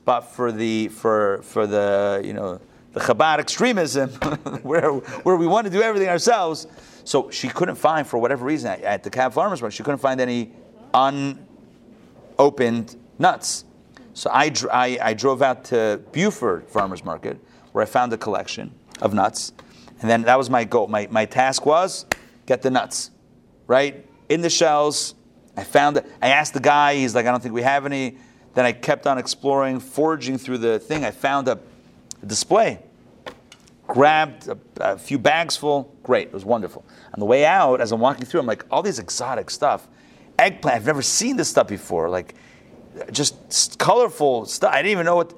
but 0.07 0.23
for 0.23 0.51
the 0.51 0.89
for 0.89 1.43
for 1.43 1.67
the 1.67 2.23
you 2.25 2.33
know 2.33 2.59
the 2.95 3.01
Chabad 3.01 3.39
extremism, 3.39 4.09
where 4.63 4.91
where 4.91 5.37
we 5.37 5.47
want 5.47 5.67
to 5.67 5.71
do 5.71 5.83
everything 5.83 6.09
ourselves, 6.09 6.67
so 7.05 7.31
she 7.31 7.49
couldn't 7.49 7.77
find 7.77 8.07
for 8.07 8.19
whatever 8.19 8.47
reason 8.47 8.71
at, 8.71 8.83
at 8.83 9.05
DeKalb 9.05 9.35
Farmers 9.35 9.61
Market, 9.61 9.77
she 9.77 9.83
couldn't 9.83 9.99
find 9.99 10.23
any 10.23 10.53
unopened 12.39 12.97
nuts. 13.19 13.65
So 14.17 14.31
I, 14.33 14.49
dr- 14.49 14.73
I, 14.73 14.97
I 15.03 15.13
drove 15.13 15.43
out 15.43 15.65
to 15.67 16.01
Buford 16.13 16.69
Farmers 16.69 17.05
Market 17.05 17.37
where 17.73 17.83
I 17.83 17.87
found 17.87 18.13
a 18.13 18.17
collection 18.17 18.73
of 19.03 19.13
nuts, 19.13 19.53
and 20.01 20.09
then 20.09 20.23
that 20.23 20.39
was 20.39 20.49
my 20.49 20.65
goal. 20.65 20.87
My 20.87 21.09
my 21.11 21.27
task 21.27 21.67
was 21.67 22.07
get 22.47 22.63
the 22.63 22.71
nuts, 22.71 23.11
right 23.67 24.07
in 24.31 24.41
the 24.41 24.51
shells. 24.51 25.15
I 25.57 25.65
found 25.65 25.97
it. 25.97 26.07
I 26.21 26.29
asked 26.29 26.55
the 26.55 26.61
guy. 26.61 26.97
He's 26.97 27.15
like, 27.15 27.27
I 27.27 27.31
don't 27.31 27.43
think 27.43 27.55
we 27.55 27.63
have 27.63 27.87
any. 27.87 28.19
Then 28.55 28.65
I 28.65 28.73
kept 28.73 29.07
on 29.07 29.19
exploring, 29.19 29.81
foraging 29.81 30.39
through 30.39 30.59
the 30.59 30.79
thing. 30.79 31.05
I 31.05 31.11
found 31.11 31.49
a, 31.49 31.59
a 32.23 32.27
display. 32.27 32.81
Grabbed 33.87 34.49
a, 34.49 34.59
a 34.81 34.99
few 34.99 35.19
bags 35.19 35.57
full. 35.57 35.95
Great, 36.03 36.29
it 36.29 36.33
was 36.33 36.45
wonderful. 36.45 36.85
On 37.13 37.21
the 37.21 37.27
way 37.27 37.45
out, 37.45 37.81
as 37.81 37.93
I'm 37.93 38.01
walking 38.01 38.25
through, 38.25 38.41
I'm 38.41 38.47
like, 38.47 38.65
all 38.71 38.83
these 38.83 38.99
exotic 38.99 39.51
stuff. 39.51 39.87
Eggplant. 40.39 40.77
I've 40.77 40.87
never 40.87 41.03
seen 41.03 41.37
this 41.37 41.49
stuff 41.49 41.69
before. 41.69 42.09
Like, 42.09 42.35
just 43.11 43.79
colorful 43.79 44.47
stuff. 44.47 44.73
I 44.73 44.79
didn't 44.79 44.93
even 44.93 45.07
know 45.07 45.17
what. 45.17 45.35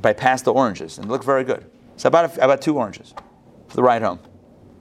But 0.00 0.08
I 0.10 0.12
passed 0.12 0.44
the 0.44 0.52
oranges 0.52 0.98
and 0.98 1.06
they 1.06 1.10
looked 1.10 1.24
very 1.24 1.44
good. 1.44 1.64
So 1.96 2.08
about 2.08 2.36
a, 2.36 2.44
about 2.44 2.60
two 2.60 2.76
oranges 2.76 3.14
for 3.68 3.76
the 3.76 3.82
ride 3.82 4.02
home. 4.02 4.18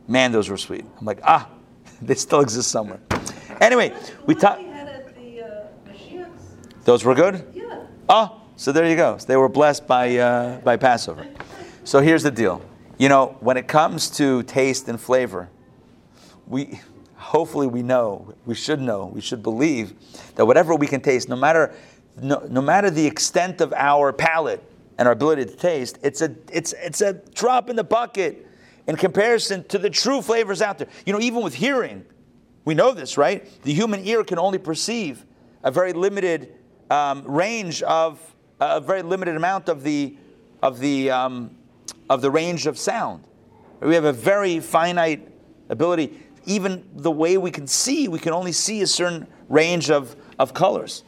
Man, 0.08 0.32
those 0.32 0.50
were 0.50 0.58
sweet. 0.58 0.86
I'm 1.00 1.06
like, 1.06 1.20
ah, 1.24 1.50
they 2.02 2.16
still 2.16 2.42
exist 2.42 2.72
somewhere. 2.72 3.00
Anyway, 3.62 3.94
we 4.26 4.36
talked. 4.36 4.62
had 4.62 4.88
at 4.88 5.16
the 5.16 5.42
uh. 5.42 6.28
Those 6.84 7.06
were 7.06 7.16
good. 7.16 7.46
Yeah. 7.54 7.86
Oh, 8.10 8.42
so 8.56 8.72
there 8.72 8.88
you 8.88 8.96
go. 8.96 9.18
So 9.18 9.26
They 9.26 9.38
were 9.38 9.50
blessed 9.50 9.88
by 9.88 10.18
uh, 10.18 10.60
by 10.60 10.78
Passover. 10.78 11.28
So 11.84 12.00
here's 12.00 12.24
the 12.24 12.32
deal. 12.32 12.62
You 12.98 13.10
know, 13.10 13.38
when 13.40 13.58
it 13.58 13.68
comes 13.68 14.10
to 14.12 14.44
taste 14.44 14.88
and 14.88 15.00
flavor, 15.00 15.50
we 16.48 16.80
hopefully 17.16 17.68
we 17.68 17.82
know, 17.82 18.34
we 18.46 18.56
should 18.56 18.80
know, 18.82 19.08
we 19.14 19.22
should 19.22 19.42
believe 19.42 19.94
that 20.36 20.46
whatever 20.46 20.76
we 20.76 20.88
can 20.88 21.02
taste, 21.02 21.30
no 21.30 21.36
matter 21.36 21.74
no, 22.22 22.46
no 22.50 22.62
matter 22.62 22.90
the 22.90 23.06
extent 23.06 23.60
of 23.62 23.74
our 23.74 24.14
palate 24.14 24.64
and 24.98 25.08
our 25.08 25.14
ability 25.14 25.46
to 25.46 25.56
taste, 25.56 25.98
it's 26.04 26.22
a 26.22 26.36
it's 26.52 26.74
it's 26.74 27.02
a 27.02 27.14
drop 27.34 27.70
in 27.70 27.76
the 27.76 27.84
bucket 27.84 28.48
in 28.88 28.96
comparison 28.96 29.64
to 29.66 29.80
the 29.80 29.90
true 29.90 30.22
flavors 30.22 30.62
out 30.62 30.78
there. 30.78 30.88
You 31.06 31.14
know, 31.14 31.20
even 31.20 31.42
with 31.42 31.56
hearing, 31.56 32.06
we 32.66 32.74
know 32.74 32.94
this, 32.94 33.18
right? 33.18 33.48
The 33.64 33.74
human 33.74 34.06
ear 34.06 34.24
can 34.24 34.40
only 34.40 34.58
perceive 34.58 35.26
a 35.64 35.72
very 35.72 35.94
limited 35.94 36.54
um, 36.90 37.24
range 37.24 37.82
of 37.84 38.20
a 38.60 38.80
very 38.80 39.02
limited 39.02 39.36
amount 39.36 39.70
of 39.70 39.84
the 39.84 40.18
of 40.62 40.80
the 40.80 41.12
um, 41.12 41.58
of 42.10 42.22
the 42.22 42.32
range 42.32 42.68
of 42.68 42.78
sound. 42.78 43.24
We 43.80 43.96
have 43.96 44.06
a 44.06 44.14
very 44.14 44.60
finite 44.60 45.28
ability. 45.70 46.20
Even 46.46 46.86
the 46.94 47.12
way 47.12 47.38
we 47.38 47.52
can 47.52 47.68
see, 47.68 48.08
we 48.08 48.20
can 48.20 48.34
only 48.34 48.52
see 48.52 48.82
a 48.82 48.88
certain 48.88 49.28
range 49.50 49.90
of, 49.90 50.16
of 50.40 50.54
colors. 50.54 51.04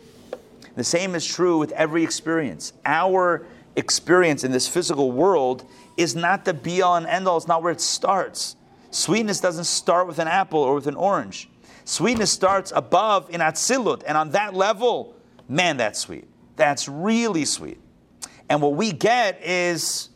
The 0.75 0.83
same 0.83 1.15
is 1.15 1.25
true 1.25 1.57
with 1.57 1.71
every 1.73 2.03
experience. 2.03 2.73
Our 2.85 3.45
experience 3.75 4.43
in 4.43 4.51
this 4.51 4.67
physical 4.67 5.11
world 5.11 5.65
is 5.97 6.15
not 6.15 6.45
the 6.45 6.53
be 6.53 6.81
all 6.81 6.95
and 6.95 7.05
end 7.05 7.27
all, 7.27 7.37
it's 7.37 7.47
not 7.47 7.63
where 7.63 7.71
it 7.71 7.81
starts. 7.81 8.55
Sweetness 8.95 9.41
doesn't 9.41 9.65
start 9.65 10.07
with 10.07 10.19
an 10.19 10.29
apple 10.29 10.61
or 10.61 10.73
with 10.73 10.87
an 10.87 10.95
orange. 10.95 11.49
Sweetness 11.83 12.31
starts 12.31 12.71
above 12.73 13.29
in 13.29 13.41
Atzilut, 13.41 14.03
and 14.07 14.17
on 14.17 14.29
that 14.29 14.53
level, 14.53 15.17
man, 15.49 15.75
that's 15.75 15.99
sweet. 15.99 16.25
That's 16.55 16.87
really 16.87 17.43
sweet. 17.43 17.77
And 18.47 18.61
what 18.61 18.75
we 18.75 18.93
get 18.93 19.41
is 19.43 20.07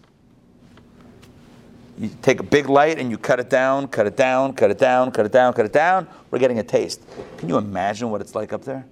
you 1.97 2.09
take 2.21 2.39
a 2.39 2.43
big 2.43 2.69
light 2.69 2.99
and 2.99 3.11
you 3.11 3.17
cut 3.17 3.41
it 3.41 3.49
down, 3.49 3.89
cut 3.89 4.07
it 4.07 4.15
down, 4.15 4.53
cut 4.53 4.71
it 4.71 4.77
down, 4.77 5.11
cut 5.11 5.25
it 5.25 5.33
down, 5.33 5.53
cut 5.53 5.65
it 5.65 5.73
down. 5.73 6.07
We're 6.31 6.39
getting 6.39 6.59
a 6.59 6.63
taste. 6.63 7.01
Can 7.35 7.49
you 7.49 7.57
imagine 7.57 8.09
what 8.09 8.21
it's 8.21 8.33
like 8.33 8.53
up 8.53 8.63
there? 8.63 8.85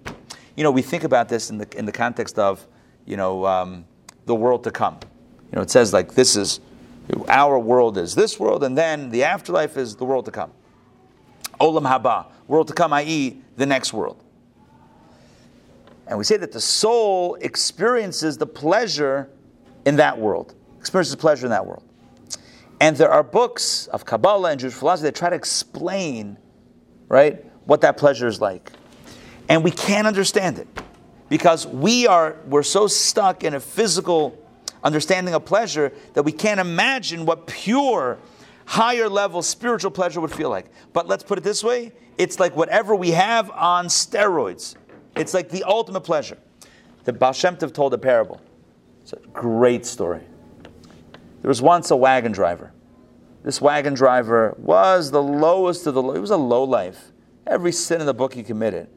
You 0.57 0.65
know, 0.65 0.71
we 0.71 0.81
think 0.81 1.05
about 1.05 1.29
this 1.29 1.49
in 1.49 1.59
the 1.59 1.77
in 1.77 1.85
the 1.85 1.93
context 1.93 2.37
of, 2.37 2.67
you 3.05 3.15
know, 3.15 3.45
um, 3.45 3.85
the 4.25 4.35
world 4.35 4.65
to 4.65 4.71
come. 4.71 4.99
You 5.49 5.55
know, 5.55 5.61
it 5.61 5.69
says 5.69 5.93
like 5.93 6.13
this 6.13 6.35
is 6.35 6.59
our 7.27 7.57
world 7.57 7.97
is 7.97 8.15
this 8.15 8.39
world, 8.39 8.63
and 8.63 8.77
then 8.77 9.09
the 9.09 9.23
afterlife 9.23 9.77
is 9.77 9.95
the 9.95 10.05
world 10.05 10.25
to 10.25 10.31
come. 10.31 10.51
Olam 11.59 11.87
haba, 11.87 12.27
world 12.47 12.67
to 12.67 12.73
come, 12.73 12.93
i.e., 12.93 13.41
the 13.55 13.65
next 13.65 13.93
world. 13.93 14.23
And 16.07 16.17
we 16.17 16.23
say 16.23 16.37
that 16.37 16.51
the 16.51 16.61
soul 16.61 17.35
experiences 17.35 18.37
the 18.37 18.47
pleasure 18.47 19.29
in 19.85 19.97
that 19.97 20.17
world, 20.17 20.53
experiences 20.79 21.15
pleasure 21.15 21.45
in 21.45 21.51
that 21.51 21.65
world. 21.65 21.83
And 22.79 22.95
there 22.95 23.09
are 23.09 23.23
books 23.23 23.87
of 23.87 24.05
Kabbalah 24.05 24.51
and 24.51 24.59
Jewish 24.59 24.73
philosophy 24.73 25.07
that 25.07 25.15
try 25.15 25.29
to 25.29 25.35
explain, 25.35 26.37
right, 27.07 27.43
what 27.65 27.81
that 27.81 27.97
pleasure 27.97 28.27
is 28.27 28.39
like. 28.39 28.71
And 29.49 29.63
we 29.63 29.71
can't 29.71 30.07
understand 30.07 30.59
it 30.59 30.67
because 31.29 31.65
we 31.65 32.07
are 32.07 32.37
we're 32.47 32.63
so 32.63 32.87
stuck 32.87 33.43
in 33.43 33.53
a 33.53 33.59
physical 33.59 34.37
understanding 34.83 35.33
of 35.33 35.45
pleasure 35.45 35.91
that 36.13 36.23
we 36.23 36.31
can't 36.31 36.59
imagine 36.59 37.25
what 37.25 37.47
pure 37.47 38.17
higher 38.65 39.07
level 39.07 39.41
spiritual 39.41 39.91
pleasure 39.91 40.19
would 40.19 40.33
feel 40.33 40.49
like. 40.49 40.67
But 40.93 41.07
let's 41.07 41.23
put 41.23 41.37
it 41.37 41.43
this 41.43 41.63
way, 41.63 41.93
it's 42.17 42.39
like 42.39 42.55
whatever 42.55 42.95
we 42.95 43.11
have 43.11 43.49
on 43.51 43.87
steroids. 43.87 44.75
It's 45.15 45.33
like 45.33 45.49
the 45.49 45.63
ultimate 45.63 46.01
pleasure. 46.01 46.37
The 47.05 47.13
Baal 47.13 47.33
Shem 47.33 47.55
Tov 47.55 47.73
told 47.73 47.93
a 47.93 47.97
parable. 47.97 48.41
It's 49.01 49.13
a 49.13 49.19
great 49.31 49.85
story. 49.85 50.21
There 51.41 51.47
was 51.47 51.61
once 51.61 51.91
a 51.91 51.95
wagon 51.95 52.33
driver. 52.33 52.73
This 53.43 53.61
wagon 53.61 53.93
driver 53.93 54.55
was 54.57 55.11
the 55.11 55.23
lowest 55.23 55.87
of 55.87 55.93
the 55.93 56.01
low. 56.01 56.13
He 56.13 56.19
was 56.19 56.31
a 56.31 56.37
low 56.37 56.63
life. 56.63 57.11
Every 57.45 57.71
sin 57.71 58.01
in 58.01 58.05
the 58.05 58.13
book 58.13 58.33
he 58.33 58.43
committed. 58.43 58.89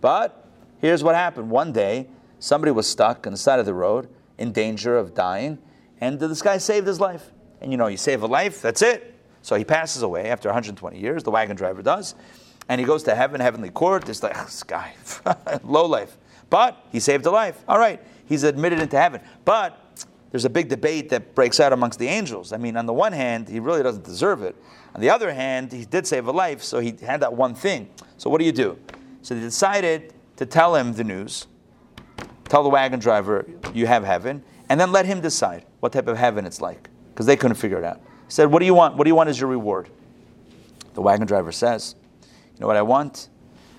But 0.00 0.48
here's 0.78 1.04
what 1.04 1.14
happened. 1.14 1.50
One 1.50 1.72
day, 1.72 2.08
somebody 2.38 2.70
was 2.72 2.86
stuck 2.86 3.26
on 3.26 3.32
the 3.32 3.38
side 3.38 3.58
of 3.58 3.66
the 3.66 3.74
road 3.74 4.08
in 4.40 4.52
danger 4.52 4.96
of 4.96 5.14
dying, 5.14 5.58
and 6.00 6.18
this 6.18 6.42
guy 6.42 6.58
saved 6.58 6.86
his 6.86 6.98
life. 6.98 7.30
And 7.60 7.70
you 7.70 7.76
know, 7.76 7.86
you 7.86 7.98
save 7.98 8.22
a 8.22 8.26
life, 8.26 8.62
that's 8.62 8.82
it. 8.82 9.14
So 9.42 9.54
he 9.54 9.64
passes 9.64 10.02
away 10.02 10.30
after 10.30 10.48
120 10.48 10.98
years, 10.98 11.22
the 11.22 11.30
wagon 11.30 11.56
driver 11.56 11.82
does, 11.82 12.14
and 12.68 12.80
he 12.80 12.86
goes 12.86 13.02
to 13.04 13.14
heaven, 13.14 13.40
heavenly 13.40 13.70
court. 13.70 14.08
It's 14.08 14.22
like, 14.22 14.36
ah, 14.36 14.44
this 14.44 14.62
guy, 14.62 14.94
low 15.62 15.86
life. 15.86 16.16
But 16.48 16.84
he 16.90 17.00
saved 17.00 17.26
a 17.26 17.30
life. 17.30 17.62
All 17.68 17.78
right, 17.78 18.02
he's 18.26 18.42
admitted 18.42 18.80
into 18.80 18.98
heaven. 18.98 19.20
But 19.44 20.06
there's 20.30 20.46
a 20.46 20.50
big 20.50 20.68
debate 20.68 21.10
that 21.10 21.34
breaks 21.34 21.60
out 21.60 21.72
amongst 21.72 21.98
the 21.98 22.08
angels. 22.08 22.52
I 22.52 22.56
mean, 22.56 22.76
on 22.76 22.86
the 22.86 22.92
one 22.92 23.12
hand, 23.12 23.48
he 23.48 23.60
really 23.60 23.82
doesn't 23.82 24.04
deserve 24.04 24.42
it. 24.42 24.56
On 24.94 25.00
the 25.00 25.10
other 25.10 25.32
hand, 25.32 25.70
he 25.70 25.84
did 25.84 26.06
save 26.06 26.26
a 26.26 26.32
life, 26.32 26.62
so 26.62 26.80
he 26.80 26.94
had 27.02 27.20
that 27.20 27.32
one 27.32 27.54
thing. 27.54 27.88
So 28.16 28.30
what 28.30 28.38
do 28.38 28.44
you 28.44 28.52
do? 28.52 28.78
So 29.22 29.34
they 29.34 29.40
decided 29.40 30.14
to 30.36 30.46
tell 30.46 30.74
him 30.74 30.94
the 30.94 31.04
news 31.04 31.46
tell 32.50 32.62
the 32.62 32.68
wagon 32.68 33.00
driver 33.00 33.46
you 33.72 33.86
have 33.86 34.04
heaven, 34.04 34.42
and 34.68 34.78
then 34.78 34.92
let 34.92 35.06
him 35.06 35.22
decide 35.22 35.64
what 35.78 35.92
type 35.92 36.08
of 36.08 36.18
heaven 36.18 36.44
it's 36.44 36.60
like, 36.60 36.90
because 37.12 37.24
they 37.24 37.36
couldn't 37.36 37.56
figure 37.56 37.78
it 37.78 37.84
out. 37.84 37.96
He 38.26 38.32
said, 38.32 38.52
What 38.52 38.58
do 38.58 38.66
you 38.66 38.74
want? 38.74 38.96
What 38.96 39.04
do 39.04 39.08
you 39.08 39.14
want 39.14 39.30
as 39.30 39.40
your 39.40 39.48
reward? 39.48 39.88
The 40.94 41.00
wagon 41.00 41.26
driver 41.26 41.52
says, 41.52 41.94
You 42.22 42.60
know 42.60 42.66
what 42.66 42.76
I 42.76 42.82
want? 42.82 43.28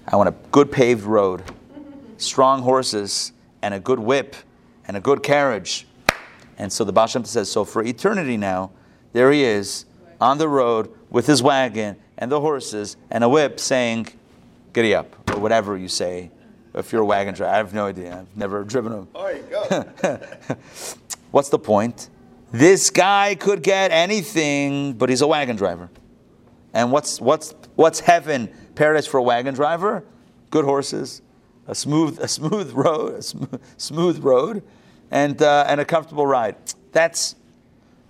I 0.08 0.16
want 0.16 0.30
a 0.30 0.36
good 0.52 0.72
paved 0.72 1.04
road, 1.04 1.44
strong 2.18 2.62
horses, 2.62 3.34
and 3.62 3.74
a 3.74 3.80
good 3.80 4.00
whip, 4.00 4.36
and 4.88 4.98
a 4.98 5.02
good 5.02 5.22
carriage. 5.22 5.86
And 6.58 6.72
so 6.72 6.84
the 6.84 6.94
Baal 6.94 7.08
says, 7.08 7.52
So 7.52 7.66
for 7.66 7.84
eternity 7.84 8.38
now, 8.38 8.72
there 9.14 9.32
he 9.32 9.44
is 9.44 9.86
on 10.20 10.38
the 10.38 10.48
road 10.48 10.90
with 11.10 11.28
his 11.28 11.44
wagon 11.44 11.98
and 12.18 12.32
the 12.32 12.40
horses 12.40 12.96
and 13.10 13.24
a 13.24 13.30
whip 13.30 13.60
saying, 13.60 14.08
Giddy 14.74 14.96
up, 14.96 15.30
or 15.32 15.40
whatever 15.40 15.78
you 15.78 15.90
say. 15.90 16.32
If 16.74 16.92
you're 16.92 17.02
a 17.02 17.06
wagon 17.06 17.34
driver, 17.34 17.54
I 17.54 17.58
have 17.58 17.74
no 17.74 17.88
idea. 17.88 18.20
I've 18.20 18.38
never 18.38 18.64
driven 18.64 18.92
them. 18.92 19.08
There 19.14 19.38
you 19.38 19.44
go. 19.44 20.20
What's 21.32 21.50
the 21.50 21.60
point? 21.60 22.10
This 22.52 22.90
guy 22.90 23.36
could 23.36 23.64
get 23.64 23.92
anything, 23.92 24.94
but 24.94 25.10
he's 25.10 25.22
a 25.22 25.28
wagon 25.28 25.56
driver. 25.56 25.90
And 26.74 26.92
what's 26.92 27.20
what's 27.22 27.54
what's 27.76 28.02
heaven, 28.02 28.50
paradise 28.76 29.08
for 29.08 29.18
a 29.18 29.24
wagon 29.24 29.54
driver? 29.54 30.04
Good 30.50 30.66
horses, 30.66 31.22
a 31.68 31.76
smooth 31.76 32.20
a 32.20 32.28
smooth 32.28 32.72
road, 32.74 33.16
a 33.16 33.22
sm- 33.22 33.56
smooth 33.78 34.20
road, 34.20 34.64
and 35.10 35.42
uh, 35.42 35.66
and 35.68 35.80
a 35.80 35.86
comfortable 35.86 36.28
ride. 36.28 36.56
That's 36.92 37.36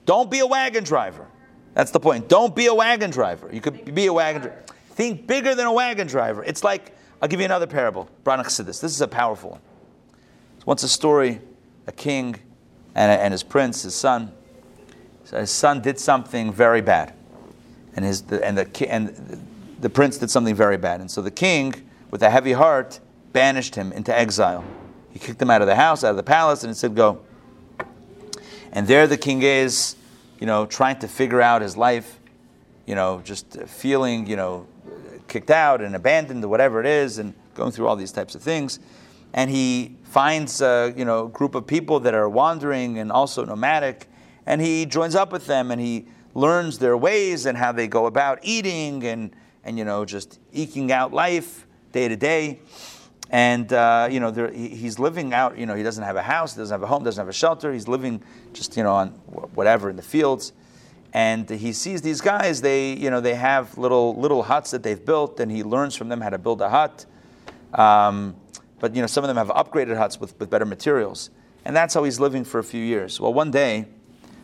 don't 0.06 0.32
be 0.32 0.40
a 0.40 0.48
wagon 0.48 0.84
driver. 0.84 1.28
That's 1.76 1.92
the 1.92 2.00
point. 2.00 2.28
Don't 2.28 2.56
be 2.56 2.66
a 2.66 2.74
wagon 2.74 3.12
driver. 3.12 3.50
You 3.54 3.62
could 3.62 3.94
be 3.94 4.08
a 4.08 4.14
wagon 4.14 4.42
driver. 4.42 4.64
Think 4.90 5.28
bigger 5.28 5.54
than 5.56 5.68
a 5.68 5.74
wagon 5.74 6.08
driver. 6.08 6.44
It's 6.44 6.64
like 6.64 6.96
I'll 7.22 7.28
give 7.28 7.40
you 7.40 7.46
another 7.46 7.68
parable. 7.68 8.10
Branach 8.24 8.48
Sidis. 8.48 8.82
This 8.82 8.94
is 8.96 9.02
a 9.02 9.08
powerful 9.08 9.52
one. 9.52 9.62
Once 10.66 10.82
a 10.84 10.90
story, 10.90 11.40
a 11.86 11.92
king 11.92 12.36
and, 12.96 13.12
and 13.12 13.32
his 13.32 13.44
prince, 13.44 13.84
his 13.84 13.94
son. 13.94 14.32
So 15.26 15.40
his 15.40 15.52
son 15.52 15.82
did 15.82 16.00
something 16.00 16.52
very 16.52 16.82
bad, 16.82 17.14
and 17.96 18.04
his 18.04 18.24
the, 18.24 18.46
and 18.46 18.58
the 18.58 18.92
and 18.92 19.48
the 19.80 19.90
prince 19.90 20.18
did 20.18 20.30
something 20.30 20.56
very 20.56 20.78
bad, 20.78 21.00
and 21.00 21.10
so 21.10 21.22
the 21.22 21.32
king, 21.32 21.74
with 22.10 22.22
a 22.22 22.30
heavy 22.30 22.52
heart, 22.54 23.00
banished 23.32 23.76
him 23.76 23.92
into 23.94 24.18
exile. 24.18 24.64
He 25.12 25.20
kicked 25.20 25.42
him 25.42 25.50
out 25.50 25.62
of 25.62 25.68
the 25.68 25.76
house, 25.76 26.04
out 26.04 26.12
of 26.12 26.18
the 26.18 26.24
palace, 26.24 26.64
and 26.64 26.72
he 26.72 26.74
said, 26.74 26.96
"Go." 26.96 27.22
And 28.74 28.88
there 28.88 29.08
the 29.08 29.18
king 29.18 29.42
is, 29.42 29.96
you 30.40 30.48
know, 30.48 30.66
trying 30.66 31.00
to 31.00 31.08
figure 31.08 31.42
out 31.42 31.62
his 31.62 31.78
life, 31.78 32.20
you 32.86 32.96
know, 32.96 33.22
just 33.24 33.58
feeling, 33.68 34.28
you 34.28 34.36
know, 34.36 34.66
kicked 35.32 35.50
out 35.50 35.82
and 35.82 35.96
abandoned 35.96 36.44
or 36.44 36.50
whatever 36.50 36.82
it 36.82 36.86
is, 36.86 37.18
and 37.18 37.34
going 37.56 37.72
through 37.72 37.88
all 37.88 37.96
these 37.96 38.12
types 38.12 38.36
of 38.36 38.42
things. 38.42 38.80
And 39.34 39.50
he 39.50 39.96
finds, 40.04 40.62
a, 40.62 40.94
you 40.96 41.06
know, 41.06 41.28
group 41.28 41.56
of 41.56 41.66
people 41.66 42.02
that 42.02 42.14
are 42.14 42.28
wandering 42.28 43.00
and 43.00 43.12
also 43.12 43.46
nomadic, 43.46 44.08
and 44.46 44.60
he 44.60 44.86
joins 44.86 45.16
up 45.16 45.32
with 45.32 45.48
them 45.48 45.72
and 45.72 45.80
he 45.80 46.06
learns 46.34 46.80
their 46.80 46.98
ways 46.98 47.46
and 47.46 47.58
how 47.58 47.72
they 47.72 47.88
go 47.88 48.08
about 48.08 48.40
eating 48.42 49.06
and, 49.06 49.34
and 49.64 49.78
you 49.78 49.86
know, 49.86 50.04
just 50.04 50.40
eking 50.52 50.92
out 50.92 51.14
life 51.14 51.66
day 51.94 52.10
to 52.10 52.18
day. 52.18 52.60
And 53.30 53.72
uh, 53.72 54.10
you 54.12 54.20
know, 54.20 54.32
he's 54.52 55.00
living 55.00 55.34
out. 55.34 55.58
You 55.58 55.66
know, 55.66 55.76
he 55.76 55.84
doesn't 55.84 56.04
have 56.04 56.18
a 56.18 56.22
house, 56.22 56.54
doesn't 56.54 56.74
have 56.74 56.84
a 56.84 56.88
home, 56.88 57.06
doesn't 57.06 57.22
have 57.22 57.30
a 57.30 57.34
shelter. 57.34 57.72
He's 57.72 57.88
living 57.88 58.22
just 58.52 58.76
you 58.76 58.84
know 58.84 58.92
on 58.92 59.10
whatever 59.56 59.90
in 59.90 59.96
the 59.96 60.02
fields. 60.02 60.52
And 61.14 61.50
he 61.50 61.74
sees 61.74 62.02
these 62.02 62.22
guys. 62.22 62.62
They 62.62 62.94
you 62.94 63.10
know 63.10 63.20
they 63.20 63.36
have 63.36 63.78
little 63.78 64.16
little 64.16 64.44
huts 64.44 64.72
that 64.72 64.84
they've 64.84 65.04
built, 65.04 65.40
and 65.40 65.52
he 65.52 65.64
learns 65.64 65.96
from 65.96 66.10
them 66.10 66.22
how 66.22 66.30
to 66.30 66.38
build 66.38 66.62
a 66.62 66.70
hut. 66.70 67.06
Um, 67.74 68.36
but 68.80 68.96
you 68.96 69.02
know, 69.02 69.08
some 69.08 69.24
of 69.24 69.28
them 69.28 69.38
have 69.38 69.50
upgraded 69.50 69.96
huts 69.98 70.20
with, 70.20 70.38
with 70.40 70.50
better 70.50 70.66
materials, 70.66 71.30
and 71.66 71.76
that's 71.76 71.94
how 71.94 72.04
he's 72.04 72.20
living 72.20 72.44
for 72.44 72.60
a 72.60 72.64
few 72.64 72.84
years. 72.84 73.20
Well, 73.20 73.34
one 73.34 73.52
day, 73.52 73.86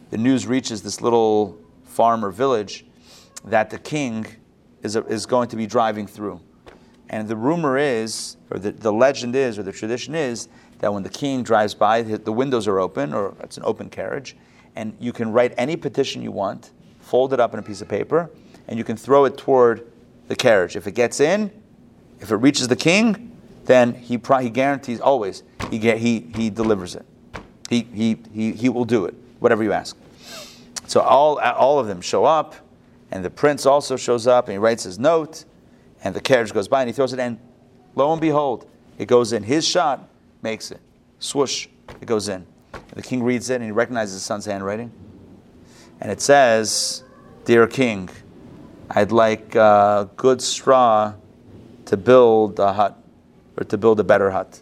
the 0.10 0.18
news 0.18 0.46
reaches 0.46 0.84
this 0.84 1.02
little 1.02 1.58
farm 1.84 2.24
or 2.24 2.32
village 2.32 2.86
that 3.46 3.70
the 3.70 3.80
king 3.80 4.26
is, 4.84 4.96
is 4.96 5.26
going 5.26 5.50
to 5.50 5.56
be 5.56 5.66
driving 5.66 6.08
through. 6.08 6.40
And 7.10 7.28
the 7.28 7.36
rumor 7.36 7.78
is, 7.78 8.38
or 8.52 8.60
the, 8.60 8.72
the 8.72 8.92
legend 8.92 9.36
is, 9.36 9.58
or 9.58 9.64
the 9.64 9.72
tradition 9.72 10.14
is, 10.14 10.50
that 10.80 10.94
when 10.94 11.04
the 11.04 11.10
king 11.10 11.42
drives 11.44 11.74
by, 11.74 12.02
the 12.04 12.32
windows 12.32 12.68
are 12.68 12.80
open, 12.80 13.14
or 13.14 13.34
it's 13.42 13.58
an 13.58 13.64
open 13.66 13.90
carriage, 13.90 14.36
and 14.78 14.96
you 15.00 15.12
can 15.12 15.32
write 15.32 15.54
any 15.58 15.76
petition 15.76 16.22
you 16.22 16.32
want, 16.32 16.70
fold 17.02 17.34
it 17.34 17.40
up 17.40 17.54
in 17.54 17.60
a 17.60 17.64
piece 17.64 17.82
of 17.82 17.90
paper, 17.90 18.30
and 18.68 18.78
you 18.78 18.84
can 18.86 18.96
throw 18.96 19.26
it 19.26 19.36
toward 19.36 19.92
the 20.28 20.36
carriage. 20.36 20.76
If 20.76 20.86
it 20.86 20.92
gets 20.92 21.20
in, 21.20 21.52
if 22.20 22.32
it 22.32 22.36
reaches 22.36 22.68
the 22.68 22.76
king, 22.76 23.36
then 23.66 23.96
he, 23.96 24.18
pro- 24.18 24.38
he 24.38 24.52
guarantees 24.52 25.02
always 25.02 25.42
he, 25.72 25.80
get, 25.80 25.98
he, 25.98 26.20
he 26.36 26.52
delivers 26.52 26.96
it. 26.96 27.06
He, 27.70 27.82
he, 27.94 28.18
he, 28.32 28.52
he 28.52 28.70
will 28.70 28.86
do 28.86 29.06
it, 29.06 29.16
whatever 29.40 29.64
you 29.64 29.74
ask. 29.74 29.98
So 30.86 31.02
all, 31.02 31.40
all 31.40 31.80
of 31.80 31.88
them 31.88 32.00
show 32.00 32.24
up, 32.24 32.56
and 33.10 33.26
the 33.26 33.30
prince 33.32 33.66
also 33.66 33.98
shows 33.98 34.28
up, 34.28 34.46
and 34.46 34.54
he 34.54 34.58
writes 34.60 34.84
his 34.84 35.00
note, 35.00 35.44
and 36.04 36.16
the 36.16 36.22
carriage 36.22 36.54
goes 36.54 36.68
by, 36.68 36.82
and 36.82 36.88
he 36.88 36.94
throws 36.94 37.14
it 37.14 37.20
in. 37.20 37.40
Lo 37.96 38.12
and 38.12 38.22
behold, 38.22 38.70
it 39.00 39.08
goes 39.08 39.34
in. 39.34 39.42
His 39.42 39.68
shot 39.68 40.08
makes 40.44 40.70
it. 40.70 40.80
Swoosh, 41.20 41.68
it 42.00 42.06
goes 42.06 42.30
in. 42.30 42.46
The 42.94 43.02
king 43.02 43.24
reads 43.24 43.50
it, 43.50 43.56
and 43.56 43.64
he 43.64 43.72
recognizes 43.72 44.16
his 44.16 44.24
son's 44.24 44.46
handwriting. 44.46 44.92
And 46.00 46.12
it 46.12 46.22
says, 46.22 47.04
Dear 47.46 47.68
king, 47.68 48.10
I'd 48.90 49.12
like 49.12 49.56
uh, 49.56 50.06
good 50.16 50.42
straw 50.42 51.14
to 51.86 51.98
build 51.98 52.60
a 52.60 52.74
hut, 52.74 53.02
or 53.58 53.64
to 53.66 53.78
build 53.78 54.00
a 54.00 54.04
better 54.04 54.32
hut. 54.32 54.62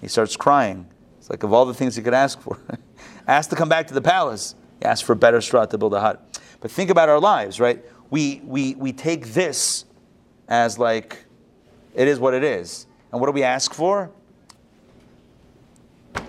He 0.00 0.08
starts 0.08 0.36
crying. 0.36 0.86
It's 1.18 1.30
like 1.30 1.42
of 1.42 1.52
all 1.52 1.64
the 1.64 1.74
things 1.74 1.96
he 1.96 2.02
could 2.02 2.14
ask 2.14 2.40
for, 2.40 2.58
ask 3.26 3.50
to 3.50 3.56
come 3.56 3.68
back 3.68 3.88
to 3.88 3.94
the 3.94 4.00
palace. 4.00 4.54
He 4.78 4.84
asked 4.84 5.04
for 5.04 5.14
better 5.14 5.40
straw 5.40 5.66
to 5.66 5.78
build 5.78 5.94
a 5.94 6.00
hut. 6.00 6.40
But 6.60 6.70
think 6.70 6.90
about 6.90 7.08
our 7.08 7.20
lives, 7.20 7.58
right? 7.58 7.84
We, 8.10 8.40
we, 8.44 8.74
we 8.76 8.92
take 8.92 9.28
this 9.28 9.84
as 10.48 10.78
like, 10.78 11.24
it 11.94 12.06
is 12.06 12.20
what 12.20 12.34
it 12.34 12.44
is. 12.44 12.86
And 13.10 13.20
what 13.20 13.26
do 13.26 13.32
we 13.32 13.42
ask 13.42 13.74
for? 13.74 14.10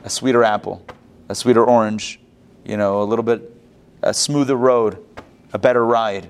A 0.04 0.10
sweeter 0.10 0.44
apple, 0.44 0.86
a 1.30 1.36
sweeter 1.36 1.64
orange, 1.64 2.20
you 2.64 2.78
know, 2.78 3.02
a 3.02 3.06
little 3.06 3.24
bit, 3.24 3.54
a 4.02 4.14
smoother 4.14 4.56
road, 4.56 5.04
a 5.54 5.60
better 5.60 5.86
ride. 5.86 6.30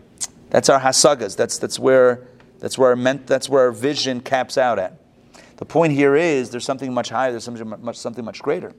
That's 0.50 0.70
our 0.70 0.80
hasagas. 0.80 1.36
That's, 1.36 1.58
that's 1.58 1.78
where, 1.78 2.28
that's 2.60 2.78
where, 2.78 2.92
our 2.92 2.96
ment, 2.96 3.28
that's 3.28 3.50
where 3.50 3.64
our 3.64 3.72
vision 3.72 4.22
caps 4.22 4.58
out 4.58 4.80
at. 4.80 5.00
The 5.58 5.66
point 5.66 5.94
here 5.94 6.16
is 6.16 6.52
there's 6.52 6.66
something 6.66 6.94
much 6.94 7.10
higher, 7.10 7.32
there's 7.32 7.44
something 7.44 7.68
much, 7.82 7.98
something 7.98 8.24
much 8.24 8.42
greater. 8.42 8.74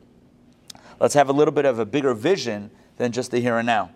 Let's 1.01 1.15
have 1.15 1.29
a 1.29 1.33
little 1.33 1.53
bit 1.53 1.65
of 1.65 1.79
a 1.79 1.85
bigger 1.85 2.15
vision 2.15 2.71
than 2.97 3.13
just 3.13 3.31
the 3.31 3.41
here 3.41 3.59
and 3.59 3.67
now. 3.67 3.91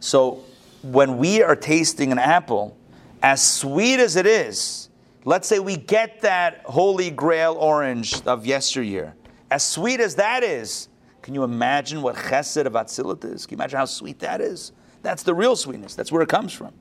So 0.00 0.44
when 0.82 1.18
we 1.18 1.42
are 1.42 1.56
tasting 1.56 2.12
an 2.12 2.18
apple, 2.18 2.76
as 3.22 3.42
sweet 3.42 3.98
as 3.98 4.16
it 4.16 4.26
is, 4.26 4.88
let's 5.24 5.48
say 5.48 5.58
we 5.58 5.76
get 5.76 6.20
that 6.20 6.62
holy 6.64 7.10
grail 7.10 7.54
orange 7.54 8.24
of 8.26 8.46
yesteryear. 8.46 9.14
As 9.50 9.64
sweet 9.64 10.00
as 10.00 10.16
that 10.16 10.42
is, 10.42 10.88
can 11.22 11.34
you 11.34 11.44
imagine 11.44 12.02
what 12.02 12.16
chesed 12.16 12.66
of 12.66 12.72
Atzilut 12.74 13.24
is? 13.24 13.46
Can 13.46 13.56
you 13.56 13.62
imagine 13.62 13.78
how 13.78 13.84
sweet 13.84 14.18
that 14.20 14.40
is? 14.40 14.72
That's 15.02 15.22
the 15.22 15.34
real 15.34 15.56
sweetness. 15.56 15.94
That's 15.94 16.10
where 16.10 16.22
it 16.22 16.28
comes 16.28 16.52
from. 16.52 16.72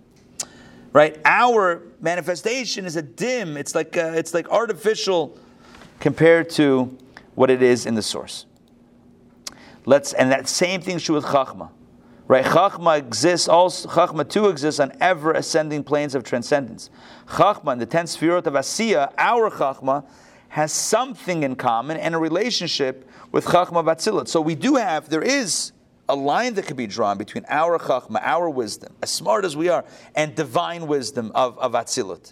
Right? 0.93 1.19
Our 1.25 1.83
manifestation 1.99 2.85
is 2.85 2.95
a 2.95 3.01
dim. 3.01 3.57
It's 3.57 3.75
like 3.75 3.97
uh, 3.97 4.13
it's 4.15 4.33
like 4.33 4.49
artificial 4.49 5.37
compared 5.99 6.49
to 6.51 6.97
what 7.35 7.49
it 7.49 7.61
is 7.61 7.85
in 7.85 7.95
the 7.95 8.01
source. 8.01 8.45
Let's 9.85 10.13
and 10.13 10.31
that 10.31 10.47
same 10.47 10.81
thing 10.81 10.99
true 10.99 11.15
with 11.15 11.25
Chachma. 11.25 11.69
Right? 12.27 12.45
Chachma 12.45 12.97
exists 12.97 13.47
also 13.47 13.89
Chachma 13.89 14.27
too 14.27 14.47
exists 14.47 14.79
on 14.79 14.93
ever 15.01 15.33
ascending 15.33 15.83
planes 15.83 16.15
of 16.15 16.23
transcendence. 16.23 16.89
Chachma, 17.27 17.73
in 17.73 17.79
the 17.79 17.85
ten 17.85 18.05
sefirot 18.05 18.47
of 18.47 18.53
Asiya, 18.53 19.13
our 19.17 19.51
Chachma, 19.51 20.05
has 20.55 20.71
something 20.71 21.43
in 21.43 21.53
common 21.53 21.97
and 21.97 22.15
a 22.15 22.17
relationship 22.17 23.05
with 23.33 23.43
Chachma 23.43 23.83
Batzilut. 23.83 24.29
So 24.29 24.39
we 24.39 24.55
do 24.55 24.75
have, 24.75 25.09
there 25.09 25.21
is 25.21 25.73
a 26.07 26.15
line 26.15 26.53
that 26.53 26.65
could 26.65 26.77
be 26.77 26.87
drawn 26.87 27.17
between 27.17 27.43
our 27.49 27.77
Chachma, 27.77 28.21
our 28.23 28.49
wisdom, 28.49 28.95
as 29.03 29.11
smart 29.11 29.43
as 29.43 29.57
we 29.57 29.67
are, 29.67 29.83
and 30.15 30.33
divine 30.33 30.87
wisdom 30.87 31.29
of, 31.35 31.59
of 31.59 31.73
Atzilut. 31.73 32.31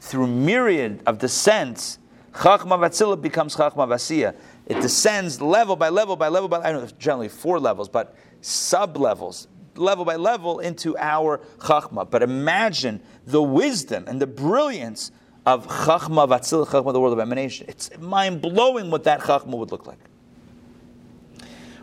Through 0.00 0.26
myriad 0.26 1.02
of 1.06 1.18
descents, 1.18 2.00
Chachma 2.32 2.80
Batzilut 2.80 3.22
becomes 3.22 3.54
Chachma 3.54 3.86
Vasiya. 3.86 4.34
It 4.66 4.80
descends 4.80 5.40
level 5.40 5.76
by 5.76 5.88
level 5.88 6.16
by 6.16 6.26
level 6.26 6.48
by, 6.48 6.68
I 6.68 6.72
don't 6.72 6.82
know, 6.82 6.90
generally 6.98 7.28
four 7.28 7.60
levels, 7.60 7.88
but 7.88 8.16
sub 8.40 8.96
levels, 8.96 9.46
level 9.76 10.04
by 10.04 10.16
level 10.16 10.58
into 10.58 10.98
our 10.98 11.38
Chachma. 11.60 12.10
But 12.10 12.24
imagine 12.24 13.00
the 13.24 13.40
wisdom 13.40 14.06
and 14.08 14.20
the 14.20 14.26
brilliance 14.26 15.12
of 15.44 15.66
Chachma 15.66 16.28
Vatzil, 16.28 16.66
Chachma, 16.66 16.92
the 16.92 17.00
world 17.00 17.12
of 17.12 17.18
emanation. 17.18 17.66
It's 17.68 17.90
mind 17.98 18.40
blowing 18.40 18.90
what 18.90 19.04
that 19.04 19.20
Chachma 19.20 19.56
would 19.56 19.72
look 19.72 19.86
like. 19.86 19.98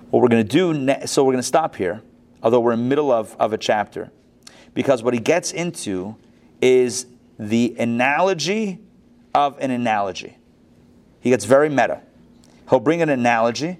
What 0.10 0.22
we're 0.22 0.30
going 0.30 0.45
to 0.45 0.52
do, 0.52 0.73
ne- 0.73 1.06
so 1.06 1.23
we're 1.23 1.34
going 1.34 1.41
to 1.41 1.48
stop 1.48 1.76
here, 1.76 2.02
although 2.41 2.60
we're 2.60 2.72
in 2.72 2.80
the 2.80 2.86
middle 2.86 3.11
of, 3.11 3.36
of 3.38 3.53
a 3.53 3.57
chapter, 3.57 4.11
because 4.73 5.03
what 5.03 5.14
he 5.14 5.19
gets 5.19 5.52
into 5.52 6.15
is 6.61 7.06
the 7.38 7.76
analogy 7.77 8.80
of 9.36 9.57
an 9.60 9.72
analogy. 9.72 10.38
He 11.19 11.30
gets 11.30 11.45
very 11.45 11.69
meta. 11.69 12.02
He'll 12.69 12.80
bring 12.80 13.02
an 13.02 13.10
analogy, 13.10 13.77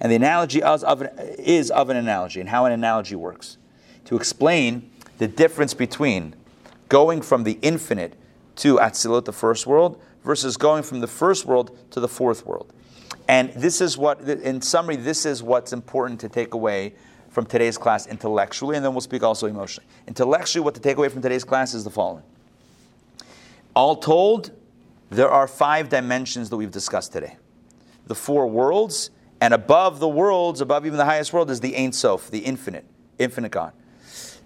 and 0.00 0.12
the 0.12 0.16
analogy 0.16 0.60
is 0.60 0.84
of 0.84 1.02
an, 1.02 1.10
is 1.38 1.70
of 1.70 1.90
an 1.90 1.96
analogy 1.96 2.40
and 2.40 2.48
how 2.48 2.64
an 2.64 2.72
analogy 2.72 3.16
works 3.16 3.58
to 4.04 4.16
explain 4.16 4.90
the 5.18 5.28
difference 5.28 5.74
between 5.74 6.34
going 6.88 7.20
from 7.20 7.44
the 7.44 7.58
infinite 7.62 8.14
to 8.58 8.76
Atzilut, 8.76 9.24
the 9.24 9.32
first 9.32 9.66
world, 9.66 10.00
versus 10.24 10.56
going 10.56 10.82
from 10.82 11.00
the 11.00 11.06
first 11.06 11.46
world 11.46 11.76
to 11.90 12.00
the 12.00 12.08
fourth 12.08 12.46
world. 12.46 12.72
And 13.28 13.52
this 13.54 13.80
is 13.80 13.98
what, 13.98 14.20
in 14.22 14.62
summary, 14.62 14.96
this 14.96 15.26
is 15.26 15.42
what's 15.42 15.72
important 15.72 16.20
to 16.20 16.28
take 16.28 16.54
away 16.54 16.94
from 17.30 17.46
today's 17.46 17.76
class 17.76 18.06
intellectually, 18.06 18.76
and 18.76 18.84
then 18.84 18.92
we'll 18.92 19.00
speak 19.00 19.22
also 19.22 19.46
emotionally. 19.46 19.86
Intellectually, 20.06 20.64
what 20.64 20.74
to 20.74 20.80
take 20.80 20.96
away 20.96 21.08
from 21.08 21.22
today's 21.22 21.44
class 21.44 21.74
is 21.74 21.84
the 21.84 21.90
following. 21.90 22.24
All 23.74 23.96
told, 23.96 24.50
there 25.10 25.30
are 25.30 25.46
five 25.46 25.88
dimensions 25.88 26.50
that 26.50 26.56
we've 26.56 26.70
discussed 26.70 27.12
today 27.12 27.36
the 28.06 28.14
four 28.14 28.46
worlds, 28.46 29.10
and 29.40 29.52
above 29.52 30.00
the 30.00 30.08
worlds, 30.08 30.62
above 30.62 30.86
even 30.86 30.96
the 30.96 31.04
highest 31.04 31.32
world, 31.32 31.50
is 31.50 31.60
the 31.60 31.76
Ein 31.76 31.92
Sof, 31.92 32.30
the 32.30 32.38
infinite, 32.38 32.86
infinite 33.18 33.52
God. 33.52 33.72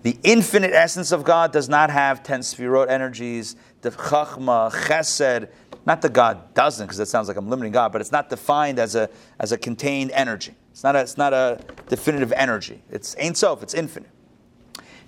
The 0.02 0.18
infinite 0.24 0.72
essence 0.72 1.12
of 1.12 1.22
God 1.22 1.52
does 1.52 1.68
not 1.68 1.89
have 1.89 2.24
10 2.24 2.40
Sfirot 2.40 2.90
energies, 2.90 3.55
the 3.82 3.90
Chachma, 3.90 4.70
Chesed. 4.72 5.48
Not 5.84 6.00
that 6.02 6.12
God 6.12 6.54
doesn't, 6.54 6.86
because 6.86 6.98
that 6.98 7.06
sounds 7.06 7.28
like 7.28 7.36
I'm 7.36 7.50
limiting 7.50 7.72
God, 7.72 7.92
but 7.92 8.00
it's 8.00 8.12
not 8.12 8.30
defined 8.30 8.78
as 8.78 8.94
a, 8.94 9.10
as 9.38 9.52
a 9.52 9.59
contained 9.59 10.12
energy. 10.12 10.54
It's 10.70 10.84
not 10.84 10.96
a, 10.96 11.00
it's 11.00 11.18
not 11.18 11.32
a 11.32 11.60
definitive 11.88 12.32
energy. 12.32 12.82
It's 12.90 13.16
Ein 13.20 13.34
Sof, 13.34 13.62
it's 13.62 13.74
infinite. 13.74 14.10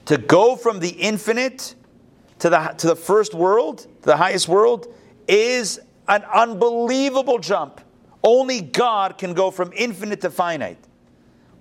To 0.06 0.18
go 0.18 0.56
from 0.56 0.80
the 0.80 0.90
infinite 0.90 1.74
to 2.40 2.50
the, 2.50 2.74
to 2.78 2.88
the 2.88 2.96
first 2.96 3.32
world, 3.32 3.78
to 3.78 4.02
the 4.02 4.16
highest 4.16 4.48
world, 4.48 4.92
is 5.28 5.80
an 6.08 6.24
unbelievable 6.24 7.38
jump. 7.38 7.80
Only 8.22 8.60
God 8.60 9.16
can 9.16 9.34
go 9.34 9.50
from 9.50 9.72
infinite 9.74 10.20
to 10.22 10.30
finite. 10.30 10.78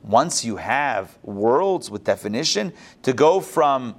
Once 0.02 0.44
you 0.44 0.57
have 0.57 1.18
worlds 1.23 1.90
with 1.90 2.03
definition, 2.03 2.73
to 3.03 3.14
go 3.14 3.40
from 3.40 3.95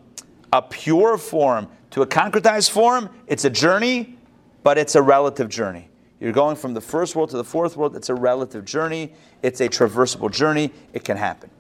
a 0.53 0.61
pure 0.61 1.17
form 1.17 1.69
to 1.95 2.03
a 2.03 2.07
concretized 2.09 2.71
form, 2.71 3.09
it's 3.29 3.45
a 3.45 3.51
journey, 3.51 4.19
but 4.65 4.77
it's 4.77 4.97
a 4.97 5.01
relative 5.01 5.49
journey. 5.49 5.89
You're 6.19 6.33
going 6.33 6.57
from 6.57 6.75
the 6.75 6.81
first 6.81 7.15
world 7.15 7.31
to 7.31 7.37
the 7.37 7.45
fourth 7.45 7.77
world, 7.77 7.95
it's 7.95 8.09
a 8.09 8.17
relative 8.17 8.65
journey, 8.65 9.13
it's 9.45 9.61
a 9.61 9.69
traversable 9.69 10.29
journey, 10.29 10.73
it 10.93 11.05
can 11.05 11.17
happen. 11.17 11.51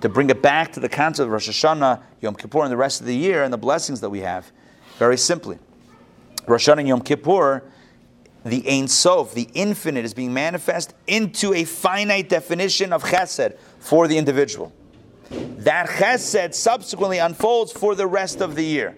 To 0.00 0.08
bring 0.08 0.30
it 0.30 0.40
back 0.40 0.72
to 0.72 0.80
the 0.80 0.88
concept 0.88 1.26
of 1.26 1.30
Rosh 1.30 1.50
Hashanah, 1.50 2.02
Yom 2.22 2.36
Kippur, 2.36 2.62
and 2.62 2.72
the 2.72 2.76
rest 2.78 3.02
of 3.02 3.06
the 3.06 3.14
year, 3.14 3.42
and 3.42 3.52
the 3.52 3.58
blessings 3.58 4.00
that 4.00 4.08
we 4.08 4.20
have, 4.20 4.50
very 4.96 5.18
simply. 5.18 5.58
Rosh 6.46 6.66
Hashanah 6.66 6.78
and 6.78 6.88
Yom 6.88 7.02
Kippur, 7.02 7.62
the 8.46 8.66
Ein 8.66 8.88
Sof, 8.88 9.34
the 9.34 9.50
infinite, 9.52 10.06
is 10.06 10.14
being 10.14 10.32
manifest 10.32 10.94
into 11.06 11.52
a 11.52 11.64
finite 11.64 12.30
definition 12.30 12.94
of 12.94 13.04
chesed 13.04 13.58
for 13.78 14.08
the 14.08 14.16
individual. 14.16 14.72
That 15.30 15.86
chesed 15.86 16.54
subsequently 16.54 17.18
unfolds 17.18 17.72
for 17.72 17.94
the 17.94 18.06
rest 18.06 18.40
of 18.40 18.54
the 18.54 18.64
year. 18.64 18.96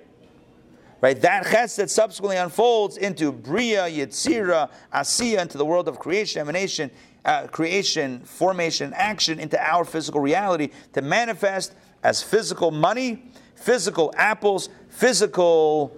Right? 1.00 1.20
That 1.20 1.44
chesed 1.44 1.90
subsequently 1.90 2.36
unfolds 2.36 2.96
into 2.96 3.30
Bria, 3.30 3.84
Yetzira, 3.84 4.68
Asiya, 4.92 5.42
into 5.42 5.56
the 5.56 5.64
world 5.64 5.86
of 5.86 5.98
creation, 5.98 6.40
emanation, 6.40 6.90
uh, 7.24 7.46
creation, 7.46 8.20
formation, 8.20 8.92
action, 8.94 9.38
into 9.38 9.60
our 9.62 9.84
physical 9.84 10.20
reality 10.20 10.70
to 10.94 11.02
manifest 11.02 11.74
as 12.02 12.22
physical 12.22 12.70
money, 12.70 13.22
physical 13.54 14.12
apples, 14.16 14.68
physical 14.88 15.96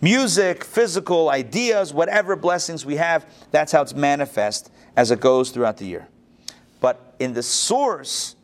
music, 0.00 0.64
physical 0.64 1.30
ideas, 1.30 1.92
whatever 1.92 2.36
blessings 2.36 2.84
we 2.84 2.96
have, 2.96 3.26
that's 3.50 3.72
how 3.72 3.82
it's 3.82 3.94
manifest 3.94 4.70
as 4.96 5.10
it 5.10 5.20
goes 5.20 5.50
throughout 5.50 5.76
the 5.78 5.86
year. 5.86 6.06
But 6.80 7.14
in 7.18 7.32
the 7.32 7.42
source, 7.42 8.36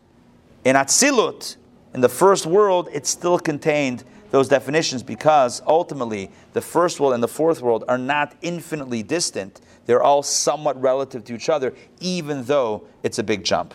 in 0.65 0.77
Atzilut, 0.77 1.57
in 1.93 2.01
the 2.01 2.09
first 2.09 2.47
world, 2.47 2.89
it 2.93 3.07
still 3.07 3.39
contained 3.39 4.03
those 4.35 4.49
definitions 4.49 5.05
because 5.05 5.63
ultimately 5.65 6.29
the 6.55 6.61
first 6.61 6.99
world 6.99 7.15
and 7.15 7.23
the 7.23 7.29
fourth 7.29 7.63
world 7.63 7.85
are 7.87 7.97
not 7.97 8.35
infinitely 8.43 9.01
distant. 9.01 9.61
They're 9.87 10.03
all 10.03 10.25
somewhat 10.25 10.81
relative 10.83 11.23
to 11.27 11.37
each 11.37 11.49
other, 11.49 11.73
even 12.01 12.43
though 12.43 12.85
it's 13.05 13.21
a 13.21 13.23
big 13.23 13.45
jump. 13.45 13.75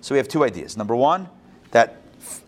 So 0.00 0.14
we 0.14 0.18
have 0.18 0.28
two 0.28 0.44
ideas. 0.44 0.76
Number 0.76 0.94
one, 0.94 1.28
that 1.72 1.96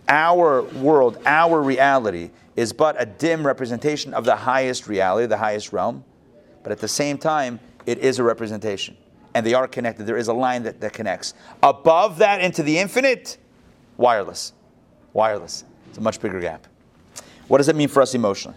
our 0.09 0.63
world, 0.63 1.19
our 1.27 1.61
reality, 1.61 2.31
is 2.55 2.73
but 2.73 2.95
a 3.03 3.05
dim 3.05 3.45
representation 3.45 4.15
of 4.15 4.25
the 4.25 4.37
highest 4.37 4.87
reality, 4.87 5.27
the 5.27 5.37
highest 5.37 5.73
realm. 5.73 6.05
But 6.63 6.71
at 6.71 6.79
the 6.79 6.87
same 6.87 7.19
time, 7.19 7.59
it 7.85 7.99
is 7.99 8.21
a 8.21 8.23
representation. 8.23 8.97
And 9.35 9.45
they 9.45 9.55
are 9.55 9.67
connected. 9.67 10.07
There 10.07 10.17
is 10.17 10.29
a 10.29 10.33
line 10.33 10.63
that, 10.63 10.81
that 10.83 10.93
connects. 10.93 11.35
Above 11.65 12.19
that 12.19 12.43
into 12.43 12.63
the 12.63 12.79
infinite, 12.79 13.39
wireless. 13.97 14.53
Wireless. 15.15 15.65
It's 15.89 15.99
a 15.99 16.01
much 16.01 16.21
bigger 16.21 16.41
gap. 16.41 16.69
What 17.51 17.59
does 17.59 17.67
it 17.67 17.75
mean 17.75 17.89
for 17.89 18.01
us 18.01 18.15
emotionally? 18.15 18.57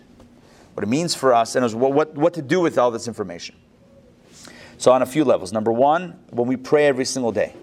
What 0.75 0.83
it 0.83 0.87
means 0.87 1.15
for 1.15 1.33
us, 1.33 1.55
and 1.55 1.73
what, 1.73 1.93
what, 1.93 2.13
what 2.13 2.35
to 2.35 2.43
do 2.43 2.59
with 2.59 2.77
all 2.77 2.91
this 2.91 3.07
information. 3.07 3.55
So, 4.77 4.91
on 4.91 5.01
a 5.01 5.05
few 5.07 5.25
levels. 5.25 5.51
Number 5.51 5.71
one, 5.71 6.19
when 6.29 6.47
we 6.47 6.57
pray 6.57 6.85
every 6.85 7.05
single 7.05 7.31
day, 7.31 7.55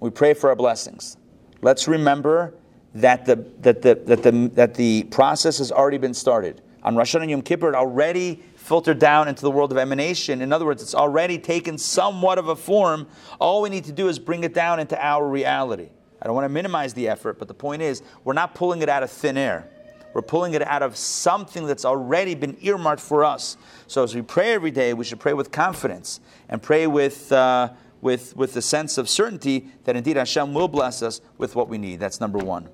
we 0.00 0.08
pray 0.08 0.32
for 0.32 0.48
our 0.48 0.56
blessings. 0.56 1.18
Let's 1.60 1.86
remember 1.86 2.54
that 2.94 3.26
the, 3.26 3.36
that 3.60 3.82
the, 3.82 3.96
that 4.06 4.22
the, 4.22 4.50
that 4.54 4.72
the 4.72 5.02
process 5.10 5.58
has 5.58 5.70
already 5.70 5.98
been 5.98 6.14
started. 6.14 6.62
On 6.82 6.96
Rosh 6.96 7.14
Hashanah 7.14 7.22
and 7.22 7.30
Yom 7.30 7.42
Kippur, 7.42 7.68
it 7.68 7.74
already 7.74 8.42
filtered 8.56 8.98
down 8.98 9.28
into 9.28 9.42
the 9.42 9.50
world 9.50 9.70
of 9.70 9.76
emanation. 9.76 10.40
In 10.40 10.50
other 10.50 10.64
words, 10.64 10.82
it's 10.82 10.94
already 10.94 11.38
taken 11.38 11.76
somewhat 11.76 12.38
of 12.38 12.48
a 12.48 12.56
form. 12.56 13.06
All 13.38 13.60
we 13.60 13.68
need 13.68 13.84
to 13.84 13.92
do 13.92 14.08
is 14.08 14.18
bring 14.18 14.44
it 14.44 14.54
down 14.54 14.80
into 14.80 14.98
our 14.98 15.28
reality. 15.28 15.90
I 16.22 16.24
don't 16.24 16.34
want 16.34 16.46
to 16.46 16.48
minimize 16.48 16.94
the 16.94 17.06
effort, 17.06 17.38
but 17.38 17.48
the 17.48 17.54
point 17.54 17.82
is, 17.82 18.02
we're 18.24 18.32
not 18.32 18.54
pulling 18.54 18.80
it 18.80 18.88
out 18.88 19.02
of 19.02 19.10
thin 19.10 19.36
air. 19.36 19.68
We're 20.14 20.22
pulling 20.22 20.54
it 20.54 20.62
out 20.62 20.82
of 20.82 20.96
something 20.96 21.66
that's 21.66 21.84
already 21.84 22.34
been 22.34 22.56
earmarked 22.60 23.02
for 23.02 23.24
us. 23.24 23.56
So 23.86 24.02
as 24.02 24.14
we 24.14 24.22
pray 24.22 24.52
every 24.52 24.70
day, 24.70 24.94
we 24.94 25.04
should 25.04 25.20
pray 25.20 25.34
with 25.34 25.50
confidence 25.50 26.20
and 26.48 26.62
pray 26.62 26.86
with, 26.86 27.30
uh, 27.30 27.70
with, 28.00 28.36
with 28.36 28.54
the 28.54 28.62
sense 28.62 28.98
of 28.98 29.08
certainty 29.08 29.68
that 29.84 29.96
indeed 29.96 30.16
Hashem 30.16 30.54
will 30.54 30.68
bless 30.68 31.02
us 31.02 31.20
with 31.36 31.54
what 31.54 31.68
we 31.68 31.78
need. 31.78 32.00
That's 32.00 32.20
number 32.20 32.38
one. 32.38 32.68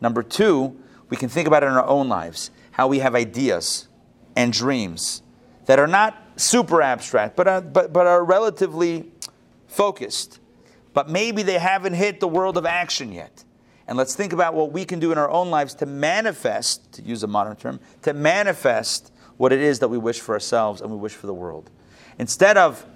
Number 0.00 0.22
two, 0.22 0.76
we 1.08 1.16
can 1.16 1.28
think 1.28 1.46
about 1.46 1.62
it 1.62 1.66
in 1.66 1.72
our 1.72 1.86
own 1.86 2.08
lives, 2.08 2.50
how 2.72 2.88
we 2.88 2.98
have 2.98 3.14
ideas 3.14 3.88
and 4.34 4.52
dreams 4.52 5.22
that 5.66 5.78
are 5.78 5.86
not 5.86 6.16
super 6.36 6.82
abstract, 6.82 7.36
but 7.36 7.46
are, 7.46 7.60
but, 7.60 7.92
but 7.92 8.06
are 8.06 8.24
relatively 8.24 9.10
focused. 9.68 10.40
But 10.92 11.08
maybe 11.08 11.42
they 11.42 11.58
haven't 11.58 11.94
hit 11.94 12.20
the 12.20 12.28
world 12.28 12.56
of 12.56 12.66
action 12.66 13.12
yet. 13.12 13.44
And 13.92 13.98
let's 13.98 14.14
think 14.14 14.32
about 14.32 14.54
what 14.54 14.72
we 14.72 14.86
can 14.86 15.00
do 15.00 15.12
in 15.12 15.18
our 15.18 15.28
own 15.28 15.50
lives 15.50 15.74
to 15.74 15.84
manifest, 15.84 16.92
to 16.92 17.02
use 17.02 17.22
a 17.24 17.26
modern 17.26 17.56
term, 17.56 17.78
to 18.00 18.14
manifest 18.14 19.12
what 19.36 19.52
it 19.52 19.60
is 19.60 19.80
that 19.80 19.88
we 19.88 19.98
wish 19.98 20.18
for 20.18 20.32
ourselves 20.32 20.80
and 20.80 20.90
we 20.90 20.96
wish 20.96 21.12
for 21.12 21.26
the 21.26 21.34
world. 21.34 21.70
Instead 22.18 22.56
of 22.56 22.86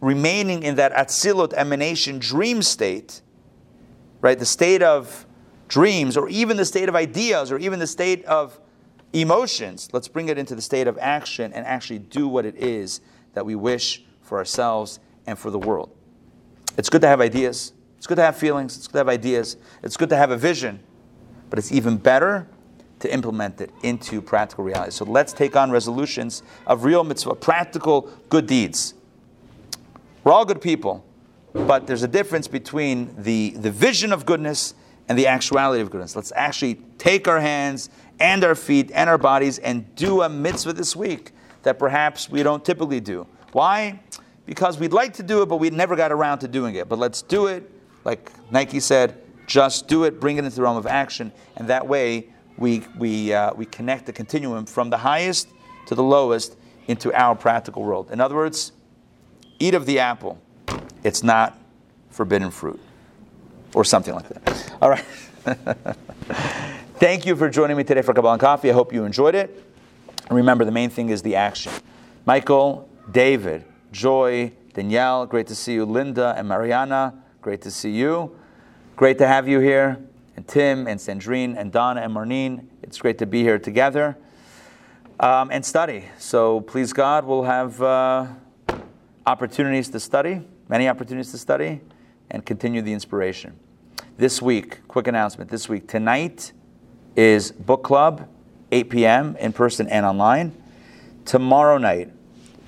remaining 0.00 0.62
in 0.62 0.76
that 0.76 0.92
Atzilut 0.92 1.52
emanation 1.54 2.20
dream 2.20 2.62
state, 2.62 3.20
right, 4.20 4.38
the 4.38 4.46
state 4.46 4.80
of 4.80 5.26
dreams, 5.66 6.16
or 6.16 6.28
even 6.28 6.56
the 6.56 6.66
state 6.66 6.88
of 6.88 6.94
ideas, 6.94 7.50
or 7.50 7.58
even 7.58 7.80
the 7.80 7.86
state 7.88 8.24
of 8.26 8.60
emotions. 9.12 9.88
Let's 9.92 10.06
bring 10.06 10.28
it 10.28 10.38
into 10.38 10.54
the 10.54 10.62
state 10.62 10.86
of 10.86 10.96
action 10.98 11.52
and 11.52 11.66
actually 11.66 11.98
do 11.98 12.28
what 12.28 12.46
it 12.46 12.54
is 12.54 13.00
that 13.34 13.44
we 13.44 13.56
wish 13.56 14.04
for 14.20 14.38
ourselves 14.38 15.00
and 15.26 15.36
for 15.36 15.50
the 15.50 15.58
world. 15.58 15.90
It's 16.78 16.88
good 16.88 17.00
to 17.00 17.08
have 17.08 17.20
ideas. 17.20 17.72
It's 18.02 18.08
good 18.08 18.16
to 18.16 18.22
have 18.22 18.36
feelings. 18.36 18.76
It's 18.76 18.88
good 18.88 18.94
to 18.94 18.98
have 18.98 19.08
ideas. 19.08 19.56
It's 19.84 19.96
good 19.96 20.08
to 20.08 20.16
have 20.16 20.32
a 20.32 20.36
vision. 20.36 20.80
But 21.50 21.60
it's 21.60 21.70
even 21.70 21.98
better 21.98 22.48
to 22.98 23.14
implement 23.14 23.60
it 23.60 23.70
into 23.84 24.20
practical 24.20 24.64
reality. 24.64 24.90
So 24.90 25.04
let's 25.04 25.32
take 25.32 25.54
on 25.54 25.70
resolutions 25.70 26.42
of 26.66 26.82
real 26.82 27.04
mitzvah, 27.04 27.36
practical 27.36 28.10
good 28.28 28.48
deeds. 28.48 28.94
We're 30.24 30.32
all 30.32 30.44
good 30.44 30.60
people, 30.60 31.04
but 31.52 31.86
there's 31.86 32.02
a 32.02 32.08
difference 32.08 32.48
between 32.48 33.14
the, 33.22 33.50
the 33.50 33.70
vision 33.70 34.12
of 34.12 34.26
goodness 34.26 34.74
and 35.08 35.16
the 35.16 35.28
actuality 35.28 35.80
of 35.80 35.92
goodness. 35.92 36.16
Let's 36.16 36.32
actually 36.34 36.80
take 36.98 37.28
our 37.28 37.38
hands 37.38 37.88
and 38.18 38.42
our 38.42 38.56
feet 38.56 38.90
and 38.92 39.08
our 39.08 39.16
bodies 39.16 39.60
and 39.60 39.94
do 39.94 40.22
a 40.22 40.28
mitzvah 40.28 40.72
this 40.72 40.96
week 40.96 41.30
that 41.62 41.78
perhaps 41.78 42.28
we 42.28 42.42
don't 42.42 42.64
typically 42.64 42.98
do. 42.98 43.28
Why? 43.52 44.00
Because 44.44 44.76
we'd 44.76 44.92
like 44.92 45.14
to 45.14 45.22
do 45.22 45.42
it, 45.42 45.46
but 45.48 45.58
we 45.58 45.70
never 45.70 45.94
got 45.94 46.10
around 46.10 46.40
to 46.40 46.48
doing 46.48 46.74
it. 46.74 46.88
But 46.88 46.98
let's 46.98 47.22
do 47.22 47.46
it, 47.46 47.71
like 48.04 48.32
Nike 48.50 48.80
said, 48.80 49.20
just 49.46 49.88
do 49.88 50.04
it, 50.04 50.20
bring 50.20 50.36
it 50.36 50.44
into 50.44 50.56
the 50.56 50.62
realm 50.62 50.76
of 50.76 50.86
action, 50.86 51.32
and 51.56 51.68
that 51.68 51.86
way 51.86 52.28
we, 52.56 52.82
we, 52.98 53.32
uh, 53.32 53.52
we 53.54 53.66
connect 53.66 54.06
the 54.06 54.12
continuum 54.12 54.66
from 54.66 54.90
the 54.90 54.98
highest 54.98 55.48
to 55.86 55.94
the 55.94 56.02
lowest 56.02 56.56
into 56.86 57.12
our 57.12 57.34
practical 57.34 57.82
world. 57.82 58.10
In 58.10 58.20
other 58.20 58.34
words, 58.34 58.72
eat 59.58 59.74
of 59.74 59.86
the 59.86 59.98
apple. 59.98 60.40
It's 61.02 61.22
not 61.22 61.58
forbidden 62.10 62.50
fruit 62.50 62.80
or 63.74 63.84
something 63.84 64.14
like 64.14 64.28
that. 64.28 64.74
All 64.80 64.90
right. 64.90 65.04
Thank 66.96 67.26
you 67.26 67.34
for 67.34 67.48
joining 67.50 67.76
me 67.76 67.84
today 67.84 68.02
for 68.02 68.14
Kabbalah 68.14 68.34
and 68.34 68.40
Coffee. 68.40 68.70
I 68.70 68.74
hope 68.74 68.92
you 68.92 69.04
enjoyed 69.04 69.34
it. 69.34 69.64
Remember, 70.30 70.64
the 70.64 70.70
main 70.70 70.88
thing 70.88 71.08
is 71.08 71.22
the 71.22 71.36
action. 71.36 71.72
Michael, 72.24 72.88
David, 73.10 73.64
Joy, 73.90 74.52
Danielle, 74.72 75.26
great 75.26 75.48
to 75.48 75.54
see 75.54 75.74
you. 75.74 75.84
Linda 75.84 76.34
and 76.36 76.48
Mariana, 76.48 77.21
great 77.42 77.60
to 77.60 77.72
see 77.72 77.90
you. 77.90 78.34
Great 78.94 79.18
to 79.18 79.26
have 79.26 79.48
you 79.48 79.58
here. 79.58 79.98
And 80.36 80.46
Tim 80.46 80.86
and 80.86 81.00
Sandrine 81.00 81.56
and 81.58 81.72
Donna 81.72 82.00
and 82.00 82.12
Marnine, 82.12 82.70
it's 82.82 82.98
great 82.98 83.18
to 83.18 83.26
be 83.26 83.42
here 83.42 83.58
together 83.58 84.16
um, 85.18 85.50
and 85.50 85.66
study. 85.66 86.04
So 86.18 86.60
please 86.60 86.92
God, 86.92 87.24
we'll 87.24 87.42
have 87.42 87.82
uh, 87.82 88.28
opportunities 89.26 89.88
to 89.90 89.98
study, 89.98 90.40
many 90.68 90.88
opportunities 90.88 91.32
to 91.32 91.38
study, 91.38 91.80
and 92.30 92.46
continue 92.46 92.80
the 92.80 92.92
inspiration. 92.92 93.58
This 94.16 94.40
week, 94.40 94.86
quick 94.86 95.08
announcement 95.08 95.50
this 95.50 95.68
week, 95.68 95.88
tonight 95.88 96.52
is 97.16 97.50
book 97.50 97.82
club, 97.82 98.28
8 98.70 98.88
p.m. 98.88 99.36
in 99.40 99.52
person 99.52 99.88
and 99.88 100.06
online. 100.06 100.56
Tomorrow 101.24 101.78
night, 101.78 102.12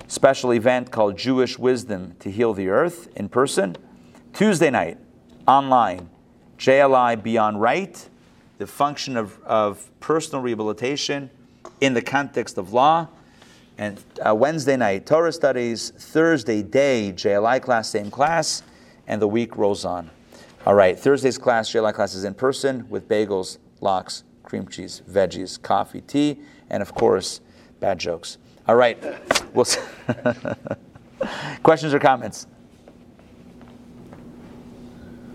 special 0.07 0.51
event 0.51 0.91
called 0.91 1.17
Jewish 1.17 1.57
Wisdom 1.57 2.15
to 2.19 2.29
Heal 2.29 2.53
the 2.53 2.67
Earth 2.67 3.07
in 3.15 3.29
person. 3.29 3.77
Tuesday 4.35 4.69
night, 4.69 4.97
online, 5.47 6.09
JLI 6.57 7.23
Beyond 7.23 7.61
Right, 7.61 8.09
the 8.57 8.67
function 8.67 9.15
of, 9.15 9.41
of 9.43 9.89
personal 10.01 10.41
rehabilitation 10.41 11.29
in 11.79 11.93
the 11.93 12.01
context 12.01 12.57
of 12.57 12.73
law. 12.73 13.07
And 13.77 14.03
uh, 14.25 14.35
Wednesday 14.35 14.75
night, 14.75 15.05
Torah 15.05 15.31
studies. 15.31 15.91
Thursday 15.91 16.61
day, 16.63 17.13
JLI 17.15 17.61
class, 17.61 17.87
same 17.89 18.11
class. 18.11 18.61
And 19.07 19.21
the 19.21 19.27
week 19.27 19.55
rolls 19.55 19.85
on. 19.85 20.09
All 20.65 20.75
right, 20.75 20.99
Thursday's 20.99 21.37
class, 21.37 21.71
JLI 21.71 21.93
class 21.93 22.13
is 22.13 22.25
in 22.25 22.33
person 22.33 22.89
with 22.89 23.07
bagels, 23.07 23.57
lox, 23.79 24.25
cream 24.43 24.67
cheese, 24.67 25.01
veggies, 25.09 25.61
coffee, 25.61 26.01
tea, 26.01 26.41
and 26.69 26.81
of 26.81 26.93
course, 26.93 27.39
bad 27.79 27.99
jokes. 27.99 28.37
All 28.67 28.75
right, 28.75 29.01
we'll 29.53 29.65
questions 31.63 31.93
or 31.93 31.99
comments? 31.99 32.47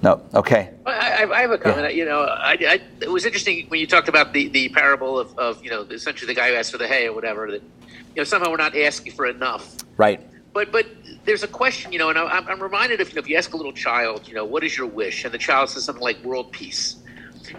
No. 0.03 0.23
Okay. 0.35 0.71
I, 0.87 1.25
I, 1.25 1.31
I 1.31 1.41
have 1.43 1.51
a 1.51 1.59
comment. 1.59 1.95
You 1.95 2.05
know, 2.05 2.23
I, 2.23 2.53
I, 2.53 2.81
it 3.01 3.11
was 3.11 3.27
interesting 3.27 3.67
when 3.69 3.81
you 3.81 3.87
talked 3.87 4.09
about 4.09 4.33
the, 4.33 4.49
the 4.49 4.69
parable 4.71 5.19
of, 5.19 5.39
of, 5.39 5.63
you 5.63 5.71
know, 5.71 5.83
essentially 5.83 6.27
the 6.27 6.39
guy 6.41 6.51
who 6.51 6.57
asked 6.57 6.73
for 6.73 6.79
the 6.79 6.89
hay 6.89 7.07
or 7.07 7.13
whatever. 7.13 7.51
That, 7.51 7.63
you 7.63 8.17
know, 8.17 8.25
somehow 8.25 8.51
we're 8.51 8.57
not 8.57 8.77
asking 8.77 9.13
for 9.13 9.27
enough. 9.27 9.77
Right. 9.97 10.21
But 10.53 10.73
but 10.73 10.87
there's 11.25 11.45
a 11.45 11.49
question, 11.49 11.93
you 11.93 11.99
know, 11.99 12.09
and 12.09 12.19
I'm, 12.19 12.49
I'm 12.49 12.61
reminded 12.61 13.01
of, 13.01 13.09
you 13.11 13.15
know, 13.15 13.21
if 13.21 13.29
you 13.29 13.37
ask 13.37 13.53
a 13.53 13.57
little 13.57 13.73
child, 13.73 14.27
you 14.27 14.35
know, 14.35 14.45
what 14.45 14.65
is 14.65 14.77
your 14.77 14.87
wish, 14.89 15.25
and 15.25 15.33
the 15.33 15.39
child 15.39 15.69
says 15.69 15.85
something 15.85 16.03
like 16.03 16.21
world 16.25 16.51
peace, 16.51 16.97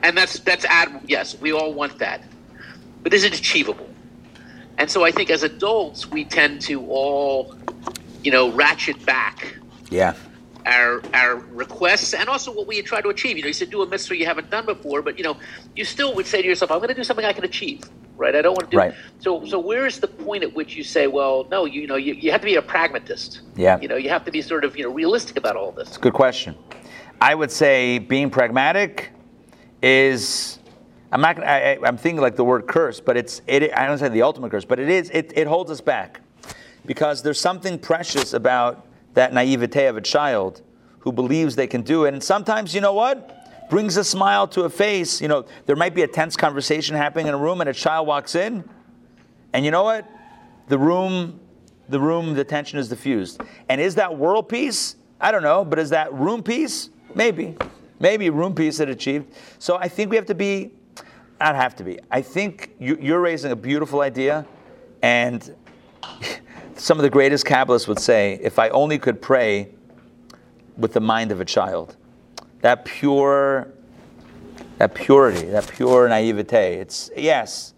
and 0.03 0.17
that's 0.17 0.39
that's 0.39 0.65
ad. 0.65 0.99
Yes, 1.05 1.39
we 1.39 1.53
all 1.53 1.73
want 1.73 1.99
that, 1.99 2.23
but 3.01 3.13
is 3.13 3.23
it 3.23 3.37
achievable? 3.37 3.87
And 4.77 4.89
so 4.89 5.05
I 5.05 5.11
think 5.11 5.29
as 5.29 5.43
adults 5.43 6.09
we 6.09 6.25
tend 6.25 6.59
to 6.63 6.85
all, 6.87 7.55
you 8.23 8.31
know, 8.31 8.51
ratchet 8.51 9.05
back 9.05 9.57
Yeah. 9.91 10.15
Our 10.65 11.01
our 11.13 11.35
requests 11.35 12.13
and 12.13 12.29
also 12.29 12.51
what 12.51 12.67
we 12.67 12.81
try 12.81 13.01
to 13.01 13.09
achieve. 13.09 13.37
You 13.37 13.43
know, 13.43 13.47
you 13.47 13.53
said 13.53 13.69
do 13.69 13.81
a 13.81 13.87
mitzvah 13.87 14.17
you 14.17 14.25
haven't 14.25 14.49
done 14.49 14.65
before, 14.65 15.01
but 15.01 15.17
you 15.17 15.23
know, 15.23 15.37
you 15.75 15.85
still 15.85 16.13
would 16.15 16.25
say 16.25 16.41
to 16.41 16.47
yourself, 16.47 16.71
"I'm 16.71 16.79
going 16.79 16.89
to 16.89 16.93
do 16.95 17.03
something 17.03 17.25
I 17.25 17.33
can 17.33 17.43
achieve." 17.43 17.83
Right? 18.17 18.35
I 18.35 18.41
don't 18.43 18.53
want 18.53 18.69
to 18.69 18.75
do. 18.75 18.77
Right. 18.77 18.93
So, 19.19 19.43
so 19.45 19.59
where 19.59 19.87
is 19.87 19.99
the 19.99 20.07
point 20.07 20.43
at 20.43 20.53
which 20.53 20.75
you 20.75 20.83
say, 20.83 21.07
"Well, 21.07 21.47
no, 21.49 21.65
you, 21.65 21.87
know, 21.87 21.95
you, 21.95 22.13
you 22.13 22.31
have 22.31 22.41
to 22.41 22.45
be 22.45 22.55
a 22.55 22.61
pragmatist." 22.61 23.41
Yeah. 23.55 23.79
You 23.79 23.87
know, 23.87 23.95
you 23.95 24.09
have 24.09 24.25
to 24.25 24.31
be 24.31 24.43
sort 24.43 24.63
of 24.63 24.77
you 24.77 24.83
know 24.83 24.91
realistic 24.91 25.37
about 25.37 25.55
all 25.55 25.71
this. 25.71 25.97
Good 25.97 26.13
question. 26.13 26.55
I 27.19 27.33
would 27.35 27.51
say 27.51 27.97
being 27.99 28.29
pragmatic 28.29 29.09
is. 29.81 30.59
I'm 31.11 31.21
not. 31.21 31.43
I- 31.43 31.79
I'm 31.83 31.97
thinking 31.97 32.21
like 32.21 32.35
the 32.35 32.45
word 32.45 32.67
curse, 32.67 32.99
but 33.01 33.17
it's. 33.17 33.41
It, 33.47 33.75
I 33.75 33.87
don't 33.87 33.97
say 33.97 34.09
the 34.09 34.21
ultimate 34.21 34.51
curse, 34.51 34.65
but 34.65 34.79
it 34.79 34.89
is. 34.89 35.09
It, 35.09 35.33
it 35.35 35.47
holds 35.47 35.71
us 35.71 35.81
back, 35.81 36.21
because 36.85 37.21
there's 37.23 37.39
something 37.39 37.79
precious 37.79 38.33
about 38.33 38.85
that 39.13 39.33
naivete 39.33 39.87
of 39.87 39.97
a 39.97 40.01
child 40.01 40.61
who 40.99 41.11
believes 41.11 41.55
they 41.55 41.67
can 41.67 41.81
do 41.81 42.05
it, 42.05 42.13
and 42.13 42.23
sometimes 42.23 42.73
you 42.73 42.81
know 42.81 42.93
what 42.93 43.37
brings 43.69 43.95
a 43.97 44.03
smile 44.03 44.47
to 44.49 44.63
a 44.63 44.69
face. 44.69 45.21
You 45.21 45.29
know, 45.29 45.45
there 45.65 45.75
might 45.75 45.95
be 45.95 46.03
a 46.03 46.07
tense 46.07 46.35
conversation 46.35 46.95
happening 46.95 47.27
in 47.27 47.33
a 47.33 47.37
room, 47.37 47.61
and 47.61 47.69
a 47.69 47.73
child 47.73 48.07
walks 48.07 48.35
in, 48.35 48.63
and 49.53 49.65
you 49.65 49.71
know 49.71 49.83
what? 49.83 50.09
The 50.67 50.77
room, 50.77 51.39
the 51.89 51.99
room, 51.99 52.33
the 52.33 52.43
tension 52.43 52.79
is 52.79 52.89
diffused. 52.89 53.41
And 53.69 53.81
is 53.81 53.95
that 53.95 54.17
world 54.17 54.49
peace? 54.49 54.95
I 55.19 55.31
don't 55.31 55.43
know, 55.43 55.63
but 55.65 55.79
is 55.79 55.89
that 55.91 56.13
room 56.13 56.43
peace? 56.43 56.89
Maybe. 57.15 57.55
Maybe 57.99 58.29
room 58.29 58.55
peace 58.55 58.77
that 58.77 58.89
achieved. 58.89 59.33
So 59.59 59.77
I 59.77 59.87
think 59.87 60.09
we 60.09 60.15
have 60.15 60.25
to 60.27 60.35
be, 60.35 60.71
not 61.39 61.55
have 61.55 61.75
to 61.77 61.83
be. 61.83 61.99
I 62.09 62.21
think 62.21 62.71
you, 62.79 62.97
you're 62.99 63.21
raising 63.21 63.51
a 63.51 63.55
beautiful 63.55 64.01
idea, 64.01 64.45
and 65.01 65.55
some 66.75 66.97
of 66.97 67.03
the 67.03 67.09
greatest 67.09 67.45
Kabbalists 67.45 67.87
would 67.87 67.99
say, 67.99 68.39
if 68.41 68.59
I 68.59 68.69
only 68.69 68.97
could 68.97 69.21
pray 69.21 69.69
with 70.77 70.93
the 70.93 70.99
mind 70.99 71.31
of 71.31 71.39
a 71.39 71.45
child, 71.45 71.95
that 72.61 72.85
pure, 72.85 73.71
that 74.77 74.93
purity, 74.93 75.47
that 75.47 75.67
pure 75.67 76.07
naivete. 76.07 76.75
It's 76.75 77.09
yes, 77.15 77.73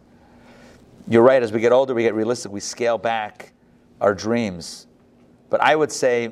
you're 1.08 1.24
right. 1.24 1.42
As 1.42 1.52
we 1.52 1.60
get 1.60 1.72
older, 1.72 1.94
we 1.94 2.04
get 2.04 2.14
realistic. 2.14 2.52
We 2.52 2.60
scale 2.60 2.98
back 2.98 3.52
our 4.00 4.14
dreams. 4.14 4.88
But 5.50 5.62
I 5.62 5.76
would 5.76 5.92
say 5.92 6.32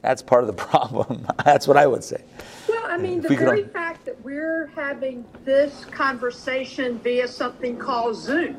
that's 0.00 0.22
part 0.22 0.42
of 0.42 0.48
the 0.48 0.52
problem. 0.64 1.26
that's 1.44 1.66
what 1.66 1.76
I 1.76 1.86
would 1.86 2.04
say. 2.04 2.22
Well, 2.68 2.84
I 2.86 2.98
mean, 2.98 3.20
the 3.20 3.28
we 3.28 3.36
very 3.36 3.64
fact 3.64 4.04
that 4.04 4.22
we're 4.22 4.66
having 4.74 5.24
this 5.44 5.84
conversation 5.86 6.98
via 6.98 7.28
something 7.28 7.76
called 7.76 8.16
Zoom, 8.16 8.56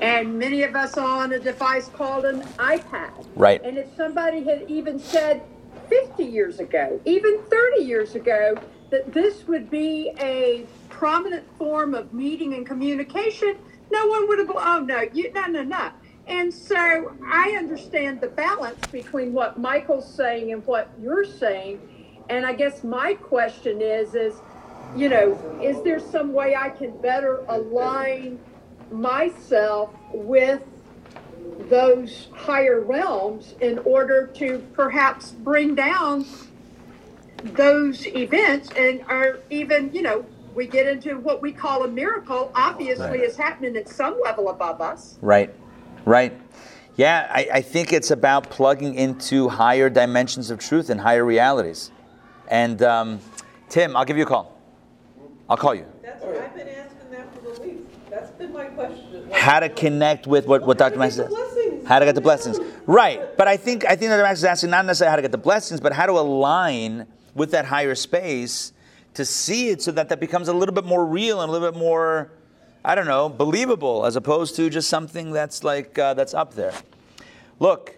and 0.00 0.38
many 0.38 0.62
of 0.62 0.74
us 0.74 0.96
are 0.96 1.22
on 1.22 1.32
a 1.32 1.38
device 1.38 1.88
called 1.88 2.24
an 2.24 2.42
iPad. 2.58 3.26
Right. 3.36 3.60
And 3.62 3.76
if 3.76 3.94
somebody 3.96 4.42
had 4.42 4.64
even 4.68 4.98
said 4.98 5.42
50 5.88 6.24
years 6.24 6.58
ago, 6.58 7.00
even 7.04 7.42
30 7.50 7.82
years 7.82 8.14
ago, 8.14 8.56
that 8.90 9.12
this 9.12 9.46
would 9.46 9.70
be 9.70 10.12
a 10.18 10.66
prominent 10.88 11.44
form 11.56 11.94
of 11.94 12.12
meeting 12.12 12.54
and 12.54 12.66
communication, 12.66 13.56
no 13.90 14.06
one 14.06 14.28
would 14.28 14.38
have, 14.38 14.50
oh, 14.54 14.84
no, 14.86 15.04
you, 15.12 15.32
no, 15.32 15.46
no, 15.46 15.62
no. 15.62 15.90
And 16.26 16.52
so 16.52 17.12
I 17.24 17.56
understand 17.58 18.20
the 18.20 18.28
balance 18.28 18.86
between 18.88 19.32
what 19.32 19.58
Michael's 19.58 20.12
saying 20.12 20.52
and 20.52 20.64
what 20.66 20.90
you're 21.00 21.24
saying. 21.24 21.80
And 22.28 22.46
I 22.46 22.52
guess 22.52 22.84
my 22.84 23.14
question 23.14 23.80
is, 23.80 24.14
is, 24.14 24.34
you 24.96 25.08
know, 25.08 25.60
is 25.62 25.82
there 25.82 25.98
some 25.98 26.32
way 26.32 26.54
I 26.54 26.70
can 26.70 26.96
better 27.00 27.44
align 27.48 28.38
myself 28.92 29.90
with 30.12 30.62
those 31.68 32.28
higher 32.32 32.80
realms 32.80 33.54
in 33.60 33.78
order 33.80 34.26
to 34.26 34.58
perhaps 34.72 35.30
bring 35.30 35.74
down 35.74 36.24
those 37.44 38.06
events 38.08 38.70
and 38.76 39.02
are 39.08 39.38
even, 39.50 39.92
you 39.92 40.02
know, 40.02 40.24
we 40.54 40.66
get 40.66 40.86
into 40.86 41.14
what 41.20 41.40
we 41.40 41.52
call 41.52 41.84
a 41.84 41.88
miracle, 41.88 42.50
obviously 42.54 43.04
Right. 43.04 43.20
is 43.20 43.36
happening 43.36 43.76
at 43.76 43.88
some 43.88 44.20
level 44.22 44.48
above 44.48 44.80
us. 44.80 45.16
Right, 45.22 45.54
right. 46.04 46.32
Yeah, 46.96 47.30
I, 47.30 47.48
I 47.54 47.60
think 47.62 47.92
it's 47.92 48.10
about 48.10 48.50
plugging 48.50 48.94
into 48.94 49.48
higher 49.48 49.88
dimensions 49.88 50.50
of 50.50 50.58
truth 50.58 50.90
and 50.90 51.00
higher 51.00 51.24
realities. 51.24 51.90
And 52.48 52.82
um, 52.82 53.20
Tim, 53.68 53.96
I'll 53.96 54.04
give 54.04 54.16
you 54.16 54.24
a 54.24 54.26
call. 54.26 54.58
I'll 55.48 55.56
call 55.56 55.74
you. 55.74 55.86
That's, 56.02 56.22
what 56.24 56.36
I've 56.36 56.54
been 56.54 56.68
asking 56.68 57.10
that 57.12 57.34
for 57.34 57.40
the 57.40 57.60
week. 57.62 58.10
That's 58.10 58.30
been 58.32 58.39
my 58.52 58.66
question. 58.66 59.30
How 59.32 59.60
to 59.60 59.68
connect 59.68 60.26
with 60.26 60.46
what, 60.46 60.66
what 60.66 60.78
Dr. 60.78 60.98
Max 60.98 61.16
says. 61.16 61.32
How 61.86 61.98
to 61.98 62.04
get 62.04 62.14
the 62.14 62.20
blessings. 62.20 62.58
Right. 62.86 63.36
But 63.36 63.48
I 63.48 63.56
think 63.56 63.84
I 63.84 63.96
think 63.96 64.10
Dr. 64.10 64.22
Max 64.22 64.40
is 64.40 64.44
asking 64.44 64.70
not 64.70 64.84
necessarily 64.84 65.10
how 65.10 65.16
to 65.16 65.22
get 65.22 65.32
the 65.32 65.38
blessings, 65.38 65.80
but 65.80 65.92
how 65.92 66.06
to 66.06 66.12
align 66.12 67.06
with 67.34 67.50
that 67.52 67.64
higher 67.64 67.94
space 67.94 68.72
to 69.14 69.24
see 69.24 69.68
it 69.70 69.82
so 69.82 69.92
that 69.92 70.08
that 70.08 70.20
becomes 70.20 70.48
a 70.48 70.52
little 70.52 70.74
bit 70.74 70.84
more 70.84 71.04
real 71.04 71.40
and 71.40 71.48
a 71.48 71.52
little 71.52 71.70
bit 71.70 71.78
more, 71.78 72.30
I 72.84 72.94
don't 72.94 73.06
know, 73.06 73.28
believable 73.28 74.06
as 74.06 74.16
opposed 74.16 74.56
to 74.56 74.70
just 74.70 74.88
something 74.88 75.32
that's 75.32 75.64
like 75.64 75.98
uh, 75.98 76.14
that's 76.14 76.34
up 76.34 76.54
there. 76.54 76.74
Look, 77.58 77.96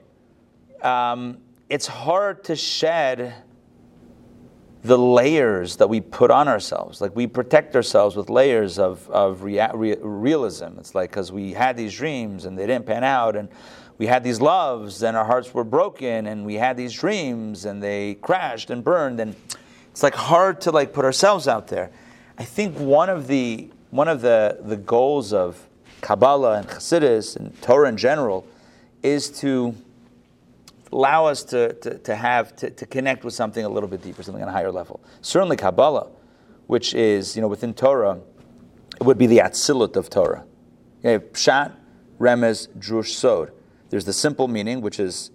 um, 0.83 1.39
it's 1.69 1.87
hard 1.87 2.45
to 2.45 2.57
shed 2.57 3.35
the 4.85 4.99
layers 4.99 5.77
that 5.77 5.89
we 5.89 6.01
put 6.01 6.31
on 6.31 6.49
ourselves. 6.49 7.01
Like 7.01 7.15
we 7.15 7.27
protect 7.27 7.77
ourselves 7.77 8.17
with 8.17 8.29
layers 8.29 8.79
of, 8.79 9.09
of 9.11 9.45
rea- 9.45 9.71
rea- 9.75 9.99
realism. 10.01 10.79
It's 10.79 10.95
like 10.95 11.11
because 11.11 11.31
we 11.31 11.53
had 11.53 11.77
these 11.77 11.95
dreams 11.95 12.45
and 12.45 12.59
they 12.59 12.67
didn't 12.67 12.87
pan 12.87 13.05
out, 13.05 13.37
and 13.37 13.49
we 13.99 14.07
had 14.07 14.25
these 14.25 14.41
loves 14.41 15.03
and 15.03 15.17
our 15.17 15.25
hearts 15.25 15.55
were 15.55 15.65
broken, 15.65 16.27
and 16.27 16.45
we 16.45 16.55
had 16.55 16.77
these 16.77 16.93
dreams 16.93 17.65
and 17.65 17.83
they 17.83 18.15
crashed 18.17 18.71
and 18.71 18.83
burned, 18.83 19.21
and 19.21 19.37
it's 19.93 20.03
like 20.03 20.15
hard 20.15 20.61
to 20.63 20.73
like 20.73 20.93
put 20.93 21.05
ourselves 21.05 21.47
out 21.47 21.69
there. 21.69 21.91
I 22.39 22.45
think 22.45 22.77
one 22.79 23.09
of 23.09 23.29
the 23.29 23.71
one 23.91 24.09
of 24.09 24.21
the 24.21 24.59
the 24.63 24.77
goals 24.77 25.33
of 25.33 25.65
Kabbalah 26.01 26.59
and 26.59 26.67
Chassidus 26.67 27.37
and 27.37 27.61
Torah 27.63 27.89
in 27.89 27.97
general 27.97 28.45
is 29.05 29.31
to 29.41 29.77
allow 30.93 31.27
us 31.27 31.43
to, 31.45 31.73
to, 31.75 31.99
to 31.99 32.15
have 32.15 32.55
to, 32.57 32.71
to 32.71 32.87
connect 32.87 33.25
with 33.25 33.35
something 33.35 33.65
a 33.65 33.69
little 33.69 33.89
bit 33.89 34.03
deeper, 34.03 34.23
something 34.23 34.43
on 34.43 34.49
a 34.49 34.53
higher 34.53 34.71
level. 34.71 35.03
Certainly 35.23 35.57
Kabbalah, 35.57 36.11
which 36.67 36.95
is, 36.95 37.35
you 37.35 37.43
know, 37.43 37.49
within 37.49 37.75
Torah, 37.75 38.21
it 39.01 39.05
would 39.05 39.19
be 39.19 39.27
the 39.27 39.39
Atzilut 39.39 39.97
of 39.97 40.11
Torah. 40.11 40.45
You 41.03 41.11
have 41.11 41.33
Pshat, 41.33 41.73
Remez, 42.19 42.69
Drush, 42.79 43.09
Sod. 43.09 43.53
There's 43.91 44.05
the 44.05 44.13
simple 44.13 44.49
meaning, 44.49 44.81
which 44.81 45.01
is 45.01 45.31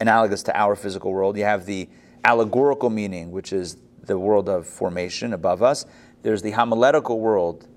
analogous 0.00 0.42
to 0.44 0.58
our 0.58 0.74
physical 0.74 1.12
world. 1.12 1.36
You 1.36 1.44
have 1.44 1.66
the 1.66 1.88
allegorical 2.24 2.90
meaning, 2.90 3.30
which 3.30 3.52
is 3.52 3.76
the 4.02 4.18
world 4.18 4.48
of 4.48 4.66
formation 4.66 5.32
above 5.32 5.62
us. 5.62 5.86
There's 6.22 6.42
the 6.42 6.50
homiletical 6.52 7.20
world, 7.20 7.68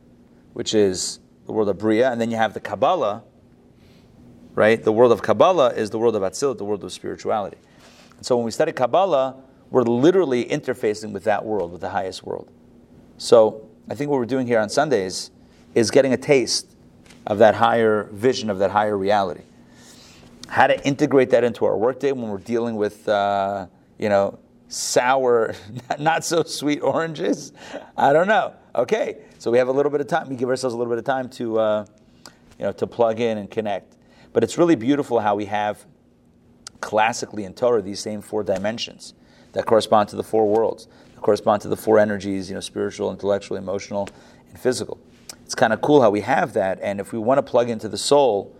which 0.53 0.73
is 0.73 1.19
the 1.45 1.51
world 1.51 1.69
of 1.69 1.77
Bria, 1.77 2.11
and 2.11 2.19
then 2.19 2.31
you 2.31 2.37
have 2.37 2.53
the 2.53 2.59
Kabbalah, 2.59 3.23
right? 4.57 4.83
The 4.83 4.91
world 4.91 5.11
of 5.11 5.21
Kabbalah 5.21 5.69
is 5.69 5.91
the 5.91 5.99
world 5.99 6.15
of 6.15 6.23
Atzilut, 6.23 6.57
the 6.57 6.65
world 6.65 6.83
of 6.83 6.91
spirituality. 6.91 7.57
And 8.17 8.25
so 8.25 8.35
when 8.35 8.43
we 8.43 8.49
study 8.49 8.71
Kabbalah, 8.71 9.35
we're 9.69 9.83
literally 9.83 10.45
interfacing 10.45 11.11
with 11.11 11.25
that 11.25 11.45
world, 11.45 11.71
with 11.71 11.81
the 11.81 11.91
highest 11.91 12.23
world. 12.23 12.49
So 13.19 13.69
I 13.87 13.93
think 13.93 14.09
what 14.09 14.17
we're 14.17 14.25
doing 14.25 14.47
here 14.47 14.59
on 14.59 14.69
Sundays 14.69 15.29
is 15.75 15.91
getting 15.91 16.11
a 16.11 16.17
taste 16.17 16.75
of 17.27 17.37
that 17.37 17.53
higher 17.53 18.05
vision, 18.05 18.49
of 18.49 18.57
that 18.57 18.71
higher 18.71 18.97
reality. 18.97 19.43
How 20.47 20.65
to 20.65 20.87
integrate 20.87 21.29
that 21.29 21.43
into 21.43 21.63
our 21.65 21.77
workday 21.77 22.11
when 22.11 22.27
we're 22.27 22.39
dealing 22.39 22.77
with, 22.77 23.07
uh, 23.07 23.67
you 23.99 24.09
know, 24.09 24.39
sour, 24.69 25.53
not 25.99 26.25
so 26.25 26.41
sweet 26.41 26.79
oranges. 26.79 27.53
I 27.95 28.11
don't 28.11 28.27
know. 28.27 28.55
Okay, 28.73 29.19
so 29.37 29.51
we 29.51 29.59
have 29.59 29.67
a 29.67 29.71
little 29.71 29.91
bit 29.91 30.01
of 30.01 30.07
time. 30.07 30.29
We 30.29 30.35
give 30.35 30.49
ourselves 30.49 30.73
a 30.73 30.77
little 30.79 30.91
bit 30.91 30.97
of 30.97 31.05
time 31.05 31.29
to, 31.29 31.59
uh, 31.59 31.85
you 32.57 32.65
know, 32.65 32.71
to 32.71 32.87
plug 32.87 33.19
in 33.19 33.37
and 33.37 33.51
connect. 33.51 33.96
But 34.37 34.43
it's 34.43 34.59
really 34.59 34.75
beautiful 34.75 35.19
how 35.19 35.33
we 35.33 35.45
have 35.45 35.83
classically 36.79 37.43
in 37.43 37.55
Torah 37.55 37.81
these 37.81 37.99
same 37.99 38.21
four 38.21 38.43
dimensions 38.43 39.15
that 39.53 39.65
correspond 39.65 40.09
to 40.09 40.15
the 40.15 40.21
four 40.21 40.47
worlds, 40.47 40.87
that 41.15 41.21
correspond 41.21 41.63
to 41.63 41.67
the 41.67 41.75
four 41.75 41.97
energies, 41.97 42.47
you 42.47 42.53
know, 42.53 42.59
spiritual, 42.59 43.09
intellectual, 43.09 43.57
emotional, 43.57 44.07
and 44.47 44.59
physical. 44.59 44.99
It's 45.43 45.55
kind 45.55 45.73
of 45.73 45.81
cool 45.81 46.03
how 46.03 46.11
we 46.11 46.21
have 46.21 46.53
that, 46.53 46.77
and 46.83 46.99
if 46.99 47.11
we 47.11 47.17
want 47.17 47.39
to 47.39 47.41
plug 47.41 47.71
into 47.71 47.89
the 47.89 47.97
soul, 47.97 48.55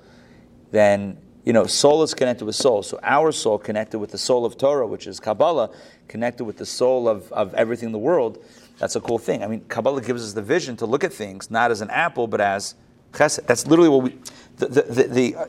then 0.72 1.20
you 1.46 1.54
know, 1.54 1.68
soul 1.68 2.02
is 2.02 2.16
connected 2.16 2.46
with 2.46 2.56
soul. 2.56 2.82
So 2.82 3.00
our 3.04 3.32
soul 3.32 3.60
connected 3.60 4.00
with 4.00 4.10
the 4.10 4.18
soul 4.18 4.46
of 4.46 4.58
Torah, 4.58 4.88
which 4.88 5.06
is 5.06 5.20
Kabbalah, 5.20 5.70
connected 6.08 6.46
with 6.46 6.58
the 6.58 6.66
soul 6.66 7.08
of, 7.08 7.32
of 7.32 7.54
everything 7.54 7.90
in 7.90 7.94
the 7.94 8.00
world. 8.00 8.44
That's 8.80 8.96
a 8.96 9.00
cool 9.00 9.20
thing. 9.20 9.44
I 9.44 9.48
mean, 9.48 9.62
Kabbalah 9.68 10.02
gives 10.02 10.24
us 10.24 10.34
the 10.34 10.42
vision 10.42 10.76
to 10.78 10.88
look 10.88 11.04
at 11.04 11.14
things 11.14 11.52
not 11.52 11.70
as 11.70 11.82
an 11.82 11.92
apple, 11.92 12.26
but 12.26 12.42
as. 12.42 12.74
That's 13.14 13.68
literally 13.68 13.90
what 13.90 14.04
we, 14.04 14.18
the, 14.58 14.68
the, 14.68 15.04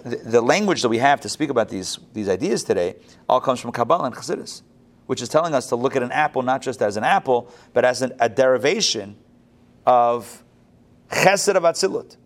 the, 0.04 0.16
the, 0.24 0.40
language 0.40 0.82
that 0.82 0.88
we 0.88 0.98
have 0.98 1.20
to 1.22 1.28
speak 1.28 1.50
about 1.50 1.68
these, 1.68 1.98
these 2.12 2.28
ideas 2.28 2.62
today 2.62 2.96
all 3.28 3.40
comes 3.40 3.60
from 3.60 3.72
Kabbalah 3.72 4.04
and 4.04 4.14
Chassidus, 4.14 4.62
which 5.06 5.22
is 5.22 5.28
telling 5.28 5.54
us 5.54 5.68
to 5.70 5.76
look 5.76 5.96
at 5.96 6.02
an 6.02 6.12
apple 6.12 6.42
not 6.42 6.60
just 6.60 6.82
as 6.82 6.96
an 6.96 7.04
apple, 7.04 7.52
but 7.72 7.84
as 7.84 8.02
an, 8.02 8.12
a 8.20 8.28
derivation 8.28 9.16
of 9.86 10.44
chesed 11.10 11.54
of 11.54 11.62
Atzilut. 11.62 12.16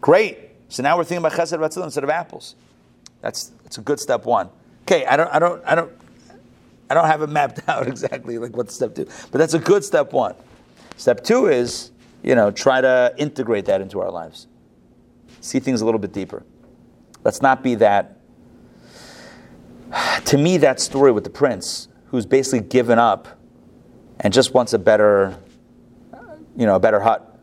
Great. 0.00 0.50
So 0.68 0.82
now 0.82 0.96
we're 0.96 1.04
thinking 1.04 1.24
about 1.24 1.38
chesed 1.38 1.52
of 1.54 1.60
Atzilut 1.60 1.84
instead 1.84 2.04
of 2.04 2.10
apples. 2.10 2.54
That's, 3.22 3.48
that's 3.62 3.78
a 3.78 3.82
good 3.82 3.98
step 3.98 4.24
one. 4.24 4.50
Okay, 4.82 5.06
I 5.06 5.16
don't, 5.16 5.28
I 5.28 5.38
don't, 5.38 5.62
I 5.64 5.74
don't, 5.74 5.92
I 6.90 6.94
don't 6.94 7.06
have 7.06 7.22
it 7.22 7.28
mapped 7.28 7.60
out 7.68 7.86
exactly 7.86 8.36
like 8.38 8.56
what's 8.56 8.74
step 8.74 8.94
two, 8.94 9.06
but 9.30 9.38
that's 9.38 9.54
a 9.54 9.58
good 9.58 9.84
step 9.84 10.12
one. 10.12 10.34
Step 10.96 11.24
two 11.24 11.46
is, 11.46 11.92
you 12.22 12.34
know, 12.34 12.50
try 12.50 12.80
to 12.80 13.14
integrate 13.16 13.64
that 13.66 13.80
into 13.80 14.00
our 14.00 14.10
lives. 14.10 14.46
See 15.40 15.58
things 15.58 15.80
a 15.80 15.84
little 15.84 16.00
bit 16.00 16.12
deeper. 16.12 16.44
Let's 17.24 17.42
not 17.42 17.62
be 17.62 17.74
that. 17.76 18.16
To 20.26 20.38
me, 20.38 20.58
that 20.58 20.80
story 20.80 21.12
with 21.12 21.24
the 21.24 21.30
prince, 21.30 21.88
who's 22.06 22.26
basically 22.26 22.60
given 22.60 22.98
up 22.98 23.28
and 24.20 24.32
just 24.32 24.54
wants 24.54 24.72
a 24.72 24.78
better, 24.78 25.36
you 26.56 26.66
know, 26.66 26.76
a 26.76 26.80
better 26.80 27.00
hut. 27.00 27.38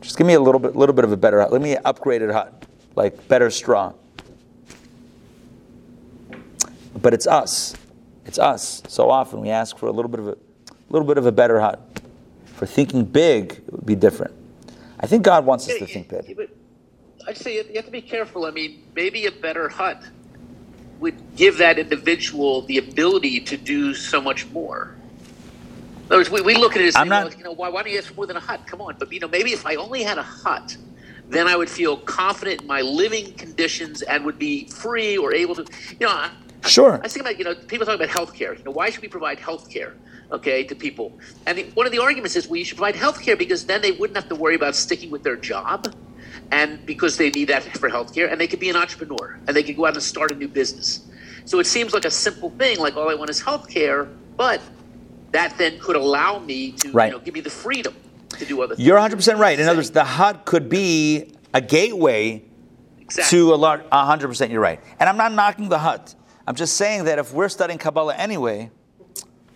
Just 0.00 0.16
give 0.16 0.26
me 0.26 0.34
a 0.34 0.40
little 0.40 0.58
bit, 0.58 0.74
little 0.74 0.94
bit 0.94 1.04
of 1.04 1.12
a 1.12 1.16
better 1.16 1.40
hut. 1.40 1.52
Let 1.52 1.60
me 1.60 1.76
upgrade 1.76 2.22
upgraded 2.22 2.32
hut, 2.32 2.66
like 2.96 3.28
better 3.28 3.50
straw. 3.50 3.92
But 7.00 7.14
it's 7.14 7.26
us. 7.26 7.74
It's 8.24 8.38
us. 8.38 8.82
So 8.88 9.10
often 9.10 9.40
we 9.40 9.50
ask 9.50 9.78
for 9.78 9.86
a 9.86 9.92
little 9.92 10.10
bit 10.10 10.20
of 10.20 10.28
a, 10.28 10.36
little 10.88 11.06
bit 11.06 11.18
of 11.18 11.26
a 11.26 11.32
better 11.32 11.60
hut. 11.60 11.80
For 12.54 12.66
thinking 12.66 13.04
big, 13.04 13.52
it 13.52 13.72
would 13.72 13.86
be 13.86 13.94
different. 13.94 14.34
I 14.98 15.06
think 15.06 15.22
God 15.22 15.46
wants 15.46 15.68
us 15.68 15.78
to 15.78 15.86
think 15.86 16.08
big. 16.08 16.50
I'd 17.26 17.36
say 17.36 17.56
you 17.56 17.64
have 17.76 17.84
to 17.84 17.90
be 17.90 18.02
careful. 18.02 18.44
I 18.46 18.50
mean, 18.50 18.82
maybe 18.94 19.26
a 19.26 19.32
better 19.32 19.68
hut 19.68 20.02
would 21.00 21.14
give 21.36 21.58
that 21.58 21.78
individual 21.78 22.62
the 22.62 22.78
ability 22.78 23.40
to 23.40 23.56
do 23.56 23.94
so 23.94 24.20
much 24.20 24.46
more. 24.48 24.94
In 26.06 26.06
other 26.06 26.18
words, 26.18 26.30
we, 26.30 26.40
we 26.40 26.54
look 26.54 26.76
at 26.76 26.82
it 26.82 26.88
as 26.88 26.96
I'm 26.96 27.08
not- 27.08 27.24
well, 27.28 27.34
you 27.38 27.44
know, 27.44 27.52
why, 27.52 27.68
why 27.68 27.82
don't 27.82 27.92
you 27.92 27.98
ask 27.98 28.08
for 28.08 28.14
more 28.14 28.26
than 28.26 28.36
a 28.36 28.40
hut? 28.40 28.60
Come 28.66 28.80
on. 28.80 28.96
But, 28.98 29.12
you 29.12 29.20
know, 29.20 29.28
maybe 29.28 29.52
if 29.52 29.64
I 29.64 29.76
only 29.76 30.02
had 30.02 30.18
a 30.18 30.22
hut, 30.22 30.76
then 31.28 31.46
I 31.46 31.56
would 31.56 31.70
feel 31.70 31.96
confident 31.96 32.62
in 32.62 32.66
my 32.66 32.80
living 32.80 33.32
conditions 33.34 34.02
and 34.02 34.24
would 34.24 34.38
be 34.38 34.66
free 34.66 35.16
or 35.16 35.32
able 35.32 35.54
to, 35.54 35.64
you 35.98 36.06
know, 36.06 36.12
I, 36.12 36.30
Sure. 36.66 36.94
I 36.94 36.98
was 36.98 37.12
thinking 37.14 37.22
about, 37.22 37.38
you 37.38 37.44
know, 37.44 37.54
people 37.54 37.86
talk 37.86 37.94
about 37.94 38.10
health 38.10 38.34
care. 38.34 38.54
You 38.54 38.62
know, 38.64 38.70
why 38.72 38.90
should 38.90 39.00
we 39.00 39.08
provide 39.08 39.38
health 39.38 39.70
care, 39.70 39.94
okay, 40.30 40.62
to 40.64 40.74
people? 40.74 41.18
And 41.46 41.56
the, 41.56 41.62
one 41.72 41.86
of 41.86 41.92
the 41.92 42.02
arguments 42.02 42.36
is, 42.36 42.50
you 42.50 42.64
should 42.64 42.76
provide 42.76 42.96
health 42.96 43.22
care 43.22 43.34
because 43.36 43.64
then 43.64 43.80
they 43.80 43.92
wouldn't 43.92 44.16
have 44.16 44.28
to 44.28 44.34
worry 44.34 44.56
about 44.56 44.74
sticking 44.74 45.10
with 45.10 45.22
their 45.22 45.36
job 45.36 45.94
and 46.52 46.84
because 46.86 47.16
they 47.16 47.30
need 47.30 47.46
that 47.48 47.62
for 47.78 47.88
healthcare, 47.90 48.30
and 48.30 48.40
they 48.40 48.46
could 48.48 48.60
be 48.60 48.70
an 48.70 48.76
entrepreneur 48.76 49.38
and 49.46 49.56
they 49.56 49.62
could 49.62 49.76
go 49.76 49.86
out 49.86 49.94
and 49.94 50.02
start 50.02 50.30
a 50.32 50.34
new 50.34 50.48
business. 50.48 51.00
So 51.44 51.58
it 51.58 51.66
seems 51.66 51.92
like 51.94 52.04
a 52.04 52.10
simple 52.10 52.50
thing, 52.50 52.78
like 52.78 52.96
all 52.96 53.08
I 53.10 53.14
want 53.14 53.30
is 53.30 53.40
healthcare, 53.42 54.08
but 54.36 54.60
that 55.32 55.56
then 55.58 55.78
could 55.78 55.96
allow 55.96 56.38
me 56.38 56.72
to, 56.72 56.90
Right. 56.92 57.06
you 57.12 57.18
know, 57.18 57.24
give 57.24 57.34
me 57.34 57.40
the 57.40 57.50
freedom 57.50 57.94
to 58.30 58.44
do 58.44 58.60
other 58.62 58.74
things. 58.74 58.86
You're 58.86 58.98
100% 58.98 59.38
right. 59.38 59.58
In 59.58 59.66
other 59.68 59.78
words, 59.78 59.90
the 59.92 60.04
hut 60.04 60.44
could 60.44 60.68
be 60.68 61.32
a 61.54 61.60
gateway 61.60 62.42
Exactly. 63.00 63.38
to 63.38 63.54
a 63.54 63.56
large, 63.56 63.82
100% 63.92 64.50
you're 64.50 64.60
right. 64.60 64.80
And 64.98 65.08
I'm 65.08 65.16
not 65.16 65.32
knocking 65.32 65.68
the 65.68 65.78
hut. 65.78 66.14
I'm 66.46 66.54
just 66.56 66.76
saying 66.76 67.04
that 67.04 67.18
if 67.18 67.32
we're 67.32 67.48
studying 67.48 67.78
Kabbalah 67.78 68.14
anyway, 68.16 68.70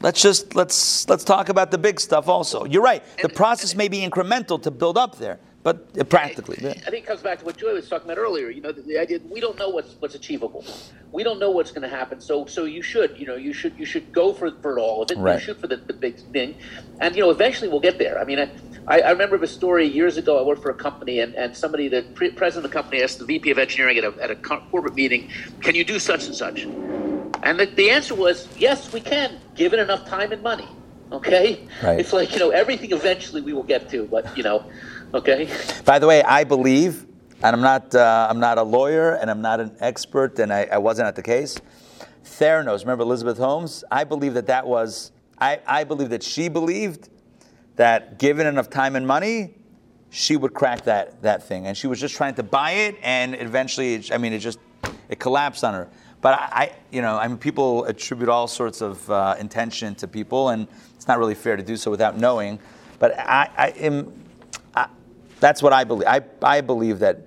let's 0.00 0.20
just 0.22 0.54
let's 0.54 1.08
let's 1.08 1.24
talk 1.24 1.48
about 1.48 1.70
the 1.70 1.78
big 1.78 1.98
stuff 2.00 2.28
also. 2.28 2.64
You're 2.64 2.82
right. 2.82 3.02
The 3.18 3.24
And- 3.24 3.34
process 3.34 3.74
may 3.74 3.88
be 3.88 3.98
incremental 4.08 4.62
to 4.62 4.70
build 4.70 4.96
up 4.98 5.18
there, 5.18 5.38
but 5.64 5.88
uh, 5.98 6.04
practically. 6.04 6.58
yeah. 6.60 6.70
I 6.86 6.90
think 6.90 7.04
it 7.04 7.06
comes 7.06 7.22
back 7.22 7.40
to 7.40 7.44
what 7.44 7.56
Joy 7.56 7.72
was 7.72 7.88
talking 7.88 8.08
about 8.08 8.20
earlier. 8.20 8.50
You 8.50 8.60
know, 8.60 8.70
the, 8.70 8.82
the 8.82 8.98
idea 8.98 9.18
that 9.18 9.28
we 9.30 9.40
don't 9.40 9.58
know 9.58 9.70
what's 9.70 9.94
what's 9.98 10.14
achievable. 10.14 10.64
We 11.10 11.24
don't 11.24 11.40
know 11.40 11.50
what's 11.50 11.72
going 11.72 11.82
to 11.82 11.94
happen. 12.00 12.20
So 12.20 12.44
so 12.46 12.64
you 12.64 12.82
should 12.82 13.18
you 13.18 13.26
know 13.26 13.34
you 13.34 13.52
should 13.52 13.76
you 13.78 13.86
should 13.86 14.12
go 14.12 14.32
for 14.32 14.52
for 14.62 14.78
all 14.78 15.02
of 15.02 15.10
it. 15.10 15.18
Right. 15.18 15.34
You 15.34 15.40
shoot 15.46 15.60
for 15.60 15.66
the, 15.66 15.76
the 15.78 15.94
big 15.94 16.16
thing, 16.32 16.54
and 17.00 17.16
you 17.16 17.22
know 17.22 17.30
eventually 17.30 17.68
we'll 17.68 17.80
get 17.90 17.98
there. 17.98 18.20
I 18.20 18.24
mean. 18.24 18.38
I, 18.38 18.48
I 18.86 19.00
I 19.00 19.10
remember 19.12 19.36
a 19.36 19.46
story 19.46 19.86
years 19.86 20.18
ago. 20.18 20.38
I 20.38 20.42
worked 20.42 20.60
for 20.60 20.68
a 20.68 20.74
company, 20.74 21.20
and, 21.20 21.34
and 21.36 21.56
somebody, 21.56 21.88
the 21.88 22.02
pre- 22.14 22.32
president 22.32 22.66
of 22.66 22.70
the 22.70 22.74
company, 22.80 23.02
asked 23.02 23.18
the 23.18 23.24
VP 23.24 23.50
of 23.50 23.58
engineering 23.58 23.96
at 23.96 24.04
a, 24.04 24.12
at 24.22 24.30
a 24.30 24.36
corporate 24.36 24.94
meeting, 24.94 25.30
"Can 25.62 25.74
you 25.74 25.84
do 25.84 25.98
such 25.98 26.26
and 26.26 26.34
such?" 26.34 26.64
And 27.42 27.58
the, 27.58 27.64
the 27.64 27.88
answer 27.88 28.14
was, 28.14 28.46
"Yes, 28.58 28.92
we 28.92 29.00
can, 29.00 29.40
given 29.54 29.80
enough 29.80 30.04
time 30.06 30.32
and 30.32 30.42
money." 30.42 30.68
Okay, 31.12 31.66
Right. 31.82 31.98
it's 32.00 32.12
like 32.12 32.32
you 32.34 32.38
know 32.38 32.50
everything. 32.50 32.92
Eventually, 32.92 33.40
we 33.40 33.54
will 33.54 33.62
get 33.74 33.88
to, 33.90 34.04
but 34.04 34.36
you 34.36 34.42
know, 34.42 34.64
okay. 35.14 35.48
By 35.84 35.98
the 35.98 36.06
way, 36.06 36.22
I 36.22 36.44
believe, 36.44 37.06
and 37.42 37.56
I'm 37.56 37.62
not 37.62 37.94
uh, 37.94 38.26
I'm 38.28 38.40
not 38.40 38.58
a 38.58 38.62
lawyer 38.62 39.14
and 39.14 39.30
I'm 39.30 39.40
not 39.40 39.60
an 39.60 39.76
expert, 39.80 40.38
and 40.38 40.52
I, 40.52 40.68
I 40.70 40.78
wasn't 40.78 41.08
at 41.08 41.16
the 41.16 41.22
case. 41.22 41.58
Theranos, 42.24 42.80
remember 42.80 43.02
Elizabeth 43.02 43.38
Holmes? 43.38 43.84
I 43.90 44.04
believe 44.04 44.34
that 44.34 44.46
that 44.46 44.66
was 44.66 45.12
I, 45.38 45.60
I 45.66 45.84
believe 45.84 46.10
that 46.10 46.22
she 46.22 46.48
believed 46.48 47.08
that 47.76 48.18
given 48.18 48.46
enough 48.46 48.70
time 48.70 48.96
and 48.96 49.06
money, 49.06 49.54
she 50.10 50.36
would 50.36 50.54
crack 50.54 50.84
that 50.84 51.22
that 51.22 51.42
thing, 51.42 51.66
and 51.66 51.76
she 51.76 51.86
was 51.86 52.00
just 52.00 52.14
trying 52.14 52.34
to 52.34 52.42
buy 52.42 52.72
it, 52.72 52.96
and 53.02 53.34
eventually, 53.34 53.94
it, 53.94 54.12
I 54.12 54.18
mean, 54.18 54.32
it 54.32 54.38
just 54.38 54.58
it 55.08 55.18
collapsed 55.18 55.64
on 55.64 55.74
her. 55.74 55.88
But 56.20 56.38
I, 56.40 56.72
you 56.90 57.02
know, 57.02 57.18
I 57.18 57.28
mean, 57.28 57.36
people 57.36 57.84
attribute 57.84 58.30
all 58.30 58.48
sorts 58.48 58.80
of 58.80 59.10
uh, 59.10 59.36
intention 59.38 59.94
to 59.96 60.08
people, 60.08 60.48
and 60.48 60.66
it's 60.96 61.06
not 61.06 61.18
really 61.18 61.34
fair 61.34 61.54
to 61.56 61.62
do 61.62 61.76
so 61.76 61.90
without 61.90 62.16
knowing. 62.16 62.58
But 62.98 63.18
I, 63.18 63.50
I 63.58 63.68
am, 63.76 64.23
that's 65.44 65.62
what 65.62 65.74
I 65.74 65.84
believe. 65.84 66.08
I, 66.08 66.22
I 66.40 66.62
believe 66.62 67.00
that, 67.00 67.18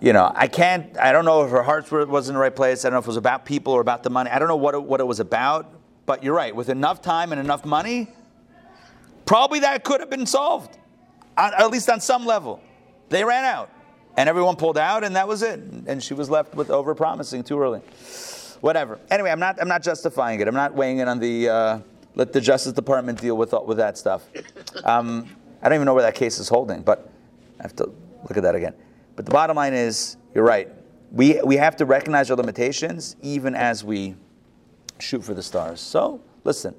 you 0.00 0.14
know, 0.14 0.32
I 0.34 0.46
can't. 0.46 0.96
I 0.98 1.12
don't 1.12 1.26
know 1.26 1.44
if 1.44 1.50
her 1.50 1.62
heart 1.62 1.90
was 2.08 2.30
in 2.30 2.34
the 2.34 2.40
right 2.40 2.56
place. 2.56 2.84
I 2.84 2.88
don't 2.88 2.94
know 2.94 3.00
if 3.00 3.04
it 3.04 3.08
was 3.08 3.18
about 3.18 3.44
people 3.44 3.74
or 3.74 3.82
about 3.82 4.02
the 4.02 4.08
money. 4.08 4.30
I 4.30 4.38
don't 4.38 4.48
know 4.48 4.56
what 4.56 4.74
it, 4.74 4.82
what 4.82 5.00
it 5.00 5.06
was 5.06 5.20
about. 5.20 5.70
But 6.06 6.24
you're 6.24 6.34
right. 6.34 6.56
With 6.56 6.70
enough 6.70 7.02
time 7.02 7.32
and 7.32 7.40
enough 7.40 7.66
money, 7.66 8.08
probably 9.26 9.60
that 9.60 9.84
could 9.84 10.00
have 10.00 10.08
been 10.08 10.24
solved, 10.24 10.78
at 11.36 11.70
least 11.70 11.90
on 11.90 12.00
some 12.00 12.24
level. 12.24 12.62
They 13.10 13.22
ran 13.22 13.44
out, 13.44 13.70
and 14.16 14.26
everyone 14.26 14.56
pulled 14.56 14.78
out, 14.78 15.04
and 15.04 15.14
that 15.14 15.28
was 15.28 15.42
it. 15.42 15.60
And 15.60 16.02
she 16.02 16.14
was 16.14 16.30
left 16.30 16.54
with 16.54 16.70
over 16.70 16.94
promising 16.94 17.44
too 17.44 17.60
early. 17.60 17.80
Whatever. 18.62 18.98
Anyway, 19.10 19.30
I'm 19.30 19.40
not. 19.40 19.60
I'm 19.60 19.68
not 19.68 19.82
justifying 19.82 20.40
it. 20.40 20.48
I'm 20.48 20.54
not 20.54 20.74
weighing 20.74 20.98
in 21.00 21.08
on 21.08 21.18
the. 21.18 21.48
Uh, 21.50 21.80
let 22.14 22.32
the 22.32 22.40
Justice 22.40 22.72
Department 22.72 23.20
deal 23.20 23.36
with 23.36 23.54
with 23.66 23.76
that 23.76 23.98
stuff. 23.98 24.22
Um, 24.84 25.28
I 25.62 25.68
don't 25.68 25.76
even 25.76 25.86
know 25.86 25.94
where 25.94 26.02
that 26.02 26.14
case 26.14 26.38
is 26.38 26.48
holding, 26.48 26.82
but 26.82 27.10
I 27.58 27.62
have 27.62 27.76
to 27.76 27.92
look 28.22 28.36
at 28.36 28.42
that 28.42 28.54
again. 28.54 28.74
But 29.16 29.26
the 29.26 29.32
bottom 29.32 29.56
line 29.56 29.74
is, 29.74 30.16
you're 30.34 30.44
right. 30.44 30.68
We 31.12 31.40
we 31.44 31.56
have 31.56 31.76
to 31.76 31.84
recognize 31.84 32.30
our 32.30 32.36
limitations, 32.36 33.16
even 33.20 33.54
as 33.54 33.84
we 33.84 34.14
shoot 34.98 35.24
for 35.24 35.34
the 35.34 35.42
stars. 35.42 35.80
So 35.80 36.20
listen, 36.44 36.74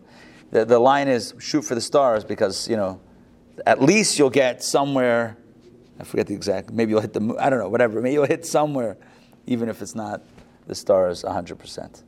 the, 0.52 0.66
the 0.66 0.80
line 0.80 1.08
is 1.08 1.34
shoot 1.40 1.64
for 1.64 1.76
the 1.76 1.82
stars 1.82 2.24
because 2.24 2.68
you 2.70 2.78
know 2.78 3.02
at 3.66 3.82
least 3.82 4.18
you'll 4.18 4.30
get 4.30 4.64
somewhere. 4.64 5.38
I 6.00 6.04
forget 6.04 6.28
the 6.28 6.34
exact. 6.34 6.72
Maybe 6.72 6.92
you'll 6.92 7.02
hit 7.02 7.14
the. 7.14 7.20
moon. 7.20 7.38
I 7.40 7.50
don't 7.50 7.60
know. 7.60 7.70
Whatever. 7.70 8.02
Maybe 8.02 8.14
you'll 8.14 8.26
hit 8.26 8.46
somewhere, 8.46 8.98
even 9.46 9.70
if 9.70 9.82
it's 9.82 9.96
not 9.96 10.24
the 10.68 10.76
stars 10.76 11.24
100 11.24 11.60
percent. 11.60 12.04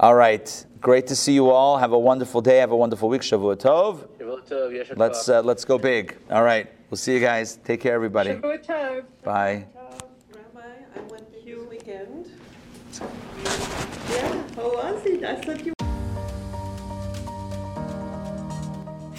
All 0.00 0.14
right. 0.14 0.66
Great 0.80 1.06
to 1.06 1.16
see 1.16 1.32
you 1.32 1.50
all. 1.50 1.78
Have 1.78 1.92
a 1.92 1.98
wonderful 1.98 2.40
day. 2.40 2.58
Have 2.58 2.72
a 2.72 2.76
wonderful 2.76 3.08
week. 3.08 3.22
Shavua 3.22 3.56
Tov. 3.56 4.08
Shavua 4.18 4.42
tov, 4.48 4.98
Let's 4.98 5.28
uh, 5.28 5.42
let's 5.42 5.64
go 5.64 5.78
big. 5.78 6.16
All 6.30 6.42
right. 6.42 6.68
We'll 6.90 6.98
see 6.98 7.14
you 7.14 7.20
guys. 7.20 7.58
Take 7.64 7.80
care, 7.80 7.94
everybody. 7.94 8.30
Shavua 8.30 8.58
Tov. 8.64 9.04
Bye. 9.22 9.66
Rabbi, 10.34 10.60
I 10.96 11.00
went 11.08 11.30
there 11.30 11.40
this 11.44 11.68
weekend. 11.70 12.30
Yeah, 14.10 14.42
how 14.56 14.72
was 14.74 15.06
it? 15.06 15.22
I 15.24 15.36
thought 15.36 15.64
you 15.64 15.72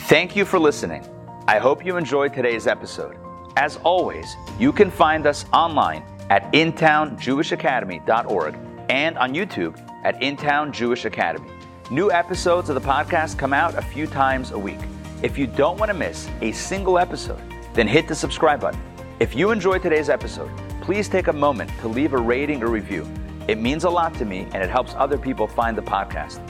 Thank 0.07 0.35
you 0.35 0.45
for 0.45 0.59
listening. 0.59 1.03
I 1.47 1.57
hope 1.59 1.85
you 1.85 1.97
enjoyed 1.97 2.33
today's 2.33 2.67
episode. 2.67 3.15
As 3.55 3.77
always, 3.83 4.35
you 4.59 4.71
can 4.71 4.89
find 4.91 5.25
us 5.25 5.45
online 5.53 6.03
at 6.29 6.51
intownjewishacademy.org 6.53 8.55
and 8.89 9.17
on 9.17 9.33
YouTube 9.33 9.79
at 10.03 10.21
Intown 10.21 10.71
Jewish 10.71 11.05
Academy. 11.05 11.49
New 11.89 12.11
episodes 12.11 12.69
of 12.69 12.75
the 12.75 12.81
podcast 12.81 13.38
come 13.38 13.53
out 13.53 13.75
a 13.75 13.81
few 13.81 14.07
times 14.07 14.51
a 14.51 14.59
week. 14.59 14.80
If 15.21 15.38
you 15.38 15.47
don't 15.47 15.77
want 15.77 15.89
to 15.89 15.93
miss 15.93 16.30
a 16.41 16.51
single 16.51 16.97
episode, 16.97 17.41
then 17.73 17.88
hit 17.88 18.07
the 18.07 18.15
subscribe 18.15 18.61
button. 18.61 18.81
If 19.19 19.35
you 19.35 19.51
enjoyed 19.51 19.81
today's 19.81 20.09
episode, 20.09 20.51
please 20.81 21.07
take 21.07 21.27
a 21.27 21.34
moment 21.34 21.71
to 21.81 21.88
leave 21.88 22.13
a 22.13 22.17
rating 22.17 22.61
or 22.63 22.67
review. 22.67 23.07
It 23.47 23.57
means 23.57 23.84
a 23.84 23.89
lot 23.89 24.13
to 24.15 24.25
me 24.25 24.47
and 24.53 24.63
it 24.63 24.69
helps 24.69 24.93
other 24.95 25.17
people 25.17 25.47
find 25.47 25.77
the 25.77 25.81
podcast. 25.81 26.41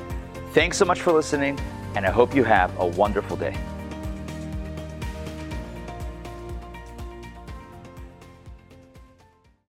Thanks 0.54 0.78
so 0.78 0.86
much 0.86 1.02
for 1.02 1.12
listening, 1.12 1.60
and 1.96 2.06
I 2.06 2.12
hope 2.12 2.36
you 2.36 2.44
have 2.44 2.78
a 2.80 2.86
wonderful 2.86 3.38
day. 3.38 3.58